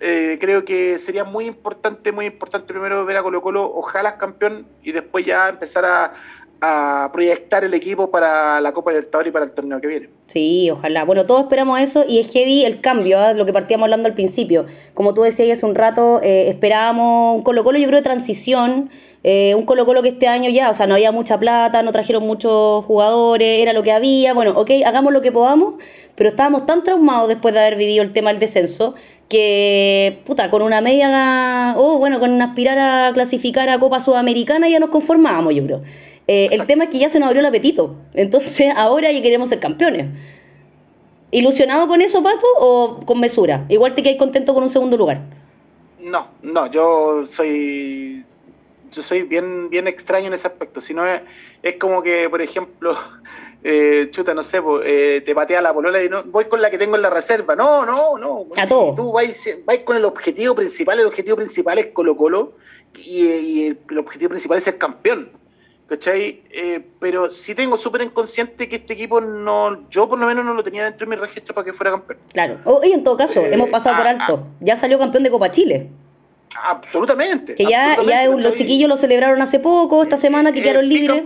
Eh, 0.00 0.36
creo 0.40 0.64
que 0.64 0.98
sería 0.98 1.24
muy 1.24 1.46
importante, 1.46 2.12
muy 2.12 2.26
importante 2.26 2.72
primero 2.72 3.04
ver 3.06 3.16
a 3.16 3.22
Colo 3.22 3.40
Colo, 3.40 3.72
ojalá 3.74 4.18
campeón, 4.18 4.66
y 4.82 4.92
después 4.92 5.24
ya 5.24 5.48
empezar 5.48 5.84
a, 5.84 6.12
proyectar 7.12 7.62
el 7.62 7.74
equipo 7.74 8.10
para 8.10 8.60
la 8.60 8.72
Copa 8.72 8.90
Libertadores 8.90 9.30
y 9.30 9.32
para 9.32 9.44
el 9.44 9.52
torneo 9.52 9.80
que 9.80 9.86
viene. 9.86 10.08
Sí, 10.26 10.68
ojalá. 10.68 11.04
Bueno, 11.04 11.24
todos 11.24 11.42
esperamos 11.42 11.78
eso 11.78 12.04
y 12.08 12.18
es 12.18 12.32
heavy 12.32 12.64
el 12.64 12.80
cambio, 12.80 13.20
¿ah? 13.20 13.34
lo 13.34 13.46
que 13.46 13.52
partíamos 13.52 13.84
hablando 13.84 14.08
al 14.08 14.14
principio. 14.14 14.66
Como 14.92 15.14
tú 15.14 15.22
decías 15.22 15.58
hace 15.58 15.66
un 15.66 15.76
rato, 15.76 16.20
eh, 16.22 16.48
esperábamos 16.48 17.36
un 17.36 17.42
Colo 17.42 17.62
Colo, 17.62 17.78
yo 17.78 17.86
creo, 17.86 18.00
de 18.00 18.02
transición. 18.02 18.90
Eh, 19.22 19.54
un 19.54 19.64
Colo 19.64 19.86
Colo 19.86 20.02
que 20.02 20.08
este 20.08 20.26
año 20.26 20.50
ya, 20.50 20.70
o 20.70 20.74
sea, 20.74 20.86
no 20.86 20.94
había 20.94 21.12
mucha 21.12 21.38
plata, 21.38 21.82
no 21.82 21.92
trajeron 21.92 22.26
muchos 22.26 22.84
jugadores, 22.84 23.60
era 23.60 23.72
lo 23.72 23.84
que 23.84 23.92
había. 23.92 24.34
Bueno, 24.34 24.52
ok, 24.56 24.70
hagamos 24.84 25.12
lo 25.12 25.20
que 25.20 25.30
podamos, 25.30 25.74
pero 26.16 26.30
estábamos 26.30 26.66
tan 26.66 26.82
traumados 26.82 27.28
después 27.28 27.54
de 27.54 27.60
haber 27.60 27.76
vivido 27.76 28.02
el 28.02 28.12
tema 28.12 28.30
del 28.30 28.40
descenso 28.40 28.94
que, 29.28 30.22
puta, 30.24 30.50
con 30.50 30.62
una 30.62 30.80
media, 30.80 31.74
o 31.76 31.94
oh, 31.94 31.98
bueno, 31.98 32.20
con 32.20 32.40
aspirar 32.40 32.78
a 32.78 33.12
clasificar 33.12 33.68
a 33.68 33.78
Copa 33.78 34.00
Sudamericana 34.00 34.68
ya 34.68 34.78
nos 34.78 34.90
conformábamos, 34.90 35.54
yo 35.54 35.64
creo. 35.64 35.82
Eh, 36.28 36.48
el 36.52 36.66
tema 36.66 36.84
es 36.84 36.90
que 36.90 36.98
ya 36.98 37.08
se 37.08 37.18
nos 37.18 37.28
abrió 37.28 37.40
el 37.40 37.46
apetito, 37.46 37.96
entonces 38.14 38.72
ahora 38.76 39.10
ya 39.10 39.22
queremos 39.22 39.48
ser 39.48 39.60
campeones. 39.60 40.06
¿Ilusionado 41.32 41.88
con 41.88 42.00
eso, 42.00 42.22
Pato, 42.22 42.46
o 42.58 43.00
con 43.04 43.18
mesura? 43.18 43.66
Igual 43.68 43.94
te 43.94 44.02
quedas 44.02 44.16
contento 44.16 44.54
con 44.54 44.62
un 44.62 44.70
segundo 44.70 44.96
lugar. 44.96 45.22
No, 46.00 46.28
no, 46.40 46.70
yo 46.70 47.26
soy 47.34 48.24
yo 48.92 49.02
soy 49.02 49.22
bien 49.22 49.68
bien 49.68 49.88
extraño 49.88 50.28
en 50.28 50.34
ese 50.34 50.46
aspecto. 50.46 50.80
Si 50.80 50.94
no 50.94 51.04
es, 51.04 51.20
es 51.64 51.76
como 51.78 52.00
que, 52.02 52.30
por 52.30 52.40
ejemplo, 52.40 52.96
eh, 53.62 54.08
chuta, 54.10 54.34
no 54.34 54.42
sé, 54.42 54.60
eh, 54.84 55.22
te 55.24 55.34
patea 55.34 55.60
la 55.60 55.74
polola 55.74 56.02
y 56.02 56.08
no, 56.08 56.22
voy 56.24 56.44
con 56.44 56.62
la 56.62 56.70
que 56.70 56.78
tengo 56.78 56.96
en 56.96 57.02
la 57.02 57.10
reserva. 57.10 57.56
No, 57.56 57.84
no, 57.84 58.16
no. 58.16 58.46
A 58.56 58.66
todo. 58.66 58.94
Tú 58.94 59.12
vais, 59.12 59.58
con 59.84 59.96
el 59.96 60.04
objetivo 60.04 60.54
principal, 60.54 61.00
el 61.00 61.06
objetivo 61.06 61.36
principal 61.36 61.78
es 61.78 61.88
Colo 61.88 62.16
Colo 62.16 62.52
y, 62.94 63.66
el, 63.66 63.98
objetivo 63.98 64.30
principal 64.30 64.58
es 64.58 64.64
ser 64.64 64.78
campeón. 64.78 65.30
¿Cachai? 65.88 66.42
Eh, 66.50 66.84
pero 66.98 67.30
sí 67.30 67.54
tengo 67.54 67.76
súper 67.76 68.02
inconsciente 68.02 68.68
que 68.68 68.76
este 68.76 68.94
equipo 68.94 69.20
no, 69.20 69.88
yo 69.88 70.08
por 70.08 70.18
lo 70.18 70.26
menos 70.26 70.44
no 70.44 70.52
lo 70.52 70.64
tenía 70.64 70.82
dentro 70.82 71.06
de 71.06 71.10
mi 71.10 71.16
registro 71.16 71.54
para 71.54 71.64
que 71.64 71.72
fuera 71.72 71.92
campeón. 71.92 72.18
Claro. 72.32 72.58
y 72.82 72.90
en 72.90 73.04
todo 73.04 73.16
caso, 73.16 73.44
hemos 73.44 73.68
pasado 73.68 73.96
por 73.96 74.06
ah, 74.06 74.10
alto. 74.10 74.42
Ah. 74.42 74.56
ya 74.60 74.74
salió 74.74 74.98
campeón 74.98 75.22
de 75.22 75.30
Copa 75.30 75.50
Chile. 75.50 75.90
Absolutamente. 76.60 77.54
Que 77.54 77.64
ya, 77.64 78.02
ya 78.02 78.26
los 78.28 78.54
chiquillos 78.54 78.88
lo 78.88 78.96
celebraron 78.96 79.40
hace 79.42 79.60
poco, 79.60 80.02
esta 80.02 80.16
semana 80.16 80.52
que 80.52 80.62
quedaron 80.62 80.88
libres. 80.88 81.22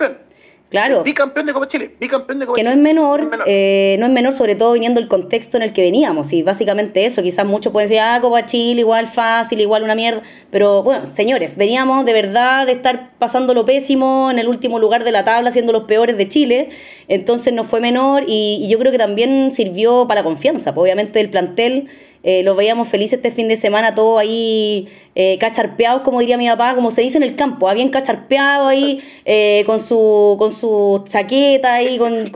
Claro. 0.70 1.02
Bicampeón 1.02 1.46
de 1.46 1.52
Copa 1.52 1.66
Chile, 1.66 1.90
bicampeón 1.98 2.38
de 2.38 2.46
Copa 2.46 2.56
que 2.56 2.62
no 2.62 2.70
es 2.70 2.76
menor, 2.76 3.18
no 3.18 3.24
es 3.24 3.30
menor. 3.30 3.46
Eh, 3.48 3.96
no 3.98 4.06
es 4.06 4.12
menor, 4.12 4.32
sobre 4.32 4.54
todo 4.54 4.72
viniendo 4.72 5.00
el 5.00 5.08
contexto 5.08 5.56
en 5.56 5.64
el 5.64 5.72
que 5.72 5.82
veníamos. 5.82 6.32
Y 6.32 6.44
básicamente 6.44 7.04
eso, 7.04 7.22
quizás 7.22 7.44
muchos 7.44 7.72
pueden 7.72 7.88
decir, 7.88 8.00
ah, 8.00 8.20
Copa 8.20 8.46
Chile, 8.46 8.82
igual 8.82 9.08
fácil, 9.08 9.60
igual 9.60 9.82
una 9.82 9.96
mierda. 9.96 10.22
Pero 10.52 10.84
bueno, 10.84 11.06
señores, 11.06 11.56
veníamos 11.56 12.04
de 12.04 12.12
verdad 12.12 12.66
de 12.66 12.72
estar 12.72 13.10
pasando 13.18 13.52
lo 13.52 13.64
pésimo 13.64 14.30
en 14.30 14.38
el 14.38 14.46
último 14.46 14.78
lugar 14.78 15.02
de 15.02 15.10
la 15.10 15.24
tabla, 15.24 15.50
siendo 15.50 15.72
los 15.72 15.84
peores 15.84 16.16
de 16.16 16.28
Chile. 16.28 16.70
Entonces 17.08 17.52
no 17.52 17.64
fue 17.64 17.80
menor 17.80 18.22
y, 18.28 18.60
y 18.62 18.68
yo 18.68 18.78
creo 18.78 18.92
que 18.92 18.98
también 18.98 19.50
sirvió 19.50 20.06
para 20.06 20.20
la 20.20 20.24
confianza. 20.24 20.72
Pues, 20.72 20.84
obviamente 20.84 21.18
el 21.18 21.30
plantel 21.30 21.88
eh, 22.22 22.42
los 22.42 22.56
veíamos 22.56 22.88
felices 22.88 23.16
este 23.16 23.30
fin 23.30 23.48
de 23.48 23.56
semana, 23.56 23.94
todo 23.94 24.18
ahí 24.18 24.88
eh, 25.14 25.38
cacharpeados, 25.38 26.02
como 26.02 26.20
diría 26.20 26.36
mi 26.36 26.48
papá, 26.48 26.74
como 26.74 26.90
se 26.90 27.00
dice 27.00 27.16
en 27.16 27.24
el 27.24 27.34
campo, 27.34 27.68
habían 27.68 27.88
cacharpeado 27.88 28.68
ahí 28.68 29.02
eh, 29.24 29.64
con 29.66 29.80
su 29.80 30.36
con 30.38 30.52
su 30.52 31.02
chaqueta 31.08 31.74
ahí, 31.74 31.98
con, 31.98 32.30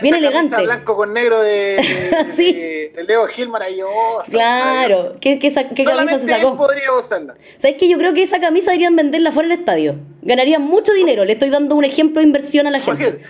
bien 0.00 0.14
elegante. 0.14 0.62
blanco 0.62 0.96
con 0.96 1.12
negro 1.12 1.40
de, 1.42 2.92
Leo 3.08 3.26
Gil 3.26 3.48
maravilloso. 3.48 4.22
Claro, 4.30 5.16
¿qué, 5.20 5.38
qué, 5.38 5.52
qué 5.74 5.84
camisa 5.84 6.20
se 6.20 6.28
sacó? 6.28 6.56
podría 6.56 6.92
usarla. 6.92 7.34
¿Sabes 7.56 7.76
qué? 7.78 7.88
Yo 7.88 7.98
creo 7.98 8.14
que 8.14 8.22
esa 8.22 8.40
camisa 8.40 8.70
deberían 8.70 8.96
venderla 8.96 9.32
fuera 9.32 9.48
del 9.48 9.58
estadio. 9.58 9.96
Ganarían 10.22 10.62
mucho 10.62 10.92
dinero. 10.92 11.24
Le 11.24 11.32
estoy 11.32 11.50
dando 11.50 11.74
un 11.74 11.84
ejemplo 11.84 12.20
de 12.20 12.26
inversión 12.26 12.66
a 12.66 12.70
la 12.70 12.80
gente. 12.80 13.20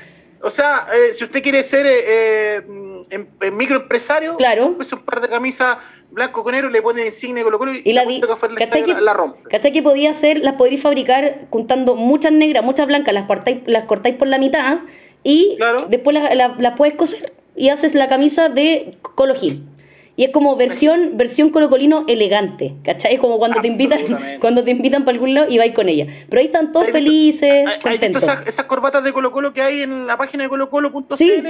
O 0.40 0.50
sea, 0.50 0.86
eh, 0.94 1.14
si 1.14 1.24
usted 1.24 1.42
quiere 1.42 1.64
ser 1.64 1.84
eh, 3.10 3.14
em, 3.14 3.26
em, 3.40 3.54
microempresario, 3.54 4.36
claro. 4.36 4.74
pues 4.76 4.92
un 4.92 5.00
par 5.00 5.20
de 5.20 5.28
camisas 5.28 5.78
blanco 6.10 6.42
con 6.42 6.52
negro, 6.52 6.70
le 6.70 6.80
pone 6.80 7.06
insignia 7.06 7.44
Colo 7.44 7.58
Colo 7.58 7.74
y, 7.74 7.82
y 7.84 7.92
la, 7.92 8.06
que, 8.06 8.20
la 9.00 9.12
rompe. 9.12 9.48
¿Cachai 9.50 9.72
que 9.72 9.82
podía 9.82 10.10
hacer? 10.10 10.38
Las 10.38 10.54
podríais 10.54 10.82
fabricar 10.82 11.46
juntando 11.50 11.96
muchas 11.96 12.32
negras, 12.32 12.64
muchas 12.64 12.86
blancas, 12.86 13.12
las 13.14 13.26
cortáis, 13.26 13.58
las 13.66 13.84
cortáis 13.84 14.16
por 14.16 14.28
la 14.28 14.38
mitad 14.38 14.78
y 15.22 15.58
después 15.88 16.14
las, 16.14 16.34
las 16.58 16.76
puedes 16.76 16.94
coser 16.94 17.32
y 17.56 17.68
haces 17.68 17.94
la 17.94 18.08
camisa 18.08 18.48
de 18.48 18.96
Colo 19.02 19.34
Gil. 19.34 19.64
Y 20.18 20.24
es 20.24 20.30
como 20.32 20.56
versión, 20.56 21.12
versión 21.16 21.50
colocolino 21.50 22.04
elegante, 22.08 22.74
¿cachai? 22.82 23.14
Es 23.14 23.20
como 23.20 23.38
cuando 23.38 23.60
te 23.60 23.68
invitan, 23.68 24.00
cuando 24.40 24.64
te 24.64 24.72
invitan 24.72 25.04
para 25.04 25.14
algún 25.14 25.32
lado 25.32 25.46
y 25.48 25.58
vais 25.58 25.72
con 25.72 25.88
ella. 25.88 26.08
Pero 26.28 26.40
ahí 26.40 26.46
están 26.46 26.72
todos 26.72 26.88
felices, 26.88 27.64
contentos. 27.80 28.24
esas, 28.44 28.66
corbatas 28.66 29.04
de 29.04 29.12
Colo 29.12 29.30
Colo 29.30 29.52
que 29.54 29.62
hay 29.62 29.82
en 29.82 30.08
la 30.08 30.16
página 30.16 30.42
de 30.42 30.48
colocolo.cl, 30.48 31.14
¿Sí? 31.14 31.40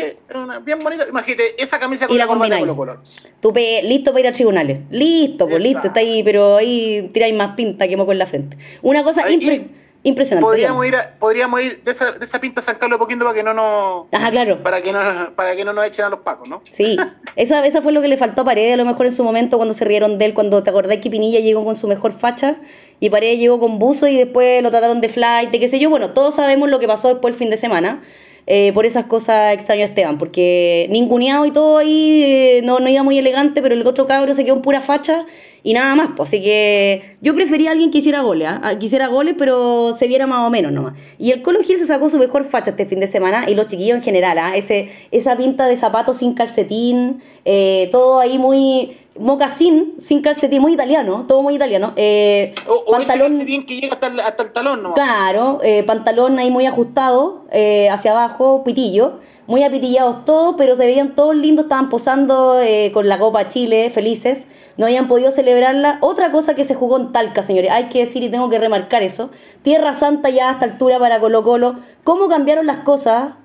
bien 0.65 0.81
bonita. 0.81 1.07
Imagínate, 1.09 1.63
esa 1.63 1.79
camisa 1.79 2.07
con 2.07 2.15
y 2.15 2.19
la, 2.19 2.27
corbata 2.27 2.57
de 2.57 2.61
Colo 2.61 2.77
Colo. 2.77 3.01
Tú 3.41 3.55
listo 3.55 4.13
para 4.13 4.21
ir 4.21 4.27
a 4.27 4.33
tribunales. 4.33 4.81
Listo, 4.91 5.49
pues 5.49 5.63
listo, 5.63 5.87
está 5.87 6.01
ahí, 6.01 6.23
pero 6.23 6.57
ahí 6.59 7.09
tiráis 7.11 7.35
más 7.35 7.55
pinta 7.57 7.89
que 7.89 7.97
moco 7.97 8.13
en 8.13 8.19
la 8.19 8.27
frente. 8.27 8.59
Una 8.83 9.03
cosa 9.03 9.31
impresionante 9.31 9.79
Impresionante. 10.05 10.47
Podríamos 10.47 10.87
ir, 10.87 10.95
podríamos 11.19 11.61
ir 11.61 11.83
de 11.83 11.91
esa, 11.91 12.13
de 12.13 12.25
esa 12.25 12.41
pinta 12.41 12.61
a 12.61 12.63
San 12.63 12.77
Carlos 12.77 12.99
poquito 12.99 13.25
para 13.25 13.35
que 13.35 13.43
no 13.43 13.53
nos. 13.53 14.07
Ajá, 14.13 14.31
claro. 14.31 14.63
Para 14.63 14.81
que 14.81 14.93
no, 14.93 15.01
para 15.35 15.57
que 15.57 15.65
no 15.65 15.73
nos 15.73 15.85
echen 15.87 16.05
a 16.05 16.09
los 16.09 16.21
pacos, 16.21 16.49
¿no? 16.49 16.63
Sí. 16.71 16.97
esa, 17.37 17.67
esa 17.67 17.83
fue 17.83 17.93
lo 17.93 18.01
que 18.01 18.09
le 18.09 18.17
faltó 18.17 18.43
a 18.43 18.45
Paredes 18.45 18.75
a 18.75 18.77
lo 18.77 18.85
mejor 18.85 19.07
en 19.07 19.13
su 19.13 19.25
momento 19.25 19.57
cuando 19.57 19.75
se 19.75 19.85
rieron 19.85 20.17
de 20.17 20.27
él, 20.27 20.35
cuando 20.35 20.63
te 20.63 20.71
acordás 20.71 20.99
que 20.99 21.11
Pinilla 21.11 21.41
llegó 21.41 21.65
con 21.65 21.75
su 21.75 21.89
mejor 21.89 22.13
facha 22.13 22.57
y 23.01 23.11
Paredes 23.11 23.39
llegó 23.41 23.59
con 23.59 23.79
buzo 23.79 24.07
y 24.07 24.17
después 24.17 24.63
lo 24.63 24.71
trataron 24.71 25.01
de 25.01 25.09
flight, 25.09 25.51
de 25.51 25.59
qué 25.59 25.67
sé 25.67 25.81
yo. 25.81 25.91
Bueno, 25.91 26.11
todos 26.11 26.37
sabemos 26.37 26.69
lo 26.69 26.79
que 26.79 26.87
pasó 26.87 27.09
después 27.09 27.35
el 27.35 27.39
fin 27.39 27.51
de 27.51 27.57
semana. 27.57 28.03
Eh, 28.51 28.73
por 28.73 28.87
esas 28.87 29.05
cosas 29.05 29.53
extraño 29.53 29.83
a 29.83 29.89
Esteban, 29.89 30.17
porque 30.17 30.87
ninguneado 30.89 31.45
y 31.45 31.51
todo 31.51 31.77
ahí 31.77 32.23
eh, 32.25 32.61
no, 32.65 32.81
no 32.81 32.89
iba 32.89 33.03
muy 33.03 33.19
elegante, 33.19 33.61
pero 33.61 33.75
el 33.75 33.87
otro 33.87 34.07
cabro 34.07 34.33
se 34.33 34.43
quedó 34.43 34.57
en 34.57 34.63
pura 34.63 34.81
facha 34.81 35.27
y 35.63 35.75
nada 35.75 35.95
más. 35.95 36.13
Pues, 36.17 36.31
así 36.31 36.41
que 36.41 37.17
yo 37.21 37.35
prefería 37.35 37.69
a 37.69 37.73
alguien 37.73 37.91
que 37.91 37.99
hiciera 37.99 38.23
goles. 38.23 38.49
Ah, 38.49 38.79
quisiera 38.79 39.09
goles, 39.09 39.35
pero 39.37 39.93
se 39.93 40.07
viera 40.07 40.27
más 40.27 40.47
o 40.47 40.51
menos 40.51 40.73
nomás. 40.73 40.95
Y 41.19 41.33
el 41.33 41.43
Colo 41.43 41.63
Gil 41.63 41.79
se 41.79 41.85
sacó 41.85 42.09
su 42.09 42.19
mejor 42.19 42.45
facha 42.45 42.71
este 42.71 42.87
fin 42.87 43.01
de 43.01 43.07
semana 43.07 43.45
y 43.51 43.55
los 43.55 43.69
chiquillos 43.69 43.99
en 43.99 44.03
general, 44.03 44.39
¿ah? 44.39 44.57
Ese, 44.57 44.93
esa 45.11 45.37
pinta 45.37 45.67
de 45.67 45.77
zapatos 45.77 46.17
sin 46.17 46.33
calcetín, 46.33 47.21
eh, 47.45 47.91
todo 47.93 48.19
ahí 48.19 48.39
muy 48.39 48.97
mocasín 49.19 49.95
sin 49.99 50.23
calcetín, 50.23 50.63
muy 50.63 50.75
italiano, 50.75 51.25
todo 51.27 51.43
muy 51.43 51.55
italiano. 51.55 51.93
Eh, 51.97 52.55
o, 52.67 52.91
pantalón, 52.91 53.33
ese 53.33 53.39
calcetín 53.39 53.67
que 53.67 53.81
llega 53.81 53.95
hasta 53.95 54.07
el, 54.07 54.21
hasta 54.21 54.43
el 54.43 54.53
talón, 54.53 54.83
¿no? 54.83 54.95
Claro, 54.95 55.61
eh, 55.63 55.83
pantalón 55.85 56.39
ahí 56.39 56.51
muy 56.51 56.67
ajustado, 56.67 57.45
eh, 57.51 57.89
hacia 57.91 58.13
abajo, 58.13 58.63
pitillo 58.65 59.21
muy 59.47 59.63
apitillados 59.63 60.27
todos, 60.27 60.57
pero 60.59 60.77
se 60.77 60.85
veían 60.85 61.15
todos 61.15 61.35
lindos, 61.35 61.65
estaban 61.65 61.89
posando 61.89 62.61
con 62.93 63.09
la 63.09 63.19
Copa 63.19 63.49
Chile, 63.49 63.89
felices, 63.89 64.47
no 64.77 64.85
habían 64.85 65.09
podido 65.09 65.31
celebrarla. 65.31 65.97
Otra 66.03 66.31
cosa 66.31 66.55
que 66.55 66.65
se 66.65 66.75
jugó 66.75 66.99
en 66.99 67.13
Talca, 67.13 67.43
señores, 67.43 67.71
hay 67.71 67.89
que 67.89 68.05
decir 68.05 68.23
y 68.23 68.29
tengo 68.29 68.51
que 68.51 68.59
remarcar 68.59 69.03
eso, 69.03 69.31
Tierra 69.63 69.95
Santa 69.95 70.29
ya 70.29 70.51
a 70.51 70.53
esta 70.53 70.67
altura 70.67 70.99
para 70.99 71.19
Colo 71.19 71.45
Colo, 71.45 71.77
¿cómo 72.05 72.29
cambiaron 72.29 72.67
las 72.67 72.81
cosas 72.85 73.37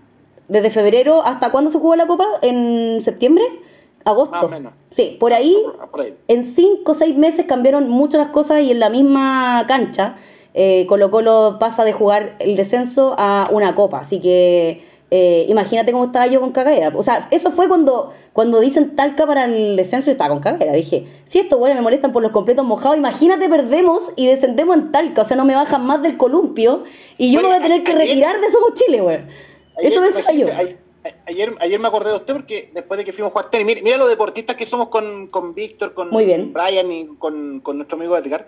desde 0.49 0.69
febrero 0.69 1.24
hasta 1.26 1.51
cuándo 1.51 1.69
se 1.69 1.80
jugó 1.80 1.95
la 1.95 2.05
Copa? 2.05 2.26
¿En 2.41 2.99
septiembre? 2.99 3.45
Agosto. 4.06 4.49
Sí, 4.89 5.18
por 5.20 5.34
ahí, 5.34 5.56
en 6.28 6.43
cinco 6.43 6.91
o 6.91 6.95
seis 6.95 7.16
meses 7.16 7.45
cambiaron 7.45 7.89
mucho 7.89 8.18
las 8.18 8.30
cosas 8.30 8.62
y 8.62 8.72
en 8.72 8.80
la 8.80 8.89
misma 8.89 9.66
cancha 9.68 10.18
eh, 10.54 10.86
Colo 10.88 11.10
Colo 11.10 11.58
pasa 11.60 11.84
de 11.84 11.93
jugar 11.93 12.36
el 12.39 12.56
descenso 12.56 13.16
a 13.18 13.49
una 13.51 13.76
copa. 13.76 13.99
Así 13.99 14.20
que 14.20 14.84
eh, 15.10 15.45
imagínate 15.49 15.91
cómo 15.91 16.06
estaba 16.06 16.28
yo 16.28 16.39
con 16.39 16.51
cagadera. 16.51 16.91
O 16.95 17.04
sea, 17.04 17.28
eso 17.32 17.51
fue 17.51 17.68
cuando, 17.68 18.14
cuando 18.34 18.60
dicen 18.60 18.95
Talca 18.95 19.26
para 19.26 19.45
el 19.45 19.76
descenso 19.76 20.10
y 20.10 20.14
estaba 20.14 20.30
con 20.32 20.41
cagadera. 20.41 20.74
Dije, 20.74 21.08
si 21.26 21.39
estos 21.39 21.60
bueno 21.60 21.76
me 21.76 21.82
molestan 21.82 22.12
por 22.12 22.22
los 22.22 22.32
completos 22.32 22.66
mojados, 22.66 22.97
imagínate 22.97 23.49
perdemos 23.49 24.12
y 24.16 24.28
descendemos 24.28 24.76
en 24.76 24.91
Talca. 24.91 25.22
O 25.22 25.26
sea, 25.26 25.38
no 25.38 25.45
me 25.45 25.56
bajan 25.56 25.86
más 25.86 26.01
del 26.01 26.18
columpio 26.18 26.84
y 27.18 27.32
yo 27.32 27.41
me 27.41 27.47
voy 27.47 27.58
a 27.58 27.62
tener 27.62 27.84
que 27.84 27.93
retirar 27.93 28.39
de 28.39 28.49
Somos 28.49 28.74
Chile, 28.74 29.01
güey. 29.01 29.20
Eso 29.78 30.01
me 30.01 30.08
decía 30.08 30.32
yo. 30.32 30.47
Ayer, 30.56 30.82
ayer 31.26 31.80
me 31.80 31.88
acordé 31.88 32.12
de 32.12 32.18
usted 32.18 32.34
porque 32.34 32.72
después 32.74 32.97
de 32.97 33.06
que 33.06 33.14
fuimos 33.14 33.30
a 33.30 33.34
jugar 33.34 33.49
tenis, 33.49 33.82
mira, 33.84 33.97
los 33.97 34.10
deportistas 34.10 34.56
que 34.56 34.66
somos 34.66 34.88
con, 34.89 35.28
con 35.28 35.54
Víctor, 35.54 35.93
con 35.93 36.10
Brian 36.10 36.91
y 36.91 37.08
con, 37.18 37.60
con 37.62 37.78
nuestro 37.78 37.97
amigo 37.97 38.18
Edgar 38.18 38.47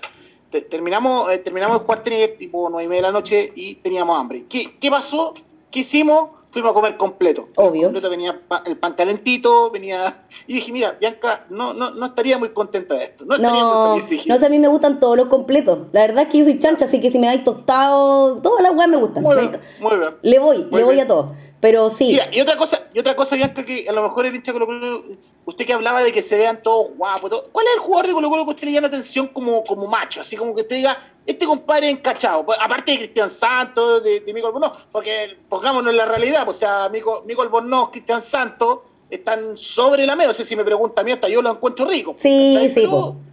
terminamos, 0.61 1.31
eh, 1.31 1.37
terminamos 1.39 1.79
de 1.79 1.83
jugar 1.85 2.03
tenis 2.03 2.37
tipo 2.37 2.69
nueve 2.69 2.85
y 2.85 2.87
media 2.87 3.01
de 3.01 3.07
la 3.07 3.11
noche 3.11 3.51
y 3.55 3.75
teníamos 3.75 4.17
hambre. 4.17 4.45
¿Qué, 4.49 4.77
qué 4.79 4.89
pasó? 4.89 5.33
¿Qué 5.71 5.79
hicimos? 5.79 6.29
Fuimos 6.51 6.71
a 6.71 6.73
comer 6.73 6.95
completo. 6.95 7.49
Obvio. 7.57 7.83
completo 7.83 8.09
venía 8.09 8.39
el 8.65 8.77
pan 8.77 8.93
calentito, 8.93 9.69
venía... 9.71 10.23
Y 10.47 10.53
dije, 10.53 10.71
mira, 10.71 10.95
Bianca, 10.97 11.45
no, 11.49 11.73
no, 11.73 11.91
no 11.91 12.05
estaría 12.05 12.37
muy 12.37 12.49
contenta 12.49 12.95
de 12.95 13.03
esto. 13.03 13.25
No, 13.25 13.35
estaría 13.35 13.63
muy 13.65 13.99
feliz. 13.99 14.25
No, 14.25 14.37
sé, 14.37 14.45
a 14.45 14.49
mí 14.49 14.57
me 14.57 14.69
gustan 14.69 15.01
todos 15.01 15.17
los 15.17 15.27
completos. 15.27 15.79
La 15.91 16.01
verdad 16.07 16.23
es 16.23 16.29
que 16.29 16.37
yo 16.37 16.43
soy 16.45 16.59
chancha, 16.59 16.85
así 16.85 17.01
que 17.01 17.09
si 17.09 17.19
me 17.19 17.27
dais 17.27 17.43
tostado, 17.43 18.41
todas 18.41 18.63
las 18.63 18.73
weas 18.73 18.89
me 18.89 18.95
gustan. 18.95 19.23
Muy 19.23 19.35
bien, 19.35 19.59
muy 19.81 19.97
bien. 19.97 20.11
Le 20.21 20.39
voy, 20.39 20.65
le 20.71 20.83
voy 20.85 20.97
a 20.97 21.05
todo. 21.05 21.35
Pero 21.65 21.89
sí. 21.89 22.15
y 22.31 22.41
otra 22.41 22.57
cosa, 22.57 22.83
y 22.93 22.99
otra 22.99 23.15
cosa, 23.15 23.35
Bianca, 23.35 23.65
que 23.65 23.89
a 23.89 23.91
lo 23.91 24.03
mejor 24.03 24.27
el 24.27 24.35
hincha 24.35 24.53
Colo 24.53 25.03
usted 25.45 25.65
que 25.65 25.73
hablaba 25.73 26.03
de 26.03 26.11
que 26.11 26.21
se 26.21 26.37
vean 26.37 26.61
todos 26.61 26.95
guapos, 26.95 27.45
¿cuál 27.51 27.65
es 27.65 27.73
el 27.73 27.79
jugador 27.79 28.05
de 28.05 28.13
Colo 28.13 28.29
Colo 28.29 28.45
que 28.45 28.51
usted 28.51 28.65
le 28.65 28.73
llama 28.73 28.85
atención 28.85 29.29
como, 29.29 29.63
como 29.63 29.87
macho? 29.87 30.21
Así 30.21 30.37
como 30.37 30.53
que 30.53 30.61
usted 30.61 30.75
diga, 30.75 30.95
este 31.25 31.47
compadre 31.47 31.89
encachado, 31.89 32.45
pues, 32.45 32.59
aparte 32.61 32.91
de 32.91 32.97
Cristian 32.99 33.31
Santos, 33.31 34.03
de, 34.03 34.19
de 34.19 34.31
Mico 34.31 34.45
Albornoz, 34.45 34.73
porque 34.91 35.37
pongámonos 35.49 35.89
en 35.89 35.97
la 35.97 36.05
realidad, 36.05 36.45
pues, 36.45 36.57
o 36.57 36.59
sea, 36.59 36.87
Mico, 36.89 37.23
Mico 37.25 37.41
Albornoz, 37.41 37.89
Cristian 37.89 38.21
Santos, 38.21 38.81
están 39.09 39.57
sobre 39.57 40.05
la 40.05 40.15
mesa, 40.15 40.27
no 40.27 40.33
sé 40.35 40.45
si 40.45 40.55
me 40.55 40.63
pregunta 40.63 41.01
a 41.01 41.03
mí, 41.03 41.13
hasta 41.13 41.27
yo 41.27 41.41
lo 41.41 41.49
encuentro 41.49 41.87
rico. 41.87 42.13
Sí, 42.19 42.69
sí, 42.69 42.87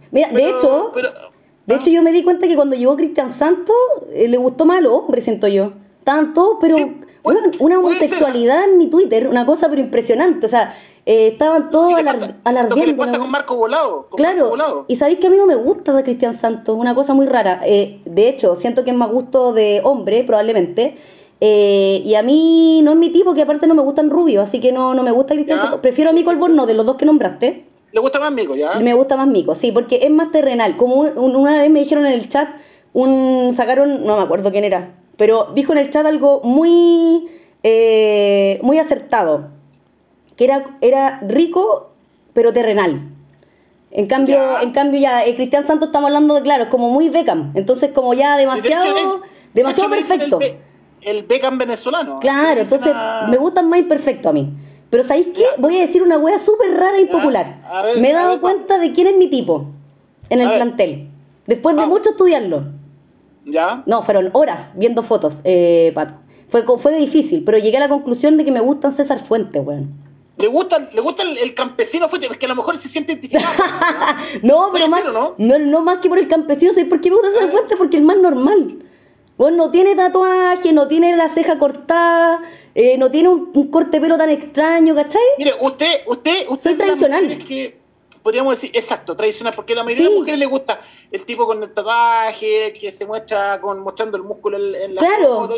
Mira, 0.09 0.29
de 0.29 0.49
hecho, 0.49 0.91
de 1.67 1.75
hecho 1.75 1.91
yo 1.91 2.01
me 2.01 2.11
di 2.11 2.23
cuenta 2.23 2.47
que 2.47 2.55
cuando 2.55 2.75
llegó 2.75 2.95
Cristian 2.95 3.31
Santos, 3.31 3.75
eh, 4.11 4.27
le 4.27 4.37
gustó 4.37 4.65
más 4.65 4.79
a 4.79 4.81
los 4.81 4.91
hombres, 4.91 5.23
siento 5.23 5.47
yo. 5.47 5.73
Tanto, 6.03 6.57
pero 6.59 6.77
una 7.59 7.79
homosexualidad 7.79 8.65
en 8.65 8.77
mi 8.77 8.87
Twitter, 8.87 9.27
una 9.27 9.45
cosa 9.45 9.69
pero 9.69 9.81
impresionante. 9.81 10.45
O 10.45 10.49
sea, 10.49 10.75
eh, 11.05 11.27
estaban 11.27 11.69
todos 11.69 11.93
alardeando. 12.43 12.75
¿Qué 12.75 12.93
pasa 12.93 13.19
con 13.19 13.29
Marco 13.29 13.55
Volado? 13.55 14.07
claro, 14.15 14.85
y 14.87 14.95
sabéis 14.95 15.19
que 15.19 15.27
a 15.27 15.29
mí 15.29 15.35
no 15.35 15.45
me 15.45 15.55
gusta 15.55 15.93
de 15.93 16.03
Cristian 16.03 16.33
Santos, 16.33 16.77
una 16.77 16.95
cosa 16.95 17.13
muy 17.13 17.25
rara. 17.25 17.61
Eh, 17.65 18.01
de 18.05 18.29
hecho, 18.29 18.55
siento 18.55 18.83
que 18.83 18.91
es 18.91 18.95
más 18.95 19.11
gusto 19.11 19.53
de 19.53 19.81
hombre, 19.83 20.23
probablemente. 20.23 20.97
Eh, 21.41 22.01
y 22.05 22.15
a 22.15 22.23
mí 22.23 22.81
no 22.83 22.91
es 22.91 22.97
mi 22.97 23.09
tipo, 23.09 23.33
que 23.33 23.41
aparte 23.41 23.67
no 23.67 23.75
me 23.75 23.81
gustan 23.81 24.09
rubios, 24.09 24.43
así 24.43 24.61
que 24.61 24.71
no, 24.71 24.93
no 24.93 25.03
me 25.03 25.11
gusta 25.11 25.33
Cristian 25.33 25.59
Santos. 25.59 25.81
Prefiero 25.81 26.11
a 26.11 26.13
Mico 26.13 26.29
Alborno, 26.29 26.65
de 26.65 26.73
los 26.73 26.85
dos 26.85 26.95
que 26.95 27.05
nombraste. 27.05 27.65
¿Le 27.91 27.99
gusta 27.99 28.19
más 28.19 28.31
Mico, 28.31 28.55
ya? 28.55 28.75
Me 28.75 28.93
gusta 28.93 29.17
más 29.17 29.27
Mico, 29.27 29.53
sí, 29.53 29.73
porque 29.73 29.99
es 30.03 30.09
más 30.09 30.31
terrenal. 30.31 30.77
Como 30.77 31.01
una 31.01 31.57
vez 31.57 31.69
me 31.69 31.81
dijeron 31.81 32.05
en 32.05 32.13
el 32.13 32.29
chat, 32.29 32.47
un 32.93 33.51
sacaron, 33.53 34.05
no 34.05 34.15
me 34.15 34.23
acuerdo 34.23 34.51
quién 34.51 34.63
era, 34.63 34.95
pero 35.17 35.51
dijo 35.53 35.73
en 35.73 35.79
el 35.79 35.89
chat 35.89 36.05
algo 36.05 36.41
muy, 36.43 37.27
eh, 37.63 38.59
muy 38.61 38.79
acertado, 38.79 39.49
que 40.35 40.45
era, 40.45 40.77
era 40.81 41.19
rico 41.21 41.91
pero 42.33 42.51
terrenal. 42.51 43.09
En 43.91 44.07
cambio, 44.07 44.35
ya. 44.35 44.61
en 44.63 44.71
cambio 44.71 44.99
ya, 44.99 45.23
eh, 45.23 45.35
Cristian 45.35 45.63
Santos 45.63 45.89
estamos 45.89 46.07
hablando 46.07 46.33
de, 46.33 46.41
claro, 46.41 46.67
como 46.69 46.89
muy 46.89 47.09
Beckham, 47.09 47.51
entonces 47.53 47.91
como 47.93 48.15
ya 48.15 48.37
demasiado, 48.37 49.21
demasiado 49.53 49.91
perfecto. 49.91 50.39
El, 51.01 51.23
Beckham 51.23 51.57
venezolano. 51.57 52.19
Claro, 52.19 52.61
entonces 52.61 52.93
me 53.29 53.37
gustan 53.37 53.69
más 53.69 53.79
imperfecto 53.79 54.29
a 54.29 54.33
mí. 54.33 54.51
Pero 54.89 55.03
¿sabéis 55.03 55.29
qué? 55.33 55.43
Voy 55.57 55.77
a 55.77 55.81
decir 55.81 56.01
una 56.01 56.17
wea 56.17 56.39
súper 56.39 56.71
rara 56.71 56.99
y 56.99 57.05
popular. 57.05 57.61
me 57.97 58.11
he 58.11 58.13
dado 58.13 58.39
cuenta 58.39 58.77
de 58.77 58.93
quién 58.93 59.07
es 59.07 59.17
mi 59.17 59.27
tipo 59.27 59.65
en 60.29 60.39
el 60.39 60.49
plantel. 60.49 61.09
Después 61.45 61.75
de 61.75 61.85
mucho 61.85 62.11
estudiarlo. 62.11 62.63
¿Ya? 63.45 63.83
No, 63.85 64.03
fueron 64.03 64.29
horas 64.33 64.73
viendo 64.75 65.03
fotos, 65.03 65.41
eh, 65.43 65.91
Pato. 65.93 66.15
Fue, 66.49 66.63
fue 66.77 66.97
difícil, 66.97 67.43
pero 67.43 67.57
llegué 67.57 67.77
a 67.77 67.81
la 67.81 67.89
conclusión 67.89 68.37
de 68.37 68.45
que 68.45 68.51
me 68.51 68.59
gustan 68.59 68.91
César 68.91 69.19
Fuentes, 69.19 69.61
weón. 69.65 69.91
¿Le 70.37 70.47
gusta, 70.47 70.89
le 70.93 71.01
gusta 71.01 71.23
el, 71.23 71.53
campesino 71.53 72.09
Fuentes? 72.09 72.31
Es 72.31 72.37
que 72.37 72.45
a 72.45 72.49
lo 72.49 72.55
mejor 72.55 72.77
se 72.79 72.89
siente 72.89 73.13
identificado. 73.13 73.53
¿no? 74.41 74.69
pero 74.73 74.87
más, 74.87 75.03
no? 75.05 75.35
no? 75.37 75.81
más 75.81 75.99
que 75.99 76.09
por 76.09 76.17
el 76.17 76.27
campesino, 76.27 76.73
¿sabes 76.73 76.89
por 76.89 77.01
qué 77.01 77.09
me 77.09 77.17
gusta 77.17 77.31
César 77.31 77.49
ah. 77.49 77.51
Fuentes? 77.51 77.77
Porque 77.77 77.97
el 77.97 78.03
más 78.03 78.17
normal. 78.17 78.79
Bueno, 79.37 79.57
no 79.57 79.71
tiene 79.71 79.95
tatuaje, 79.95 80.73
no 80.73 80.87
tiene 80.87 81.15
la 81.15 81.27
ceja 81.27 81.57
cortada, 81.57 82.41
eh, 82.75 82.97
no 82.97 83.09
tiene 83.09 83.29
un, 83.29 83.51
corte 83.71 83.97
de 83.97 84.01
pelo 84.01 84.17
tan 84.17 84.29
extraño, 84.29 84.93
¿cachai? 84.95 85.21
Mire, 85.37 85.53
usted, 85.59 86.01
usted, 86.07 86.47
usted 86.49 86.71
Soy 86.71 86.77
tradicional. 86.77 87.37
Que 87.39 87.82
podríamos 88.23 88.55
decir, 88.55 88.71
exacto, 88.73 89.15
tradicional, 89.15 89.53
porque 89.55 89.73
a 89.73 89.75
la 89.77 89.83
mayoría 89.83 90.05
de 90.05 90.09
las 90.09 90.19
mujeres 90.19 90.39
les 90.39 90.49
gusta 90.49 90.79
el 91.11 91.25
tipo 91.25 91.45
con 91.45 91.61
el 91.61 91.71
tatuaje, 91.71 92.73
que 92.73 92.89
se 92.89 93.05
muestra 93.05 93.59
con 93.61 93.79
mostrando 93.81 94.17
el 94.17 94.23
músculo 94.23 94.57
en, 94.57 94.95
la 94.95 95.01
Claro. 95.01 95.49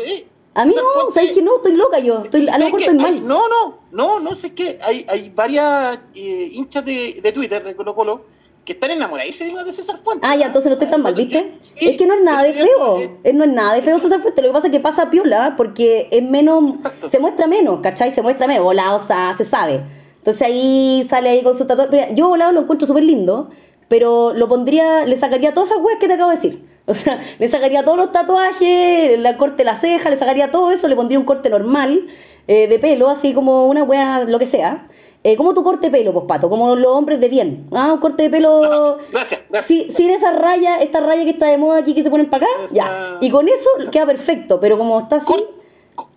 a 0.54 0.64
mí 0.64 0.74
no, 0.74 1.10
¿sabes 1.10 1.34
que 1.34 1.42
no? 1.42 1.56
Estoy 1.56 1.76
loca 1.76 2.00
yo, 2.00 2.24
estoy, 2.24 2.48
a 2.48 2.58
lo 2.58 2.64
mejor 2.66 2.80
estoy 2.80 2.96
mal. 2.96 3.26
no, 3.26 3.48
no, 3.48 3.78
no, 3.92 4.20
no 4.20 4.34
sé 4.34 4.52
qué, 4.52 4.78
hay, 4.82 5.06
hay 5.08 5.30
varias 5.30 6.00
eh, 6.14 6.50
hinchas 6.52 6.84
de, 6.84 7.20
de, 7.22 7.32
Twitter, 7.32 7.62
de 7.62 7.76
Colo 7.76 7.94
Colo, 7.94 8.36
que 8.64 8.72
están 8.72 8.90
enamoradísimas 8.90 9.64
de 9.64 9.72
César 9.72 9.98
Fuentes. 9.98 10.28
Ah, 10.28 10.34
ya, 10.34 10.46
entonces 10.46 10.68
no 10.68 10.72
estoy 10.72 10.90
tan 10.90 11.00
mal, 11.00 11.14
¿viste? 11.14 11.60
es 11.76 11.96
que 11.96 12.04
no 12.04 12.14
es 12.14 12.22
nada 12.22 12.42
de 12.42 12.52
feo, 12.52 12.98
es, 13.22 13.32
no 13.32 13.44
es 13.44 13.50
nada 13.50 13.74
de 13.74 13.82
feo 13.82 13.96
César 14.00 14.20
Fuentes, 14.20 14.42
lo 14.42 14.50
que 14.50 14.54
pasa 14.54 14.66
es 14.66 14.72
que 14.72 14.80
pasa 14.80 15.08
piola, 15.08 15.54
porque 15.56 16.08
es 16.10 16.22
menos, 16.22 16.80
se 17.06 17.20
muestra 17.20 17.46
menos, 17.46 17.78
¿cachai? 17.80 18.10
Se 18.10 18.22
muestra 18.22 18.48
menos, 18.48 18.64
volado, 18.64 18.96
o 18.96 18.98
sea, 18.98 19.32
se 19.34 19.44
sabe. 19.44 19.84
Entonces 20.26 20.42
ahí 20.42 21.06
sale 21.08 21.28
ahí 21.28 21.42
con 21.44 21.56
su 21.56 21.66
tatuaje. 21.66 22.08
Yo 22.14 22.26
volado 22.26 22.50
lo 22.50 22.62
encuentro 22.62 22.84
súper 22.84 23.04
lindo, 23.04 23.50
pero 23.86 24.32
lo 24.32 24.48
pondría, 24.48 25.06
le 25.06 25.14
sacaría 25.14 25.54
todas 25.54 25.70
esas 25.70 25.80
weas 25.80 26.00
que 26.00 26.08
te 26.08 26.14
acabo 26.14 26.30
de 26.30 26.36
decir. 26.36 26.66
O 26.88 26.94
sea, 26.94 27.20
le 27.40 27.48
sacaría 27.48 27.84
todos 27.84 27.98
los 27.98 28.12
tatuajes, 28.12 29.18
la 29.18 29.36
corte 29.36 29.58
de 29.58 29.64
la 29.64 29.74
ceja, 29.74 30.08
le 30.08 30.16
sacaría 30.16 30.52
todo 30.52 30.70
eso, 30.70 30.86
le 30.86 30.94
pondría 30.94 31.18
un 31.18 31.24
corte 31.24 31.50
normal 31.50 32.06
eh, 32.46 32.68
de 32.68 32.78
pelo, 32.78 33.08
así 33.08 33.34
como 33.34 33.66
una 33.66 33.82
wea, 33.82 34.22
lo 34.22 34.38
que 34.38 34.46
sea. 34.46 34.88
Eh, 35.24 35.36
como 35.36 35.52
tu 35.52 35.64
corte 35.64 35.90
de 35.90 35.98
pelo, 35.98 36.12
pues 36.12 36.26
pato, 36.26 36.48
como 36.48 36.76
los 36.76 36.86
hombres 36.86 37.20
de 37.20 37.28
bien. 37.28 37.66
Ah, 37.72 37.92
un 37.92 37.98
corte 37.98 38.24
de 38.24 38.30
pelo. 38.30 38.98
gracias, 39.10 39.40
gracias. 39.50 39.94
sin 39.94 40.10
esa 40.10 40.32
raya, 40.32 40.76
esta 40.78 41.00
raya 41.00 41.24
que 41.24 41.30
está 41.30 41.46
de 41.46 41.58
moda 41.58 41.78
aquí 41.78 41.94
que 41.94 42.04
te 42.04 42.10
ponen 42.10 42.30
para 42.30 42.46
acá, 42.46 42.52
ya. 42.72 43.18
Y 43.20 43.30
con 43.30 43.48
eso 43.48 43.68
queda 43.92 44.06
perfecto, 44.06 44.58
pero 44.60 44.78
como 44.78 44.98
está 44.98 45.16
así 45.16 45.34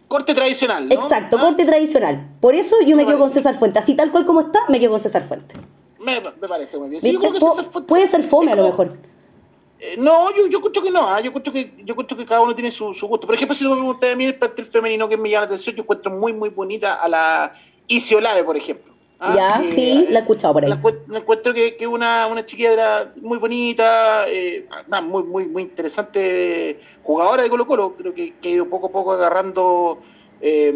corte 0.09 0.33
tradicional. 0.33 0.89
¿no? 0.89 0.93
Exacto, 0.93 1.37
ah. 1.37 1.41
corte 1.41 1.63
tradicional. 1.63 2.27
Por 2.41 2.55
eso 2.55 2.75
yo 2.85 2.97
me, 2.97 3.05
quedo 3.05 3.19
con 3.19 3.31
César 3.31 3.55
Fuentes. 3.55 3.81
Así 3.81 3.95
tal 3.95 4.11
cual 4.11 4.25
como 4.25 4.41
está, 4.41 4.59
me 4.67 4.79
quedo 4.81 4.91
con 4.91 4.99
César 4.99 5.23
Fuentes. 5.23 5.57
Me, 5.97 6.19
me 6.19 6.47
parece 6.47 6.77
muy 6.77 6.89
bien. 6.89 7.01
Sí, 7.01 7.13
yo 7.13 7.19
creo 7.19 7.31
que 7.31 7.39
César 7.39 7.65
Fuentes 7.65 7.87
puede 7.87 8.07
ser 8.07 8.23
fome 8.23 8.51
a 8.51 8.55
lo 8.57 8.63
mejor. 8.63 8.97
Eh, 9.79 9.95
no, 9.97 10.35
yo, 10.35 10.47
yo 10.47 10.57
escucho 10.57 10.81
que 10.81 10.91
no, 10.91 11.07
¿ah? 11.07 11.21
yo 11.21 11.27
escucho 11.27 11.53
que 11.53 11.73
yo 11.85 11.93
escucho 11.93 12.17
que 12.17 12.25
cada 12.25 12.41
uno 12.41 12.53
tiene 12.53 12.71
su, 12.71 12.93
su 12.93 13.07
gusto. 13.07 13.25
Por 13.25 13.35
ejemplo, 13.35 13.55
si 13.55 13.63
me 13.63 13.71
pregunté 13.71 14.11
a 14.11 14.15
mí 14.15 14.25
el 14.25 14.35
plantel 14.35 14.65
femenino 14.65 15.07
que 15.07 15.15
me 15.15 15.29
llama 15.29 15.43
la 15.43 15.45
atención, 15.45 15.75
yo 15.75 15.83
encuentro 15.83 16.11
muy 16.11 16.33
muy 16.33 16.49
bonita 16.49 16.95
a 16.95 17.07
la 17.07 17.53
Isiolave, 17.87 18.43
por 18.43 18.57
ejemplo. 18.57 18.88
¿Ah? 19.19 19.35
Ya, 19.35 19.67
sí, 19.67 20.07
la 20.09 20.19
he 20.19 20.21
escuchado 20.21 20.53
por 20.53 20.63
ahí. 20.63 20.69
La, 20.69 21.17
encuentro 21.17 21.53
que 21.53 21.77
es 21.79 21.87
una, 21.87 22.27
una 22.27 22.45
chiquilla 22.45 23.11
muy 23.21 23.37
bonita, 23.37 24.27
eh, 24.27 24.67
muy, 25.03 25.23
muy, 25.23 25.45
muy 25.47 25.63
interesante 25.63 26.79
jugadora 27.03 27.43
de 27.43 27.49
Colo 27.49 27.67
Colo, 27.67 27.95
creo 27.95 28.13
que, 28.13 28.35
que 28.35 28.49
ha 28.49 28.51
ido 28.51 28.69
poco 28.69 28.87
a 28.87 28.91
poco 28.91 29.11
agarrando 29.13 29.99
eh, 30.41 30.69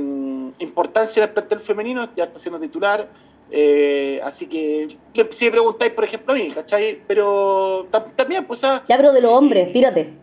importancia 0.59 1.23
en 1.23 1.29
el 1.29 1.33
plantel 1.33 1.59
femenino, 1.59 2.09
ya 2.15 2.25
está 2.25 2.39
siendo 2.39 2.59
titular. 2.59 3.09
Eh, 3.55 4.19
así 4.23 4.47
que, 4.47 4.87
si 5.31 5.45
me 5.45 5.51
preguntáis, 5.51 5.93
por 5.93 6.03
ejemplo, 6.03 6.33
a 6.33 6.37
mí, 6.37 6.49
¿cachai? 6.49 7.01
Pero 7.07 7.87
también, 8.15 8.45
pues. 8.45 8.61
ya, 8.61 8.81
pero 8.87 9.11
de 9.11 9.21
los 9.21 9.31
hombres, 9.31 9.71
tírate. 9.71 10.22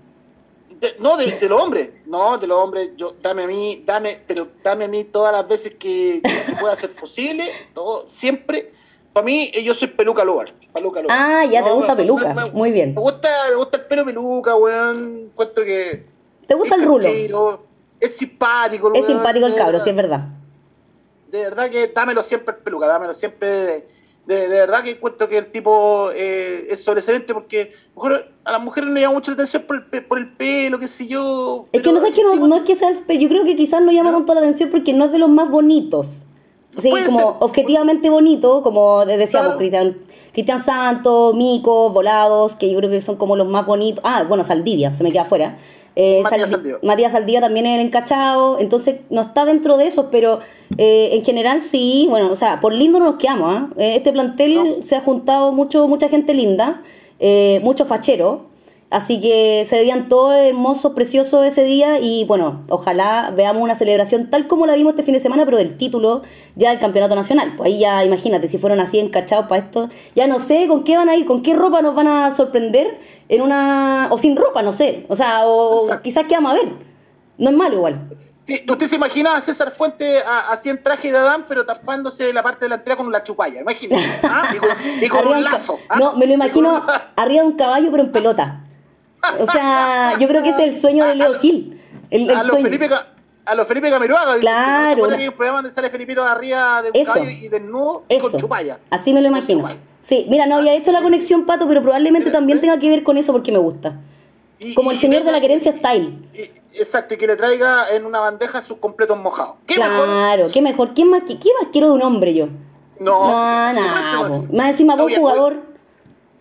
No, 0.99 1.17
de, 1.17 1.49
los 1.49 1.61
hombres, 1.61 1.91
no, 2.07 2.39
de 2.39 2.47
los 2.47 2.59
hombres, 2.59 2.91
yo, 2.97 3.15
dame 3.21 3.45
a 3.45 3.47
mí, 3.47 3.83
dame, 3.85 4.21
pero 4.27 4.49
dame 4.63 4.85
a 4.85 4.89
mí 4.89 5.05
todas 5.05 5.33
las 5.33 5.47
veces 5.47 5.75
que, 5.79 6.23
pueda 6.61 6.75
ser 6.77 6.93
posible, 6.93 7.45
todo, 7.75 8.07
siempre. 8.07 8.73
Para 9.13 9.25
mí, 9.25 9.51
yo 9.65 9.75
soy 9.75 9.89
peluca 9.89 10.25
lugar. 10.25 10.53
Peluca 10.73 11.03
Ah, 11.09 11.45
ya 11.45 11.65
te 11.65 11.71
gusta 11.71 11.97
peluca, 11.97 12.33
muy 12.53 12.71
bien. 12.71 12.95
Me 12.95 13.01
gusta, 13.01 13.29
me 13.51 13.57
gusta 13.57 13.77
el 13.79 13.85
pelo 13.87 14.05
peluca, 14.05 14.55
weón. 14.55 15.31
Encuentro 15.31 15.65
que. 15.65 16.07
¿Te 16.47 16.55
gusta 16.55 16.77
el 16.77 16.83
rulo? 16.85 17.65
es 17.99 18.17
simpático. 18.17 18.93
Es 18.95 19.07
simpático 19.07 19.47
el 19.47 19.55
cabro, 19.55 19.79
sí 19.81 19.91
es 19.91 19.97
verdad. 19.97 20.29
De 21.29 21.43
verdad 21.43 21.71
que 21.71 21.89
dámelo 21.89 22.23
siempre 22.23 22.55
el 22.55 22.63
peluca, 22.63 22.87
dámelo 22.87 23.15
siempre. 23.15 23.87
De, 24.31 24.47
verdad 24.47 24.85
que 24.85 24.93
encuentro 24.93 25.29
que 25.29 25.39
el 25.39 25.51
tipo 25.51 26.11
eh, 26.15 26.69
es 26.71 26.85
sobresaliente 26.85 27.35
porque 27.35 27.73
a 28.45 28.53
las 28.53 28.63
mujeres 28.63 28.89
no 28.89 29.01
llama 29.01 29.15
mucha 29.15 29.33
atención 29.33 29.65
por 29.65 29.85
el, 29.91 30.05
por 30.05 30.19
el 30.19 30.29
pelo, 30.35 30.79
qué 30.79 30.87
sé 30.87 31.09
yo. 31.09 31.67
Es 31.73 31.83
que 31.83 31.93
no 31.93 31.99
sé 31.99 32.13
que 32.13 32.23
no, 32.23 32.55
es 32.55 32.63
que 32.63 32.77
sea 32.77 32.91
el 32.91 33.19
yo 33.19 33.29
creo 33.29 33.43
que 33.43 33.57
quizás 33.57 33.83
no 33.83 33.91
llama 33.91 34.13
tanto 34.13 34.33
la 34.35 34.41
atención 34.41 34.71
porque 34.71 34.93
no 34.93 35.07
es 35.07 35.11
de 35.11 35.19
los 35.19 35.29
más 35.29 35.51
bonitos. 35.51 36.25
Sí, 36.79 36.93
como 37.07 37.39
objetivamente 37.41 38.09
bonito, 38.09 38.63
como 38.63 39.05
decíamos, 39.05 39.57
Cristian, 39.57 39.99
Cristian 40.33 40.61
Santos, 40.61 41.35
Mico, 41.35 41.91
Volados, 41.91 42.55
que 42.55 42.71
yo 42.71 42.79
creo 42.79 42.89
que 42.89 43.01
son 43.01 43.17
como 43.17 43.35
los 43.35 43.49
más 43.49 43.67
bonitos. 43.67 44.01
Ah, 44.07 44.25
bueno, 44.29 44.45
Saldivia, 44.45 44.95
se 44.95 45.03
me 45.03 45.11
queda 45.11 45.23
afuera. 45.23 45.59
Eh, 45.97 46.23
Matías, 46.83 47.13
Saldía. 47.13 47.41
también 47.41 47.67
es 47.67 47.79
el 47.81 47.87
encachado, 47.87 48.59
entonces 48.59 49.01
no 49.11 49.23
está 49.23 49.45
dentro 49.45 49.77
de 49.77 49.87
eso, 49.87 50.11
pero 50.11 50.41
eh, 50.79 51.11
en 51.13 51.25
general 51.25 51.63
sí, 51.63 52.07
bueno, 52.09 52.31
o 52.31 52.37
sea, 52.37 52.61
por 52.61 52.73
lindo 52.73 52.99
no 52.99 53.07
nos 53.07 53.17
quedamos. 53.17 53.53
¿ah? 53.53 53.69
Eh, 53.77 53.97
este 53.97 54.13
plantel 54.13 54.83
se 54.83 54.97
ha 54.97 55.01
juntado 55.01 55.53
mucho, 55.53 55.89
mucha 55.89 56.09
gente 56.09 56.35
linda, 56.35 56.83
mucho 57.63 57.85
fachero, 57.87 58.47
Así 58.91 59.21
que 59.21 59.65
se 59.67 59.77
veían 59.77 60.09
todos 60.09 60.35
hermosos, 60.35 60.95
preciosos 60.95 61.47
ese 61.47 61.63
día 61.63 62.01
y 62.01 62.25
bueno, 62.25 62.65
ojalá 62.69 63.33
veamos 63.35 63.63
una 63.63 63.77
celebración 63.77 64.31
tal 64.31 64.49
como 64.49 64.67
la 64.67 64.75
vimos 64.75 64.91
este 64.91 65.05
fin 65.05 65.15
de 65.15 65.21
semana, 65.21 65.45
pero 65.45 65.59
del 65.59 65.77
título 65.77 66.23
ya 66.57 66.71
del 66.71 66.81
campeonato 66.81 67.15
nacional. 67.15 67.55
Pues 67.57 67.69
ahí 67.69 67.79
ya 67.79 68.05
imagínate, 68.05 68.49
si 68.49 68.59
fueron 68.59 68.81
así 68.81 68.99
encachados 68.99 69.47
para 69.47 69.63
esto, 69.63 69.91
ya 70.17 70.27
no 70.27 70.41
sé 70.41 70.67
con 70.67 70.83
qué 70.83 70.97
van 70.97 71.09
a 71.09 71.15
ir, 71.15 71.25
con 71.25 71.41
qué 71.41 71.55
ropa 71.55 71.83
nos 71.83 71.95
van 71.95 72.09
a 72.09 72.33
sorprender 72.33 72.99
en 73.29 73.43
una... 73.43 74.09
o 74.11 74.19
sin 74.19 74.35
ropa, 74.35 74.61
no 74.63 74.73
sé. 74.73 75.07
O 75.09 75.15
sea, 75.15 75.47
o 75.47 75.89
quizás 76.03 76.25
qué 76.29 76.35
vamos 76.35 76.51
a 76.51 76.55
ver. 76.55 76.73
No 77.39 77.51
es 77.51 77.57
malo 77.57 77.77
igual. 77.77 78.09
Sí, 78.45 78.65
usted 78.69 78.89
se 78.89 78.97
imagina 78.97 79.37
a 79.37 79.41
César 79.41 79.71
Fuente 79.71 80.19
así 80.27 80.69
en 80.69 80.83
traje 80.83 81.13
de 81.13 81.19
Adán, 81.19 81.45
pero 81.49 81.65
tapándose 81.65 82.33
la 82.33 82.43
parte 82.43 82.65
delantera 82.65 82.97
con 82.97 83.13
la 83.13 83.23
chupalla, 83.23 83.61
imagínate. 83.61 84.05
¿ah? 84.25 84.53
Y 85.01 85.07
con, 85.07 85.29
un 85.33 85.45
lazo. 85.45 85.79
¿ah? 85.89 85.97
No, 85.97 86.17
me 86.17 86.27
lo 86.27 86.33
imagino 86.33 86.85
arriba 87.15 87.43
de 87.43 87.49
un 87.49 87.57
caballo, 87.57 87.93
pero 87.93 88.03
en 88.03 88.11
pelota. 88.11 88.65
O 89.39 89.47
sea, 89.47 90.17
yo 90.19 90.29
creo 90.29 90.43
que 90.43 90.51
es 90.51 90.59
el 90.59 90.77
sueño 90.77 91.05
de 91.07 91.15
Leo 91.15 91.35
Gil. 91.35 91.81
El, 92.11 92.31
a, 92.31 92.43
Los 92.43 92.61
Felipe, 92.61 92.89
a 93.45 93.55
los 93.55 93.67
Felipe 93.67 93.91
Camiroaga. 93.91 94.39
Claro. 94.39 95.11
Hay 95.11 95.29
un 95.29 95.35
programa 95.35 95.59
donde 95.59 95.71
sale 95.71 95.91
Felipito 95.91 96.25
arriba 96.25 96.83
de 96.83 96.91
un 96.91 96.97
Eso. 96.97 97.23
y 97.25 97.49
desnudo 97.49 98.05
y 98.09 98.19
con 98.19 98.33
chupalla. 98.37 98.81
Así 98.91 99.13
me 99.13 99.21
lo 99.21 99.29
imagino. 99.29 99.69
Sí, 100.01 100.27
mira, 100.29 100.47
no 100.47 100.57
había 100.57 100.75
hecho 100.75 100.93
la 100.93 101.03
conexión, 101.03 101.45
Pato, 101.47 101.69
pero 101.69 101.83
probablemente 101.83 102.31
también 102.31 102.61
tenga 102.61 102.79
que 102.79 102.89
ver 102.89 103.03
con 103.03 103.17
eso 103.19 103.33
porque 103.33 103.53
me 103.53 103.59
gusta. 103.59 104.01
Como 104.75 104.91
el 104.91 104.99
señor 104.99 105.25
de 105.25 105.33
la 105.33 105.41
querencia 105.41 105.73
style. 105.73 106.29
exacto, 106.73 107.15
y 107.15 107.17
que 107.17 107.27
le 107.27 107.37
traiga 107.37 107.91
en 107.91 108.05
una 108.05 108.21
bandeja 108.21 108.63
sus 108.63 108.79
completos 108.79 109.19
mojados. 109.19 109.57
¿Qué 109.67 109.75
claro, 109.75 110.47
qué 110.53 110.63
mejor. 110.63 110.95
¿Qué 110.95 111.05
más, 111.05 111.23
qué, 111.27 111.51
más 111.61 111.69
quiero 111.73 111.89
de 111.89 111.95
un 111.95 112.03
hombre 112.03 112.35
yo? 112.35 112.49
No, 112.99 113.73
no, 113.73 114.29
no. 114.29 114.47
Más 114.53 114.71
encima, 114.71 114.95
buen 114.95 115.17
jugador 115.17 115.70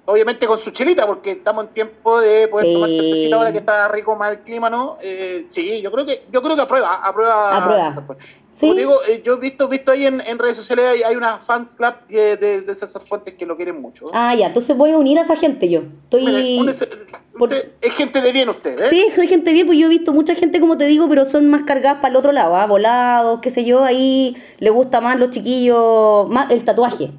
obviamente 0.10 0.48
con 0.48 0.58
su 0.58 0.72
chilita, 0.72 1.06
porque 1.06 1.32
estamos 1.32 1.66
en 1.66 1.74
tiempo 1.74 2.20
de 2.20 2.48
poder 2.48 2.74
tomar 2.74 2.90
cervecita 2.90 3.36
ahora 3.36 3.52
que 3.52 3.60
está 3.60 3.88
rico 3.90 4.16
más 4.16 4.32
el 4.32 4.40
clima, 4.40 4.70
¿no? 4.70 4.98
Eh, 5.02 5.46
sí, 5.50 5.82
yo 5.82 5.92
creo 5.92 6.06
que 6.06 6.24
yo 6.32 6.42
creo 6.42 6.56
que 6.56 6.62
aprueba, 6.64 6.96
aprueba. 6.96 7.58
aprueba. 7.58 8.18
Como 8.60 8.74
digo, 8.74 8.96
eh, 9.08 9.22
yo 9.24 9.36
he 9.36 9.40
visto, 9.40 9.68
visto 9.70 9.92
ahí 9.92 10.06
en, 10.06 10.40
redes 10.40 10.58
sociales, 10.58 10.86
hay, 10.86 11.04
hay 11.04 11.16
una 11.16 11.38
fans 11.38 11.76
club 11.76 11.94
de, 12.10 12.36
de, 12.36 12.76
César 12.76 13.02
Fuentes 13.08 13.36
que 13.36 13.46
lo 13.46 13.56
quieren 13.56 13.80
mucho. 13.82 14.08
Ah, 14.12 14.36
ya, 14.36 14.48
entonces 14.48 14.76
voy 14.76 14.92
a 14.92 14.98
unir 14.98 15.18
a 15.18 15.22
esa 15.22 15.36
gente 15.36 15.70
yo. 15.70 15.84
Estoy... 16.04 16.68
es 17.82 17.94
gente 17.94 18.22
de 18.22 18.32
bien 18.34 18.50
usted, 18.50 18.82
¿eh? 18.82 18.90
Sí, 18.90 19.06
soy 19.16 19.28
gente 19.28 19.52
de 19.52 19.54
bien, 19.54 19.68
pues 19.68 19.78
yo 19.78 19.86
he 19.86 19.90
visto 19.90 20.12
mucha 20.12 20.36
gente, 20.36 20.60
como 20.60 20.78
te 20.78 20.86
digo, 20.88 21.08
pero 21.08 21.24
son 21.24 21.50
más 21.50 21.64
cargadas 21.64 22.00
para 22.02 22.10
el 22.10 22.16
otro 22.18 22.32
lado, 22.34 22.56
¿ah? 22.56 22.66
volados, 22.66 23.40
qué 23.40 23.50
sé 23.50 23.64
yo, 23.64 23.86
ahí 23.86 24.36
le 24.58 24.72
gusta 24.72 25.00
más 25.00 25.18
los 25.18 25.30
chiquillos, 25.30 26.28
más 26.28 26.52
el 26.52 26.66
tatuaje. 26.66 27.12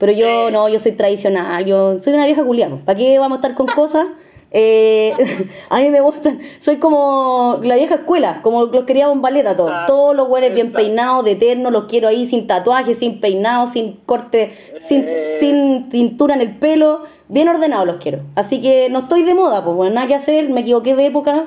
Pero 0.00 0.12
yo 0.12 0.50
no, 0.50 0.66
yo 0.70 0.78
soy 0.78 0.92
tradicional, 0.92 1.66
yo 1.66 1.98
soy 1.98 2.14
una 2.14 2.24
vieja 2.24 2.42
culiada. 2.42 2.76
¿Para 2.86 2.96
qué 2.96 3.18
vamos 3.18 3.36
a 3.36 3.40
estar 3.40 3.54
con 3.54 3.66
cosas? 3.66 4.06
Eh, 4.52 5.14
a 5.68 5.78
mí 5.78 5.90
me 5.90 6.00
gustan, 6.00 6.40
soy 6.58 6.78
como 6.78 7.60
la 7.62 7.76
vieja 7.76 7.94
escuela, 7.94 8.42
como 8.42 8.64
los 8.64 8.82
quería 8.82 9.06
baleta 9.06 9.56
todos. 9.56 9.86
Todos 9.86 10.16
los 10.16 10.26
güeyes 10.26 10.52
bien 10.52 10.72
peinados, 10.72 11.24
de 11.24 11.30
eterno, 11.30 11.70
los 11.70 11.84
quiero 11.84 12.08
ahí 12.08 12.26
sin 12.26 12.48
tatuaje, 12.48 12.94
sin 12.94 13.20
peinado, 13.20 13.68
sin 13.68 13.92
corte, 14.04 14.52
sin, 14.80 15.06
sin 15.38 15.88
tintura 15.88 16.34
en 16.34 16.40
el 16.40 16.56
pelo, 16.56 17.04
bien 17.28 17.48
ordenados 17.48 17.86
los 17.86 17.98
quiero. 17.98 18.22
Así 18.34 18.60
que 18.60 18.90
no 18.90 18.98
estoy 18.98 19.22
de 19.22 19.34
moda, 19.34 19.62
pues 19.62 19.76
bueno, 19.76 19.94
nada 19.94 20.08
que 20.08 20.16
hacer, 20.16 20.50
me 20.50 20.62
equivoqué 20.62 20.96
de 20.96 21.06
época 21.06 21.46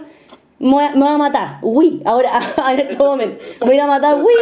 me 0.63 0.71
voy, 0.71 1.07
a, 1.07 1.17
matar, 1.17 1.59
uy, 1.61 2.01
ahora 2.05 2.29
en 2.71 2.79
este 2.79 3.03
momento, 3.03 3.43
me 3.61 3.67
voy 3.67 3.79
a 3.79 3.85
matar, 3.87 4.15
uy, 4.15 4.33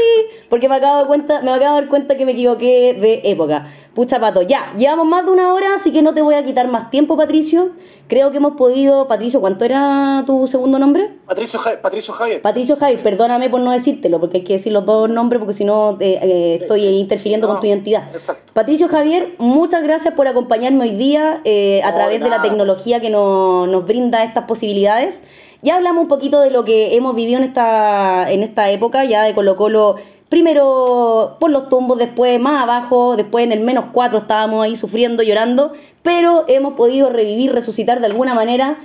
porque 0.50 0.70
me 0.70 0.76
acabo 0.76 1.00
de 1.00 1.06
cuenta, 1.08 1.42
me 1.42 1.50
acabo 1.50 1.76
de 1.76 1.82
dar 1.82 1.90
cuenta 1.90 2.16
que 2.16 2.26
me 2.26 2.34
equivoqué 2.34 2.94
de 2.94 3.22
época. 3.24 3.74
Pucha 3.94 4.22
pato, 4.22 4.42
ya, 4.42 4.74
llevamos 4.78 5.06
más 5.06 5.26
de 5.26 5.32
una 5.32 5.54
hora, 5.54 5.76
así 5.76 5.92
que 5.92 6.02
no 6.02 6.14
te 6.14 6.22
voy 6.22 6.36
a 6.36 6.46
quitar 6.46 6.66
más 6.70 6.90
tiempo, 6.90 7.18
Patricio. 7.18 7.72
Creo 8.08 8.32
que 8.32 8.38
hemos 8.38 8.54
podido, 8.54 9.10
Patricio, 9.10 9.42
¿cuánto 9.42 9.66
era 9.66 10.24
tu 10.26 10.48
segundo 10.48 10.80
nombre? 10.80 11.18
Patricio, 11.26 11.60
Patricio 11.82 12.14
Javier. 12.14 12.42
Patricio 12.42 12.78
Javier, 12.78 13.04
perdóname 13.04 13.50
por 13.50 13.60
no 13.60 13.70
decírtelo, 13.72 14.22
porque 14.22 14.38
hay 14.38 14.44
que 14.46 14.54
decir 14.54 14.72
los 14.72 14.86
dos 14.86 15.10
nombres, 15.10 15.40
porque 15.40 15.54
si 15.54 15.66
no 15.66 15.98
eh, 16.00 16.20
eh, 16.22 16.58
estoy 16.62 16.86
interfiriendo 16.86 17.50
con 17.50 17.60
tu 17.60 17.68
identidad. 17.68 18.04
Exacto. 18.14 18.54
Patricio 18.54 18.88
Javier, 18.88 19.36
muchas 19.40 19.84
gracias 19.84 20.14
por 20.14 20.26
acompañarme 20.26 20.86
hoy 20.86 20.96
día 20.96 21.42
eh, 21.44 21.82
a 21.84 21.94
través 21.94 22.22
de 22.22 22.30
la 22.30 22.42
tecnología 22.42 23.02
que 23.02 23.10
nos 23.10 23.86
brinda 23.86 24.24
estas 24.24 24.46
posibilidades. 24.46 25.26
Ya 25.64 25.76
hablamos 25.76 26.04
un 26.04 26.08
poquito 26.08 26.40
de 26.40 26.50
lo 26.50 26.64
que 26.64 26.96
hemos 26.96 27.14
vivido 27.14 27.40
en 27.40 27.44
esta, 27.44 28.32
en 28.32 28.42
esta 28.42 28.70
época, 28.72 29.04
ya 29.04 29.24
de 29.24 29.36
Colo 29.36 29.58
Colo, 29.58 29.98
primero 30.32 31.36
por 31.42 31.52
los 31.52 31.68
tumbos, 31.68 31.98
después 31.98 32.40
más 32.40 32.64
abajo, 32.64 33.18
después 33.18 33.44
en 33.44 33.52
el 33.52 33.60
menos 33.60 33.88
cuatro 33.92 34.20
estábamos 34.20 34.64
ahí 34.64 34.78
sufriendo, 34.78 35.24
llorando, 35.24 35.74
pero 36.04 36.46
hemos 36.48 36.74
podido 36.76 37.10
revivir, 37.10 37.52
resucitar 37.52 38.00
de 38.00 38.06
alguna 38.06 38.34
manera, 38.34 38.80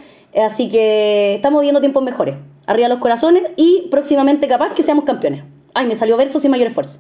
así 0.45 0.69
que 0.69 1.37
estamos 1.37 1.63
viendo 1.63 1.79
tiempos 1.79 2.03
mejores. 2.03 2.35
Arriba 2.67 2.89
los 2.89 2.99
corazones 2.99 3.45
y 3.55 3.87
próximamente 3.93 4.49
capaz 4.49 4.73
que 4.73 4.83
seamos 4.83 5.05
campeones. 5.05 5.45
Ay, 5.73 5.87
me 5.87 5.95
salió 5.95 6.17
verso 6.17 6.41
sin 6.41 6.51
mayor 6.51 6.67
esfuerzo. 6.67 6.99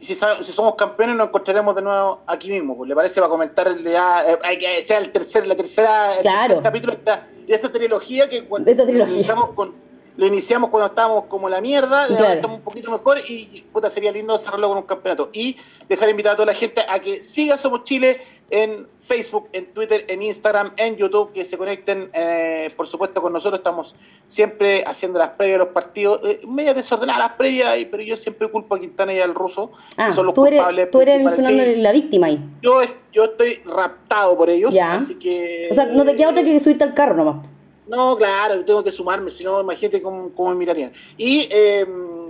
Y 0.00 0.04
si, 0.04 0.16
somos 0.16 0.74
campeones 0.74 1.14
nos 1.14 1.28
encontraremos 1.28 1.76
de 1.76 1.82
nuevo 1.82 2.22
aquí 2.26 2.50
mismo. 2.50 2.76
Pues, 2.76 2.88
¿Le 2.88 2.96
parece? 2.96 3.20
Va 3.20 3.28
a 3.28 3.30
comentar 3.30 3.78
ya, 3.78 4.24
eh, 4.28 4.82
sea 4.82 4.98
el 4.98 5.12
tercer, 5.12 5.46
la 5.46 5.54
tercera 5.54 6.14
capítulo 6.60 6.94
de 6.94 6.98
esta, 6.98 7.28
de 7.46 7.54
esta 7.54 7.70
trilogía 7.70 8.28
que 8.28 8.46
cuando 8.46 8.68
iniciamos 8.72 9.50
con 9.50 9.89
lo 10.20 10.26
iniciamos 10.26 10.68
cuando 10.68 10.88
estábamos 10.88 11.24
como 11.24 11.48
la 11.48 11.62
mierda, 11.62 12.06
estamos 12.06 12.58
un 12.58 12.62
poquito 12.62 12.90
mejor 12.90 13.20
y, 13.26 13.64
puta, 13.72 13.88
sería 13.88 14.12
lindo 14.12 14.36
cerrarlo 14.36 14.68
con 14.68 14.76
un 14.76 14.82
campeonato. 14.82 15.30
Y 15.32 15.56
dejar 15.88 16.10
invitar 16.10 16.34
a 16.34 16.36
toda 16.36 16.44
la 16.44 16.54
gente 16.54 16.82
a 16.86 16.98
que 16.98 17.22
siga 17.22 17.56
Somos 17.56 17.84
Chile 17.84 18.20
en 18.50 18.86
Facebook, 19.00 19.48
en 19.54 19.72
Twitter, 19.72 20.04
en 20.08 20.20
Instagram, 20.22 20.72
en 20.76 20.96
YouTube, 20.96 21.32
que 21.32 21.46
se 21.46 21.56
conecten, 21.56 22.10
eh, 22.12 22.70
por 22.76 22.86
supuesto, 22.86 23.22
con 23.22 23.32
nosotros. 23.32 23.60
Estamos 23.60 23.94
siempre 24.26 24.84
haciendo 24.86 25.18
las 25.18 25.30
previas 25.30 25.54
de 25.54 25.64
los 25.64 25.72
partidos, 25.72 26.20
eh, 26.24 26.42
medio 26.46 26.74
desordenadas 26.74 27.30
las 27.30 27.32
previas, 27.38 27.78
pero 27.90 28.02
yo 28.02 28.14
siempre 28.18 28.50
culpo 28.50 28.74
a 28.74 28.78
Quintana 28.78 29.14
y 29.14 29.20
al 29.20 29.34
ruso, 29.34 29.72
ah, 29.96 30.10
son 30.10 30.26
los 30.26 30.34
tú 30.34 30.44
eres, 30.44 30.90
Tú 30.90 31.00
eres 31.00 31.78
la 31.78 31.92
víctima 31.92 32.26
ahí. 32.26 32.38
Yo, 32.60 32.82
yo 33.10 33.24
estoy 33.24 33.62
raptado 33.64 34.36
por 34.36 34.50
ellos, 34.50 34.76
así 34.78 35.14
que... 35.14 35.68
O 35.70 35.74
sea, 35.74 35.86
no 35.86 36.04
te 36.04 36.14
queda 36.14 36.28
otra 36.28 36.42
que 36.42 36.60
subirte 36.60 36.84
al 36.84 36.92
carro 36.92 37.16
nomás. 37.16 37.46
No, 37.90 38.16
claro, 38.16 38.64
tengo 38.64 38.84
que 38.84 38.92
sumarme, 38.92 39.32
si 39.32 39.42
no, 39.42 39.60
imagínate 39.60 40.00
cómo, 40.00 40.32
cómo 40.32 40.50
me 40.50 40.54
mirarían. 40.54 40.92
Y, 41.16 41.48
eh, 41.50 41.84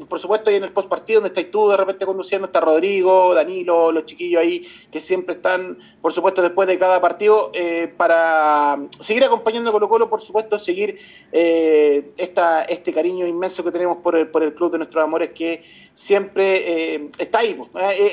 por 0.09 0.19
supuesto, 0.19 0.49
ahí 0.49 0.57
en 0.57 0.65
el 0.65 0.73
post 0.73 0.89
partido, 0.89 1.21
donde 1.21 1.39
estás 1.39 1.53
tú 1.53 1.69
de 1.69 1.77
repente 1.77 2.07
conduciendo, 2.07 2.47
está 2.47 2.61
Rodrigo, 2.61 3.35
Danilo, 3.35 3.93
los 3.93 4.07
chiquillos 4.07 4.41
ahí, 4.41 4.67
que 4.91 5.03
siempre 5.03 5.35
están, 5.35 5.79
por 6.01 6.15
supuesto, 6.15 6.41
después 6.41 6.67
de 6.67 6.79
cada 6.79 6.99
partido, 7.03 7.51
eh, 7.53 7.93
para 7.95 8.79
seguir 9.01 9.23
acompañando 9.23 9.69
a 9.69 9.73
Colo 9.75 9.91
Colo, 9.91 10.09
por 10.09 10.23
supuesto, 10.23 10.59
seguir 10.59 10.99
eh, 11.31 12.11
esta, 12.17 12.63
este 12.63 12.95
cariño 12.95 13.27
inmenso 13.27 13.63
que 13.63 13.71
tenemos 13.71 13.99
por 13.99 14.17
el, 14.17 14.29
por 14.29 14.43
el 14.43 14.55
club 14.55 14.73
de 14.73 14.79
nuestros 14.79 15.05
amores, 15.05 15.33
que 15.35 15.63
siempre 15.93 17.11
está 17.19 17.41
ahí. 17.41 17.61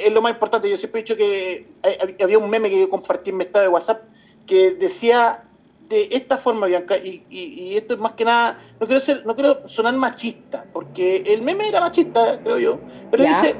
es 0.05 0.11
lo 0.11 0.21
más 0.21 0.33
importante. 0.33 0.69
Yo 0.69 0.75
siempre 0.75 0.99
he 0.99 1.03
dicho 1.03 1.15
que 1.15 1.65
había 2.21 2.37
un 2.39 2.49
meme 2.49 2.69
que 2.69 2.81
yo 2.81 2.89
compartí 2.89 3.29
en 3.29 3.37
mi 3.37 3.45
estado 3.45 3.63
de 3.63 3.69
WhatsApp 3.69 4.01
que 4.45 4.71
decía 4.71 5.46
de 5.89 6.09
esta 6.11 6.37
forma, 6.37 6.67
Bianca, 6.67 6.97
y, 6.97 7.23
y, 7.29 7.77
esto 7.77 7.93
es 7.93 7.99
más 7.99 8.13
que 8.13 8.25
nada, 8.25 8.59
no 8.79 8.87
quiero, 8.87 9.01
ser, 9.01 9.25
no 9.25 9.35
quiero 9.35 9.67
sonar 9.67 9.93
machista, 9.93 10.65
porque 10.73 11.23
el 11.25 11.41
meme 11.41 11.67
era 11.69 11.79
machista, 11.79 12.39
creo 12.43 12.59
yo, 12.59 12.79
pero 13.09 13.23
dice, 13.23 13.55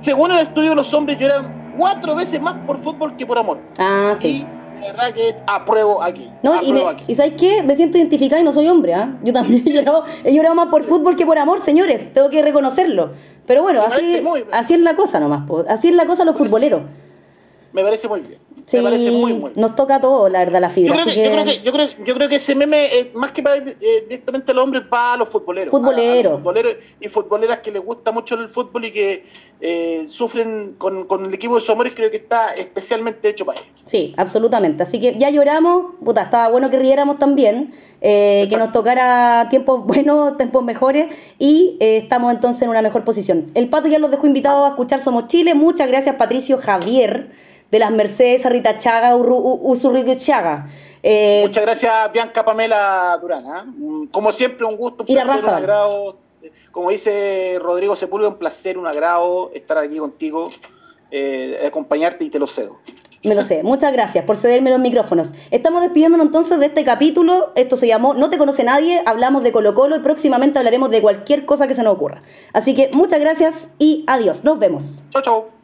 según 0.00 0.32
el 0.32 0.40
estudio, 0.40 0.74
los 0.74 0.92
hombres 0.92 1.18
lloran 1.18 1.74
cuatro 1.78 2.14
veces 2.14 2.40
más 2.40 2.56
por 2.66 2.78
fútbol 2.80 3.16
que 3.16 3.26
por 3.26 3.38
amor. 3.38 3.58
Ah, 3.78 4.14
sí. 4.18 4.46
Y 4.76 4.80
la 4.80 4.88
verdad 4.88 5.14
que 5.14 5.36
apruebo 5.46 6.02
aquí. 6.02 6.30
No, 6.42 6.62
y, 6.62 6.72
me, 6.72 6.82
y 7.06 7.14
¿sabes 7.14 7.34
qué? 7.38 7.62
Me 7.62 7.74
siento 7.74 7.96
identificada 7.96 8.40
y 8.40 8.44
no 8.44 8.52
soy 8.52 8.68
hombre, 8.68 8.94
¿ah? 8.94 9.18
Yo 9.22 9.32
también 9.32 9.62
he 9.66 9.72
llorado, 9.72 10.04
he 10.24 10.34
llorado 10.34 10.54
más 10.54 10.68
por 10.68 10.82
fútbol 10.84 11.16
que 11.16 11.24
por 11.24 11.38
amor, 11.38 11.60
señores, 11.60 12.12
tengo 12.12 12.28
que 12.28 12.42
reconocerlo. 12.42 13.12
Pero 13.46 13.62
bueno, 13.62 13.80
así, 13.80 14.22
así 14.52 14.74
es 14.74 14.80
la 14.80 14.96
cosa 14.96 15.20
nomás, 15.20 15.48
así 15.68 15.88
es 15.88 15.94
la 15.94 16.06
cosa 16.06 16.24
los 16.24 16.36
futboleros. 16.36 16.82
Me 17.72 17.82
parece 17.82 18.08
muy 18.08 18.20
bien. 18.20 18.40
Sí, 18.66 18.78
nos 19.54 19.76
toca 19.76 20.00
todo, 20.00 20.28
la 20.28 20.40
verdad, 20.40 20.60
la 20.60 20.70
fibra. 20.70 20.96
Yo 20.96 21.04
creo, 21.04 21.44
que, 21.44 21.62
Yo, 21.62 21.72
creo, 21.72 21.86
yo, 22.04 22.14
creo, 22.14 22.28
que 22.28 22.34
ese 22.34 22.56
meme, 22.56 22.86
eh, 22.86 23.12
más 23.14 23.30
que 23.30 23.40
para 23.40 23.58
eh, 23.58 24.04
directamente 24.08 24.50
al 24.50 24.58
hombre, 24.58 24.80
va 24.80 25.14
a 25.14 25.16
los 25.16 25.28
futboleros. 25.28 25.70
Futboleros. 25.70 26.40
y 27.00 27.08
futboleras 27.08 27.60
que 27.60 27.70
les 27.70 27.80
gusta 27.80 28.10
mucho 28.10 28.34
el 28.34 28.48
fútbol 28.48 28.86
y 28.86 28.90
que 28.92 29.24
eh, 29.60 30.06
sufren 30.08 30.74
con, 30.78 31.04
con, 31.04 31.26
el 31.26 31.32
equipo 31.32 31.54
de 31.54 31.60
sus 31.60 31.70
amores, 31.70 31.94
creo 31.94 32.10
que 32.10 32.16
está 32.16 32.56
especialmente 32.56 33.28
hecho 33.28 33.46
para 33.46 33.60
ellos. 33.60 33.70
Sí, 33.84 34.12
absolutamente. 34.16 34.82
Así 34.82 34.98
que 34.98 35.16
ya 35.16 35.30
lloramos, 35.30 35.94
puta, 36.04 36.22
estaba 36.22 36.48
bueno 36.48 36.68
que 36.68 36.78
riéramos 36.78 37.20
también. 37.20 37.72
que 38.00 38.56
nos 38.58 38.72
tocara 38.72 39.46
tiempos 39.48 39.86
buenos, 39.86 40.36
tiempos 40.38 40.64
mejores 40.64 41.06
y 41.38 41.76
estamos 41.78 42.34
entonces 42.34 42.62
en 42.62 42.70
una 42.70 42.82
mejor 42.82 43.04
posición. 43.04 43.52
El 43.54 43.68
Pato 43.68 43.86
ya 43.86 44.00
los 44.00 44.10
dejó 44.10 44.26
invitados 44.26 44.66
a 44.66 44.70
escuchar 44.70 45.00
Somos 45.00 45.28
Chile. 45.28 45.54
Muchas 45.54 45.86
gracias 45.86 46.16
Patricio 46.16 46.58
Javier 46.58 47.45
de 47.70 47.78
las 47.78 47.90
Mercedes 47.90 48.46
Arritachaga 48.46 49.16
Usurriguchaga. 49.16 50.68
Eh, 51.02 51.42
Muchas 51.44 51.62
gracias, 51.62 52.12
Bianca 52.12 52.44
Pamela 52.44 53.18
Durán. 53.20 53.44
¿ah? 53.46 53.66
Como 54.10 54.32
siempre, 54.32 54.66
un 54.66 54.76
gusto, 54.76 55.04
un 55.06 55.14
placer, 55.14 55.44
un 55.44 55.54
agrado. 55.54 56.16
Como 56.72 56.90
dice 56.90 57.58
Rodrigo 57.60 57.96
Sepúlveda, 57.96 58.28
un 58.28 58.38
placer, 58.38 58.76
un 58.76 58.86
agrado 58.86 59.50
estar 59.54 59.78
aquí 59.78 59.98
contigo, 59.98 60.50
eh, 61.10 61.64
acompañarte 61.66 62.24
y 62.24 62.30
te 62.30 62.38
lo 62.38 62.46
cedo. 62.46 62.78
Me 63.24 63.34
lo 63.34 63.42
sé. 63.42 63.62
Muchas 63.62 63.92
gracias 63.92 64.24
por 64.24 64.36
cederme 64.36 64.70
los 64.70 64.78
micrófonos. 64.78 65.32
Estamos 65.50 65.82
despidiéndonos 65.82 66.26
entonces 66.26 66.60
de 66.60 66.66
este 66.66 66.84
capítulo. 66.84 67.50
Esto 67.56 67.76
se 67.76 67.88
llamó 67.88 68.14
No 68.14 68.30
te 68.30 68.38
conoce 68.38 68.62
nadie. 68.62 69.02
Hablamos 69.04 69.42
de 69.42 69.52
Colo 69.52 69.74
Colo 69.74 69.96
y 69.96 70.00
próximamente 70.00 70.58
hablaremos 70.58 70.90
de 70.90 71.02
cualquier 71.02 71.44
cosa 71.44 71.66
que 71.66 71.74
se 71.74 71.82
nos 71.82 71.94
ocurra. 71.94 72.22
Así 72.52 72.74
que 72.74 72.90
muchas 72.92 73.18
gracias 73.18 73.70
y 73.78 74.04
adiós. 74.06 74.44
Nos 74.44 74.58
vemos. 74.58 75.02
Chau, 75.10 75.22
chau. 75.22 75.55